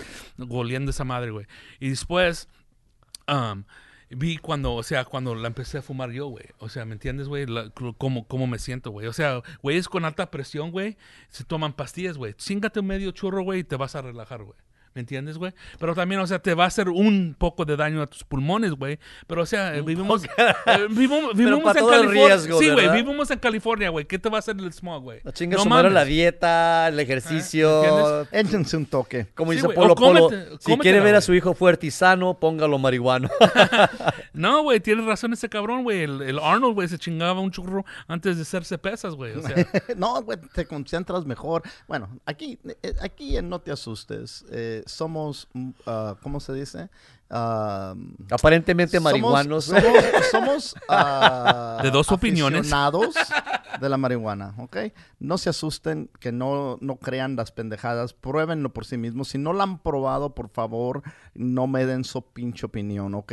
oliendo 0.50 0.91
esa 0.91 1.04
madre, 1.04 1.32
güey. 1.32 1.48
Y 1.80 1.89
después, 1.89 2.48
um, 3.28 3.64
vi 4.16 4.38
cuando, 4.38 4.74
o 4.74 4.84
sea, 4.84 5.05
cuando 5.05 5.36
la 5.36 5.47
empecé 5.47 5.80
a 5.80 5.82
fumar 5.82 6.11
yo, 6.11 6.28
güey. 6.28 6.45
O 6.59 6.70
sea, 6.70 6.86
¿me 6.86 6.93
entiendes, 6.93 7.28
güey? 7.28 7.45
Cómo, 7.97 8.28
cómo 8.28 8.47
me 8.47 8.59
siento, 8.59 8.91
güey. 8.91 9.07
O 9.07 9.13
sea, 9.13 9.41
güeyes 9.61 9.88
con 9.89 10.05
alta 10.05 10.32
presión, 10.32 10.72
güey, 10.72 10.97
se 11.30 11.43
toman 11.43 11.74
pastillas, 11.74 12.18
güey. 12.18 12.34
Chíngate 12.34 12.80
un 12.80 12.88
medio 12.88 13.11
churro, 13.11 13.43
güey, 13.43 13.59
y 13.59 13.63
te 13.63 13.76
vas 13.76 13.95
a 13.95 14.01
relajar, 14.01 14.43
güey. 14.43 14.57
¿Me 14.96 15.02
entiendes, 15.02 15.38
güey? 15.38 15.52
Pero 15.78 15.93
también, 15.93 16.22
o 16.22 16.26
sea, 16.28 16.39
te 16.39 16.54
va 16.54 16.64
a 16.64 16.68
hacer 16.68 16.88
un 16.88 17.36
poco 17.38 17.66
de 17.66 17.76
daño 17.76 18.02
a 18.02 18.08
tus 18.08 18.24
pulmones, 18.24 18.72
güey. 18.72 18.98
Pero, 19.28 19.41
o 19.41 19.46
sea, 19.46 19.76
eh, 19.76 19.82
vivimos, 19.82 20.24
eh, 20.24 20.88
vivimos, 20.89 21.34
vivimos 21.36 21.76
en 21.76 21.82
todo 21.82 21.93
el 21.96 22.00
California. 22.06 22.28
riesgo, 22.38 22.60
sí, 22.60 22.70
güey, 22.70 22.89
vivimos 22.93 23.30
en 23.30 23.39
California, 23.39 23.89
güey. 23.89 24.06
¿Qué 24.06 24.18
te 24.18 24.30
va 24.30 24.38
a 24.38 24.39
hacer 24.39 24.56
el 24.58 24.72
smog, 24.72 25.04
güey? 25.04 25.20
No 25.26 25.32
chinga 25.32 25.58
No 25.58 25.66
mames. 25.66 25.91
la 25.91 26.06
dieta, 26.06 26.88
el 26.88 26.98
ejercicio. 27.02 27.84
¿entiendes? 27.84 28.28
Échense 28.32 28.78
un 28.78 28.86
toque. 28.86 29.28
Como 29.36 29.52
Sí, 29.52 29.58
dice 29.58 29.68
güey, 29.68 29.76
Polo 29.76 29.91
o 29.91 29.96
Polo, 29.98 30.30
cómete- 30.30 30.58
si 30.62 30.78
quiere 30.78 31.02
ver 31.02 31.16
a 31.16 31.20
su 31.22 31.34
hijo 31.34 31.54
fuerte 31.54 31.88
y 31.88 31.91
sano, 31.91 32.39
póngalo 32.39 32.78
marihuano. 32.80 33.28
No, 34.34 34.64
güey, 34.64 34.82
tienes 34.82 35.06
razón 35.06 35.32
ese 35.32 35.48
cabrón, 35.48 35.84
güey. 35.84 36.02
El, 36.04 36.22
el 36.22 36.39
Arnold, 36.39 36.76
güey, 36.76 36.88
se 36.89 36.98
chingaba 36.98 37.39
un 37.39 37.52
churro 37.52 37.86
antes 38.08 38.36
de 38.36 38.41
hacerse 38.41 38.78
pesas, 38.78 39.16
güey. 39.16 39.32
O 39.34 39.41
sea, 39.41 39.56
no, 39.98 40.22
güey, 40.24 40.38
te 40.54 40.66
concentras 40.66 41.26
mejor. 41.26 41.64
Bueno, 41.88 42.10
aquí, 42.26 42.60
eh, 42.84 42.93
aquí 43.02 43.38
en 43.38 43.48
No 43.50 43.60
Te 43.60 43.72
Asustes, 43.72 44.43
eh, 44.52 44.84
somos, 44.86 45.48
ah, 45.86 46.16
¿cómo 46.22 46.40
se 46.40 46.54
dice? 46.54 46.90
Aparentemente 48.32 48.99
marihuanos. 48.99 49.65
Somos, 49.65 49.84
somos, 50.32 50.76
ah, 50.89 51.80
De 51.84 51.91
dos 51.91 52.11
opiniones. 52.11 52.59
aficionados 52.71 53.15
de 53.80 53.89
la 53.89 53.97
marihuana, 53.97 54.53
¿ok? 54.57 54.78
No 55.19 55.38
se 55.38 55.49
asusten, 55.49 56.09
que 56.19 56.32
no, 56.32 56.78
no 56.82 56.95
crean 56.97 57.36
las 57.36 57.51
pendejadas, 57.51 58.13
pruébenlo 58.13 58.69
por 58.71 58.86
sí 58.86 58.97
mismos. 58.97 59.30
Si 59.30 59.38
no 59.38 59.51
la 59.53 59.63
han 59.63 59.80
probado, 59.80 60.34
por 60.34 60.49
favor, 60.49 61.03
no 61.34 61.67
me 61.67 61.86
den 61.86 62.03
su 62.05 62.21
pinche 62.21 62.65
opinión, 62.65 63.13
¿ok? 63.15 63.32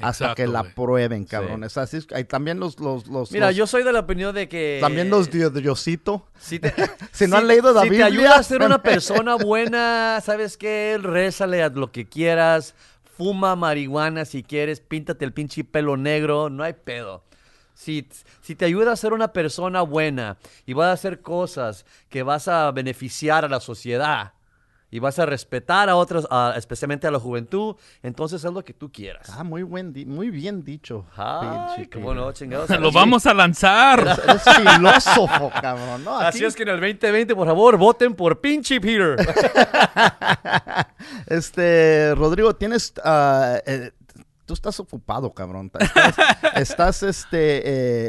Hasta 0.00 0.08
Exacto, 0.08 0.34
que 0.34 0.46
la 0.48 0.64
prueben, 0.64 1.24
cabrones. 1.24 1.76
Así 1.76 1.98
es, 1.98 2.06
hay 2.12 2.24
también 2.24 2.58
los, 2.58 2.80
los, 2.80 3.06
los, 3.06 3.30
Mira, 3.30 3.48
los- 3.48 3.56
yo 3.56 3.66
soy 3.68 3.84
de 3.84 3.92
la 3.92 4.00
opinión 4.00 4.34
de 4.34 4.48
que... 4.48 4.78
también 4.80 5.10
los 5.10 5.30
de 5.30 5.48
Diosito. 5.50 6.26
Si, 6.38 6.58
te- 6.58 6.74
Si 7.12 7.26
no 7.28 7.36
han 7.36 7.46
leído 7.46 7.72
la 7.72 7.82
si 7.82 7.90
Biblia. 7.90 8.06
te 8.08 8.12
ayuda 8.12 8.36
a 8.36 8.42
ser 8.42 8.62
una 8.62 8.82
persona 8.82 9.36
buena, 9.36 10.20
¿sabes 10.24 10.56
qué? 10.56 10.98
Rézale 11.00 11.62
a 11.62 11.68
lo 11.68 11.92
que 11.92 12.08
quieras. 12.08 12.74
Fuma 13.16 13.56
marihuana 13.56 14.24
si 14.24 14.42
quieres. 14.42 14.80
Píntate 14.80 15.24
el 15.24 15.32
pinche 15.32 15.64
pelo 15.64 15.96
negro. 15.96 16.50
No 16.50 16.62
hay 16.62 16.74
pedo. 16.74 17.24
Si, 17.74 18.08
si 18.40 18.54
te 18.54 18.66
ayuda 18.66 18.92
a 18.92 18.96
ser 18.96 19.12
una 19.12 19.32
persona 19.32 19.82
buena 19.82 20.36
y 20.64 20.74
vas 20.74 20.88
a 20.88 20.92
hacer 20.92 21.22
cosas 21.22 21.84
que 22.08 22.22
vas 22.22 22.46
a 22.46 22.70
beneficiar 22.70 23.44
a 23.44 23.48
la 23.48 23.58
sociedad 23.58 24.33
y 24.94 25.00
vas 25.00 25.18
a 25.18 25.26
respetar 25.26 25.88
a 25.88 25.96
otros, 25.96 26.24
a- 26.30 26.54
especialmente 26.56 27.08
a 27.08 27.10
la 27.10 27.18
juventud, 27.18 27.74
entonces 28.00 28.44
haz 28.44 28.52
lo 28.52 28.64
que 28.64 28.72
tú 28.72 28.92
quieras. 28.92 29.28
Ah, 29.36 29.42
muy 29.42 29.64
buen, 29.64 29.92
di- 29.92 30.06
muy 30.06 30.30
bien 30.30 30.62
dicho. 30.62 31.04
Ay, 31.16 31.74
pinche 31.76 31.90
cómo 31.90 32.14
no, 32.14 32.30
chingados. 32.30 32.70
lo 32.80 32.92
vamos 32.92 33.26
a 33.26 33.34
lanzar. 33.34 33.98
Eres 34.22 34.42
filósofo, 34.44 35.50
cabrón, 35.60 36.04
¿no? 36.04 36.16
Así 36.16 36.44
es 36.44 36.54
que 36.54 36.62
en 36.62 36.68
el 36.68 36.80
2020, 36.80 37.34
por 37.34 37.46
favor, 37.48 37.76
voten 37.76 38.14
por 38.14 38.40
pinche 38.40 38.80
Peter. 38.80 39.16
Este, 41.26 42.14
Rodrigo, 42.14 42.54
tienes, 42.54 42.92
ah, 43.04 43.58
eh, 43.66 43.90
tú 44.46 44.54
estás 44.54 44.78
ocupado, 44.80 45.32
cabrón. 45.32 45.70
Estás, 45.78 46.14
estás, 46.54 47.02
este, 47.02 47.62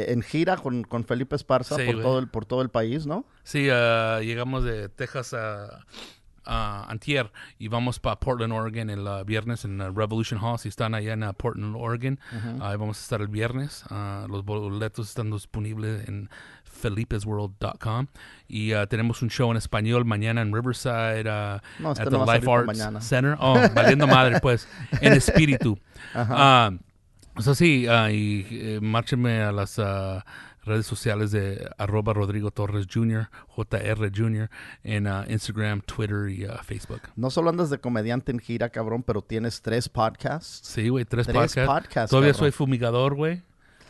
eh, 0.08 0.12
en 0.12 0.22
gira 0.22 0.56
con, 0.56 0.82
con 0.84 1.04
Felipe 1.04 1.36
Esparza 1.36 1.76
Sí, 1.76 1.84
por 1.84 1.94
güey. 1.94 2.04
todo 2.04 2.18
el, 2.18 2.28
por 2.28 2.44
todo 2.46 2.62
el 2.62 2.68
país, 2.70 3.06
¿no? 3.06 3.24
Sí, 3.42 3.68
ah, 3.70 4.20
llegamos 4.22 4.64
de 4.64 4.88
Texas 4.88 5.34
a, 5.34 5.84
a 6.46 6.86
Antier 6.88 7.32
y 7.58 7.68
vamos 7.68 7.98
para 7.98 8.18
Portland, 8.18 8.52
Oregon 8.52 8.90
el 8.90 9.06
ah, 9.06 9.22
viernes 9.24 9.64
en 9.64 9.80
ah, 9.80 9.90
Revolution 9.94 10.40
Hall. 10.42 10.58
Si 10.58 10.68
están 10.68 10.94
allá 10.94 11.12
en 11.12 11.22
ah, 11.22 11.32
Portland, 11.32 11.74
Oregon, 11.76 12.18
ahí 12.60 12.76
vamos 12.76 12.98
a 12.98 13.02
estar 13.02 13.20
el 13.20 13.28
viernes. 13.28 13.84
Ah, 13.90 14.26
los 14.28 14.44
boletos 14.44 15.08
están 15.08 15.30
disponibles 15.30 16.08
en 16.08 16.30
felipesworld.com 16.64 18.06
y 18.48 18.72
ah, 18.72 18.86
tenemos 18.86 19.22
un 19.22 19.30
show 19.30 19.50
en 19.50 19.56
español 19.56 20.04
mañana 20.04 20.42
en 20.42 20.52
Riverside 20.52 21.24
ah, 21.28 21.62
No, 21.78 21.90
at 21.90 22.10
no 22.10 22.24
the 22.24 22.32
Life 22.32 22.50
Arts 22.50 22.66
mañana. 22.66 23.00
Center. 23.00 23.36
Oh, 23.40 23.56
valiendo 23.74 24.06
madre, 24.06 24.40
pues, 24.40 24.68
en 25.00 25.12
espíritu. 25.12 25.78
Ah, 26.14 26.70
o 27.34 27.42
sea, 27.42 27.54
sí, 27.54 27.86
ah, 27.88 28.10
y 28.10 28.46
eh, 28.50 28.78
márchenme 28.80 29.42
a 29.42 29.52
las 29.52 29.78
ah, 29.78 30.24
redes 30.66 30.86
sociales 30.86 31.30
de 31.30 31.68
arroba 31.78 32.12
Rodrigo 32.12 32.50
Torres 32.50 32.86
Jr., 32.92 33.28
JR 33.48 34.10
Jr., 34.14 34.50
en 34.84 35.06
ah, 35.06 35.24
Instagram, 35.28 35.80
Twitter 35.80 36.28
y 36.28 36.44
ah, 36.44 36.60
Facebook. 36.62 37.00
No 37.16 37.30
solo 37.30 37.50
andas 37.50 37.70
de 37.70 37.78
comediante 37.78 38.32
en 38.32 38.38
gira, 38.38 38.68
cabrón, 38.68 39.02
pero 39.02 39.22
tienes 39.22 39.62
tres 39.62 39.88
podcasts. 39.88 40.60
Sí, 40.68 40.88
güey, 40.88 41.04
tres, 41.04 41.26
Tres 41.26 41.36
podcasts. 41.54 41.66
podcasts, 41.66 42.10
Todavía 42.10 42.32
cabrón. 42.32 42.50
soy 42.50 42.52
fumigador, 42.52 43.14
güey. 43.14 43.42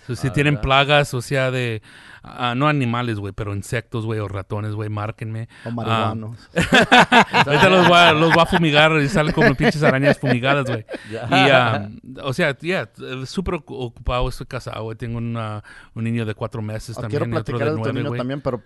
So, 0.06 0.14
si 0.14 0.28
Ah, 0.28 0.32
tienen 0.32 0.54
¿verdad? 0.54 0.62
plagas, 0.62 1.14
o 1.14 1.20
sea, 1.22 1.50
de... 1.50 1.82
ah, 2.26 2.54
no 2.56 2.68
animales, 2.68 3.18
güey, 3.18 3.32
pero 3.32 3.54
insectos, 3.54 4.04
güey, 4.04 4.18
o 4.20 4.28
ratones, 4.28 4.74
güey, 4.74 4.88
márquenme. 4.90 5.48
O 5.64 5.68
Ah, 5.68 5.72
marihuanos. 5.72 6.48
Ahorita 7.46 7.68
los 7.68 7.88
voy, 7.88 7.96
a, 7.96 8.12
los 8.12 8.32
voy 8.34 8.42
a 8.42 8.46
fumigar 8.46 8.92
y 9.00 9.08
salen 9.08 9.32
como 9.32 9.54
pinches 9.54 9.82
arañas 9.82 10.18
fumigadas, 10.18 10.66
güey. 10.66 10.84
Ya. 11.10 11.26
Y, 11.30 11.50
ah, 11.50 11.88
o 12.22 12.32
sea, 12.32 12.56
ya, 12.60 12.82
eh, 13.00 13.26
súper 13.26 13.54
ocu- 13.54 13.76
ocupado, 13.78 14.28
estoy 14.28 14.46
casado, 14.46 14.82
güey. 14.84 14.96
Tengo 14.96 15.18
una- 15.18 15.62
un 15.94 16.04
niño 16.04 16.24
de 16.26 16.34
cuatro 16.34 16.62
meses 16.62 16.96
Ah, 16.98 17.02
también. 17.02 17.20
Quiero 17.22 17.32
platicar 17.34 17.60
de 17.60 17.64
de 17.66 17.70
tu 17.72 17.78
nueve, 17.78 17.92
niño 17.94 18.08
güey. 18.08 18.18
también, 18.18 18.40
pero, 18.40 18.62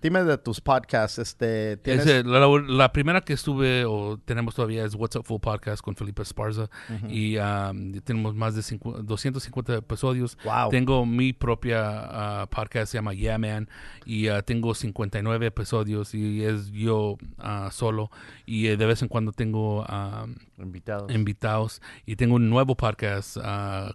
dime 0.00 0.24
de 0.24 0.38
tus 0.38 0.60
podcasts. 0.60 1.18
Este, 1.18 1.76
tienes... 1.78 2.06
Ese, 2.06 2.24
la, 2.24 2.46
la 2.46 2.92
primera 2.92 3.20
que 3.20 3.32
estuve 3.32 3.84
o 3.84 4.18
tenemos 4.24 4.54
todavía 4.54 4.84
es 4.84 4.94
What's 4.94 5.16
Up 5.16 5.24
Full 5.26 5.40
Podcast 5.40 5.82
con 5.82 5.94
Felipe 5.96 6.22
Esparza 6.22 6.68
y 7.08 7.36
ah, 7.36 7.72
tenemos 8.04 8.34
más 8.34 8.54
de 8.54 8.62
cincu- 8.62 8.98
250 9.02 9.74
episodios. 9.74 10.38
Wow. 10.44 10.70
Tengo 10.70 11.04
mi 11.06 11.32
propia 11.32 12.46
podcast, 12.50 12.90
se 12.92 12.98
llama 13.02 13.14
Yeah 13.14 13.38
Man 13.38 13.68
y 14.06 14.28
ah, 14.28 14.42
tengo 14.42 14.74
59 14.74 15.46
episodios 15.46 16.14
y 16.14 16.44
es 16.44 16.70
yo 16.70 17.16
ah, 17.38 17.70
solo 17.72 18.10
y 18.46 18.68
eh, 18.68 18.76
de 18.76 18.86
vez 18.86 19.02
en 19.02 19.08
cuando 19.08 19.32
tengo 19.32 19.84
ah, 19.88 20.26
Invitados. 20.58 21.12
invitados 21.12 21.82
y 22.06 22.14
tengo 22.16 22.36
un 22.36 22.48
nuevo 22.48 22.76
podcast 22.76 23.36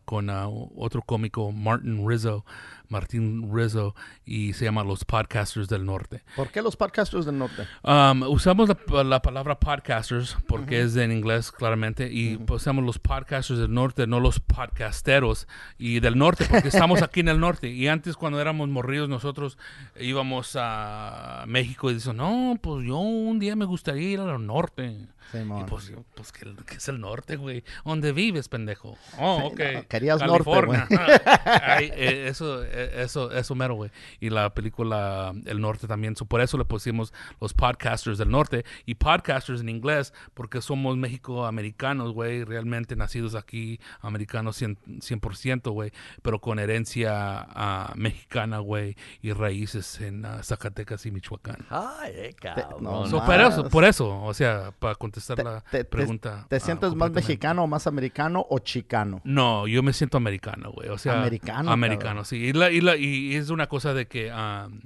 con 0.04 0.30
otro 0.30 1.02
cómico 1.02 1.52
Martin 1.54 2.08
Rizzo 2.08 2.44
Martín 2.90 3.50
Rizzo 3.54 3.96
y 4.26 4.54
se 4.54 4.66
llama 4.66 4.84
Los 4.84 5.06
Podcasters 5.06 5.68
del 5.68 5.86
Norte. 5.86 6.24
¿Por 6.36 6.50
qué 6.50 6.62
los 6.62 6.76
podcasters 6.76 7.26
del 7.26 7.38
norte? 7.38 7.68
Um, 7.84 8.24
usamos 8.24 8.70
la, 8.70 9.04
la 9.04 9.22
palabra 9.22 9.60
podcasters 9.60 10.38
porque 10.48 10.82
es 10.82 10.96
en 10.96 11.12
inglés 11.12 11.52
claramente 11.52 12.12
y 12.12 12.40
usamos 12.50 12.84
los 12.84 13.00
podcasters 13.00 13.60
del 13.60 13.74
norte, 13.74 14.08
no 14.08 14.20
los 14.20 14.40
podcasteros 14.40 15.48
y 15.78 16.00
del 16.00 16.18
norte 16.18 16.46
porque 16.50 16.70
estamos 16.70 17.02
aquí 17.04 17.20
en 17.20 17.30
el 17.30 17.40
norte. 17.40 17.70
Y 17.70 17.88
antes 17.88 18.16
cuando 18.16 18.40
éramos 18.40 18.70
morridos 18.70 19.10
nosotros 19.10 19.58
íbamos 20.00 20.56
a 20.60 21.44
México 21.48 21.92
y 21.92 21.96
dicen 21.96 22.18
no 22.18 22.58
pues 22.62 22.86
yo 22.86 22.98
un 22.98 23.40
día 23.40 23.56
me 23.56 23.66
gustaría 23.66 24.10
ir 24.10 24.20
al 24.20 24.46
norte 24.46 25.08
y 25.34 25.38
Simón. 25.38 25.66
pues 25.66 25.88
yo 25.88 26.04
pues 26.16 26.32
¿qué, 26.32 26.54
qué 26.66 26.76
es 26.76 26.88
el 26.88 27.00
norte 27.00 27.36
güey? 27.36 27.64
¿dónde 27.86 28.12
vives 28.12 28.50
pendejo? 28.50 28.98
oh 29.18 29.48
ok 29.48 29.60
no, 29.74 29.88
querías 29.88 30.22
norte, 30.22 30.44
California 30.44 30.88
Ay, 31.46 31.92
eh, 31.94 32.28
eso, 32.28 32.64
eh, 32.64 33.04
eso, 33.04 33.32
eso 33.32 33.56
mero, 33.56 33.76
güey. 33.76 33.92
Y 34.20 34.30
la 34.30 34.54
película 34.54 35.34
El 35.46 35.62
Norte 35.62 35.88
también. 35.88 36.16
So, 36.16 36.26
por 36.26 36.42
eso 36.42 36.58
le 36.58 36.66
pusimos 36.66 37.14
los 37.40 37.54
podcasters 37.54 38.18
del 38.18 38.30
norte. 38.30 38.66
Y 38.86 38.96
podcasters 38.96 39.62
en 39.62 39.70
inglés, 39.70 40.14
porque 40.34 40.62
somos 40.62 40.98
México-americanos, 40.98 42.14
güey. 42.14 42.44
Realmente 42.44 42.96
nacidos 42.96 43.36
aquí, 43.36 43.80
americanos 44.02 44.62
100%, 44.62 45.02
100%, 45.02 45.72
güey. 45.72 45.92
Pero 46.22 46.40
con 46.40 46.60
herencia 46.60 47.48
ah, 47.50 47.94
mexicana, 47.96 48.60
güey. 48.60 48.96
Y 49.22 49.34
raíces 49.34 50.00
en 50.02 50.26
ah, 50.26 50.42
Zacatecas 50.44 51.06
y 51.06 51.12
Michoacán. 51.12 51.66
Ay, 51.70 52.12
eh, 52.16 52.36
cabrón. 52.40 52.84
no, 52.84 53.08
So, 53.08 53.26
por, 53.26 53.40
eso, 53.40 53.70
por 53.70 53.86
eso, 53.86 54.22
o 54.22 54.34
sea, 54.34 54.72
para 54.80 54.96
contestar 54.96 55.17
Te- 55.36 55.44
la 55.44 55.62
te- 55.62 55.80
te- 55.80 55.86
pregunta. 55.86 56.46
¿Te 56.50 56.60
sientes 56.60 56.94
más 56.96 57.12
mexicano 57.12 57.64
o 57.64 57.68
más 57.68 57.88
americano 57.88 58.46
o 58.50 58.60
chicano? 58.60 59.22
No, 59.24 59.68
yo 59.68 59.84
me 59.84 59.94
siento 59.94 60.18
americano, 60.18 60.72
güey. 60.72 60.90
O 60.90 60.98
sea, 60.98 61.20
Americano, 61.20 61.72
Americano, 61.72 62.08
cabrón. 62.22 62.26
sí. 62.26 62.38
Y, 62.38 62.54
la- 62.54 62.72
y, 62.72 62.82
la- 62.82 62.96
y 62.98 63.36
es 63.36 63.50
una 63.50 63.68
cosa 63.68 63.94
de 63.94 64.08
que 64.08 64.32
um, 64.32 64.80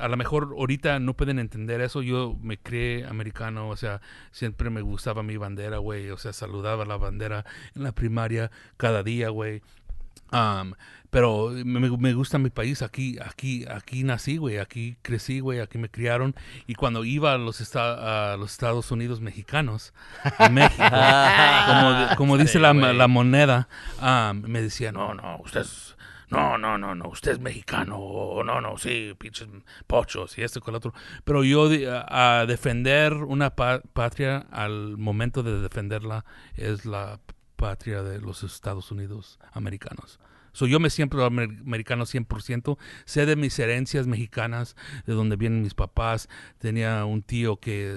a 0.00 0.08
lo 0.08 0.16
mejor 0.16 0.54
ahorita 0.58 0.98
no 0.98 1.14
pueden 1.14 1.38
entender 1.38 1.80
eso. 1.80 2.02
Yo 2.02 2.36
me 2.42 2.58
creé 2.58 3.06
americano, 3.06 3.68
o 3.68 3.76
sea, 3.76 4.00
siempre 4.30 4.68
me 4.70 4.82
gustaba 4.82 5.22
mi 5.22 5.36
bandera, 5.36 5.78
güey. 5.78 6.10
O 6.10 6.18
sea, 6.18 6.32
saludaba 6.32 6.84
la 6.84 6.96
bandera 6.96 7.44
en 7.74 7.82
la 7.84 7.92
primaria 7.92 8.50
cada 8.76 9.02
día, 9.02 9.30
güey. 9.30 9.62
Um, 10.32 10.72
pero 11.14 11.52
me, 11.64 11.78
me 11.96 12.12
gusta 12.12 12.38
mi 12.38 12.50
país, 12.50 12.82
aquí, 12.82 13.16
aquí, 13.24 13.64
aquí 13.70 14.02
nací, 14.02 14.36
güey, 14.36 14.58
aquí 14.58 14.96
crecí, 15.02 15.38
güey, 15.38 15.60
aquí 15.60 15.78
me 15.78 15.88
criaron. 15.88 16.34
Y 16.66 16.74
cuando 16.74 17.04
iba 17.04 17.32
a 17.34 17.38
los, 17.38 17.60
esta- 17.60 18.32
a 18.32 18.36
los 18.36 18.50
Estados 18.50 18.90
Unidos 18.90 19.20
mexicanos, 19.20 19.94
a 20.38 20.48
México, 20.48 20.82
como, 21.68 22.16
como 22.16 22.36
dice 22.36 22.58
la, 22.58 22.74
la 22.74 23.06
moneda, 23.06 23.68
um, 24.02 24.42
me 24.42 24.60
decía, 24.60 24.90
no, 24.90 25.14
no, 25.14 25.38
usted 25.44 25.60
es, 25.60 25.96
no, 26.30 26.58
no, 26.58 26.78
no, 26.78 26.96
no, 26.96 27.08
usted 27.10 27.30
es 27.32 27.38
mexicano, 27.38 27.96
o 27.96 28.42
no, 28.42 28.60
no, 28.60 28.76
sí, 28.76 29.14
pinches 29.16 29.46
pochos 29.86 30.36
y 30.36 30.42
esto 30.42 30.60
con 30.60 30.72
el 30.74 30.78
otro. 30.78 30.94
Pero 31.22 31.44
yo 31.44 31.68
a 32.08 32.44
defender 32.48 33.12
una 33.14 33.50
pa- 33.54 33.82
patria, 33.92 34.46
al 34.50 34.96
momento 34.98 35.44
de 35.44 35.60
defenderla, 35.60 36.24
es 36.56 36.84
la 36.86 37.20
patria 37.54 38.02
de 38.02 38.20
los 38.20 38.42
Estados 38.42 38.90
Unidos 38.90 39.38
americanos. 39.52 40.18
So, 40.54 40.66
yo 40.66 40.80
me 40.80 40.88
siento 40.88 41.18
amer- 41.26 41.60
americano 41.60 42.06
100%. 42.06 42.78
Sé 43.04 43.26
de 43.26 43.36
mis 43.36 43.58
herencias 43.58 44.06
mexicanas, 44.06 44.76
de 45.06 45.12
donde 45.12 45.36
vienen 45.36 45.60
mis 45.60 45.74
papás. 45.74 46.30
Tenía 46.58 47.04
un 47.04 47.20
tío 47.22 47.58
que 47.58 47.94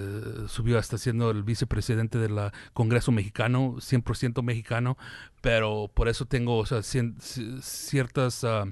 subió 0.49 0.77
hasta 0.77 0.97
siendo 0.97 1.31
el 1.31 1.43
vicepresidente 1.43 2.17
del 2.17 2.51
Congreso 2.73 3.13
mexicano, 3.13 3.75
100% 3.79 4.43
mexicano. 4.43 4.97
Pero 5.39 5.89
por 5.93 6.09
eso 6.09 6.25
tengo 6.25 6.57
o 6.57 6.65
sea, 6.65 6.81
ciertas 6.83 8.43
ah, 8.43 8.65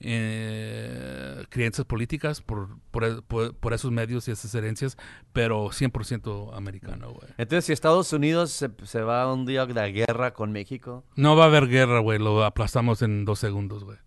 eh, 0.00 1.44
creencias 1.48 1.86
políticas 1.86 2.40
por, 2.40 2.68
por, 2.90 3.22
por- 3.24 3.54
por 3.54 3.72
esos 3.72 3.90
medios 3.90 4.26
y 4.28 4.30
esas 4.30 4.54
herencias, 4.54 4.96
pero 5.32 5.66
100% 5.66 6.56
americano, 6.56 7.12
güey. 7.12 7.28
Entonces, 7.38 7.64
si 7.66 7.72
Estados 7.72 8.12
Unidos 8.12 8.50
se, 8.50 8.70
se 8.84 9.02
va 9.02 9.32
un 9.32 9.46
día 9.46 9.66
de 9.66 9.74
la 9.74 9.88
guerra 9.88 10.32
con 10.32 10.52
México, 10.52 11.04
No 11.16 11.36
va 11.36 11.44
a 11.44 11.46
haber 11.48 11.68
guerra, 11.68 12.00
güey. 12.00 12.18
Lo 12.18 12.44
aplastamos 12.44 13.02
en 13.02 13.24
dos 13.24 13.38
segundos, 13.38 13.84
güey. 13.84 13.98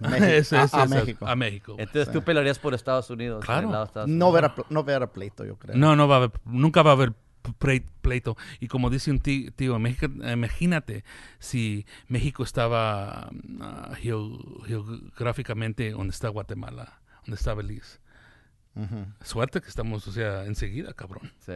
México. 0.00 0.24
Eso, 0.26 0.56
a, 0.58 0.64
eso, 0.64 0.76
a 0.76 0.84
eso, 0.84 0.94
México. 0.94 1.26
A 1.26 1.36
México. 1.36 1.72
güey. 1.74 1.86
entonces 1.86 2.12
tú 2.12 2.22
pelearías 2.22 2.58
por 2.58 2.74
Estados 2.74 3.08
Unidos. 3.10 3.44
Claro. 3.44 3.70
No 4.06 4.32
verá, 4.32 4.54
no 4.68 4.84
verá 4.84 5.06
pleito, 5.12 5.44
yo 5.44 5.56
creo. 5.56 5.76
No, 5.76 5.96
no 5.96 6.08
va 6.08 6.16
a 6.16 6.18
haber, 6.18 6.32
nunca 6.44 6.82
va 6.82 6.90
a 6.90 6.94
haber 6.94 7.12
pleito. 8.00 8.36
Y 8.60 8.68
como 8.68 8.90
dice 8.90 9.10
un 9.10 9.20
tío, 9.20 9.78
México- 9.78 10.06
imagínate 10.30 11.04
si 11.38 11.86
México 12.08 12.42
estaba 12.42 13.30
ah, 13.60 13.94
geo- 14.00 14.62
geográficamente 14.66 15.90
donde 15.90 16.12
está 16.12 16.28
Guatemala, 16.28 17.00
donde 17.24 17.36
está 17.36 17.54
Belice. 17.54 17.98
Suerte 19.22 19.60
que 19.60 19.68
estamos, 19.68 20.06
o 20.08 20.12
sea, 20.12 20.44
enseguida, 20.46 20.92
cabrón. 20.94 21.30
Sí. 21.46 21.52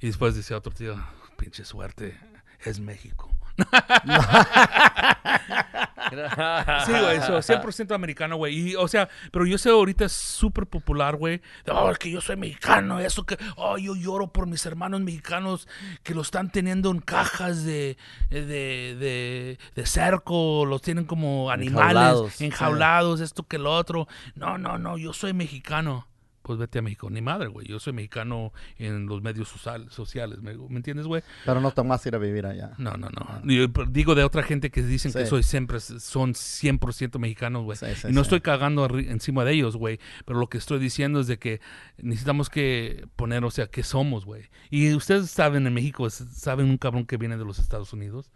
Y 0.00 0.06
después 0.08 0.34
dice 0.34 0.54
otro 0.54 0.72
tío, 0.72 0.94
pinche 1.38 1.64
suerte, 1.64 2.18
es 2.64 2.80
México. 2.80 3.34
Sí, 6.86 6.90
güey, 6.92 7.18
eso, 7.18 7.38
100% 7.38 7.94
americano, 7.94 8.36
güey. 8.36 8.70
Y, 8.70 8.74
o 8.76 8.88
sea, 8.88 9.08
pero 9.30 9.46
yo 9.46 9.58
sé 9.58 9.68
ahorita 9.70 10.06
es 10.06 10.12
súper 10.12 10.66
popular, 10.66 11.14
güey. 11.16 11.40
Oh, 11.70 11.92
que 11.98 12.10
yo 12.10 12.20
soy 12.20 12.34
mexicano, 12.36 12.98
eso 12.98 13.24
que, 13.24 13.38
oh, 13.56 13.78
yo 13.78 13.94
lloro 13.94 14.32
por 14.32 14.46
mis 14.48 14.64
hermanos 14.66 15.00
mexicanos 15.02 15.68
que 16.02 16.14
lo 16.14 16.22
están 16.22 16.50
teniendo 16.50 16.90
en 16.90 16.98
cajas 17.00 17.64
de, 17.64 17.96
de, 18.30 18.96
de, 18.96 19.58
de 19.74 19.86
cerco, 19.86 20.64
los 20.66 20.82
tienen 20.82 21.04
como 21.04 21.50
animales, 21.50 21.90
Enjaulados. 21.92 22.40
enjaulados, 22.40 23.20
esto 23.20 23.44
que 23.44 23.58
lo 23.58 23.72
otro. 23.72 24.08
No, 24.34 24.58
no, 24.58 24.78
no, 24.78 24.98
yo 24.98 25.12
soy 25.12 25.32
mexicano. 25.32 26.08
Pues 26.50 26.58
vete 26.58 26.80
a 26.80 26.82
México. 26.82 27.08
Ni 27.10 27.20
madre, 27.22 27.46
güey. 27.46 27.68
Yo 27.68 27.78
soy 27.78 27.92
mexicano 27.92 28.52
en 28.76 29.06
los 29.06 29.22
medios 29.22 29.46
social- 29.48 29.88
sociales. 29.88 30.42
¿Me, 30.42 30.52
¿me 30.56 30.78
entiendes, 30.78 31.06
güey? 31.06 31.22
Pero 31.46 31.60
no 31.60 31.70
te 31.70 31.80
vas 31.82 32.04
a 32.04 32.08
ir 32.08 32.16
a 32.16 32.18
vivir 32.18 32.44
allá. 32.44 32.72
No, 32.76 32.94
no, 32.96 33.08
no. 33.08 33.40
Yo 33.44 33.68
digo 33.88 34.16
de 34.16 34.24
otra 34.24 34.42
gente 34.42 34.72
que 34.72 34.82
dicen 34.82 35.12
que 35.12 35.26
soy 35.26 35.44
siempre, 35.44 35.78
son 35.78 36.34
100% 36.34 37.20
mexicanos, 37.20 37.62
güey. 37.62 37.76
Sí, 37.78 37.86
sí, 37.94 38.08
y 38.08 38.12
no 38.12 38.22
estoy 38.22 38.40
cagando 38.40 38.84
encima 38.98 39.44
de 39.44 39.52
ellos, 39.52 39.76
güey. 39.76 40.00
Pero 40.24 40.40
lo 40.40 40.48
que 40.48 40.58
estoy 40.58 40.80
diciendo 40.80 41.20
es 41.20 41.28
de 41.28 41.38
que 41.38 41.60
necesitamos 41.98 42.50
que 42.50 43.06
poner, 43.14 43.44
o 43.44 43.52
sea, 43.52 43.68
qué 43.68 43.84
somos, 43.84 44.24
güey. 44.24 44.48
Y 44.70 44.92
ustedes 44.92 45.30
saben 45.30 45.68
en 45.68 45.72
México, 45.72 46.10
¿saben 46.10 46.66
un 46.68 46.78
cabrón 46.78 47.06
que 47.06 47.16
viene 47.16 47.36
de 47.36 47.44
los 47.44 47.60
Estados 47.60 47.92
Unidos? 47.92 48.32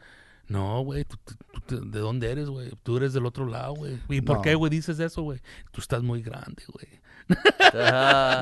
No, 0.46 0.82
güey, 0.82 1.04
¿de 1.68 1.98
dónde 1.98 2.30
eres, 2.30 2.48
güey? 2.48 2.70
Tú 2.84 2.98
eres 2.98 3.12
del 3.12 3.26
otro 3.26 3.44
lado, 3.46 3.74
güey. 3.74 3.98
¿Y 4.08 4.20
por 4.20 4.40
qué, 4.40 4.54
güey, 4.54 4.70
dices 4.70 5.00
eso, 5.00 5.22
güey? 5.22 5.40
Tú 5.72 5.80
estás 5.80 6.04
muy 6.04 6.22
grande, 6.22 6.62
güey. 6.72 6.86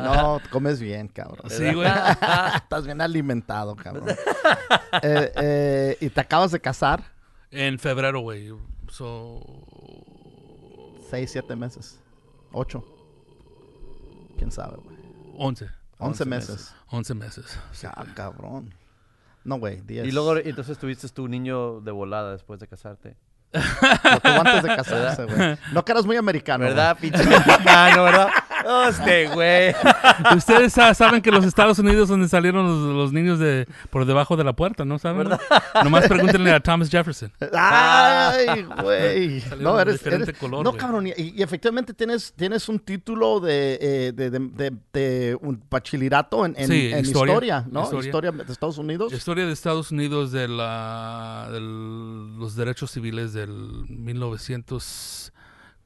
No, 0.04 0.40
comes 0.50 0.80
bien, 0.80 1.08
cabrón. 1.08 1.50
Sí, 1.50 1.72
güey. 1.72 1.88
Estás 2.56 2.84
bien 2.84 3.00
alimentado, 3.00 3.76
cabrón. 3.76 4.08
Eh, 5.02 5.32
eh, 5.36 5.96
¿Y 6.00 6.10
te 6.10 6.20
acabas 6.20 6.52
de 6.52 6.60
casar? 6.60 7.02
En 7.50 7.78
febrero, 7.78 8.20
güey. 8.20 8.50
So... 8.88 9.40
Seis, 11.08 11.30
siete 11.30 11.56
meses. 11.56 11.98
Ocho. 12.52 12.84
¿Quién 14.36 14.52
sabe, 14.52 14.76
güey? 14.76 14.96
11. 15.38 15.66
Once 15.98 16.24
meses. 16.24 16.74
11 16.88 17.14
meses. 17.14 17.58
Sí. 17.72 17.86
Ah, 17.90 18.04
cabrón. 18.14 18.74
No, 19.44 19.58
güey, 19.58 19.80
diez. 19.80 20.06
Y 20.06 20.12
luego, 20.12 20.36
entonces 20.36 20.78
tuviste 20.78 21.08
tu 21.08 21.28
niño 21.28 21.80
de 21.80 21.90
volada 21.90 22.32
después 22.32 22.60
de 22.60 22.68
casarte. 22.68 23.16
No, 23.52 24.20
tú 24.20 24.28
antes 24.28 24.62
de 24.62 24.68
casarse, 24.76 25.24
güey. 25.24 25.58
No 25.72 25.84
que 25.84 25.92
eras 25.92 26.06
muy 26.06 26.16
americano. 26.16 26.64
¿Verdad, 26.64 26.96
pinche 27.00 27.22
mexicano, 27.24 28.04
verdad? 28.04 28.28
Este, 28.88 29.28
güey. 29.28 29.74
Ustedes 30.36 30.72
sa- 30.72 30.94
saben 30.94 31.22
que 31.22 31.30
los 31.30 31.44
Estados 31.44 31.78
Unidos 31.78 32.08
donde 32.08 32.28
salieron 32.28 32.66
los, 32.66 32.94
los 32.94 33.12
niños 33.12 33.38
de 33.38 33.66
por 33.90 34.04
debajo 34.06 34.36
de 34.36 34.44
la 34.44 34.52
puerta, 34.54 34.84
¿no 34.84 34.98
saben? 34.98 35.28
no? 35.28 35.38
Nomás 35.84 36.06
pregúntenle 36.08 36.52
a 36.52 36.60
Thomas 36.60 36.90
Jefferson. 36.90 37.32
Ay, 37.54 38.62
güey. 38.82 39.42
No, 39.58 39.78
eres, 39.78 39.94
diferente 39.94 40.30
eres- 40.30 40.38
color, 40.40 40.64
no, 40.64 40.72
cabrón. 40.74 41.06
Y, 41.08 41.12
y 41.16 41.42
efectivamente 41.42 41.94
tienes, 41.94 42.32
tienes 42.34 42.68
un 42.68 42.78
título 42.78 43.40
de, 43.40 43.78
eh, 43.80 44.12
de, 44.12 44.30
de, 44.30 44.38
de- 44.38 44.72
de 44.92 45.38
un 45.40 45.62
bachillerato 45.70 46.44
en, 46.46 46.54
en- 46.56 46.66
Sí, 46.68 46.90
en 46.92 47.00
historia. 47.04 47.32
historia, 47.32 47.66
¿no? 47.70 47.82
Historia. 47.84 48.06
Historia. 48.06 48.32
de 48.32 48.52
Estados 48.52 48.78
Unidos. 48.78 49.12
Historia 49.12 49.46
de 49.46 49.52
Estados 49.52 49.90
Unidos 49.90 50.32
de 50.32 50.48
la, 50.48 51.48
del- 51.52 52.38
los 52.38 52.54
derechos 52.56 52.90
civiles 52.90 53.32
del 53.32 53.84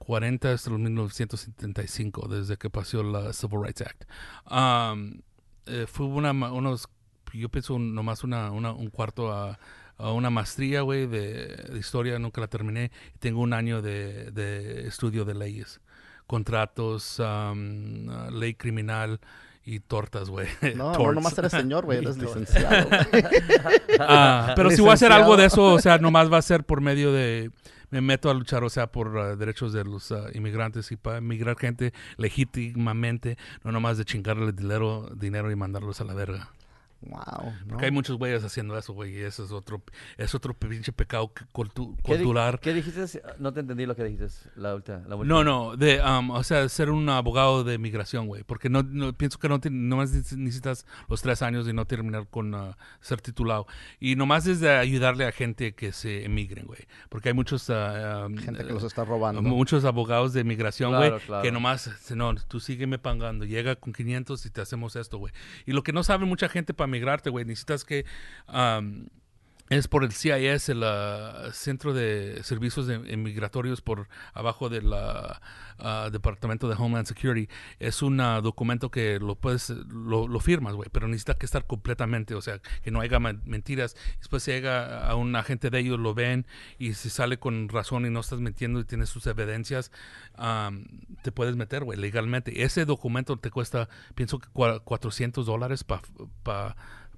1940 0.07 0.53
hasta 0.53 0.71
los 0.71 0.79
1975, 0.81 2.29
desde 2.29 2.57
que 2.57 2.71
pasó 2.71 3.03
la 3.03 3.33
Civil 3.33 3.63
Rights 3.65 3.83
Act. 3.83 4.05
Um, 4.51 5.21
eh, 5.67 5.87
fue 5.89 6.07
una, 6.07 6.31
unos, 6.33 6.89
yo 7.33 7.49
pienso 7.49 7.75
un- 7.75 7.95
nomás 7.95 8.23
una, 8.25 8.51
una- 8.53 8.73
un 8.73 8.89
cuarto 8.91 9.33
a, 9.33 9.59
a 9.99 10.13
una 10.13 10.31
maestría, 10.31 10.83
güey, 10.83 11.07
de, 11.07 11.47
de 11.57 11.79
historia, 11.79 12.19
nunca 12.19 12.41
la 12.41 12.47
terminé. 12.49 12.91
Tengo 13.19 13.41
un 13.41 13.53
año 13.53 13.83
de, 13.83 14.31
de 14.31 14.87
estudio 14.87 15.25
de 15.25 15.35
leyes, 15.35 15.81
contratos, 16.27 17.19
um, 17.19 18.07
ley 18.31 18.55
criminal 18.55 19.21
y 19.65 19.81
tortas, 19.81 20.31
güey. 20.31 20.47
No, 20.77 20.93
no, 20.93 21.13
nomás 21.13 21.37
eres 21.39 21.51
señor, 21.51 21.85
güey. 21.85 21.99
Eres 21.99 22.17
licenciado. 22.23 22.89
Ah, 23.99 24.53
pero 24.55 24.71
si 24.71 24.81
voy 24.81 24.91
a 24.91 24.95
hacer 24.95 25.11
algo 25.11 25.37
de 25.37 25.45
Licenciado. 25.45 25.69
eso, 25.71 25.75
o 25.75 25.81
sea, 25.81 25.99
nomás 25.99 26.31
va 26.33 26.39
a 26.39 26.43
ser 26.43 26.65
por 26.65 26.81
medio 26.81 27.13
de... 27.13 27.51
Me 27.91 28.01
meto 28.01 28.31
a 28.31 28.35
luchar, 28.35 28.65
o 28.65 28.71
sea, 28.71 28.89
por 28.89 29.17
ah, 29.19 29.37
derechos 29.37 29.73
de 29.73 29.85
los 29.85 30.13
ah, 30.13 30.29
inmigrantes 30.35 30.91
y 30.93 30.97
para 30.97 31.21
migrar 31.21 31.57
gente 31.57 31.93
legítimamente, 32.17 33.39
no 33.65 33.73
nomás 33.73 33.99
de 33.99 34.05
chingarle 34.05 34.53
dinero, 34.53 35.11
dinero 35.15 35.51
y 35.51 35.57
mandarlos 35.57 36.01
a 36.01 36.05
la 36.05 36.15
verga. 36.15 36.51
Wow. 37.09 37.53
¿no? 37.65 37.69
Porque 37.69 37.85
hay 37.87 37.91
muchos 37.91 38.17
güeyes 38.19 38.43
haciendo 38.45 38.77
eso, 38.77 38.93
güey, 38.93 39.17
y 39.17 39.21
eso 39.23 39.45
es 39.45 39.53
otro, 39.53 39.83
es 40.17 40.35
otro 40.35 40.55
pinche 40.55 40.93
pecado 40.93 41.33
cultu- 41.53 41.97
¿Qué, 42.05 42.13
di- 42.13 42.25
cultural. 42.25 42.59
¿Qué 42.61 42.73
dijiste? 42.75 43.23
No 43.39 43.53
te 43.53 43.61
entendí 43.61 43.87
lo 43.87 43.95
que 43.95 44.05
dijiste. 44.05 44.51
La 44.57 44.75
última. 44.75 44.99
La 45.09 45.17
última. 45.17 45.25
No, 45.25 45.45
no, 45.45 45.77
de, 45.77 46.01
um, 46.03 46.31
o 46.31 46.43
sea, 46.45 46.69
ser 46.69 46.91
un 46.91 47.09
abogado 47.09 47.65
de 47.65 47.79
migración, 47.79 48.27
güey, 48.27 48.43
porque 48.45 48.69
no, 48.69 48.83
no- 48.83 49.13
pienso 49.13 49.39
que 49.39 49.49
no 49.49 49.61
te- 49.61 49.71
nomás 49.71 50.13
necesitas 50.13 50.87
los 51.09 51.23
tres 51.23 51.43
años 51.43 51.69
y 51.69 51.73
no 51.73 51.85
terminar 51.87 52.27
con 52.29 52.55
ah, 52.55 52.77
ser 53.01 53.21
titulado. 53.21 53.67
Y 54.01 54.17
nomás 54.17 54.47
es 54.47 54.61
de 54.61 54.71
ayudarle 54.71 55.27
a 55.27 55.33
gente 55.33 55.75
que 55.75 55.93
se 55.93 56.25
emigren, 56.25 56.67
güey, 56.67 56.87
porque 57.09 57.29
hay 57.31 57.35
muchos... 57.35 57.71
ah, 57.71 58.27
um, 58.27 58.37
Gente 58.37 58.65
que 58.65 58.73
los 58.73 58.83
está 58.85 59.05
robando. 59.05 59.43
Muchos 59.43 59.85
abogados 59.85 60.33
de 60.33 60.45
migración, 60.45 60.91
güey, 60.95 61.09
Claro, 61.11 61.23
claro. 61.27 61.43
que 61.43 61.53
nomás, 61.53 61.91
no, 62.15 62.35
tú 62.35 62.61
sígueme 62.61 62.99
pagando, 62.99 63.45
llega 63.45 63.77
con 63.77 63.93
500 63.93 64.45
y 64.47 64.51
te 64.51 64.61
hacemos 64.61 64.97
esto, 64.97 65.19
güey. 65.19 65.33
Y 65.67 65.73
lo 65.73 65.83
que 65.83 65.93
no 65.93 66.03
sabe 66.03 66.25
mucha 66.27 66.49
gente 66.49 66.75
para 66.75 66.87
migrarte, 66.97 67.31
güey, 67.31 67.45
necesitas 67.45 67.85
que... 67.85 68.05
um, 68.49 69.07
es 69.69 69.89
por 69.89 70.05
el 70.05 70.13
CIS, 70.13 70.69
el 70.69 70.83
ah, 70.85 71.49
Centro 71.53 71.93
de 71.93 72.41
Servicios 72.45 72.87
de- 72.87 73.13
Inmigratorios 73.13 73.81
por 73.81 74.09
abajo 74.33 74.69
del 74.69 74.93
ah, 74.93 75.41
ah, 75.79 76.09
Departamento 76.13 76.69
de 76.69 76.77
Homeland 76.79 77.07
Security. 77.07 77.49
Es 77.81 78.01
un 78.03 78.21
ah, 78.21 78.41
documento 78.41 78.91
que 78.91 79.19
lo 79.19 79.35
puedes, 79.35 79.71
lo, 79.71 80.29
lo 80.29 80.39
firmas, 80.41 80.75
güey, 80.75 80.89
pero 80.93 81.09
necesita 81.09 81.35
que 81.35 81.47
estar 81.47 81.67
completamente, 81.67 82.35
o 82.35 82.43
sea, 82.43 82.61
que 82.83 82.91
no 82.93 83.01
haya 83.01 83.19
mentiras. 83.19 83.97
Después 84.19 84.43
se 84.45 84.53
llega 84.53 85.07
a 85.07 85.17
un 85.17 85.35
agente 85.35 85.69
de 85.71 85.81
ellos, 85.81 85.99
lo 85.99 86.15
ven 86.15 86.47
y 86.79 86.95
si 86.95 87.11
sale 87.11 87.39
con 87.39 87.69
razón 87.69 88.07
y 88.07 88.11
no 88.11 88.21
estás 88.21 88.39
mintiendo 88.41 88.79
y 88.79 88.85
tienes 88.85 89.09
sus 89.09 89.27
evidencias, 89.27 89.91
am, 90.37 90.87
te 91.23 91.33
puedes 91.33 91.57
meter, 91.57 91.83
güey, 91.83 91.99
legalmente. 91.99 92.63
Ese 92.63 92.85
documento 92.85 93.37
te 93.39 93.51
cuesta, 93.51 93.89
pienso 94.15 94.39
que 94.39 94.49
cua- 94.51 94.81
400 94.85 95.45
dólares 95.47 95.83
para 95.85 96.77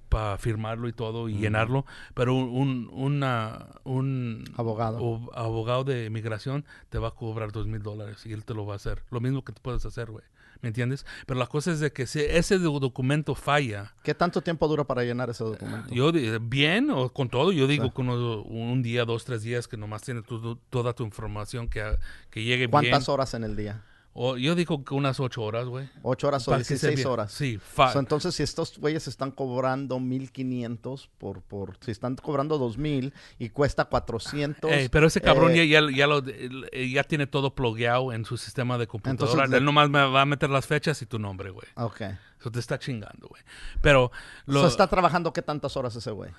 para 0.09 0.37
firmarlo 0.37 0.87
y 0.87 0.93
todo 0.93 1.29
y 1.29 1.35
llenarlo, 1.37 1.85
pero 2.15 2.33
un, 2.35 2.49
un, 2.49 2.89
una- 2.91 3.67
un 3.83 4.43
Abogado. 4.57 4.97
o- 4.99 5.29
abogado 5.33 5.83
de 5.83 6.05
inmigración 6.05 6.65
te 6.89 6.97
va 6.97 7.09
a 7.09 7.11
cobrar 7.11 7.51
dos 7.51 7.67
mil 7.67 7.81
dólares 7.81 8.25
y 8.25 8.33
él 8.33 8.43
te 8.43 8.53
lo 8.53 8.65
va 8.65 8.73
a 8.73 8.75
hacer. 8.77 9.03
Lo 9.11 9.19
mismo 9.21 9.43
que 9.43 9.53
tú 9.53 9.61
puedes 9.61 9.85
hacer, 9.85 10.09
güey. 10.11 10.23
¿Me 10.61 10.67
entiendes? 10.67 11.05
Pero 11.25 11.39
la 11.39 11.47
cosa 11.47 11.71
es 11.71 11.79
de 11.79 11.93
que 11.93 12.05
si 12.05 12.19
ese 12.19 12.59
do- 12.59 12.79
documento 12.81 13.33
falla, 13.33 13.93
¿Qué 14.03 14.13
tanto 14.13 14.41
tiempo 14.41 14.67
dura 14.67 14.83
para 14.83 15.03
llenar 15.03 15.29
ese 15.29 15.45
documento? 15.45 15.93
yo 15.93 16.11
bien 16.41 16.89
o 16.91 17.07
con 17.13 17.29
todo, 17.29 17.53
yo 17.53 17.65
digo 17.65 17.93
con 17.93 18.09
uno- 18.09 18.41
un 18.41 18.83
día, 18.83 19.05
dos, 19.05 19.23
tres 19.23 19.41
días 19.43 19.69
que 19.69 19.77
nomás 19.77 20.01
tiene 20.01 20.21
tu- 20.21 20.57
toda 20.69 20.91
tu 20.93 21.05
información 21.05 21.69
que, 21.69 21.97
que 22.29 22.41
llegue 22.43 22.67
bien. 22.67 22.71
¿Cuántas 22.71 23.07
horas 23.07 23.33
en 23.35 23.45
el 23.45 23.55
día? 23.55 23.83
O 24.21 24.35
yo 24.35 24.53
digo 24.53 24.83
que 24.83 24.93
unas 24.93 25.17
ocho 25.21 25.41
horas, 25.43 25.65
güey. 25.67 25.87
¿Ocho 26.01 26.27
horas 26.27 26.45
o 26.47 26.51
Para 26.51 26.59
que 26.59 26.65
sea 26.77 26.89
16 26.89 26.95
bien. 26.97 27.07
horas? 27.07 27.31
Sí, 27.31 27.57
So, 27.93 27.99
entonces, 27.99 28.35
si 28.35 28.43
estos 28.43 28.77
güeyes 28.77 29.07
están 29.07 29.31
cobrando 29.31 29.97
1500 30.01 31.09
por, 31.17 31.41
por, 31.41 31.77
si 31.79 31.91
están 31.91 32.17
cobrando 32.17 32.57
2000 32.57 33.13
y 33.37 33.47
cuesta 33.49 33.85
400. 33.85 34.69
Ey, 34.71 34.89
pero 34.89 35.07
ese 35.07 35.21
cabrón 35.21 35.51
eh, 35.53 35.65
ya, 35.69 35.79
ya, 35.81 35.95
ya 35.95 36.05
lo, 36.07 36.21
eh, 36.27 36.89
ya 36.91 37.03
tiene 37.05 37.27
todo 37.27 37.55
plugueado 37.55 38.11
en 38.11 38.25
su 38.25 38.35
sistema 38.35 38.77
de 38.77 38.87
computadora. 38.87 39.29
Entonces, 39.31 39.49
le- 39.51 39.57
Él 39.59 39.63
nomás 39.63 39.89
me 39.89 40.03
va 40.03 40.21
a 40.21 40.25
meter 40.25 40.49
las 40.49 40.67
fechas 40.67 41.01
y 41.01 41.05
tu 41.05 41.17
nombre, 41.17 41.49
güey. 41.51 41.67
Ok. 41.75 42.01
Eso 42.41 42.51
te 42.51 42.59
está 42.59 42.77
chingando, 42.77 43.27
güey. 43.29 43.41
Pero 43.81 44.11
lo, 44.45 44.61
So, 44.63 44.67
¿Está 44.67 44.87
trabajando 44.87 45.31
qué 45.31 45.41
tantas 45.41 45.77
horas 45.77 45.95
ese 45.95 46.11
güey? 46.11 46.31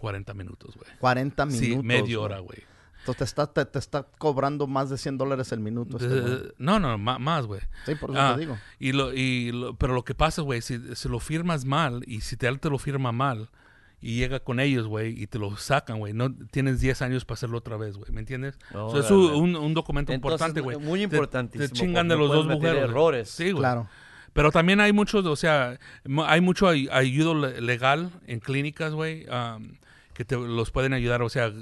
40 0.00 0.32
minutos, 0.32 0.76
güey. 0.76 0.90
40 0.98 1.44
minutos. 1.44 1.66
Sí, 1.66 1.76
media 1.82 2.20
hora, 2.20 2.38
güey. 2.38 2.58
Entonces 3.00 3.18
te 3.18 3.24
está, 3.24 3.46
te, 3.52 3.64
te 3.64 3.78
está 3.78 4.06
cobrando 4.18 4.66
más 4.66 4.90
de 4.90 4.98
100 4.98 5.18
dólares 5.18 5.50
el 5.52 5.60
minuto. 5.60 5.96
este 5.98 6.52
no, 6.58 6.78
no, 6.78 6.98
más, 6.98 7.46
güey. 7.46 7.60
Sí, 7.86 7.94
por 7.94 8.10
eso 8.10 8.20
Ah, 8.20 8.34
te 8.34 8.40
digo. 8.40 8.58
Y 8.78 8.92
lo, 8.92 9.12
y 9.14 9.52
lo- 9.52 9.74
pero 9.76 9.94
lo 9.94 10.04
que 10.04 10.14
pasa, 10.14 10.42
güey, 10.42 10.60
si, 10.60 10.78
si 10.94 11.08
lo 11.08 11.18
firmas 11.20 11.64
mal 11.64 12.02
y 12.06 12.20
si 12.20 12.36
te, 12.36 12.48
él 12.48 12.60
te 12.60 12.68
lo 12.70 12.78
firma 12.78 13.12
mal 13.12 13.48
y 14.00 14.16
llega 14.16 14.40
con 14.40 14.60
ellos, 14.60 14.86
güey, 14.86 15.20
y 15.20 15.26
te 15.26 15.38
lo 15.38 15.56
sacan, 15.56 15.98
güey, 15.98 16.12
no 16.12 16.32
tienes 16.50 16.80
10 16.80 17.02
años 17.02 17.24
para 17.24 17.34
hacerlo 17.34 17.58
otra 17.58 17.76
vez, 17.76 17.96
güey, 17.96 18.12
¿me 18.12 18.20
entiendes? 18.20 18.58
O 18.74 18.90
sea, 18.92 19.00
es 19.00 19.10
un, 19.10 19.30
un- 19.32 19.56
un 19.56 19.74
documento 19.74 20.12
Entonces, 20.12 20.34
importante, 20.40 20.60
güey. 20.60 20.76
muy 20.78 20.98
Te- 21.00 21.04
importantísimo, 21.04 21.68
Te, 21.68 21.74
chingan 21.74 22.08
de 22.08 22.16
los 22.16 22.30
dos 22.30 22.46
mujeres. 22.46 22.82
errores. 22.84 23.30
Sí, 23.30 23.50
güey. 23.52 23.62
Claro. 23.62 23.88
Pero 24.34 24.52
también 24.52 24.80
hay 24.80 24.92
muchos, 24.92 25.24
o 25.26 25.34
sea, 25.34 25.78
hay 26.26 26.40
mucho 26.40 26.68
ay- 26.68 26.88
ayuda 26.92 27.34
le- 27.48 27.60
legal 27.60 28.10
en 28.26 28.38
clínicas, 28.40 28.92
güey, 28.92 29.26
am, 29.30 29.78
que 30.18 30.24
te 30.24 30.36
los 30.36 30.72
pueden 30.72 30.92
ayudar, 30.94 31.22
o 31.22 31.28
sea, 31.28 31.52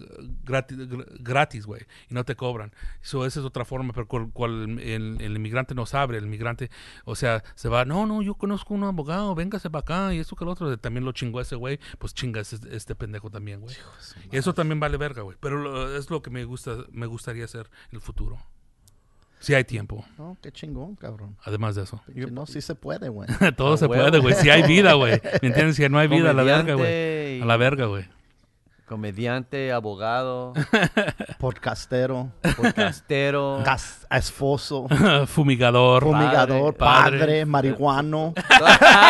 gratis, 0.43 0.79
gr- 0.79 1.07
gratis, 1.21 1.67
güey, 1.67 1.83
y 2.09 2.15
no 2.15 2.25
te 2.25 2.37
cobran. 2.37 2.73
Eso 3.03 3.27
esa 3.27 3.41
es 3.41 3.45
otra 3.45 3.67
forma, 3.67 3.93
pero 3.93 4.09
cual, 4.09 4.31
cual 4.33 4.81
el, 4.81 5.19
el 5.21 5.37
inmigrante 5.37 5.75
no 5.75 5.85
sabe, 5.85 6.17
el 6.17 6.25
inmigrante, 6.25 6.71
o 7.05 7.15
sea, 7.15 7.45
se 7.55 7.69
va, 7.69 7.85
no, 7.85 8.07
no, 8.07 8.23
yo 8.23 8.35
conozco 8.35 8.73
un 8.73 8.85
abogado, 8.85 9.35
véngase 9.35 9.69
para 9.69 9.81
acá, 9.83 10.15
y 10.15 10.21
esto 10.21 10.37
que 10.37 10.45
el 10.45 10.49
otro, 10.49 10.75
también 10.79 11.05
lo 11.05 11.13
chingó 11.13 11.39
ese 11.43 11.55
güey, 11.55 11.79
pues 11.99 12.15
chinga 12.15 12.41
este, 12.41 12.57
este 12.75 12.95
pendejo 12.95 13.29
también, 13.29 13.61
güey. 13.61 13.77
Y 14.33 14.39
eso 14.39 14.55
también 14.55 14.81
vale 14.81 14.97
verga, 14.97 15.21
güey, 15.21 15.37
pero 15.39 15.59
lo- 15.59 15.95
es 15.95 16.09
lo 16.09 16.23
que 16.23 16.31
me 16.31 16.43
gusta, 16.47 16.79
me 16.91 17.05
gustaría 17.05 17.45
hacer 17.45 17.69
en 17.91 17.97
el 17.97 18.01
futuro. 18.01 18.39
Si 19.39 19.53
hay 19.53 19.65
tiempo, 19.65 20.03
No, 20.17 20.39
qué 20.43 20.51
chingón, 20.51 20.97
cabrón. 20.97 21.37
además 21.45 21.75
de 21.75 21.83
eso. 21.83 22.03
No, 22.33 22.47
sí 22.47 22.63
se 22.63 22.75
puede, 22.75 23.11
güey. 23.11 23.29
Todo 23.59 23.77
se 23.77 23.87
puede, 23.87 24.19
güey. 24.19 24.35
Si 24.35 24.49
hay 24.49 24.63
vida, 24.67 24.95
güey. 24.95 25.21
¿Me 25.43 25.49
entiendes? 25.49 25.77
Si 25.77 25.87
no 25.91 25.99
hay 25.99 26.09
vida, 26.17 26.31
a 26.31 26.33
la 26.33 26.43
verga, 26.43 26.73
güey. 26.75 27.43
A 27.43 27.45
la 27.45 27.57
verga, 27.59 27.85
güey. 27.85 28.09
Comediante, 28.87 29.73
abogado, 29.73 30.53
Podcastero, 31.41 32.31
podcastero. 32.57 33.61
gas, 33.65 34.07
esposo, 34.13 34.87
Fumigador. 35.27 36.05
fumigador, 36.05 36.75
padre. 36.77 37.19
padre, 37.19 37.47
marihuano. 37.47 38.33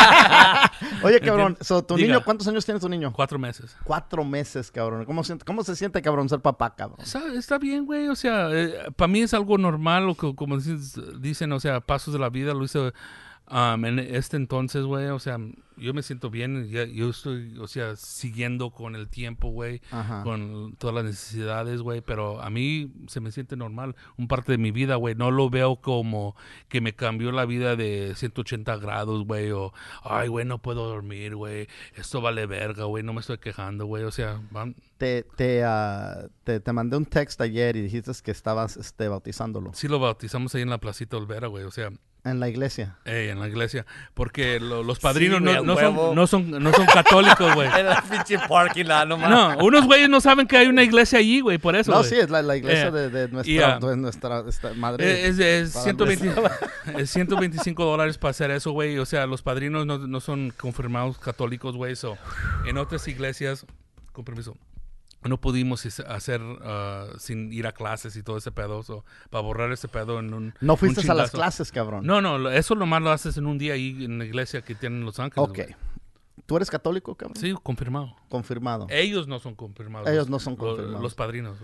Oye, 1.03 1.21
cabrón, 1.21 1.59
so, 1.61 1.85
¿tu 1.85 1.95
Diga. 1.97 2.09
niño, 2.15 2.25
¿cuántos 2.25 2.49
años 2.49 2.65
tiene 2.65 2.81
tu 2.81 2.89
niño? 2.89 3.13
Cuatro 3.13 3.39
meses. 3.39 3.77
Cuatro 3.85 4.25
meses, 4.25 4.71
cabrón. 4.71 5.05
¿Cómo, 5.05 5.23
siente- 5.23 5.45
cómo 5.45 5.63
se 5.63 5.77
siente, 5.77 6.01
cabrón, 6.01 6.31
ser 6.31 6.41
papá, 6.41 6.75
cabrón? 6.75 6.99
Está, 7.03 7.21
está 7.35 7.59
bien, 7.59 7.85
güey. 7.85 8.09
O 8.09 8.17
sea, 8.17 8.49
para 8.97 9.09
mí 9.09 9.21
es 9.21 9.35
algo 9.35 9.59
normal, 9.59 10.09
o 10.09 10.15
que- 10.15 10.35
como 10.35 10.57
dices- 10.57 10.99
dicen, 11.21 11.53
o 11.53 11.61
sea, 11.61 11.81
pasos 11.81 12.15
de 12.15 12.19
la 12.21 12.31
vida. 12.31 12.55
Lo 12.55 12.65
hice 12.65 12.95
um, 13.51 13.85
en 13.85 13.99
este 13.99 14.37
entonces, 14.37 14.85
güey. 14.85 15.07
O 15.09 15.19
sea, 15.19 15.39
yo 15.79 15.93
me 15.93 16.03
siento 16.03 16.31
bien. 16.31 16.69
ya- 16.71 16.85
yo 16.87 17.11
estoy, 17.11 17.57
o 17.59 17.67
sea, 17.69 17.97
siguiendo 17.97 18.71
con 18.71 18.97
el 18.97 19.09
tiempo, 19.09 19.49
güey. 19.51 19.81
Con 20.25 20.75
todas 20.79 20.95
las 20.97 21.05
necesidades, 21.05 21.83
güey, 21.83 22.01
pero 22.01 22.41
a 22.43 22.49
mí 22.51 22.93
se 23.09 23.21
me 23.21 23.31
siente 23.31 23.57
normal, 23.57 23.95
un 24.17 24.27
parte 24.29 24.53
de 24.53 24.59
mi 24.59 24.71
vida, 24.71 24.97
güey, 24.97 25.15
no 25.15 25.31
lo 25.31 25.51
veo 25.51 25.77
como 25.77 26.35
que 26.69 26.81
me 26.81 26.95
cambió 26.95 27.31
la 27.33 27.45
vida 27.45 27.77
de 27.77 28.15
180 28.17 28.77
grados, 28.77 29.27
güey, 29.27 29.51
o, 29.51 29.73
ay, 30.03 30.29
güey, 30.29 30.45
no 30.47 30.59
puedo 30.63 30.89
dormir, 30.89 31.37
güey, 31.37 31.69
esto 31.95 32.21
vale 32.23 32.47
verga, 32.47 32.85
güey, 32.85 33.03
no 33.05 33.13
me 33.13 33.21
estoy 33.21 33.39
quejando, 33.39 33.85
güey, 33.87 34.05
o 34.05 34.11
sea, 34.11 34.41
van- 34.51 34.75
Te, 34.97 35.25
te, 35.37 35.63
ah, 35.65 36.27
te, 36.45 36.59
te 36.61 36.73
mandé 36.73 36.97
un 36.97 37.05
text 37.05 37.39
ayer 37.43 37.77
y 37.77 37.83
dijiste 37.83 38.13
que 38.25 38.31
estabas 38.31 38.77
este, 38.79 39.09
bautizándolo 39.09 39.73
sí 39.75 39.89
lo 39.89 39.99
bautizamos 39.99 40.55
ahí 40.55 40.63
en 40.63 40.71
la 40.71 40.79
placita 40.79 41.17
Olvera, 41.19 41.49
güey, 41.49 41.65
o 41.65 41.71
sea, 41.71 41.91
en 42.27 42.41
la 42.41 42.49
iglesia. 42.49 42.97
ey, 43.05 43.29
en 43.29 43.41
la 43.41 43.49
iglesia, 43.49 43.87
porque 44.15 44.61
lo- 44.61 44.83
los 44.83 44.99
padrinos 44.99 45.41
güey, 45.41 45.55
no, 45.55 45.63
no 45.63 45.77
son, 45.77 46.15
no, 46.15 46.27
son, 46.27 46.51
no 46.63 46.73
son 46.73 46.87
católicos, 46.87 47.55
güey. 47.55 47.69
En 47.79 47.87
la 47.87 48.03
pinche 48.03 48.39
parking 48.49 48.85
lot, 48.85 49.07
no 49.07 49.17
mames. 49.19 49.31
No, 49.59 49.65
unos 49.65 49.87
güeyes 49.87 50.09
no 50.09 50.21
saben 50.21 50.47
que 50.47 50.57
hay 50.57 50.67
una 50.67 50.83
iglesia 50.83 51.19
allí, 51.19 51.41
güey, 51.41 51.59
por 51.59 51.77
eso. 51.77 51.91
no, 51.93 51.99
güey. 51.99 52.11
sí, 52.11 52.17
es 52.17 52.29
la, 52.31 52.43
la 52.43 52.57
iglesia 52.57 52.89
Eh, 52.89 52.91
de, 52.93 53.09
de 53.11 53.29
nuestra, 53.29 53.53
y, 53.53 53.59
ah, 53.61 53.79
de 53.81 53.97
nuestra 53.97 54.45
esta 54.49 54.73
madre. 54.75 55.05
Eh, 55.09 55.27
Es, 55.29 55.39
es 55.39 55.71
Para 55.73 55.85
120 55.85 56.35
es 56.99 57.11
125 57.11 57.85
dólares 57.85 58.19
para 58.19 58.31
hacer 58.31 58.51
eso, 58.51 58.73
güey. 58.73 58.99
O 58.99 59.07
sea, 59.07 59.27
los 59.27 59.43
padrinos 59.43 59.87
no, 59.87 59.99
no 59.99 60.21
son 60.21 60.53
confirmados 60.57 61.19
católicos, 61.19 61.77
güey. 61.77 61.97
So, 61.97 62.17
en 62.67 62.79
otras 62.79 63.07
iglesias, 63.09 63.67
con 64.13 64.25
permiso, 64.25 64.57
no 65.29 65.41
pudimos 65.41 65.85
hacer 66.07 66.41
ah, 66.63 67.07
sin 67.19 67.53
ir 67.53 67.67
a 67.67 67.73
clases 67.73 68.17
y 68.17 68.23
todo 68.23 68.37
ese 68.39 68.53
pedo. 68.53 68.83
so, 68.83 69.05
para 69.31 69.43
borrar 69.43 69.73
ese 69.73 69.89
pedo 69.89 70.19
en 70.21 70.33
un. 70.35 70.55
no 70.61 70.73
un 70.75 70.79
fuiste 70.79 71.11
a 71.11 71.15
las 71.15 71.31
clases, 71.31 71.73
cabrón. 71.73 72.07
No, 72.07 72.21
no, 72.21 72.39
lo- 72.39 72.51
eso 72.51 72.75
nomás 72.75 73.03
lo 73.03 73.11
haces 73.11 73.37
en 73.37 73.47
un 73.47 73.59
día 73.59 73.75
ahí 73.75 74.05
en 74.05 74.19
la 74.19 74.25
iglesia 74.25 74.63
que 74.63 74.75
tienen 74.75 75.01
en 75.01 75.05
Los 75.07 75.19
Ángeles. 75.19 75.49
Ok. 75.49 75.61
¿Tú 76.47 76.57
eres 76.57 76.71
católico, 76.71 77.15
cabrón? 77.17 77.37
Sí, 77.37 77.55
confirmado. 77.63 78.15
Confirmado. 78.29 78.87
Ellos 78.91 79.27
no 79.27 79.39
son 79.41 79.55
confirmados. 79.55 80.09
Ellos 80.09 80.29
no 80.29 80.39
son 80.39 80.53
Lo- 80.53 80.59
confirmados. 80.59 81.03
Los 81.03 81.15
padrinos. 81.15 81.57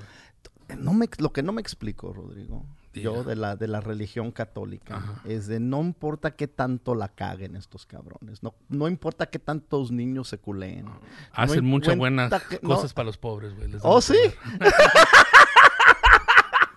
No 0.78 0.92
me, 0.94 1.08
lo 1.18 1.32
que 1.32 1.42
no 1.42 1.52
me 1.52 1.60
explico, 1.60 2.12
Rodrigo. 2.12 2.64
Yo 2.94 3.24
de 3.24 3.36
la, 3.36 3.56
de 3.56 3.68
la 3.68 3.80
religión 3.80 4.32
católica, 4.32 4.96
Ajá. 4.96 5.20
es 5.24 5.46
de 5.46 5.60
no 5.60 5.80
importa 5.80 6.36
qué 6.36 6.48
tanto 6.48 6.94
la 6.94 7.08
caguen 7.08 7.56
estos 7.56 7.86
cabrones, 7.86 8.42
no, 8.42 8.54
no 8.68 8.88
importa 8.88 9.26
qué 9.30 9.38
tantos 9.38 9.90
niños 9.90 10.28
se 10.28 10.38
culeen. 10.38 10.86
Hacen 11.32 11.64
No 11.64 11.70
muchas 11.70 11.96
buenas 11.96 12.30
que- 12.44 12.60
no- 12.62 12.74
cosas 12.74 12.92
para 12.92 13.06
los 13.06 13.16
pobres, 13.18 13.54
güey. 13.56 13.68
les 13.68 13.80
¿Oh, 13.84 14.00
sí? 14.00 14.16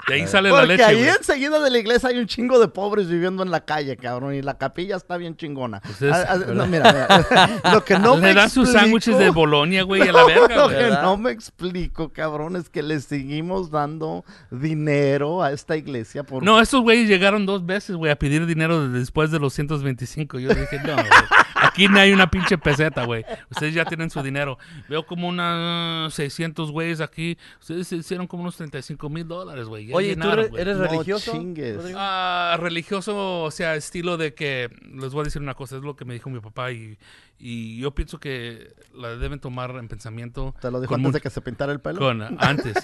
De 0.08 0.14
ahí 0.14 0.28
sale 0.28 0.50
la 0.50 0.56
Porque 0.56 0.68
leche, 0.68 0.84
ahí 0.84 0.98
güey. 0.98 1.10
enseguida 1.10 1.60
de 1.60 1.70
la 1.72 1.78
iglesia 1.80 2.10
hay 2.10 2.20
un 2.20 2.28
chingo 2.28 2.60
de 2.60 2.68
pobres 2.68 3.08
viviendo 3.10 3.42
en 3.42 3.50
la 3.50 3.66
calle, 3.66 3.98
cabrón, 3.98 4.36
y 4.36 4.42
la 4.44 4.58
capilla 4.58 4.96
está 4.98 5.18
bien 5.18 5.36
chingona. 5.36 5.82
Ustedes- 5.90 6.14
Ah, 6.14 6.26
ah, 6.30 6.36
no, 6.54 6.68
mira, 6.68 6.92
mira, 6.94 7.62
lo 7.74 7.84
que 7.84 7.98
no 7.98 8.16
Le 8.16 8.22
me 8.22 8.34
dan 8.36 8.50
sus 8.50 8.72
sándwiches 8.72 9.18
de 9.18 9.30
Bolonia, 9.32 9.82
güey, 9.84 10.04
a 10.08 10.12
la 10.12 10.24
verga, 10.28 10.56
Lo 10.58 10.70
que 10.70 10.90
no 11.02 11.18
me 11.18 11.32
explico, 11.32 12.14
cabrón, 12.14 12.56
es 12.56 12.70
que 12.70 12.84
le 12.84 13.00
seguimos 13.02 13.72
dando 13.72 14.24
dinero 14.52 15.42
a 15.44 15.52
esta 15.52 15.76
iglesia 15.76 16.24
por 16.24 16.44
No, 16.44 16.60
estos 16.62 16.82
güeyes 16.82 17.08
llegaron 17.10 17.46
dos 17.46 17.66
veces, 17.66 17.96
güey, 17.96 18.12
a 18.12 18.16
pedir 18.16 18.46
dinero 18.46 18.88
después 18.90 19.32
de 19.32 19.40
los 19.40 19.54
125. 19.54 20.40
Yo 20.40 20.50
dije, 20.50 20.80
no, 20.86 20.94
güey. 20.96 21.06
Aquí 21.76 21.90
no 21.90 22.00
hay 22.00 22.14
una 22.14 22.30
pinche 22.30 22.58
peseta, 22.58 23.04
güey. 23.04 23.26
Ustedes 23.52 23.74
ya 23.74 23.84
tienen 23.84 24.10
su 24.10 24.24
dinero. 24.24 24.58
Veo 24.88 25.06
como 25.06 25.28
unos 25.28 26.14
600 26.14 26.72
güeyes 26.72 27.02
aquí. 27.02 27.38
Ustedes 27.60 27.90
se 27.90 27.98
hicieron 27.98 28.28
como 28.28 28.44
unos 28.44 28.56
35 28.56 29.10
mil 29.10 29.28
dólares, 29.28 29.66
güey. 29.68 29.92
Oye, 29.92 30.16
¿tú 30.16 30.22
llenaron, 30.22 30.40
eres, 30.40 30.50
güey. 30.52 30.62
eres 30.62 30.78
No 30.78 30.84
religioso? 30.88 31.32
chingues. 31.34 31.80
Ah, 31.98 32.56
religioso, 32.62 33.44
o 33.44 33.52
sea, 33.52 33.76
estilo 33.76 34.16
de 34.16 34.34
que, 34.34 34.70
les 34.94 35.12
voy 35.12 35.22
a 35.22 35.24
decir 35.26 35.42
una 35.42 35.54
cosa, 35.54 35.76
es 35.76 35.82
lo 35.84 35.98
que 35.98 36.06
me 36.06 36.14
dijo 36.14 36.30
mi 36.30 36.40
papá 36.40 36.72
y, 36.72 36.98
y 37.38 37.78
yo 37.82 37.92
pienso 37.94 38.22
que 38.22 38.74
la 38.94 39.10
deben 39.18 39.42
tomar 39.42 39.72
en 39.72 39.90
pensamiento. 39.90 40.56
¿Te 40.62 40.72
lo 40.72 40.80
dijo 40.80 40.90
con 40.92 41.02
antes 41.02 41.08
mucho- 41.10 41.14
de 41.18 41.22
que 41.22 41.30
se 41.30 41.42
pintara 41.42 41.74
el 41.74 41.82
pelo? 41.82 42.00
Con, 42.00 42.22
antes, 42.42 42.76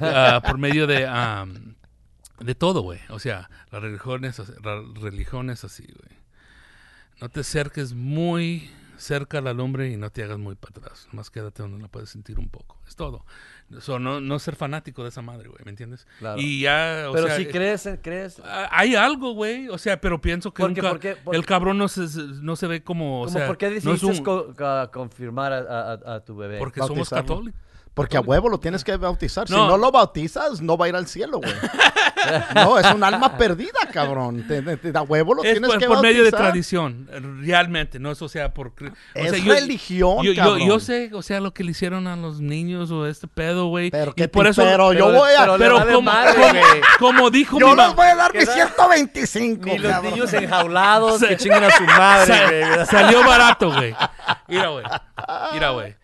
ah, 0.00 0.42
por 0.44 0.58
medio 0.58 0.88
de, 0.88 1.06
am, 1.06 1.76
de 2.40 2.54
todo, 2.56 2.80
güey. 2.80 2.98
O 3.10 3.20
sea, 3.20 3.48
la 3.70 3.78
religión 3.78 4.24
es, 4.24 4.40
así- 4.40 4.52
la 4.64 4.82
religión 5.00 5.50
es 5.50 5.62
así, 5.62 5.84
güey. 5.84 6.19
No 7.20 7.28
te 7.28 7.40
acerques 7.40 7.92
muy 7.94 8.70
cerca 8.96 9.38
a 9.38 9.40
la 9.40 9.52
lumbre 9.54 9.88
y 9.90 9.96
no 9.96 10.10
te 10.10 10.22
hagas 10.22 10.38
muy 10.38 10.54
para 10.56 10.78
atrás. 10.78 11.08
Más 11.12 11.30
quédate 11.30 11.62
donde 11.62 11.80
la 11.80 11.88
puedes 11.88 12.10
sentir 12.10 12.38
un 12.38 12.48
poco. 12.48 12.78
Es 12.86 12.96
todo. 12.96 13.24
So, 13.80 13.98
no, 13.98 14.20
no 14.20 14.38
ser 14.38 14.56
fanático 14.56 15.02
de 15.04 15.10
esa 15.10 15.22
madre, 15.22 15.48
güey, 15.48 15.60
¿me 15.64 15.70
entiendes? 15.70 16.06
Claro. 16.18 16.40
Y 16.40 16.60
ya, 16.60 17.06
o 17.08 17.12
Pero 17.12 17.28
sea, 17.28 17.36
si 17.36 17.42
eh, 17.42 17.48
crees, 17.50 17.88
crees. 18.02 18.40
ah, 18.44 18.68
hay 18.72 18.94
algo, 18.96 19.32
güey. 19.32 19.68
O 19.68 19.78
sea, 19.78 20.00
pero 20.00 20.20
pienso 20.20 20.52
que 20.52 20.62
¿Por 20.62 20.70
un 20.70 20.74
qué, 20.74 20.80
ca- 20.82 20.90
por 20.90 20.98
qué, 21.00 21.14
por 21.16 21.34
el 21.36 21.46
cabrón 21.46 21.78
no 21.78 21.88
se, 21.88 22.00
no 22.42 22.56
se 22.56 22.66
ve 22.66 22.82
como, 22.82 23.22
o 23.22 23.24
como 23.26 23.38
sea, 23.38 23.46
¿Por 23.46 23.56
qué 23.58 23.68
no 23.68 23.74
decidiste 23.74 24.06
un- 24.06 24.24
co- 24.24 24.52
ca- 24.56 24.90
confirmar 24.92 25.52
a, 25.52 25.92
a- 25.92 26.14
a 26.16 26.20
tu 26.24 26.36
bebé? 26.36 26.58
porque 26.58 26.80
somos 26.80 27.08
católicos. 27.10 27.58
Porque 28.00 28.16
a 28.16 28.20
huevo 28.20 28.48
lo 28.48 28.58
tienes 28.58 28.82
que 28.84 28.96
bautizar. 28.96 29.46
Si 29.46 29.54
No. 29.54 29.76
lo 29.76 29.90
bautizas, 29.92 30.60
no 30.60 30.76
va 30.76 30.86
a 30.86 30.88
ir 30.88 30.96
al 30.96 31.06
cielo, 31.06 31.38
güey. 31.38 31.52
no, 32.54 32.78
es 32.78 32.86
un 32.94 33.02
alma 33.04 33.36
perdida, 33.36 33.78
cabrón. 33.92 34.44
Te, 34.46 34.62
te- 34.62 34.76
te- 34.76 34.96
a 34.98 35.02
huevo 35.02 35.34
lo 35.34 35.42
Es 35.44 35.52
tienes 35.52 35.70
por, 35.70 35.78
que 35.78 35.86
por 35.86 36.02
medio 36.02 36.24
de 36.24 36.30
tradición, 36.30 37.08
realmente, 37.42 37.98
no 37.98 38.10
es, 38.10 38.20
o 38.22 38.28
sea, 38.28 38.52
por... 38.54 38.68
o 38.68 38.72
Es 39.14 39.30
sea, 39.30 39.38
yo- 39.38 39.52
religión, 39.54 40.22
yo, 40.22 40.32
yo, 40.32 40.42
cabrón. 40.42 40.66
yo 40.66 40.80
sé, 40.80 41.10
o 41.12 41.22
sea, 41.22 41.40
lo 41.40 41.52
que 41.52 41.64
le 41.64 41.72
hicieron 41.72 42.06
a 42.06 42.16
los 42.16 42.40
niños 42.40 42.90
o 42.90 43.06
este 43.06 43.26
pedo, 43.28 43.66
güey. 43.66 43.90
Pero 43.90 44.12
y 44.12 44.14
que 44.14 44.28
por 44.28 44.46
eso... 44.46 44.62
pero 44.62 44.92
yo 44.92 45.12
voy 45.12 45.30
a... 45.36 45.40
pero 45.40 45.56
pero 45.58 45.74
vale 45.76 45.92
como, 45.92 46.02
madre, 46.10 46.34
como- 46.34 46.48
güey. 46.48 46.80
como 46.98 47.30
dijo 47.30 47.58
yo 47.58 47.66
mi 47.68 47.72
les 47.72 47.76
mamá... 47.84 47.94
voy 47.94 48.06
a 48.06 48.14
dar 48.16 48.32
¿Qué 48.32 48.38
mis 48.38 48.48
da? 48.48 48.54
125, 48.54 49.64
Ni 49.66 49.78
los 49.78 49.92
cabrón. 49.92 50.12
niños 50.14 50.32
enjaulados 50.32 51.20
que 51.28 51.36
chingan 51.36 51.64
a 51.64 51.70
su 51.70 51.84
madre. 51.84 52.86
Salió 52.86 53.24
barato, 53.24 53.72
güey. 53.72 53.94
Mira, 54.48 54.68
güey. 54.68 54.84
Mira, 55.52 55.70
güey. 55.70 55.99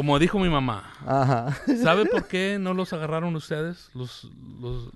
Como 0.00 0.18
dijo 0.18 0.38
mi 0.38 0.48
mamá, 0.48 0.94
Ajá. 1.06 1.54
¿sabe 1.82 2.06
por 2.06 2.24
qué 2.26 2.56
no 2.58 2.72
los 2.72 2.94
agarraron 2.94 3.36
ustedes, 3.36 3.90
los, 3.92 4.30
los, 4.58 4.88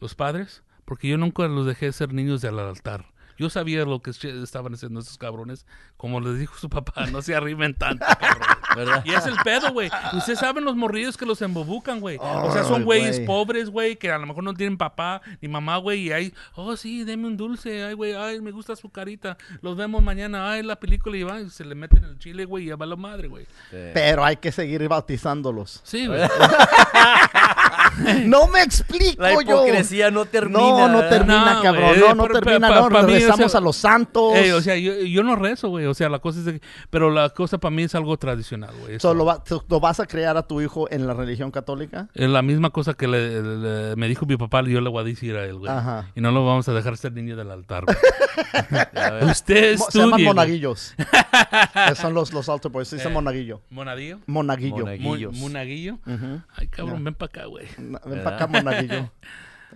los 0.00 0.16
padres? 0.16 0.64
Porque 0.84 1.06
yo 1.06 1.16
nunca 1.16 1.46
los 1.46 1.64
dejé 1.64 1.92
ser 1.92 2.12
niños 2.12 2.40
del 2.40 2.58
altar. 2.58 3.04
Yo 3.38 3.50
sabía 3.50 3.84
lo 3.84 4.00
que 4.00 4.10
estaban 4.10 4.74
haciendo 4.74 5.00
esos 5.00 5.18
cabrones. 5.18 5.66
Como 5.96 6.20
les 6.20 6.38
dijo 6.38 6.56
su 6.58 6.68
papá, 6.68 7.06
no 7.06 7.22
se 7.22 7.34
arrimen 7.34 7.74
tanto, 7.74 8.04
cabrón. 8.20 8.48
¿Verdad? 8.76 9.02
Y 9.06 9.14
es 9.14 9.24
el 9.24 9.36
pedo, 9.42 9.72
güey. 9.72 9.90
Ustedes 10.12 10.38
saben 10.38 10.64
los 10.64 10.76
morrillos 10.76 11.16
que 11.16 11.24
los 11.24 11.40
embobucan, 11.40 12.00
güey. 12.00 12.18
O 12.20 12.52
sea, 12.52 12.64
son 12.64 12.84
güeyes 12.84 13.16
güey. 13.16 13.26
pobres, 13.26 13.70
güey, 13.70 13.96
que 13.96 14.10
a 14.10 14.18
lo 14.18 14.26
mejor 14.26 14.44
no 14.44 14.52
tienen 14.52 14.76
papá 14.76 15.22
ni 15.40 15.48
mamá, 15.48 15.78
güey. 15.78 16.08
Y 16.08 16.12
ahí, 16.12 16.34
oh, 16.54 16.76
sí, 16.76 17.04
deme 17.04 17.26
un 17.26 17.36
dulce. 17.36 17.84
Ay, 17.84 17.94
güey, 17.94 18.14
ay, 18.14 18.40
me 18.40 18.50
gusta 18.50 18.76
su 18.76 18.90
carita. 18.90 19.38
Los 19.62 19.76
vemos 19.76 20.02
mañana. 20.02 20.50
Ay, 20.50 20.62
la 20.62 20.76
película 20.76 21.16
y 21.16 21.22
van 21.22 21.46
y 21.46 21.50
se 21.50 21.64
le 21.64 21.74
meten 21.74 22.04
el 22.04 22.18
chile, 22.18 22.44
güey, 22.44 22.64
y 22.64 22.66
ya 22.68 22.76
va 22.76 22.84
la 22.84 22.96
madre, 22.96 23.28
güey. 23.28 23.46
Pero 23.70 24.24
hay 24.24 24.36
que 24.36 24.52
seguir 24.52 24.86
bautizándolos. 24.88 25.80
Sí, 25.84 26.06
güey. 26.06 26.20
No 28.26 28.46
me 28.48 28.62
explico 28.62 29.22
La 29.22 29.32
yo. 29.34 29.40
hipocresía 29.42 30.10
no 30.10 30.24
termina. 30.26 30.58
No, 30.60 30.88
no 30.88 31.00
termina, 31.08 31.54
No, 31.54 31.62
cabrón. 31.62 31.88
güey, 31.88 32.00
No, 32.00 32.14
no 32.14 32.22
pero- 32.24 32.40
termina, 32.40 32.68
pa- 32.68 32.74
no. 32.80 32.88
pa 32.88 33.02
mí, 33.02 33.04
o 33.04 33.06
Regresamos 33.16 33.50
sea, 33.52 33.58
a 33.60 33.62
los 33.62 33.76
santos. 33.76 34.34
Ey, 34.34 34.50
o 34.50 34.60
sea, 34.60 34.76
yo, 34.76 34.94
yo 35.00 35.22
no 35.22 35.36
rezo, 35.36 35.68
güey. 35.68 35.86
O 35.86 35.94
sea, 35.94 36.08
la 36.08 36.18
cosa 36.18 36.38
es 36.40 36.44
de 36.44 36.60
que- 36.60 36.66
Pero 36.90 37.10
la 37.10 37.30
cosa 37.30 37.58
para 37.58 37.74
mí 37.74 37.82
es 37.84 37.94
algo 37.94 38.16
tradicional, 38.16 38.74
güey. 38.80 39.00
So, 39.00 39.14
¿lo, 39.14 39.24
va- 39.24 39.42
so, 39.46 39.64
¿lo 39.68 39.80
vas 39.80 40.00
a 40.00 40.06
crear 40.06 40.36
a 40.36 40.42
tu 40.42 40.60
hijo 40.60 40.90
en 40.90 41.06
la 41.06 41.14
religión 41.14 41.50
católica? 41.50 42.08
Es 42.14 42.28
la 42.28 42.42
misma 42.42 42.70
cosa 42.70 42.94
que 42.94 43.06
le- 43.08 43.42
le- 43.42 43.96
me 43.96 44.08
dijo 44.08 44.26
mi 44.26 44.36
papá, 44.36 44.62
yo 44.62 44.80
le 44.80 44.88
voy 44.90 45.00
a 45.02 45.04
decir 45.04 45.36
a 45.36 45.44
él, 45.44 45.56
güey. 45.58 45.70
Ajá. 45.72 46.10
Y 46.14 46.20
no 46.20 46.30
lo 46.32 46.44
vamos 46.44 46.68
a 46.68 46.72
dejar 46.72 46.96
ser 46.96 47.12
niño 47.12 47.36
del 47.36 47.50
altar, 47.50 47.84
güey. 47.84 47.96
Usted 49.30 49.78
Mo- 49.78 49.86
se 49.90 49.98
llaman 49.98 50.10
estudie, 50.20 50.26
monaguillos. 50.26 50.94
Esos 51.86 51.98
son 51.98 52.14
los, 52.14 52.32
los 52.32 52.48
altar 52.48 52.70
boys. 52.72 52.88
Se 52.88 52.96
dice 52.96 53.08
Eh. 53.08 53.12
monaguillo. 53.12 53.60
¿Monadillo? 53.70 54.18
Monaguillo. 54.26 54.76
Monaguillo. 54.78 55.32
¿Munaguillo? 55.32 55.94
Ujú. 56.06 56.42
Ay, 56.54 56.68
cabrón, 56.68 57.04
ven 57.04 57.14
para 57.14 57.26
acá, 57.28 57.44
güey. 57.46 57.66
No, 57.86 58.00
Ven 58.04 58.22
para 58.22 58.36
acá, 58.36 58.46
monaguillo. 58.46 59.10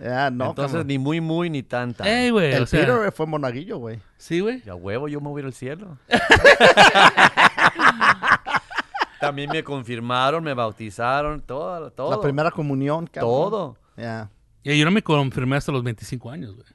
Ya, 0.01 0.29
no, 0.31 0.49
Entonces, 0.49 0.85
ni 0.85 0.97
muy, 0.97 1.21
muy, 1.21 1.49
ni 1.49 1.63
tanta. 1.63 2.07
Ey, 2.07 2.29
güey, 2.29 2.53
El 2.53 2.63
o 2.63 2.65
sea... 2.65 2.81
Peter 2.81 3.11
fue 3.11 3.25
monaguillo, 3.25 3.77
güey. 3.77 3.99
Sí, 4.17 4.39
güey. 4.39 4.61
Ya 4.63 4.75
huevo, 4.75 5.07
yo 5.07 5.21
me 5.21 5.29
voy 5.29 5.39
a 5.39 5.41
ir 5.41 5.45
al 5.47 5.53
cielo. 5.53 5.97
También 9.19 9.51
me 9.51 9.63
confirmaron, 9.63 10.43
me 10.43 10.53
bautizaron, 10.53 11.41
todo, 11.41 11.91
todo. 11.91 12.11
La 12.11 12.19
primera 12.19 12.49
comunión, 12.49 13.05
cabrón. 13.05 13.31
Todo. 13.31 13.77
Ya. 13.95 14.31
Y 14.63 14.77
yo 14.77 14.85
no 14.85 14.91
me 14.91 15.03
confirmé 15.03 15.57
hasta 15.57 15.71
los 15.71 15.83
25 15.83 16.31
años, 16.31 16.55
güey. 16.55 16.67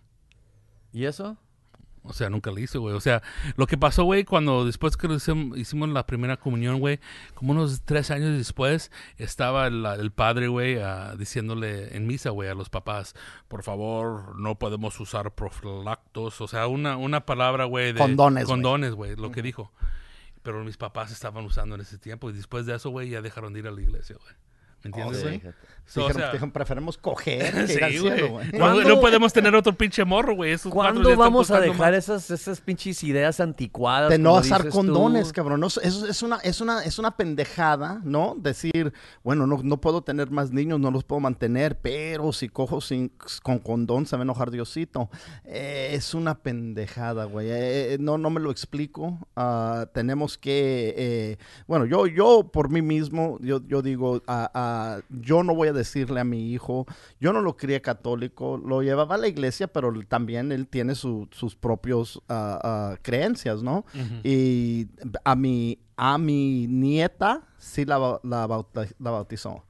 ¿Y 0.92 1.04
eso? 1.04 1.36
O 2.08 2.12
sea, 2.12 2.30
nunca 2.30 2.50
lo 2.50 2.58
hice, 2.58 2.78
güey. 2.78 2.94
O 2.94 3.00
sea, 3.00 3.22
lo 3.56 3.66
que 3.66 3.76
pasó, 3.76 4.04
güey, 4.04 4.24
cuando 4.24 4.64
después 4.64 4.96
que 4.96 5.08
hicimos 5.56 5.88
la 5.88 6.06
primera 6.06 6.36
comunión, 6.36 6.78
güey, 6.78 7.00
como 7.34 7.52
unos 7.52 7.82
tres 7.84 8.10
años 8.10 8.36
después, 8.36 8.90
estaba 9.18 9.66
el, 9.66 9.84
el 9.84 10.10
padre, 10.10 10.48
güey, 10.48 10.78
ah, 10.78 11.14
diciéndole 11.18 11.96
en 11.96 12.06
misa, 12.06 12.30
güey, 12.30 12.48
a 12.48 12.54
los 12.54 12.68
papás, 12.68 13.14
por 13.48 13.62
favor, 13.62 14.38
no 14.38 14.58
podemos 14.58 14.98
usar 15.00 15.32
profilactos. 15.32 16.40
O 16.40 16.48
sea, 16.48 16.66
una, 16.66 16.96
una 16.96 17.26
palabra, 17.26 17.64
güey, 17.64 17.92
de... 17.92 17.98
Condones. 17.98 18.44
Condones, 18.44 18.92
güey, 18.92 19.16
lo 19.16 19.30
que 19.30 19.42
dijo. 19.42 19.72
Pero 20.42 20.62
mis 20.64 20.76
papás 20.76 21.10
estaban 21.10 21.44
usando 21.44 21.74
en 21.74 21.80
ese 21.80 21.98
tiempo 21.98 22.30
y 22.30 22.32
después 22.32 22.66
de 22.66 22.76
eso, 22.76 22.90
güey, 22.90 23.10
ya 23.10 23.20
dejaron 23.20 23.52
de 23.52 23.60
ir 23.60 23.66
a 23.66 23.72
la 23.72 23.80
iglesia, 23.80 24.16
güey. 24.20 24.34
¿Me 24.90 25.02
entiendes, 25.02 25.18
Sí, 25.18 25.22
güey? 25.24 25.38
fíjate. 25.40 25.56
So, 25.88 26.04
o 26.06 26.12
sea, 26.12 26.32
preferimos 26.52 26.98
coger 26.98 27.52
que 27.66 27.72
ir 27.74 27.84
al 27.84 27.92
sí, 27.92 27.98
cielo. 28.00 28.40
No, 28.52 28.58
¿Cuándo- 28.58 28.82
no 28.82 29.00
podemos 29.00 29.32
tener 29.32 29.54
otro 29.54 29.72
pinche 29.72 30.04
morro, 30.04 30.34
güey. 30.34 30.50
Esos 30.50 30.72
¿Cuándo 30.72 31.16
vamos 31.16 31.48
a 31.52 31.60
dejar 31.60 31.92
más. 31.92 31.94
esas, 31.98 32.28
esas 32.32 32.60
pinches 32.60 33.04
ideas 33.04 33.38
anticuadas? 33.38 34.10
de 34.10 34.18
no 34.18 34.34
usar 34.34 34.68
condones, 34.68 35.28
tú? 35.28 35.34
cabrón. 35.34 35.60
No, 35.60 35.68
eso 35.68 35.80
es 36.08 36.22
una, 36.24 36.38
es 36.38 36.60
una, 36.60 36.82
es 36.82 36.98
una 36.98 37.16
pendejada, 37.16 38.00
¿no? 38.02 38.34
Decir, 38.36 38.92
bueno, 39.22 39.46
no, 39.46 39.60
no 39.62 39.80
puedo 39.80 40.02
tener 40.02 40.28
más 40.32 40.50
niños, 40.50 40.80
no 40.80 40.90
los 40.90 41.04
puedo 41.04 41.20
mantener, 41.20 41.78
pero 41.78 42.32
si 42.32 42.48
cojo 42.48 42.80
sin, 42.80 43.12
con 43.44 43.60
condón 43.60 44.06
se 44.06 44.16
va 44.16 44.22
a 44.22 44.24
enojar 44.24 44.50
Diosito. 44.50 45.08
Eh, 45.44 45.90
es 45.92 46.14
una 46.14 46.34
pendejada, 46.42 47.26
güey. 47.26 47.46
Eh, 47.48 47.94
eh, 47.94 47.96
no, 48.00 48.18
no 48.18 48.30
me 48.30 48.40
lo 48.40 48.50
explico. 48.50 49.20
Ah, 49.36 49.86
tenemos 49.94 50.36
que, 50.36 50.94
eh, 50.96 51.36
bueno, 51.68 51.86
yo, 51.86 52.08
yo 52.08 52.50
por 52.52 52.70
mí 52.70 52.82
mismo, 52.82 53.38
yo, 53.40 53.60
yo 53.68 53.82
digo, 53.82 54.20
ah, 54.26 54.50
yo 55.08 55.42
no 55.42 55.54
voy 55.54 55.68
a 55.68 55.72
decirle 55.72 56.20
a 56.20 56.24
mi 56.24 56.52
hijo, 56.52 56.86
yo 57.20 57.32
no 57.32 57.40
lo 57.40 57.56
crié 57.56 57.80
católico, 57.80 58.56
lo 58.58 58.82
llevaba 58.82 59.14
a 59.14 59.18
la 59.18 59.28
iglesia, 59.28 59.66
pero 59.68 59.92
también 60.08 60.52
él 60.52 60.66
tiene 60.66 60.94
su- 60.94 61.28
sus 61.30 61.54
propios 61.56 62.20
ah, 62.28 62.96
creencias, 63.02 63.62
¿no? 63.62 63.84
Y 64.24 64.88
a 65.24 65.34
mi, 65.36 65.78
a 65.96 66.18
mi 66.18 66.66
nieta 66.68 67.42
sí 67.58 67.84
la, 67.84 68.20
la, 68.22 68.46
bauta- 68.46 68.88
la 68.98 69.10
bautizó. 69.10 69.64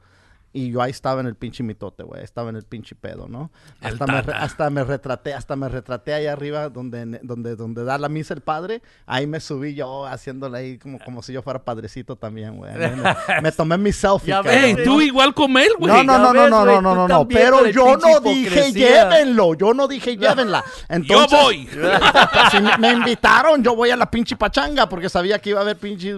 Y 0.56 0.70
yo 0.72 0.80
ahí 0.80 0.90
estaba 0.90 1.20
en 1.20 1.26
el 1.26 1.34
pinche 1.34 1.62
mitote, 1.62 2.02
güey. 2.02 2.24
Estaba 2.24 2.48
en 2.48 2.56
el 2.56 2.62
pinche 2.64 2.94
pedo, 2.94 3.28
¿no? 3.28 3.50
Hasta 3.82 4.06
me, 4.06 4.22
re- 4.22 4.32
hasta 4.32 4.70
me 4.70 4.84
retraté, 4.84 5.34
hasta 5.34 5.54
me 5.54 5.68
retraté 5.68 6.14
ahí 6.14 6.26
arriba 6.26 6.70
donde, 6.70 7.20
donde, 7.22 7.56
donde 7.56 7.84
da 7.84 7.98
la 7.98 8.08
misa 8.08 8.32
el 8.32 8.40
padre. 8.40 8.80
Ahí 9.04 9.26
me 9.26 9.38
subí 9.40 9.74
yo 9.74 10.06
haciéndole 10.06 10.56
ahí 10.58 10.78
como, 10.78 10.98
como 11.00 11.22
si 11.22 11.34
yo 11.34 11.42
fuera 11.42 11.62
padrecito 11.62 12.16
también, 12.16 12.56
güey. 12.56 12.72
Me, 12.74 12.90
me 13.42 13.52
tomé 13.52 13.76
mi 13.76 13.92
selfie, 13.92 14.28
Ya 14.30 14.40
ves, 14.40 14.82
tú 14.82 15.00
igual 15.02 15.34
como 15.34 15.58
él, 15.58 15.72
güey. 15.78 15.92
No, 15.92 16.02
no, 16.04 16.18
no, 16.18 16.32
no, 16.32 16.48
no, 16.48 16.64
no, 16.64 16.80
no, 16.80 16.94
no, 16.94 17.08
no. 17.08 17.28
Pero 17.28 17.58
con 17.58 17.70
yo 17.72 17.96
no 17.98 18.20
dije 18.20 18.72
llévenlo. 18.72 19.52
Yo 19.54 19.74
no 19.74 19.86
dije 19.88 20.16
llévenla. 20.16 20.64
Entonces, 20.88 21.30
Yo 21.30 21.42
voy. 21.42 21.68
si 22.50 22.60
me- 22.60 22.78
me 22.78 22.92
invitaron, 22.92 23.62
yo 23.62 23.76
voy 23.76 23.90
a 23.90 23.96
la 23.96 24.10
pinche 24.10 24.36
pachanga 24.36 24.88
porque 24.88 25.08
sabía 25.08 25.38
que 25.38 25.50
iba 25.50 25.58
a 25.60 25.62
haber 25.62 25.76
pinche, 25.76 26.08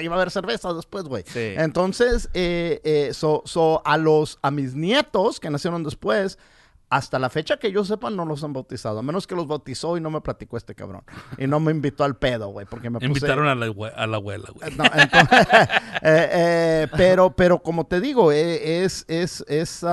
iba 0.00 0.16
a 0.16 0.16
haber 0.16 0.30
cerveza 0.30 0.72
después, 0.74 1.04
güey. 1.04 1.24
Sí. 1.26 1.54
Entonces, 1.56 2.28
eh, 2.34 2.80
eh, 2.84 3.10
so, 3.14 3.42
so, 3.46 3.80
a 3.86 3.96
los, 3.96 4.38
a 4.42 4.50
mis 4.50 4.74
nietos 4.74 5.40
que 5.40 5.50
nacieron 5.50 5.82
después, 5.84 6.38
hasta 6.88 7.18
la 7.18 7.30
fecha 7.30 7.56
que 7.58 7.72
yo 7.72 7.84
sepa, 7.84 8.10
no 8.10 8.24
los 8.24 8.44
han 8.44 8.52
bautizado. 8.52 9.00
A 9.00 9.02
menos 9.02 9.26
que 9.26 9.34
los 9.34 9.48
bautizó 9.48 9.96
y 9.96 10.00
no 10.00 10.08
me 10.10 10.20
platicó 10.20 10.56
este 10.56 10.74
cabrón. 10.74 11.02
Y 11.36 11.46
no 11.48 11.58
me 11.58 11.72
invitó 11.72 12.04
al 12.04 12.16
pedo, 12.16 12.48
güey, 12.48 12.64
porque 12.66 12.90
me 12.90 12.98
puse... 13.00 13.06
Invitaron 13.06 13.48
a 13.48 13.54
la, 13.56 13.66
abue- 13.66 13.92
a 13.96 14.06
la 14.06 14.16
abuela, 14.18 14.48
güey. 14.54 14.70
No, 14.76 14.84
entonces, 14.84 15.46
eh, 16.02 16.28
eh, 16.32 16.88
pero, 16.96 17.34
pero 17.34 17.60
como 17.60 17.86
te 17.86 18.00
digo, 18.00 18.30
eh, 18.30 18.84
es, 18.84 19.04
es, 19.08 19.44
es, 19.48 19.84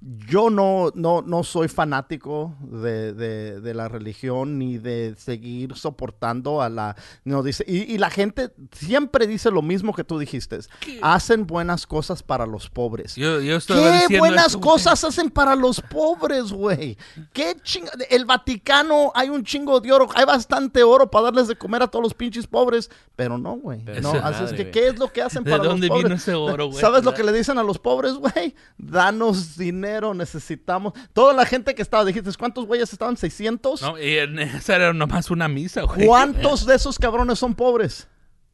yo 0.00 0.48
no, 0.48 0.92
no, 0.94 1.22
no 1.22 1.42
soy 1.42 1.66
fanático 1.66 2.54
de, 2.60 3.12
de- 3.14 3.60
de 3.60 3.74
la 3.74 3.88
religión 3.88 4.56
ni 4.56 4.78
de 4.78 5.16
seguir 5.18 5.74
soportando 5.74 6.62
a 6.62 6.68
la... 6.68 6.94
No, 7.24 7.42
dice, 7.42 7.64
y, 7.66 7.78
y 7.92 7.98
la 7.98 8.08
gente 8.08 8.52
siempre 8.70 9.26
dice 9.26 9.50
lo 9.50 9.60
mismo 9.60 9.92
que 9.94 10.04
tú 10.04 10.16
dijiste. 10.20 10.60
Hacen 11.02 11.48
buenas 11.48 11.84
cosas 11.86 12.22
para 12.22 12.46
los 12.46 12.70
pobres. 12.70 13.16
Yo, 13.16 13.38
¿Qué 13.40 14.18
buenas 14.20 14.54
güey. 14.54 14.62
cosas 14.62 15.02
hacen 15.02 15.30
para 15.30 15.56
los 15.56 15.80
pobres, 15.80 16.52
güey? 16.52 16.96
¿Qué 17.32 17.56
chinga? 17.64 17.90
El 18.08 18.24
Vaticano, 18.24 19.10
hay 19.16 19.30
un 19.30 19.42
chingo 19.42 19.80
de 19.80 19.90
oro, 19.90 20.08
hay 20.14 20.24
bastante 20.24 20.84
oro 20.84 21.10
para 21.10 21.24
darles 21.24 21.48
de 21.48 21.56
comer 21.56 21.82
a 21.82 21.88
todos 21.88 22.04
los 22.04 22.14
pinches 22.14 22.46
pobres, 22.46 22.88
pero 23.16 23.36
no, 23.36 23.56
güey. 23.56 23.82
Pero 23.84 24.00
No, 24.00 24.10
así 24.12 24.44
es 24.44 24.50
que, 24.52 24.62
güey. 24.62 24.70
¿qué 24.70 24.86
es 24.88 24.98
lo 24.98 25.12
que 25.12 25.22
hacen 25.22 25.42
¿De 25.42 25.50
para 25.50 25.64
los 25.64 25.72
dónde 25.72 25.88
pobres? 25.88 26.04
vino 26.04 26.14
ese 26.14 26.34
oro, 26.34 26.66
güey? 26.70 26.80
¿Sabes 26.80 27.02
lo 27.02 27.14
que 27.14 27.24
le 27.24 27.32
dicen 27.32 27.58
a 27.58 27.64
los 27.64 27.80
pobres, 27.80 28.14
güey? 28.14 28.54
Danos 28.76 29.56
dinero, 29.56 29.87
necesitamos. 30.14 30.92
Toda 31.12 31.32
la 31.32 31.44
gente 31.46 31.74
que 31.74 31.82
estaba, 31.82 32.04
dijiste, 32.04 32.30
¿cuántos 32.38 32.66
güeyes 32.66 32.92
estaban? 32.92 33.16
¿600? 33.16 33.80
No, 33.80 33.98
y 33.98 34.14
esa 34.56 34.76
era 34.76 34.92
nomás 34.92 35.30
una 35.30 35.48
misa, 35.48 35.82
güey. 35.82 36.06
¿Cuántos 36.06 36.66
de 36.66 36.74
esos 36.76 36.98
cabrones 36.98 37.38
son 37.38 37.54
pobres? 37.54 38.08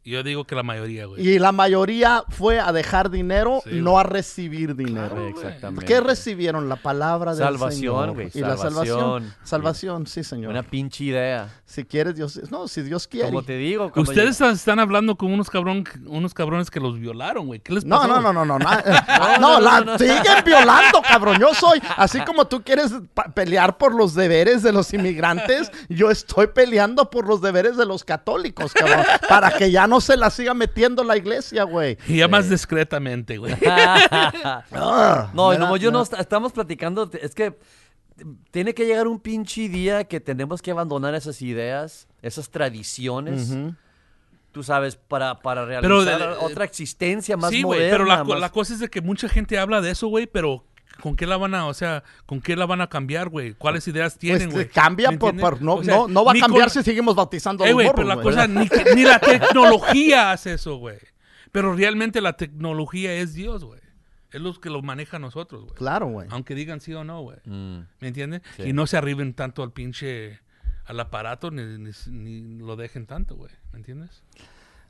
Yo 0.05 0.22
digo 0.22 0.44
que 0.44 0.55
la 0.55 0.62
mayoría, 0.62 1.06
güey. 1.06 1.26
Y 1.26 1.39
la 1.39 1.51
mayoría 1.52 2.24
fue 2.28 2.60
a 2.60 2.72
dejar 2.72 3.10
dinero, 3.10 3.62
Sí, 3.64 3.70
no 3.81 3.93
güey. 3.93 4.01
a 4.05 4.06
recibir 4.06 4.76
dinero. 4.76 5.09
Claro. 5.14 5.28
Exactamente. 5.28 5.86
¿Qué 5.86 6.01
recibieron? 6.01 6.68
La 6.68 6.76
palabra 6.76 7.35
del 7.35 7.44
Salvación, 7.44 7.72
Señor. 7.72 8.12
güey, 8.12 8.31
Y 8.35 8.40
la 8.40 8.56
salvación. 8.59 9.35
salvación. 9.44 10.06
Sí, 10.06 10.22
Señor. 10.22 10.51
Una 10.51 10.62
pinche 10.62 11.05
idea. 11.05 11.48
Si 11.64 11.85
quieres, 11.85 12.14
Dios. 12.16 12.39
No, 12.51 12.68
si 12.68 12.82
Dios 12.82 13.09
quiere. 13.09 13.28
Como 13.28 13.43
te 13.43 13.56
digo. 13.56 13.90
Ustedes 13.97 14.40
están 14.40 14.78
hablando 14.78 15.16
con 15.16 15.32
unos 15.32 15.48
cabrón, 15.48 15.85
unos 16.06 16.35
cabrones 16.35 16.70
que 16.70 16.81
los 16.81 16.98
violaron, 17.01 17.47
güey. 17.47 17.60
¿Qué 17.60 17.72
les 17.72 17.85
No, 17.85 17.97
pasó? 17.97 18.09
no, 18.20 18.32
no, 18.32 18.44
no, 18.44 18.44
no. 18.44 18.59
No, 18.64 19.39
no, 19.39 19.39
no, 19.39 19.60
la 19.60 19.81
no, 19.81 19.85
no. 19.93 19.98
siguen 19.98 20.44
violando, 20.44 21.01
cabrón. 21.02 21.39
Yo 21.40 21.55
soy, 21.55 21.81
así 21.97 22.20
como 22.26 22.47
tú 22.47 22.62
quieres 22.62 22.93
pelear 23.35 23.78
por 23.78 23.94
los 23.94 24.14
deberes 24.14 24.62
de 24.62 24.72
los 24.72 24.93
inmigrantes, 24.93 25.70
yo 25.89 26.10
estoy 26.10 26.48
peleando 26.48 27.09
por 27.10 27.26
los 27.26 27.40
deberes 27.40 27.76
de 27.76 27.86
los 27.86 28.05
católicos, 28.05 28.72
cabrón. 28.74 29.05
Para 29.28 29.51
que 29.56 29.70
ya 29.70 29.86
no 29.86 29.94
se 30.01 30.16
la 30.16 30.31
siga 30.31 30.55
metiendo 30.55 31.05
la 31.05 31.16
iglesia, 31.16 31.65
güey. 31.65 31.99
Y 32.07 32.19
ya 32.19 32.29
más 32.29 32.49
discretamente, 32.51 33.39
güey. 33.39 33.55
Ah, 33.65 35.31
No, 35.35 35.57
no, 35.59 35.73
da- 35.73 35.77
yo 35.77 35.91
no, 35.91 36.03
estamos 36.03 36.53
platicando, 36.53 37.11
es 37.21 37.35
que 37.35 37.59
tiene 38.51 38.75
que 38.75 38.87
llegar 38.87 39.09
un 39.09 39.19
pinche 39.21 39.69
día 39.69 40.05
que 40.05 40.21
tenemos 40.21 40.62
que 40.62 40.71
abandonar 40.71 41.15
esas 41.15 41.43
ideas, 41.43 42.07
esas 42.23 42.49
tradiciones, 42.51 43.55
tú 44.53 44.62
sabes, 44.62 44.95
para, 44.97 45.41
para 45.41 45.65
realizar 45.66 46.19
de- 46.21 46.27
otra 46.41 46.65
existencia 46.65 47.37
más 47.37 47.51
sí, 47.51 47.62
moderna. 47.62 47.85
güey, 47.87 47.91
pero 47.91 48.05
la, 48.05 48.25
más- 48.25 48.41
la 48.41 48.51
cosa 48.51 48.75
es 48.75 48.81
de 48.81 48.89
que 48.89 49.01
mucha 49.01 49.29
gente 49.29 49.59
habla 49.59 49.81
de 49.81 49.91
eso, 49.91 50.07
güey, 50.09 50.27
pero 50.27 50.65
¿con 51.01 51.16
qué 51.16 51.27
la 51.27 51.37
van 51.37 51.55
a, 51.55 51.66
o 51.66 51.75
sea, 51.75 52.03
con 52.27 52.41
qué 52.41 52.57
la 52.57 52.66
van 52.66 52.81
a 52.81 52.89
cambiar, 52.89 53.29
güey? 53.29 53.55
¿Cuáles 53.55 53.87
ideas 53.89 54.16
tienen, 54.19 54.49
Pues 54.51 54.55
güey? 54.55 54.69
cambia 54.69 55.11
¿Me 55.11 55.19
por, 55.19 55.61
no, 55.62 55.75
O 55.75 55.85
sea, 55.85 55.95
no, 55.97 56.09
no 56.09 56.25
va 56.25 56.33
a 56.33 56.35
cambiar 56.39 56.69
con- 56.69 56.71
si 56.75 56.83
seguimos 56.83 57.15
bautizando 57.15 57.65
a 57.65 57.66
Eh, 57.66 57.71
los 57.71 57.75
güey, 57.75 57.87
morros, 57.87 57.97
pero 57.97 58.09
la 58.09 58.15
güey. 58.15 58.25
cosa, 58.25 58.47
ni, 58.47 58.69
ni 58.95 59.03
la 59.03 59.19
tecnología 59.19 60.33
hace 60.33 60.55
eso, 60.55 60.77
güey. 60.77 60.99
Pero 61.53 61.75
realmente 61.75 62.21
la 62.21 62.37
tecnología 62.37 63.12
es 63.15 63.35
Dios, 63.35 63.65
güey. 63.65 63.81
Es 64.33 64.41
lo 64.41 64.53
que 64.61 64.69
lo 64.71 64.83
maneja 64.83 65.19
a 65.19 65.21
nosotros, 65.21 65.62
güey. 65.62 65.75
Claro, 65.77 66.07
güey. 66.09 66.27
Aunque 66.31 66.55
digan 66.57 66.81
sí 66.81 66.93
o 66.95 67.05
no, 67.05 67.21
güey. 67.23 67.39
Mm. 67.45 67.79
¿Me 68.01 68.09
entiendes? 68.09 68.43
Sí. 68.57 68.62
Y 68.65 68.73
no 68.73 68.87
se 68.89 68.97
arriben 68.97 69.35
tanto 69.35 69.62
al 69.62 69.73
pinche, 69.73 70.41
al 70.87 70.99
aparato, 70.99 71.51
ni, 71.53 71.62
ni- 71.79 71.91
ni 72.09 72.59
lo 72.59 72.75
dejen 72.75 73.07
tanto, 73.07 73.37
güey. 73.37 73.53
¿Me 73.73 73.79
entiendes? 73.79 74.23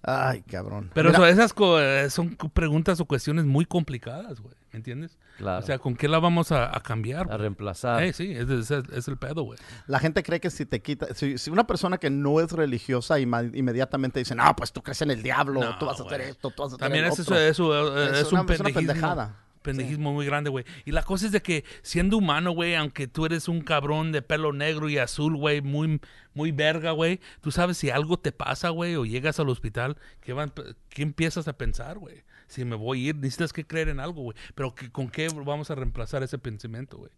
Ay, 0.07 0.43
cabrón. 0.43 0.91
Pero 0.93 1.11
Mira, 1.11 1.31
esas 1.31 1.55
co- 1.55 1.81
eh, 1.81 2.11
son 2.11 2.37
preguntas 2.53 3.01
o 3.01 3.07
cuestiones 3.07 3.47
muy 3.47 3.65
complicadas, 3.65 4.41
güey. 4.41 4.55
¿Me 4.71 4.77
entiendes? 4.77 5.17
Claro. 5.39 5.61
O 5.61 5.67
sea, 5.67 5.79
¿con 5.79 5.97
qué 5.97 6.09
la 6.09 6.19
vamos 6.19 6.53
a, 6.53 6.77
a 6.77 6.81
cambiar? 6.83 7.33
a 7.33 7.39
reemplazar. 7.39 8.03
Eh, 8.03 8.13
sí, 8.13 8.33
es, 8.33 8.49
es- 8.51 8.71
es 8.71 9.09
el 9.09 9.17
pedo, 9.17 9.43
güey. 9.45 9.59
La 9.87 9.99
gente 10.01 10.23
cree 10.23 10.41
que 10.41 10.51
si 10.51 10.67
te 10.67 10.83
quita, 10.83 11.15
si, 11.15 11.39
si 11.39 11.49
una 11.51 11.67
persona 11.67 11.97
que 11.99 12.11
no 12.11 12.39
es 12.41 12.53
religiosa 12.53 13.19
inmediatamente 13.19 14.19
dice, 14.19 14.35
no, 14.35 14.55
pues 14.57 14.73
tú 14.73 14.83
crees 14.83 15.01
en 15.03 15.11
el 15.13 15.23
diablo, 15.23 15.61
No, 15.61 15.79
tú 15.79 15.87
vas 15.87 15.99
a 16.01 16.05
hacer 16.05 16.21
esto, 16.23 16.51
tú 16.51 16.63
vas 16.63 16.73
a 16.73 16.77
hacer 16.77 16.81
También 16.81 17.05
el 17.07 17.13
es, 17.13 17.21
otro". 17.21 17.37
eso, 17.39 17.75
eso, 17.75 18.05
Es 18.05 18.19
es, 18.21 18.33
una- 18.33 18.43
un 18.43 18.51
es 18.51 18.61
una 18.61 18.67
pendejismo. 18.69 18.75
pendejada. 18.93 19.37
Pendejismo 19.65 20.13
muy 20.13 20.27
grande, 20.27 20.51
güey. 20.51 20.65
Y 20.85 20.93
la 20.93 21.03
cosa 21.03 21.25
es 21.27 21.33
de 21.33 21.41
que 21.43 21.65
siendo 21.83 22.19
humano, 22.19 22.53
güey, 22.53 22.75
aunque 22.75 23.09
tú 23.09 23.25
eres 23.27 23.49
un 23.49 23.63
cabrón 23.63 24.13
de 24.13 24.21
pelo 24.23 24.53
negro 24.53 24.89
y 24.91 24.99
azul, 24.99 25.37
güey, 25.37 25.63
muy, 25.63 26.01
muy 26.35 26.53
verga, 26.53 26.91
güey, 26.91 27.19
tú 27.41 27.51
sabes 27.51 27.79
si 27.79 27.89
algo 27.91 28.19
te 28.19 28.31
pasa, 28.31 28.69
güey, 28.69 28.95
o 28.97 29.05
llegas 29.07 29.41
al 29.41 29.49
hospital, 29.49 29.97
¿qué, 30.21 30.35
van- 30.35 30.53
qué 30.91 31.03
empiezas 31.03 31.49
a 31.49 31.57
pensar, 31.57 31.99
güey? 31.99 32.23
Si 32.47 32.65
me 32.67 32.77
voy 32.77 33.07
a 33.07 33.09
ir, 33.09 33.17
necesitas 33.17 33.55
que 33.55 33.67
creer 33.67 33.89
en 33.89 34.01
algo, 34.01 34.21
güey. 34.23 34.37
Pero 34.55 34.75
¿con 34.93 35.09
qué 35.09 35.29
vamos 35.29 35.71
a 35.71 35.75
reemplazar 35.75 36.23
ese 36.23 36.37
pensamiento, 36.39 36.99
güey? 36.99 37.11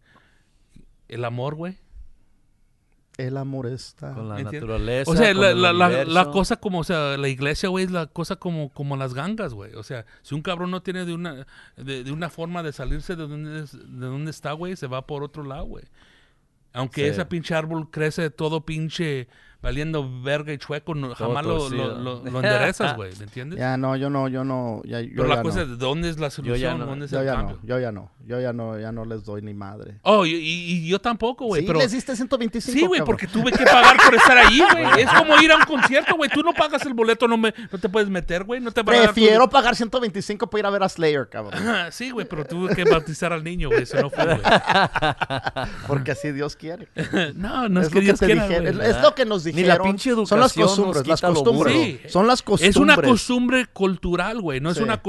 El 1.09 1.25
amor, 1.25 1.55
güey. 1.55 1.75
El 3.17 3.35
amor 3.37 3.65
está. 3.65 4.13
Con 4.13 4.29
la 4.29 4.37
naturaleza. 4.41 5.09
O 5.11 5.15
sea, 5.15 5.33
con 5.33 5.41
la, 5.41 5.49
el 5.51 5.61
la- 5.61 5.73
la- 5.73 5.87
universo. 5.87 6.11
la 6.13 6.25
cosa 6.31 6.55
como, 6.57 6.79
o 6.79 6.83
sea, 6.83 7.17
la 7.17 7.27
iglesia, 7.27 7.67
güey, 7.69 7.85
es 7.85 7.91
la 7.91 8.05
cosa 8.05 8.35
como, 8.35 8.69
como 8.69 8.95
las 8.95 9.13
gangas, 9.15 9.53
güey. 9.55 9.73
O 9.73 9.81
sea, 9.83 10.05
si 10.21 10.35
un 10.35 10.43
cabrón 10.43 10.69
no 10.69 10.83
tiene 10.83 11.03
de 11.05 11.13
una, 11.13 11.47
de, 11.77 12.03
de 12.03 12.11
una 12.11 12.29
forma 12.29 12.61
de 12.61 12.73
salirse 12.73 13.15
de 13.15 13.27
donde, 13.27 13.63
es- 13.63 13.71
de 13.73 14.05
donde 14.05 14.29
está, 14.29 14.51
güey, 14.51 14.75
se 14.75 14.85
va 14.87 15.07
por 15.07 15.23
otro 15.23 15.43
lado, 15.43 15.65
güey. 15.65 15.85
Aunque 16.73 17.01
Sí. 17.05 17.07
ese 17.07 17.25
pinche 17.25 17.55
árbol 17.55 17.89
crece 17.89 18.29
todo 18.29 18.65
pinche 18.65 19.27
valiendo 19.61 20.21
verga 20.21 20.53
y 20.53 20.57
chueco, 20.57 20.93
no- 20.95 21.13
jamás 21.15 21.45
lo, 21.45 21.69
lo, 21.69 21.97
lo- 21.97 22.23
lo 22.23 22.37
enderezas, 22.39 22.95
güey, 22.95 23.11
¿me 23.17 23.23
entiendes? 23.25 23.59
Ya 23.59 23.75
no, 23.77 23.95
yo 23.95 24.09
no, 24.09 24.27
yo 24.27 24.43
no, 24.43 24.81
ya, 24.85 25.01
yo 25.01 25.09
Pero 25.15 25.27
la 25.27 25.35
ya 25.37 25.41
cosa 25.41 25.57
no. 25.57 25.63
es, 25.63 25.69
¿de 25.69 25.75
dónde 25.77 26.09
es 26.09 26.19
la 26.19 26.29
solución? 26.29 26.79
no. 26.79 26.85
¿Dónde 26.85 27.05
es 27.05 27.11
Yo 27.11 27.19
el 27.19 27.25
ya 27.25 27.33
cambio? 27.35 27.57
no, 27.61 27.67
yo 27.67 27.79
ya 27.79 27.91
no, 27.91 28.11
yo 28.25 28.39
ya 28.39 28.53
no, 28.53 28.79
ya 28.79 28.91
no 28.91 29.05
les 29.05 29.23
doy 29.23 29.41
ni 29.41 29.53
madre. 29.53 29.99
Oh, 30.03 30.25
y, 30.25 30.31
y- 30.35 30.85
y 30.85 30.87
yo 30.87 30.99
tampoco, 30.99 31.45
güey, 31.45 31.61
sí, 31.61 31.67
pero... 31.67 31.79
les 31.79 31.91
diste 31.91 32.15
125, 32.15 32.79
Sí, 32.79 32.85
güey, 32.85 33.01
porque 33.03 33.27
tuve 33.27 33.51
que 33.51 33.63
pagar 33.65 33.97
por 34.03 34.15
estar 34.15 34.37
ahí, 34.37 34.61
güey. 34.71 34.85
Es 35.03 35.09
como 35.11 35.39
ir 35.41 35.51
a 35.51 35.57
un 35.57 35.63
concierto, 35.63 36.15
güey. 36.15 36.29
Tú 36.29 36.41
no 36.43 36.53
pagas 36.53 36.85
el 36.85 36.93
boleto, 36.93 37.27
no, 37.27 37.37
me, 37.37 37.53
no 37.71 37.77
te 37.79 37.89
puedes 37.89 38.09
meter, 38.09 38.43
güey. 38.43 38.59
No 38.61 38.71
te 38.71 38.83
dar 38.83 38.95
tu- 38.95 39.01
Prefiero 39.13 39.49
pagar 39.49 39.75
125 39.75 40.49
para 40.49 40.59
ir 40.59 40.65
a 40.65 40.69
ver 40.69 40.83
a 40.83 40.89
Slayer, 40.89 41.27
cabrón. 41.29 41.53
Ajá, 41.67 41.91
Sí, 41.91 42.11
güey, 42.11 42.27
pero 42.27 42.45
tuve 42.45 42.75
que 42.75 42.83
bautizar 42.83 43.33
al 43.33 43.43
niño, 43.43 43.69
güey. 43.69 43.83
Eso 43.83 43.99
no 44.01 44.09
fue, 44.09 44.23
güey. 44.25 44.39
Porque 45.87 46.11
así 46.11 46.31
Dios 46.31 46.55
quiere. 46.55 46.87
No, 47.35 47.69
no 47.69 47.81
es, 47.81 47.87
es 47.87 47.93
que 47.93 47.95
lo 47.95 48.01
que 48.01 48.05
Dios 48.05 48.19
te 48.19 48.25
quiera, 48.25 48.47
es 48.87 49.01
lo 49.01 49.15
que 49.15 49.25
nos 49.25 49.43
Ni 49.53 49.63
la 49.63 49.79
pinche 49.81 50.11
Son 50.11 50.39
las 50.39 50.55
educación 50.57 50.65
nos 50.65 50.75
costumbres, 50.75 51.07
las 51.07 51.21
costumbres. 51.21 51.55
burro. 51.55 51.69
Sí. 51.85 51.99
Son 52.09 52.27
las 52.27 52.41
costumbres. 52.41 52.75
Es 52.75 52.81
una 52.81 52.95
costumbre 52.95 53.65
cultural, 53.67 54.41
güey. 54.41 54.59
No 54.59 54.69
es 54.71 54.77
una 54.77 55.01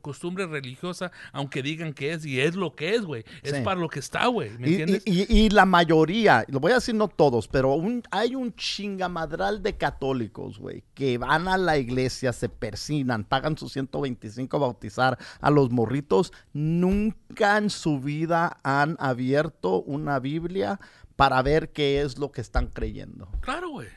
costumbre 0.00 0.46
religiosa, 0.46 1.10
aunque 1.32 1.62
digan 1.62 1.92
que 1.92 2.12
es, 2.12 2.24
y 2.26 2.40
es 2.40 2.54
lo 2.54 2.74
que 2.74 2.94
es, 2.94 3.02
güey. 3.04 3.24
Es 3.42 3.56
Sí. 3.56 3.62
para 3.62 3.80
lo 3.80 3.88
que 3.88 3.98
está, 4.00 4.26
güey. 4.26 4.50
¿Me 4.58 4.68
Y, 4.68 4.74
entiendes? 4.74 5.02
y- 5.06 5.22
y- 5.22 5.46
y 5.46 5.50
la 5.50 5.64
mayoría, 5.66 6.44
lo 6.48 6.60
voy 6.60 6.72
a 6.72 6.76
decir 6.76 6.94
no 6.94 7.08
todos, 7.08 7.48
pero 7.48 7.74
un- 7.74 8.02
hay 8.10 8.34
un 8.34 8.54
chingamadral 8.54 9.62
de 9.62 9.76
católicos, 9.76 10.58
güey, 10.58 10.84
que 10.94 11.18
van 11.18 11.48
a 11.48 11.56
la 11.56 11.78
iglesia, 11.78 12.32
se 12.32 12.48
persinan, 12.48 13.24
pagan 13.24 13.56
sus 13.58 13.72
125 13.72 14.56
a 14.56 14.60
bautizar 14.60 15.18
a 15.40 15.50
los 15.50 15.70
morritos, 15.70 16.32
nunca 16.52 17.58
en 17.58 17.70
su 17.70 18.00
vida 18.00 18.58
han 18.62 18.96
abierto 18.98 19.82
una 19.82 20.18
Biblia 20.18 20.80
para 21.16 21.42
ver 21.42 21.70
qué 21.70 22.02
es 22.02 22.18
lo 22.18 22.30
que 22.30 22.40
están 22.40 22.68
creyendo. 22.68 23.28
Claro, 23.40 23.70
güey. 23.70 23.88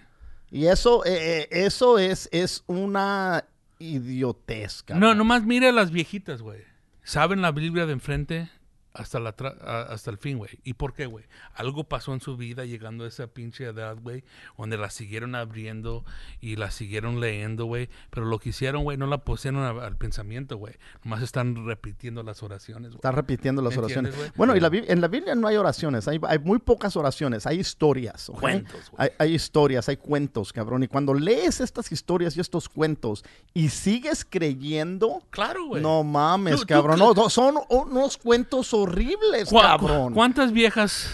Y 0.52 0.66
eso, 0.66 1.06
eh, 1.06 1.42
eh, 1.42 1.48
eso 1.52 2.00
es, 2.00 2.28
es 2.32 2.64
una 2.66 3.46
idiotez, 3.78 4.84
No, 4.96 5.14
nomás 5.14 5.44
mire 5.44 5.70
a 5.70 5.72
las 5.72 5.92
viejitas, 5.92 6.42
güey. 6.42 6.64
Saben 7.04 7.42
la 7.42 7.52
Biblia 7.52 7.86
de 7.86 7.94
enfrente 7.94 8.50
hasta, 8.94 9.20
la 9.20 9.36
tra- 9.36 9.56
a- 9.62 9.84
hasta 9.84 10.10
el 10.12 10.18
fin, 10.18 10.38
güey. 10.38 10.52
¿Y 10.64 10.74
por 10.74 10.94
qué, 10.94 11.06
güey? 11.06 11.26
Algo 11.54 11.84
pasó 11.84 12.14
en 12.14 12.22
su 12.22 12.36
vida 12.38 12.66
llegando 12.66 13.04
a 13.04 13.08
esa 13.08 13.28
pinche 13.28 13.66
edad, 13.66 13.98
güey, 14.02 14.24
donde 14.58 14.78
la 14.78 14.90
siguieron 14.90 15.36
abriendo 15.36 16.04
y 16.42 16.56
la 16.56 16.72
siguieron 16.72 17.20
leyendo, 17.20 17.66
güey. 17.66 17.90
Pero 18.10 18.26
lo 18.26 18.40
que 18.40 18.50
hicieron, 18.50 18.84
güey, 18.84 18.98
no 18.98 19.06
la 19.08 19.20
pusieron 19.20 19.62
a- 19.64 19.86
al 19.86 19.96
pensamiento, 19.98 20.58
güey. 20.58 20.76
Nomás 21.04 21.22
están 21.22 21.66
repitiendo 21.66 22.24
las 22.24 22.42
oraciones, 22.44 22.90
güey. 22.90 22.98
Están 22.98 23.16
repitiendo 23.16 23.62
las 23.62 23.74
¿Me 23.74 23.80
oraciones. 23.80 24.16
Bueno, 24.36 24.56
y 24.56 24.60
la 24.60 24.70
en 24.74 25.02
la 25.02 25.08
Biblia 25.08 25.36
no 25.36 25.48
hay 25.48 25.56
oraciones, 25.58 26.08
hay, 26.08 26.20
hay 26.28 26.40
muy 26.40 26.60
pocas 26.60 26.96
oraciones, 26.96 27.46
hay 27.48 27.60
historias. 27.60 28.32
Cuentos, 28.40 28.90
güey. 28.92 29.04
Hay, 29.04 29.10
hay 29.18 29.36
historias, 29.36 29.90
hay 29.90 29.98
cuentos, 29.98 30.52
cabrón. 30.54 30.84
Y 30.84 30.88
cuando 30.88 31.14
lees 31.14 31.60
estas 31.62 31.92
historias 31.92 32.38
y 32.38 32.40
estos 32.42 32.70
cuentos 32.70 33.24
y 33.54 33.70
sigues 33.70 34.26
creyendo, 34.26 35.22
Claro, 35.30 35.66
güey. 35.68 35.82
no 35.82 36.04
mames, 36.04 36.56
Tú- 36.56 36.62
tú 36.62 36.68
cabrón. 36.68 37.00
No, 37.00 37.14
no, 37.14 37.30
son 37.30 37.56
unos 37.70 38.18
cuentos 38.18 38.74
horribles, 38.82 39.50
¿Cuá- 39.50 39.64
cabrón. 39.78 40.14
¿Cuántas 40.14 40.52
viejas 40.52 41.14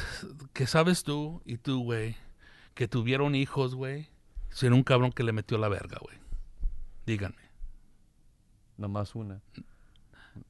que 0.53 0.67
sabes 0.67 1.03
tú 1.03 1.41
y 1.45 1.57
tú, 1.57 1.83
güey, 1.83 2.15
que 2.73 2.87
tuvieron 2.87 3.35
hijos, 3.35 3.75
güey, 3.75 4.09
sin 4.49 4.73
un 4.73 4.83
cabrón 4.83 5.11
que 5.11 5.23
le 5.23 5.31
metió 5.33 5.57
la 5.57 5.67
verga, 5.69 5.97
güey? 6.01 6.17
Díganme. 7.05 7.37
Nomás 8.77 9.15
una. 9.15 9.41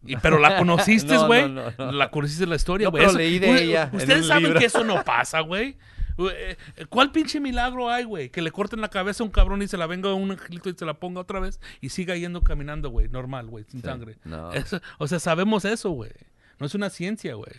Y, 0.06 0.16
pero 0.18 0.40
la 0.40 0.58
conociste, 0.60 1.14
No, 1.14 1.28
güey. 1.28 1.50
no, 1.50 1.72
no, 1.72 1.74
no. 1.78 1.92
La 1.92 2.10
conociste 2.10 2.46
la 2.48 2.56
historia, 2.56 2.88
No, 2.88 2.92
güey. 2.92 3.02
pero 3.02 3.10
Eso- 3.12 3.18
leí 3.20 3.40
de 3.40 3.64
ella 3.64 3.90
Ustedes 3.94 4.26
saben 4.28 4.44
libro. 4.46 4.60
que 4.60 4.66
eso 4.66 4.84
no 4.84 5.04
pasa, 5.04 5.42
güey. 5.42 5.78
Eh, 6.18 6.56
¿Cuál 6.88 7.12
pinche 7.12 7.42
milagro 7.42 7.90
hay, 7.90 8.06
güey? 8.06 8.30
Que 8.30 8.42
le 8.42 8.50
corten 8.50 8.80
la 8.80 8.88
cabeza 8.90 9.22
a 9.22 9.26
un 9.26 9.32
cabrón 9.34 9.62
y 9.62 9.68
se 9.68 9.76
la 9.78 9.86
venga 9.86 10.14
un 10.14 10.32
angelito 10.32 10.70
y 10.70 10.74
se 10.74 10.86
la 10.86 10.94
ponga 10.94 11.20
otra 11.20 11.42
vez 11.42 11.60
y 11.82 11.90
siga 11.90 12.16
yendo 12.16 12.42
caminando, 12.42 12.90
güey. 12.90 13.10
Normal, 13.10 13.48
güey, 13.48 13.66
sin 13.66 13.82
Sí, 13.82 13.86
sangre. 13.86 14.18
no. 14.24 14.52
Eso- 14.54 14.80
o 14.98 15.08
sea, 15.08 15.20
sabemos 15.20 15.66
eso, 15.66 15.90
güey. 15.90 16.12
No 16.60 16.66
es 16.66 16.76
una 16.76 16.90
ciencia, 16.90 17.36
güey. 17.36 17.52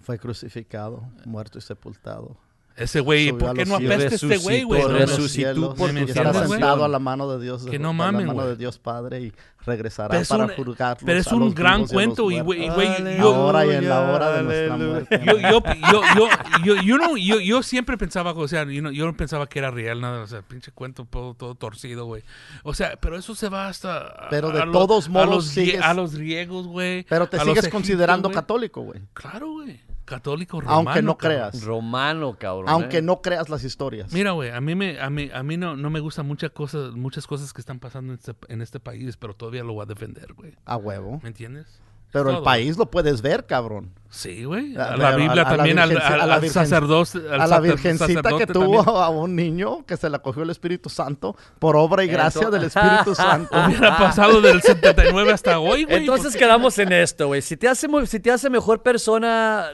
Fue 0.00 0.18
crucificado, 0.18 1.08
muerto 1.24 1.58
y 1.58 1.62
sepultado. 1.62 2.38
Ese 2.76 2.98
güey, 2.98 3.30
¿por 3.30 3.50
a 3.50 3.52
qué 3.54 3.60
los 3.60 3.68
no 3.68 3.74
apesta 3.76 4.14
este 4.16 4.36
güey, 4.38 4.64
güey? 4.64 4.82
Resucitó, 4.82 4.88
No, 4.88 4.88
Subió 4.88 4.96
a 4.96 4.98
no, 4.98 4.98
los 4.98 5.10
resucitó 5.10 5.52
cielos 5.54 5.74
por 5.78 5.92
¿Me 5.92 6.00
y 6.00 6.02
tus 6.06 6.16
estará 6.16 6.46
sentado 6.48 6.84
a 6.84 6.88
la 6.88 6.98
mano 6.98 7.30
de 7.30 7.44
Dios, 7.44 7.66
Que 7.70 7.78
no 7.78 7.90
a 7.90 7.92
la 7.92 7.96
mamen, 7.96 8.26
mano 8.26 8.46
de 8.48 8.56
Dios 8.56 8.78
Padre 8.78 9.20
y 9.20 9.32
regresará 9.64 10.08
Pero 10.08 10.24
para 10.26 10.56
juzgarlos 10.56 11.04
pero 11.06 11.18
es 11.20 11.26
a 11.28 11.34
un 11.36 11.40
los 11.40 11.54
gran 11.54 11.74
a 11.74 11.78
los 11.78 11.92
cuento 11.92 12.30
y, 12.32 12.40
güey, 12.40 12.68
güey, 12.68 13.16
yo- 13.16 13.32
ahora 13.34 13.64
y 13.64 13.70
en 13.76 13.88
la 13.88 14.00
hora 14.12 14.32
de 14.32 14.42
nuestra 14.42 14.76
muerte. 14.76 15.20
yo, 15.24 15.38
yo, 15.38 15.62
yo, 15.92 16.02
yo, 16.16 16.28
yo, 16.64 16.82
yo, 16.82 16.98
no, 16.98 17.16
yo, 17.16 17.38
yo 17.40 17.62
siempre 17.62 17.96
pensaba, 17.96 18.32
o 18.32 18.48
sea, 18.48 18.64
yo 18.64 18.82
no, 18.82 18.90
yo 18.90 19.06
no 19.06 19.16
pensaba 19.16 19.46
que 19.48 19.60
era 19.60 19.70
real, 19.70 20.00
nada, 20.00 20.22
o 20.22 20.26
sea, 20.26 20.42
pinche 20.42 20.72
cuento 20.72 21.06
todo, 21.08 21.34
todo 21.34 21.54
torcido, 21.54 22.06
güey. 22.06 22.24
O 22.64 22.74
sea, 22.74 22.96
pero 23.00 23.16
eso 23.16 23.36
se 23.36 23.48
va 23.48 23.68
hasta... 23.68 23.98
a- 24.08 24.28
Pero 24.30 24.50
de 24.50 24.60
a 24.62 24.66
lo- 24.66 24.72
todos 24.72 25.06
a 25.06 25.10
modos 25.10 25.28
los, 25.30 25.56
grie- 25.56 25.64
sigues- 25.74 25.80
a 25.82 25.94
los 25.94 26.16
griegos, 26.16 26.66
güey. 26.66 27.04
Pero 27.08 27.28
te 27.28 27.36
a 27.36 27.44
los 27.44 27.54
sigues 27.56 27.70
considerando 27.70 28.32
católico, 28.32 28.80
güey. 28.82 29.00
Claro, 29.14 29.52
güey. 29.52 29.80
Católico 30.04 30.60
romano. 30.60 30.90
Aunque 30.90 31.02
no 31.02 31.16
cabrón. 31.16 31.36
creas. 31.36 31.64
Romano, 31.64 32.36
cabrón. 32.38 32.68
Aunque 32.68 32.98
¿eh? 32.98 33.02
no 33.02 33.22
creas 33.22 33.48
las 33.48 33.64
historias. 33.64 34.12
Mira, 34.12 34.32
güey, 34.32 34.50
a 34.50 34.60
mí 34.60 34.74
me, 34.74 35.00
a 35.00 35.10
mí, 35.10 35.30
a 35.32 35.42
mí 35.42 35.56
no, 35.56 35.76
no 35.76 35.90
me 35.90 36.00
gustan 36.00 36.26
muchas 36.26 36.50
cosas, 36.50 36.92
muchas 36.92 37.26
cosas 37.26 37.52
que 37.52 37.60
están 37.60 37.80
pasando 37.80 38.12
en 38.12 38.18
este, 38.18 38.34
en 38.48 38.60
este 38.60 38.80
país, 38.80 39.16
pero 39.16 39.34
todavía 39.34 39.64
lo 39.64 39.72
voy 39.74 39.82
a 39.82 39.86
defender, 39.86 40.34
güey. 40.34 40.54
A 40.64 40.76
huevo. 40.76 41.20
¿Me 41.22 41.28
entiendes? 41.28 41.80
Pero 42.14 42.30
el 42.30 42.42
país 42.42 42.78
lo 42.78 42.86
puedes 42.90 43.20
ver, 43.20 43.44
cabrón. 43.44 43.90
Sí, 44.08 44.44
güey. 44.44 44.76
A- 44.76 44.92
A 44.92 44.96
la 44.96 45.16
Biblia 45.16 45.42
a- 45.42 45.48
a 45.48 45.50
la 45.50 45.56
también, 45.56 45.76
al, 45.80 45.90
al- 45.90 46.20
a 46.20 46.26
la 46.28 46.34
al 46.36 46.40
virgen- 46.40 46.52
sacerdote. 46.52 47.18
al 47.32 47.40
a 47.40 47.46
la 47.48 47.58
virgencita 47.58 48.36
que 48.38 48.46
tuvo 48.46 48.84
también. 48.84 49.02
a 49.02 49.08
un 49.08 49.34
niño 49.34 49.84
que 49.84 49.96
se 49.96 50.08
la 50.08 50.20
cogió 50.20 50.44
el 50.44 50.50
Espíritu 50.50 50.88
Santo 50.88 51.36
por 51.58 51.74
obra 51.76 52.04
y 52.04 52.06
gracia 52.06 52.48
del 52.48 52.62
Espíritu 52.62 53.12
Santo. 53.16 53.50
Hubiera 53.66 53.98
pasado 53.98 54.40
del 54.40 54.62
79 54.62 55.32
hasta 55.32 55.58
hoy, 55.58 55.82
güey. 55.82 55.96
Entonces 55.96 56.36
quedamos 56.36 56.78
en 56.78 56.92
esto, 56.92 57.26
güey. 57.26 57.42
Si 57.42 57.56
te 57.56 57.66
hace 57.66 57.88
si 58.06 58.20
te 58.20 58.30
hace 58.30 58.48
mejor 58.50 58.82
persona, 58.84 59.70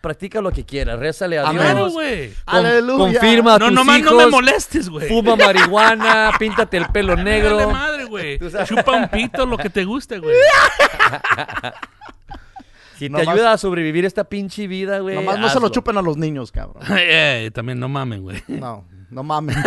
practica 0.00 0.40
lo 0.40 0.52
que 0.52 0.64
quieras, 0.64 0.98
rézale 0.98 1.38
a 1.38 1.42
Amén. 1.42 1.56
Dios. 1.60 1.64
Claro, 1.72 1.90
güey. 1.90 2.32
con- 2.46 2.54
Aleluya. 2.56 2.98
Confirma 3.20 3.54
a 3.56 3.58
No, 3.58 3.66
tus 3.66 3.74
nomás 3.74 3.98
hijos, 3.98 4.12
no 4.12 4.18
me 4.20 4.26
molestes, 4.26 4.88
güey. 4.88 5.06
Fuma 5.08 5.36
marihuana, 5.36 6.32
píntate 6.38 6.78
el 6.78 6.86
pelo 6.86 7.14
negro. 7.16 7.68
madre, 7.70 8.06
güey. 8.06 8.38
Chupa 8.66 8.92
un 8.92 9.08
pito 9.08 9.44
lo 9.44 9.58
que 9.58 9.68
te 9.68 9.84
guste, 9.84 10.18
güey. 10.18 10.34
Si 13.02 13.08
te 13.10 13.18
Nomás- 13.18 13.34
ayuda 13.34 13.52
a 13.54 13.58
sobrevivir 13.58 14.04
esta 14.04 14.22
pinche 14.24 14.68
vida, 14.68 15.00
güey. 15.00 15.16
Nomás 15.16 15.36
no 15.38 15.48
se 15.48 15.54
lo 15.54 15.66
hazlo. 15.66 15.68
chupen 15.70 15.96
a 15.98 16.02
los 16.02 16.16
niños, 16.16 16.52
cabrón. 16.52 16.82
Eh, 16.98 17.50
también 17.52 17.80
no 17.80 17.88
mamen, 17.88 18.22
güey. 18.22 18.40
No, 18.46 18.84
no 19.10 19.22
mames. 19.24 19.56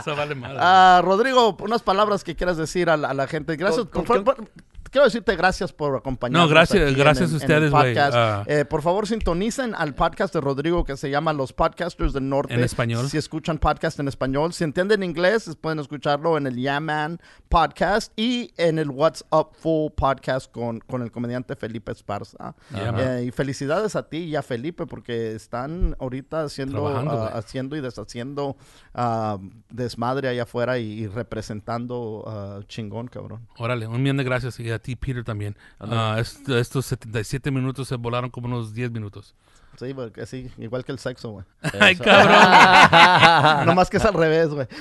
Eso 0.00 0.16
vale 0.16 0.34
madre. 0.34 0.58
Ah, 0.60 1.00
Rodrigo, 1.04 1.56
unas 1.60 1.82
palabras 1.82 2.24
que 2.24 2.34
quieras 2.36 2.56
decir 2.56 2.90
a 2.90 2.96
la, 2.96 3.10
a 3.10 3.14
la 3.14 3.26
gente. 3.26 3.56
Gracias. 3.56 3.86
Con- 3.86 4.04
por 4.04 4.24
con- 4.24 4.24
favor, 4.24 4.48
quiero 4.92 5.06
decirte 5.06 5.34
gracias 5.34 5.72
por 5.72 5.96
acompañarnos. 5.96 6.48
No, 6.48 6.54
gracias- 6.54 6.84
aquí 6.84 6.94
gracias 6.94 7.32
a 7.32 7.36
ustedes, 7.36 7.70
güey. 7.70 7.96
Ah. 7.98 8.44
Eh, 8.46 8.64
por 8.66 8.82
favor, 8.82 9.08
sintonicen 9.08 9.74
al 9.74 9.94
podcast 9.94 10.34
de 10.34 10.40
Rodrigo 10.40 10.84
que 10.84 10.96
se 10.96 11.10
llama 11.10 11.32
Los 11.32 11.52
Podcasters 11.52 12.12
del 12.12 12.28
Norte. 12.28 12.54
En 12.54 12.60
español. 12.62 13.08
Si 13.08 13.16
escuchan 13.16 13.58
podcast 13.58 13.98
en 13.98 14.08
español. 14.08 14.52
Si 14.52 14.64
entienden 14.64 15.02
inglés, 15.02 15.56
pueden 15.60 15.78
escucharlo 15.78 16.36
en 16.36 16.46
el 16.46 16.56
Yeah 16.56 16.78
Man 16.80 17.20
podcast 17.48 18.12
y 18.16 18.52
en 18.58 18.78
el 18.78 18.90
What's 18.90 19.24
Up 19.30 19.52
Full 19.58 19.92
podcast 19.96 20.52
con, 20.52 20.80
con 20.80 21.02
el 21.02 21.10
comediante 21.10 21.56
Felipe 21.56 21.92
Esparza. 21.92 22.54
Eh, 22.74 23.24
y 23.26 23.30
felicidades 23.30 23.96
a 23.96 24.08
ti 24.08 24.18
y 24.18 24.36
a 24.36 24.42
Felipe 24.42 24.86
porque 24.86 25.32
están 25.34 25.96
ahorita 26.00 26.44
haciendo, 26.44 26.86
ah, 26.86 27.30
haciendo 27.32 27.76
y 27.76 27.80
deshaciendo 27.80 28.56
ah, 28.94 29.38
desmadre 29.70 30.28
allá 30.28 30.42
afuera 30.42 30.78
y, 30.78 30.84
y 31.00 31.06
representando 31.06 32.62
chingón, 32.68 33.08
cabrón. 33.08 33.48
Órale, 33.56 33.86
un 33.86 34.02
millón 34.02 34.18
de 34.18 34.24
gracias. 34.24 34.60
Y 34.60 34.70
a 34.70 34.81
ti, 34.82 34.96
Peter, 34.96 35.24
también. 35.24 35.56
Ah, 35.80 36.16
est- 36.18 36.48
estos 36.48 36.86
77 36.86 37.50
minutos 37.50 37.88
se 37.88 37.96
volaron 37.96 38.30
como 38.30 38.46
unos 38.48 38.74
10 38.74 38.90
minutos. 38.90 39.34
Sí, 39.78 39.94
porque 39.94 40.26
sí, 40.26 40.50
igual 40.58 40.84
que 40.84 40.92
el 40.92 40.98
sexo, 40.98 41.30
güey. 41.30 41.44
Ay, 41.80 41.96
cabrón. 41.96 43.66
no 43.66 43.74
más 43.74 43.88
que 43.88 43.96
es 43.96 44.04
al 44.04 44.14
revés, 44.14 44.48
güey. 44.48 44.66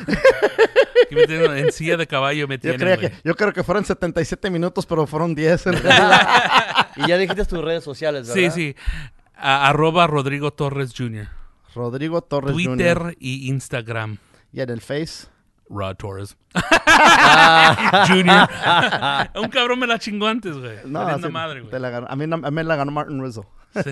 En 1.13 1.71
silla 1.73 1.97
de 1.97 2.07
caballo 2.07 2.47
me 2.47 2.55
Yo, 2.55 2.61
tienen, 2.61 2.79
creía 2.79 2.95
güey. 2.95 3.09
que, 3.09 3.17
yo 3.25 3.35
creo 3.35 3.51
que 3.51 3.63
fueron 3.63 3.83
77 3.83 4.49
minutos, 4.49 4.85
pero 4.85 5.05
fueron 5.05 5.35
10 5.35 5.67
en 5.67 5.73
realidad. 5.73 6.87
Y 6.95 7.07
ya 7.07 7.17
dijiste 7.17 7.43
tus 7.45 7.61
redes 7.61 7.83
sociales, 7.83 8.27
Sí, 8.29 8.41
¿verdad? 8.43 8.55
sí. 8.55 8.75
A- 9.35 9.67
arroba 9.67 10.07
Rodrigo 10.07 10.51
Torres 10.53 10.93
Jr. 10.97 11.27
Rodrigo 11.75 12.21
Torres 12.21 12.53
Twitter 12.53 12.97
Jr. 12.97 13.15
y 13.19 13.49
Instagram. 13.49 14.17
Y 14.53 14.61
en 14.61 14.69
el 14.69 14.79
Face. 14.79 15.27
Rod 15.71 15.95
Torres. 15.95 16.37
Junior. 18.07 18.47
Un 19.35 19.49
cabrón 19.49 19.79
me 19.79 19.87
la 19.87 19.97
chingó 19.99 20.27
antes, 20.27 20.57
güey. 20.57 20.77
No, 20.85 20.99
Valiendo 21.03 21.27
sí, 21.27 21.33
madre, 21.33 21.61
te 21.61 21.67
güey. 21.69 21.81
la 21.81 21.89
ganó. 21.89 22.07
A, 22.09 22.15
mí, 22.15 22.23
a 22.25 22.51
mí 22.51 22.63
la 22.63 22.75
ganó 22.75 22.91
Martin 22.91 23.23
Rizzo. 23.23 23.45
Sí, 23.73 23.91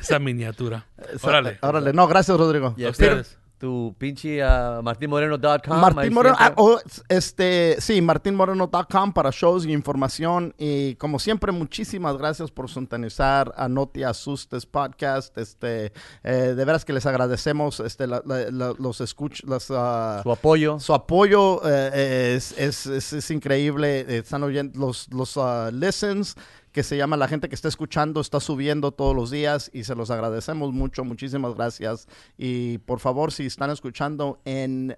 Esa 0.00 0.18
miniatura. 0.18 0.86
Esa- 1.12 1.28
Órale. 1.28 1.58
Órale. 1.60 1.92
No, 1.92 2.06
gracias, 2.08 2.36
Rodrigo. 2.38 2.74
Y 2.76 2.84
A 2.84 2.90
ustedes. 2.90 3.38
Tu 3.60 3.94
pinche 3.98 4.42
uh, 4.42 4.82
martinmoreno.com. 4.82 5.74
ahí 5.74 5.80
Martín 5.94 6.14
Moreno, 6.14 6.34
ah, 6.38 6.52
oh, 6.56 6.78
este, 7.10 7.76
sí, 7.78 8.00
martinmoreno.com 8.00 9.12
para 9.12 9.30
shows 9.30 9.66
y 9.66 9.72
información. 9.72 10.54
Y 10.58 10.94
como 10.94 11.18
siempre, 11.18 11.52
muchísimas 11.52 12.16
gracias 12.16 12.50
por 12.50 12.70
sintonizar 12.70 13.52
a 13.56 13.68
No 13.68 13.86
Te 13.86 14.04
Asustes 14.06 14.64
Podcast. 14.64 15.36
Este, 15.36 15.92
eh, 16.24 16.32
de 16.56 16.64
veras 16.64 16.84
que 16.86 16.94
les 16.94 17.04
agradecemos 17.04 17.80
este, 17.80 18.06
la- 18.06 18.22
la- 18.24 18.50
la- 18.50 18.74
los 18.78 19.00
escuch, 19.02 19.44
las, 19.44 19.70
ah, 19.70 20.20
su 20.22 20.32
apoyo. 20.32 20.80
su 20.80 20.94
apoyo 20.94 21.60
eh, 21.68 22.34
es, 22.36 22.52
es, 22.58 22.86
es- 22.86 23.12
es 23.12 23.30
increíble. 23.30 24.00
Eh, 24.08 24.18
Están 24.18 24.42
oyendo 24.42 24.78
los, 24.80 25.06
los 25.12 25.36
ah, 25.36 25.70
listens 25.70 26.34
que 26.72 26.82
se 26.82 26.96
llama 26.96 27.16
la 27.16 27.28
gente 27.28 27.48
que 27.48 27.54
está 27.54 27.68
escuchando, 27.68 28.20
está 28.20 28.40
subiendo 28.40 28.92
todos 28.92 29.14
los 29.14 29.30
días 29.30 29.70
y 29.72 29.84
se 29.84 29.94
los 29.94 30.10
agradecemos 30.10 30.72
mucho. 30.72 31.04
Muchísimas 31.04 31.54
gracias. 31.54 32.06
Y 32.38 32.78
por 32.78 33.00
favor, 33.00 33.32
si 33.32 33.46
están 33.46 33.70
escuchando 33.70 34.40
en 34.44 34.96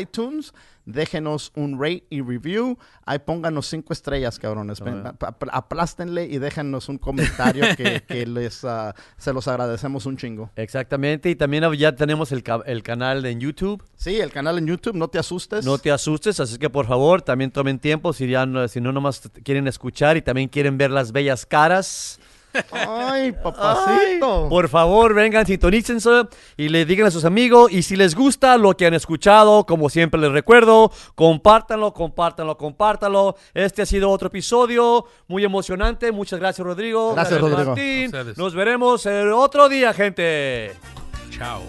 iTunes, 0.00 0.52
déjenos 0.86 1.50
un 1.54 1.78
rate 1.80 2.04
y 2.10 2.20
review. 2.20 2.78
Ahí 3.06 3.18
pónganos 3.18 3.66
cinco 3.68 3.92
estrellas, 3.92 4.38
cabrones. 4.38 4.80
Ap- 4.80 5.44
Aplástenle 5.50 6.26
y 6.26 6.38
déjenos 6.38 6.88
un 6.88 6.98
comentario 6.98 7.64
que, 7.76 8.02
que 8.08 8.26
les, 8.26 8.64
ah, 8.64 8.94
se 9.16 9.32
los 9.32 9.48
agradecemos 9.48 10.06
un 10.06 10.16
chingo. 10.16 10.50
Exactamente. 10.56 11.30
Y 11.30 11.34
también 11.36 11.64
ya 11.74 11.94
tenemos 11.94 12.32
el, 12.32 12.44
el 12.66 12.82
canal 12.82 13.24
en 13.26 13.40
YouTube. 13.40 13.82
Sí, 13.96 14.20
el 14.20 14.30
canal 14.30 14.58
en 14.58 14.66
YouTube, 14.66 14.94
no 14.94 15.08
te 15.08 15.18
asustes. 15.18 15.64
No 15.64 15.78
te 15.78 15.90
asustes, 15.90 16.40
así 16.40 16.58
que 16.58 16.68
por 16.70 16.86
favor 16.86 17.22
también 17.22 17.50
tomen 17.50 17.78
tiempo 17.78 18.12
si 18.12 18.28
ya 18.28 18.44
no, 18.46 18.66
si 18.68 18.80
no 18.80 18.92
nomás 18.92 19.22
quieren 19.42 19.66
escuchar 19.68 20.16
y 20.16 20.22
también 20.22 20.48
quieren 20.48 20.76
ver 20.78 20.90
las 20.90 21.12
bellas 21.12 21.46
caras. 21.46 22.20
Ay, 22.70 23.32
papacito. 23.32 24.48
Por 24.48 24.68
favor, 24.68 25.14
vengan, 25.14 25.46
sintonícense 25.46 26.28
y 26.56 26.68
le 26.68 26.84
digan 26.84 27.06
a 27.06 27.10
sus 27.10 27.24
amigos. 27.24 27.72
Y 27.72 27.82
si 27.82 27.96
les 27.96 28.14
gusta 28.14 28.56
lo 28.56 28.76
que 28.76 28.86
han 28.86 28.94
escuchado, 28.94 29.66
como 29.66 29.88
siempre 29.88 30.20
les 30.20 30.32
recuerdo, 30.32 30.90
compártanlo, 31.14 31.92
compártanlo, 31.92 32.56
compártanlo. 32.56 33.36
Este 33.54 33.82
ha 33.82 33.86
sido 33.86 34.10
otro 34.10 34.28
episodio 34.28 35.06
muy 35.28 35.44
emocionante. 35.44 36.12
Muchas 36.12 36.38
gracias, 36.38 36.64
Rodrigo. 36.64 37.14
Gracias, 37.14 37.40
Rodrigo. 37.40 37.70
Martín. 37.70 38.12
Nos 38.36 38.54
veremos 38.54 39.06
el 39.06 39.32
otro 39.32 39.68
día, 39.68 39.92
gente. 39.92 40.72
Chao. 41.30 41.62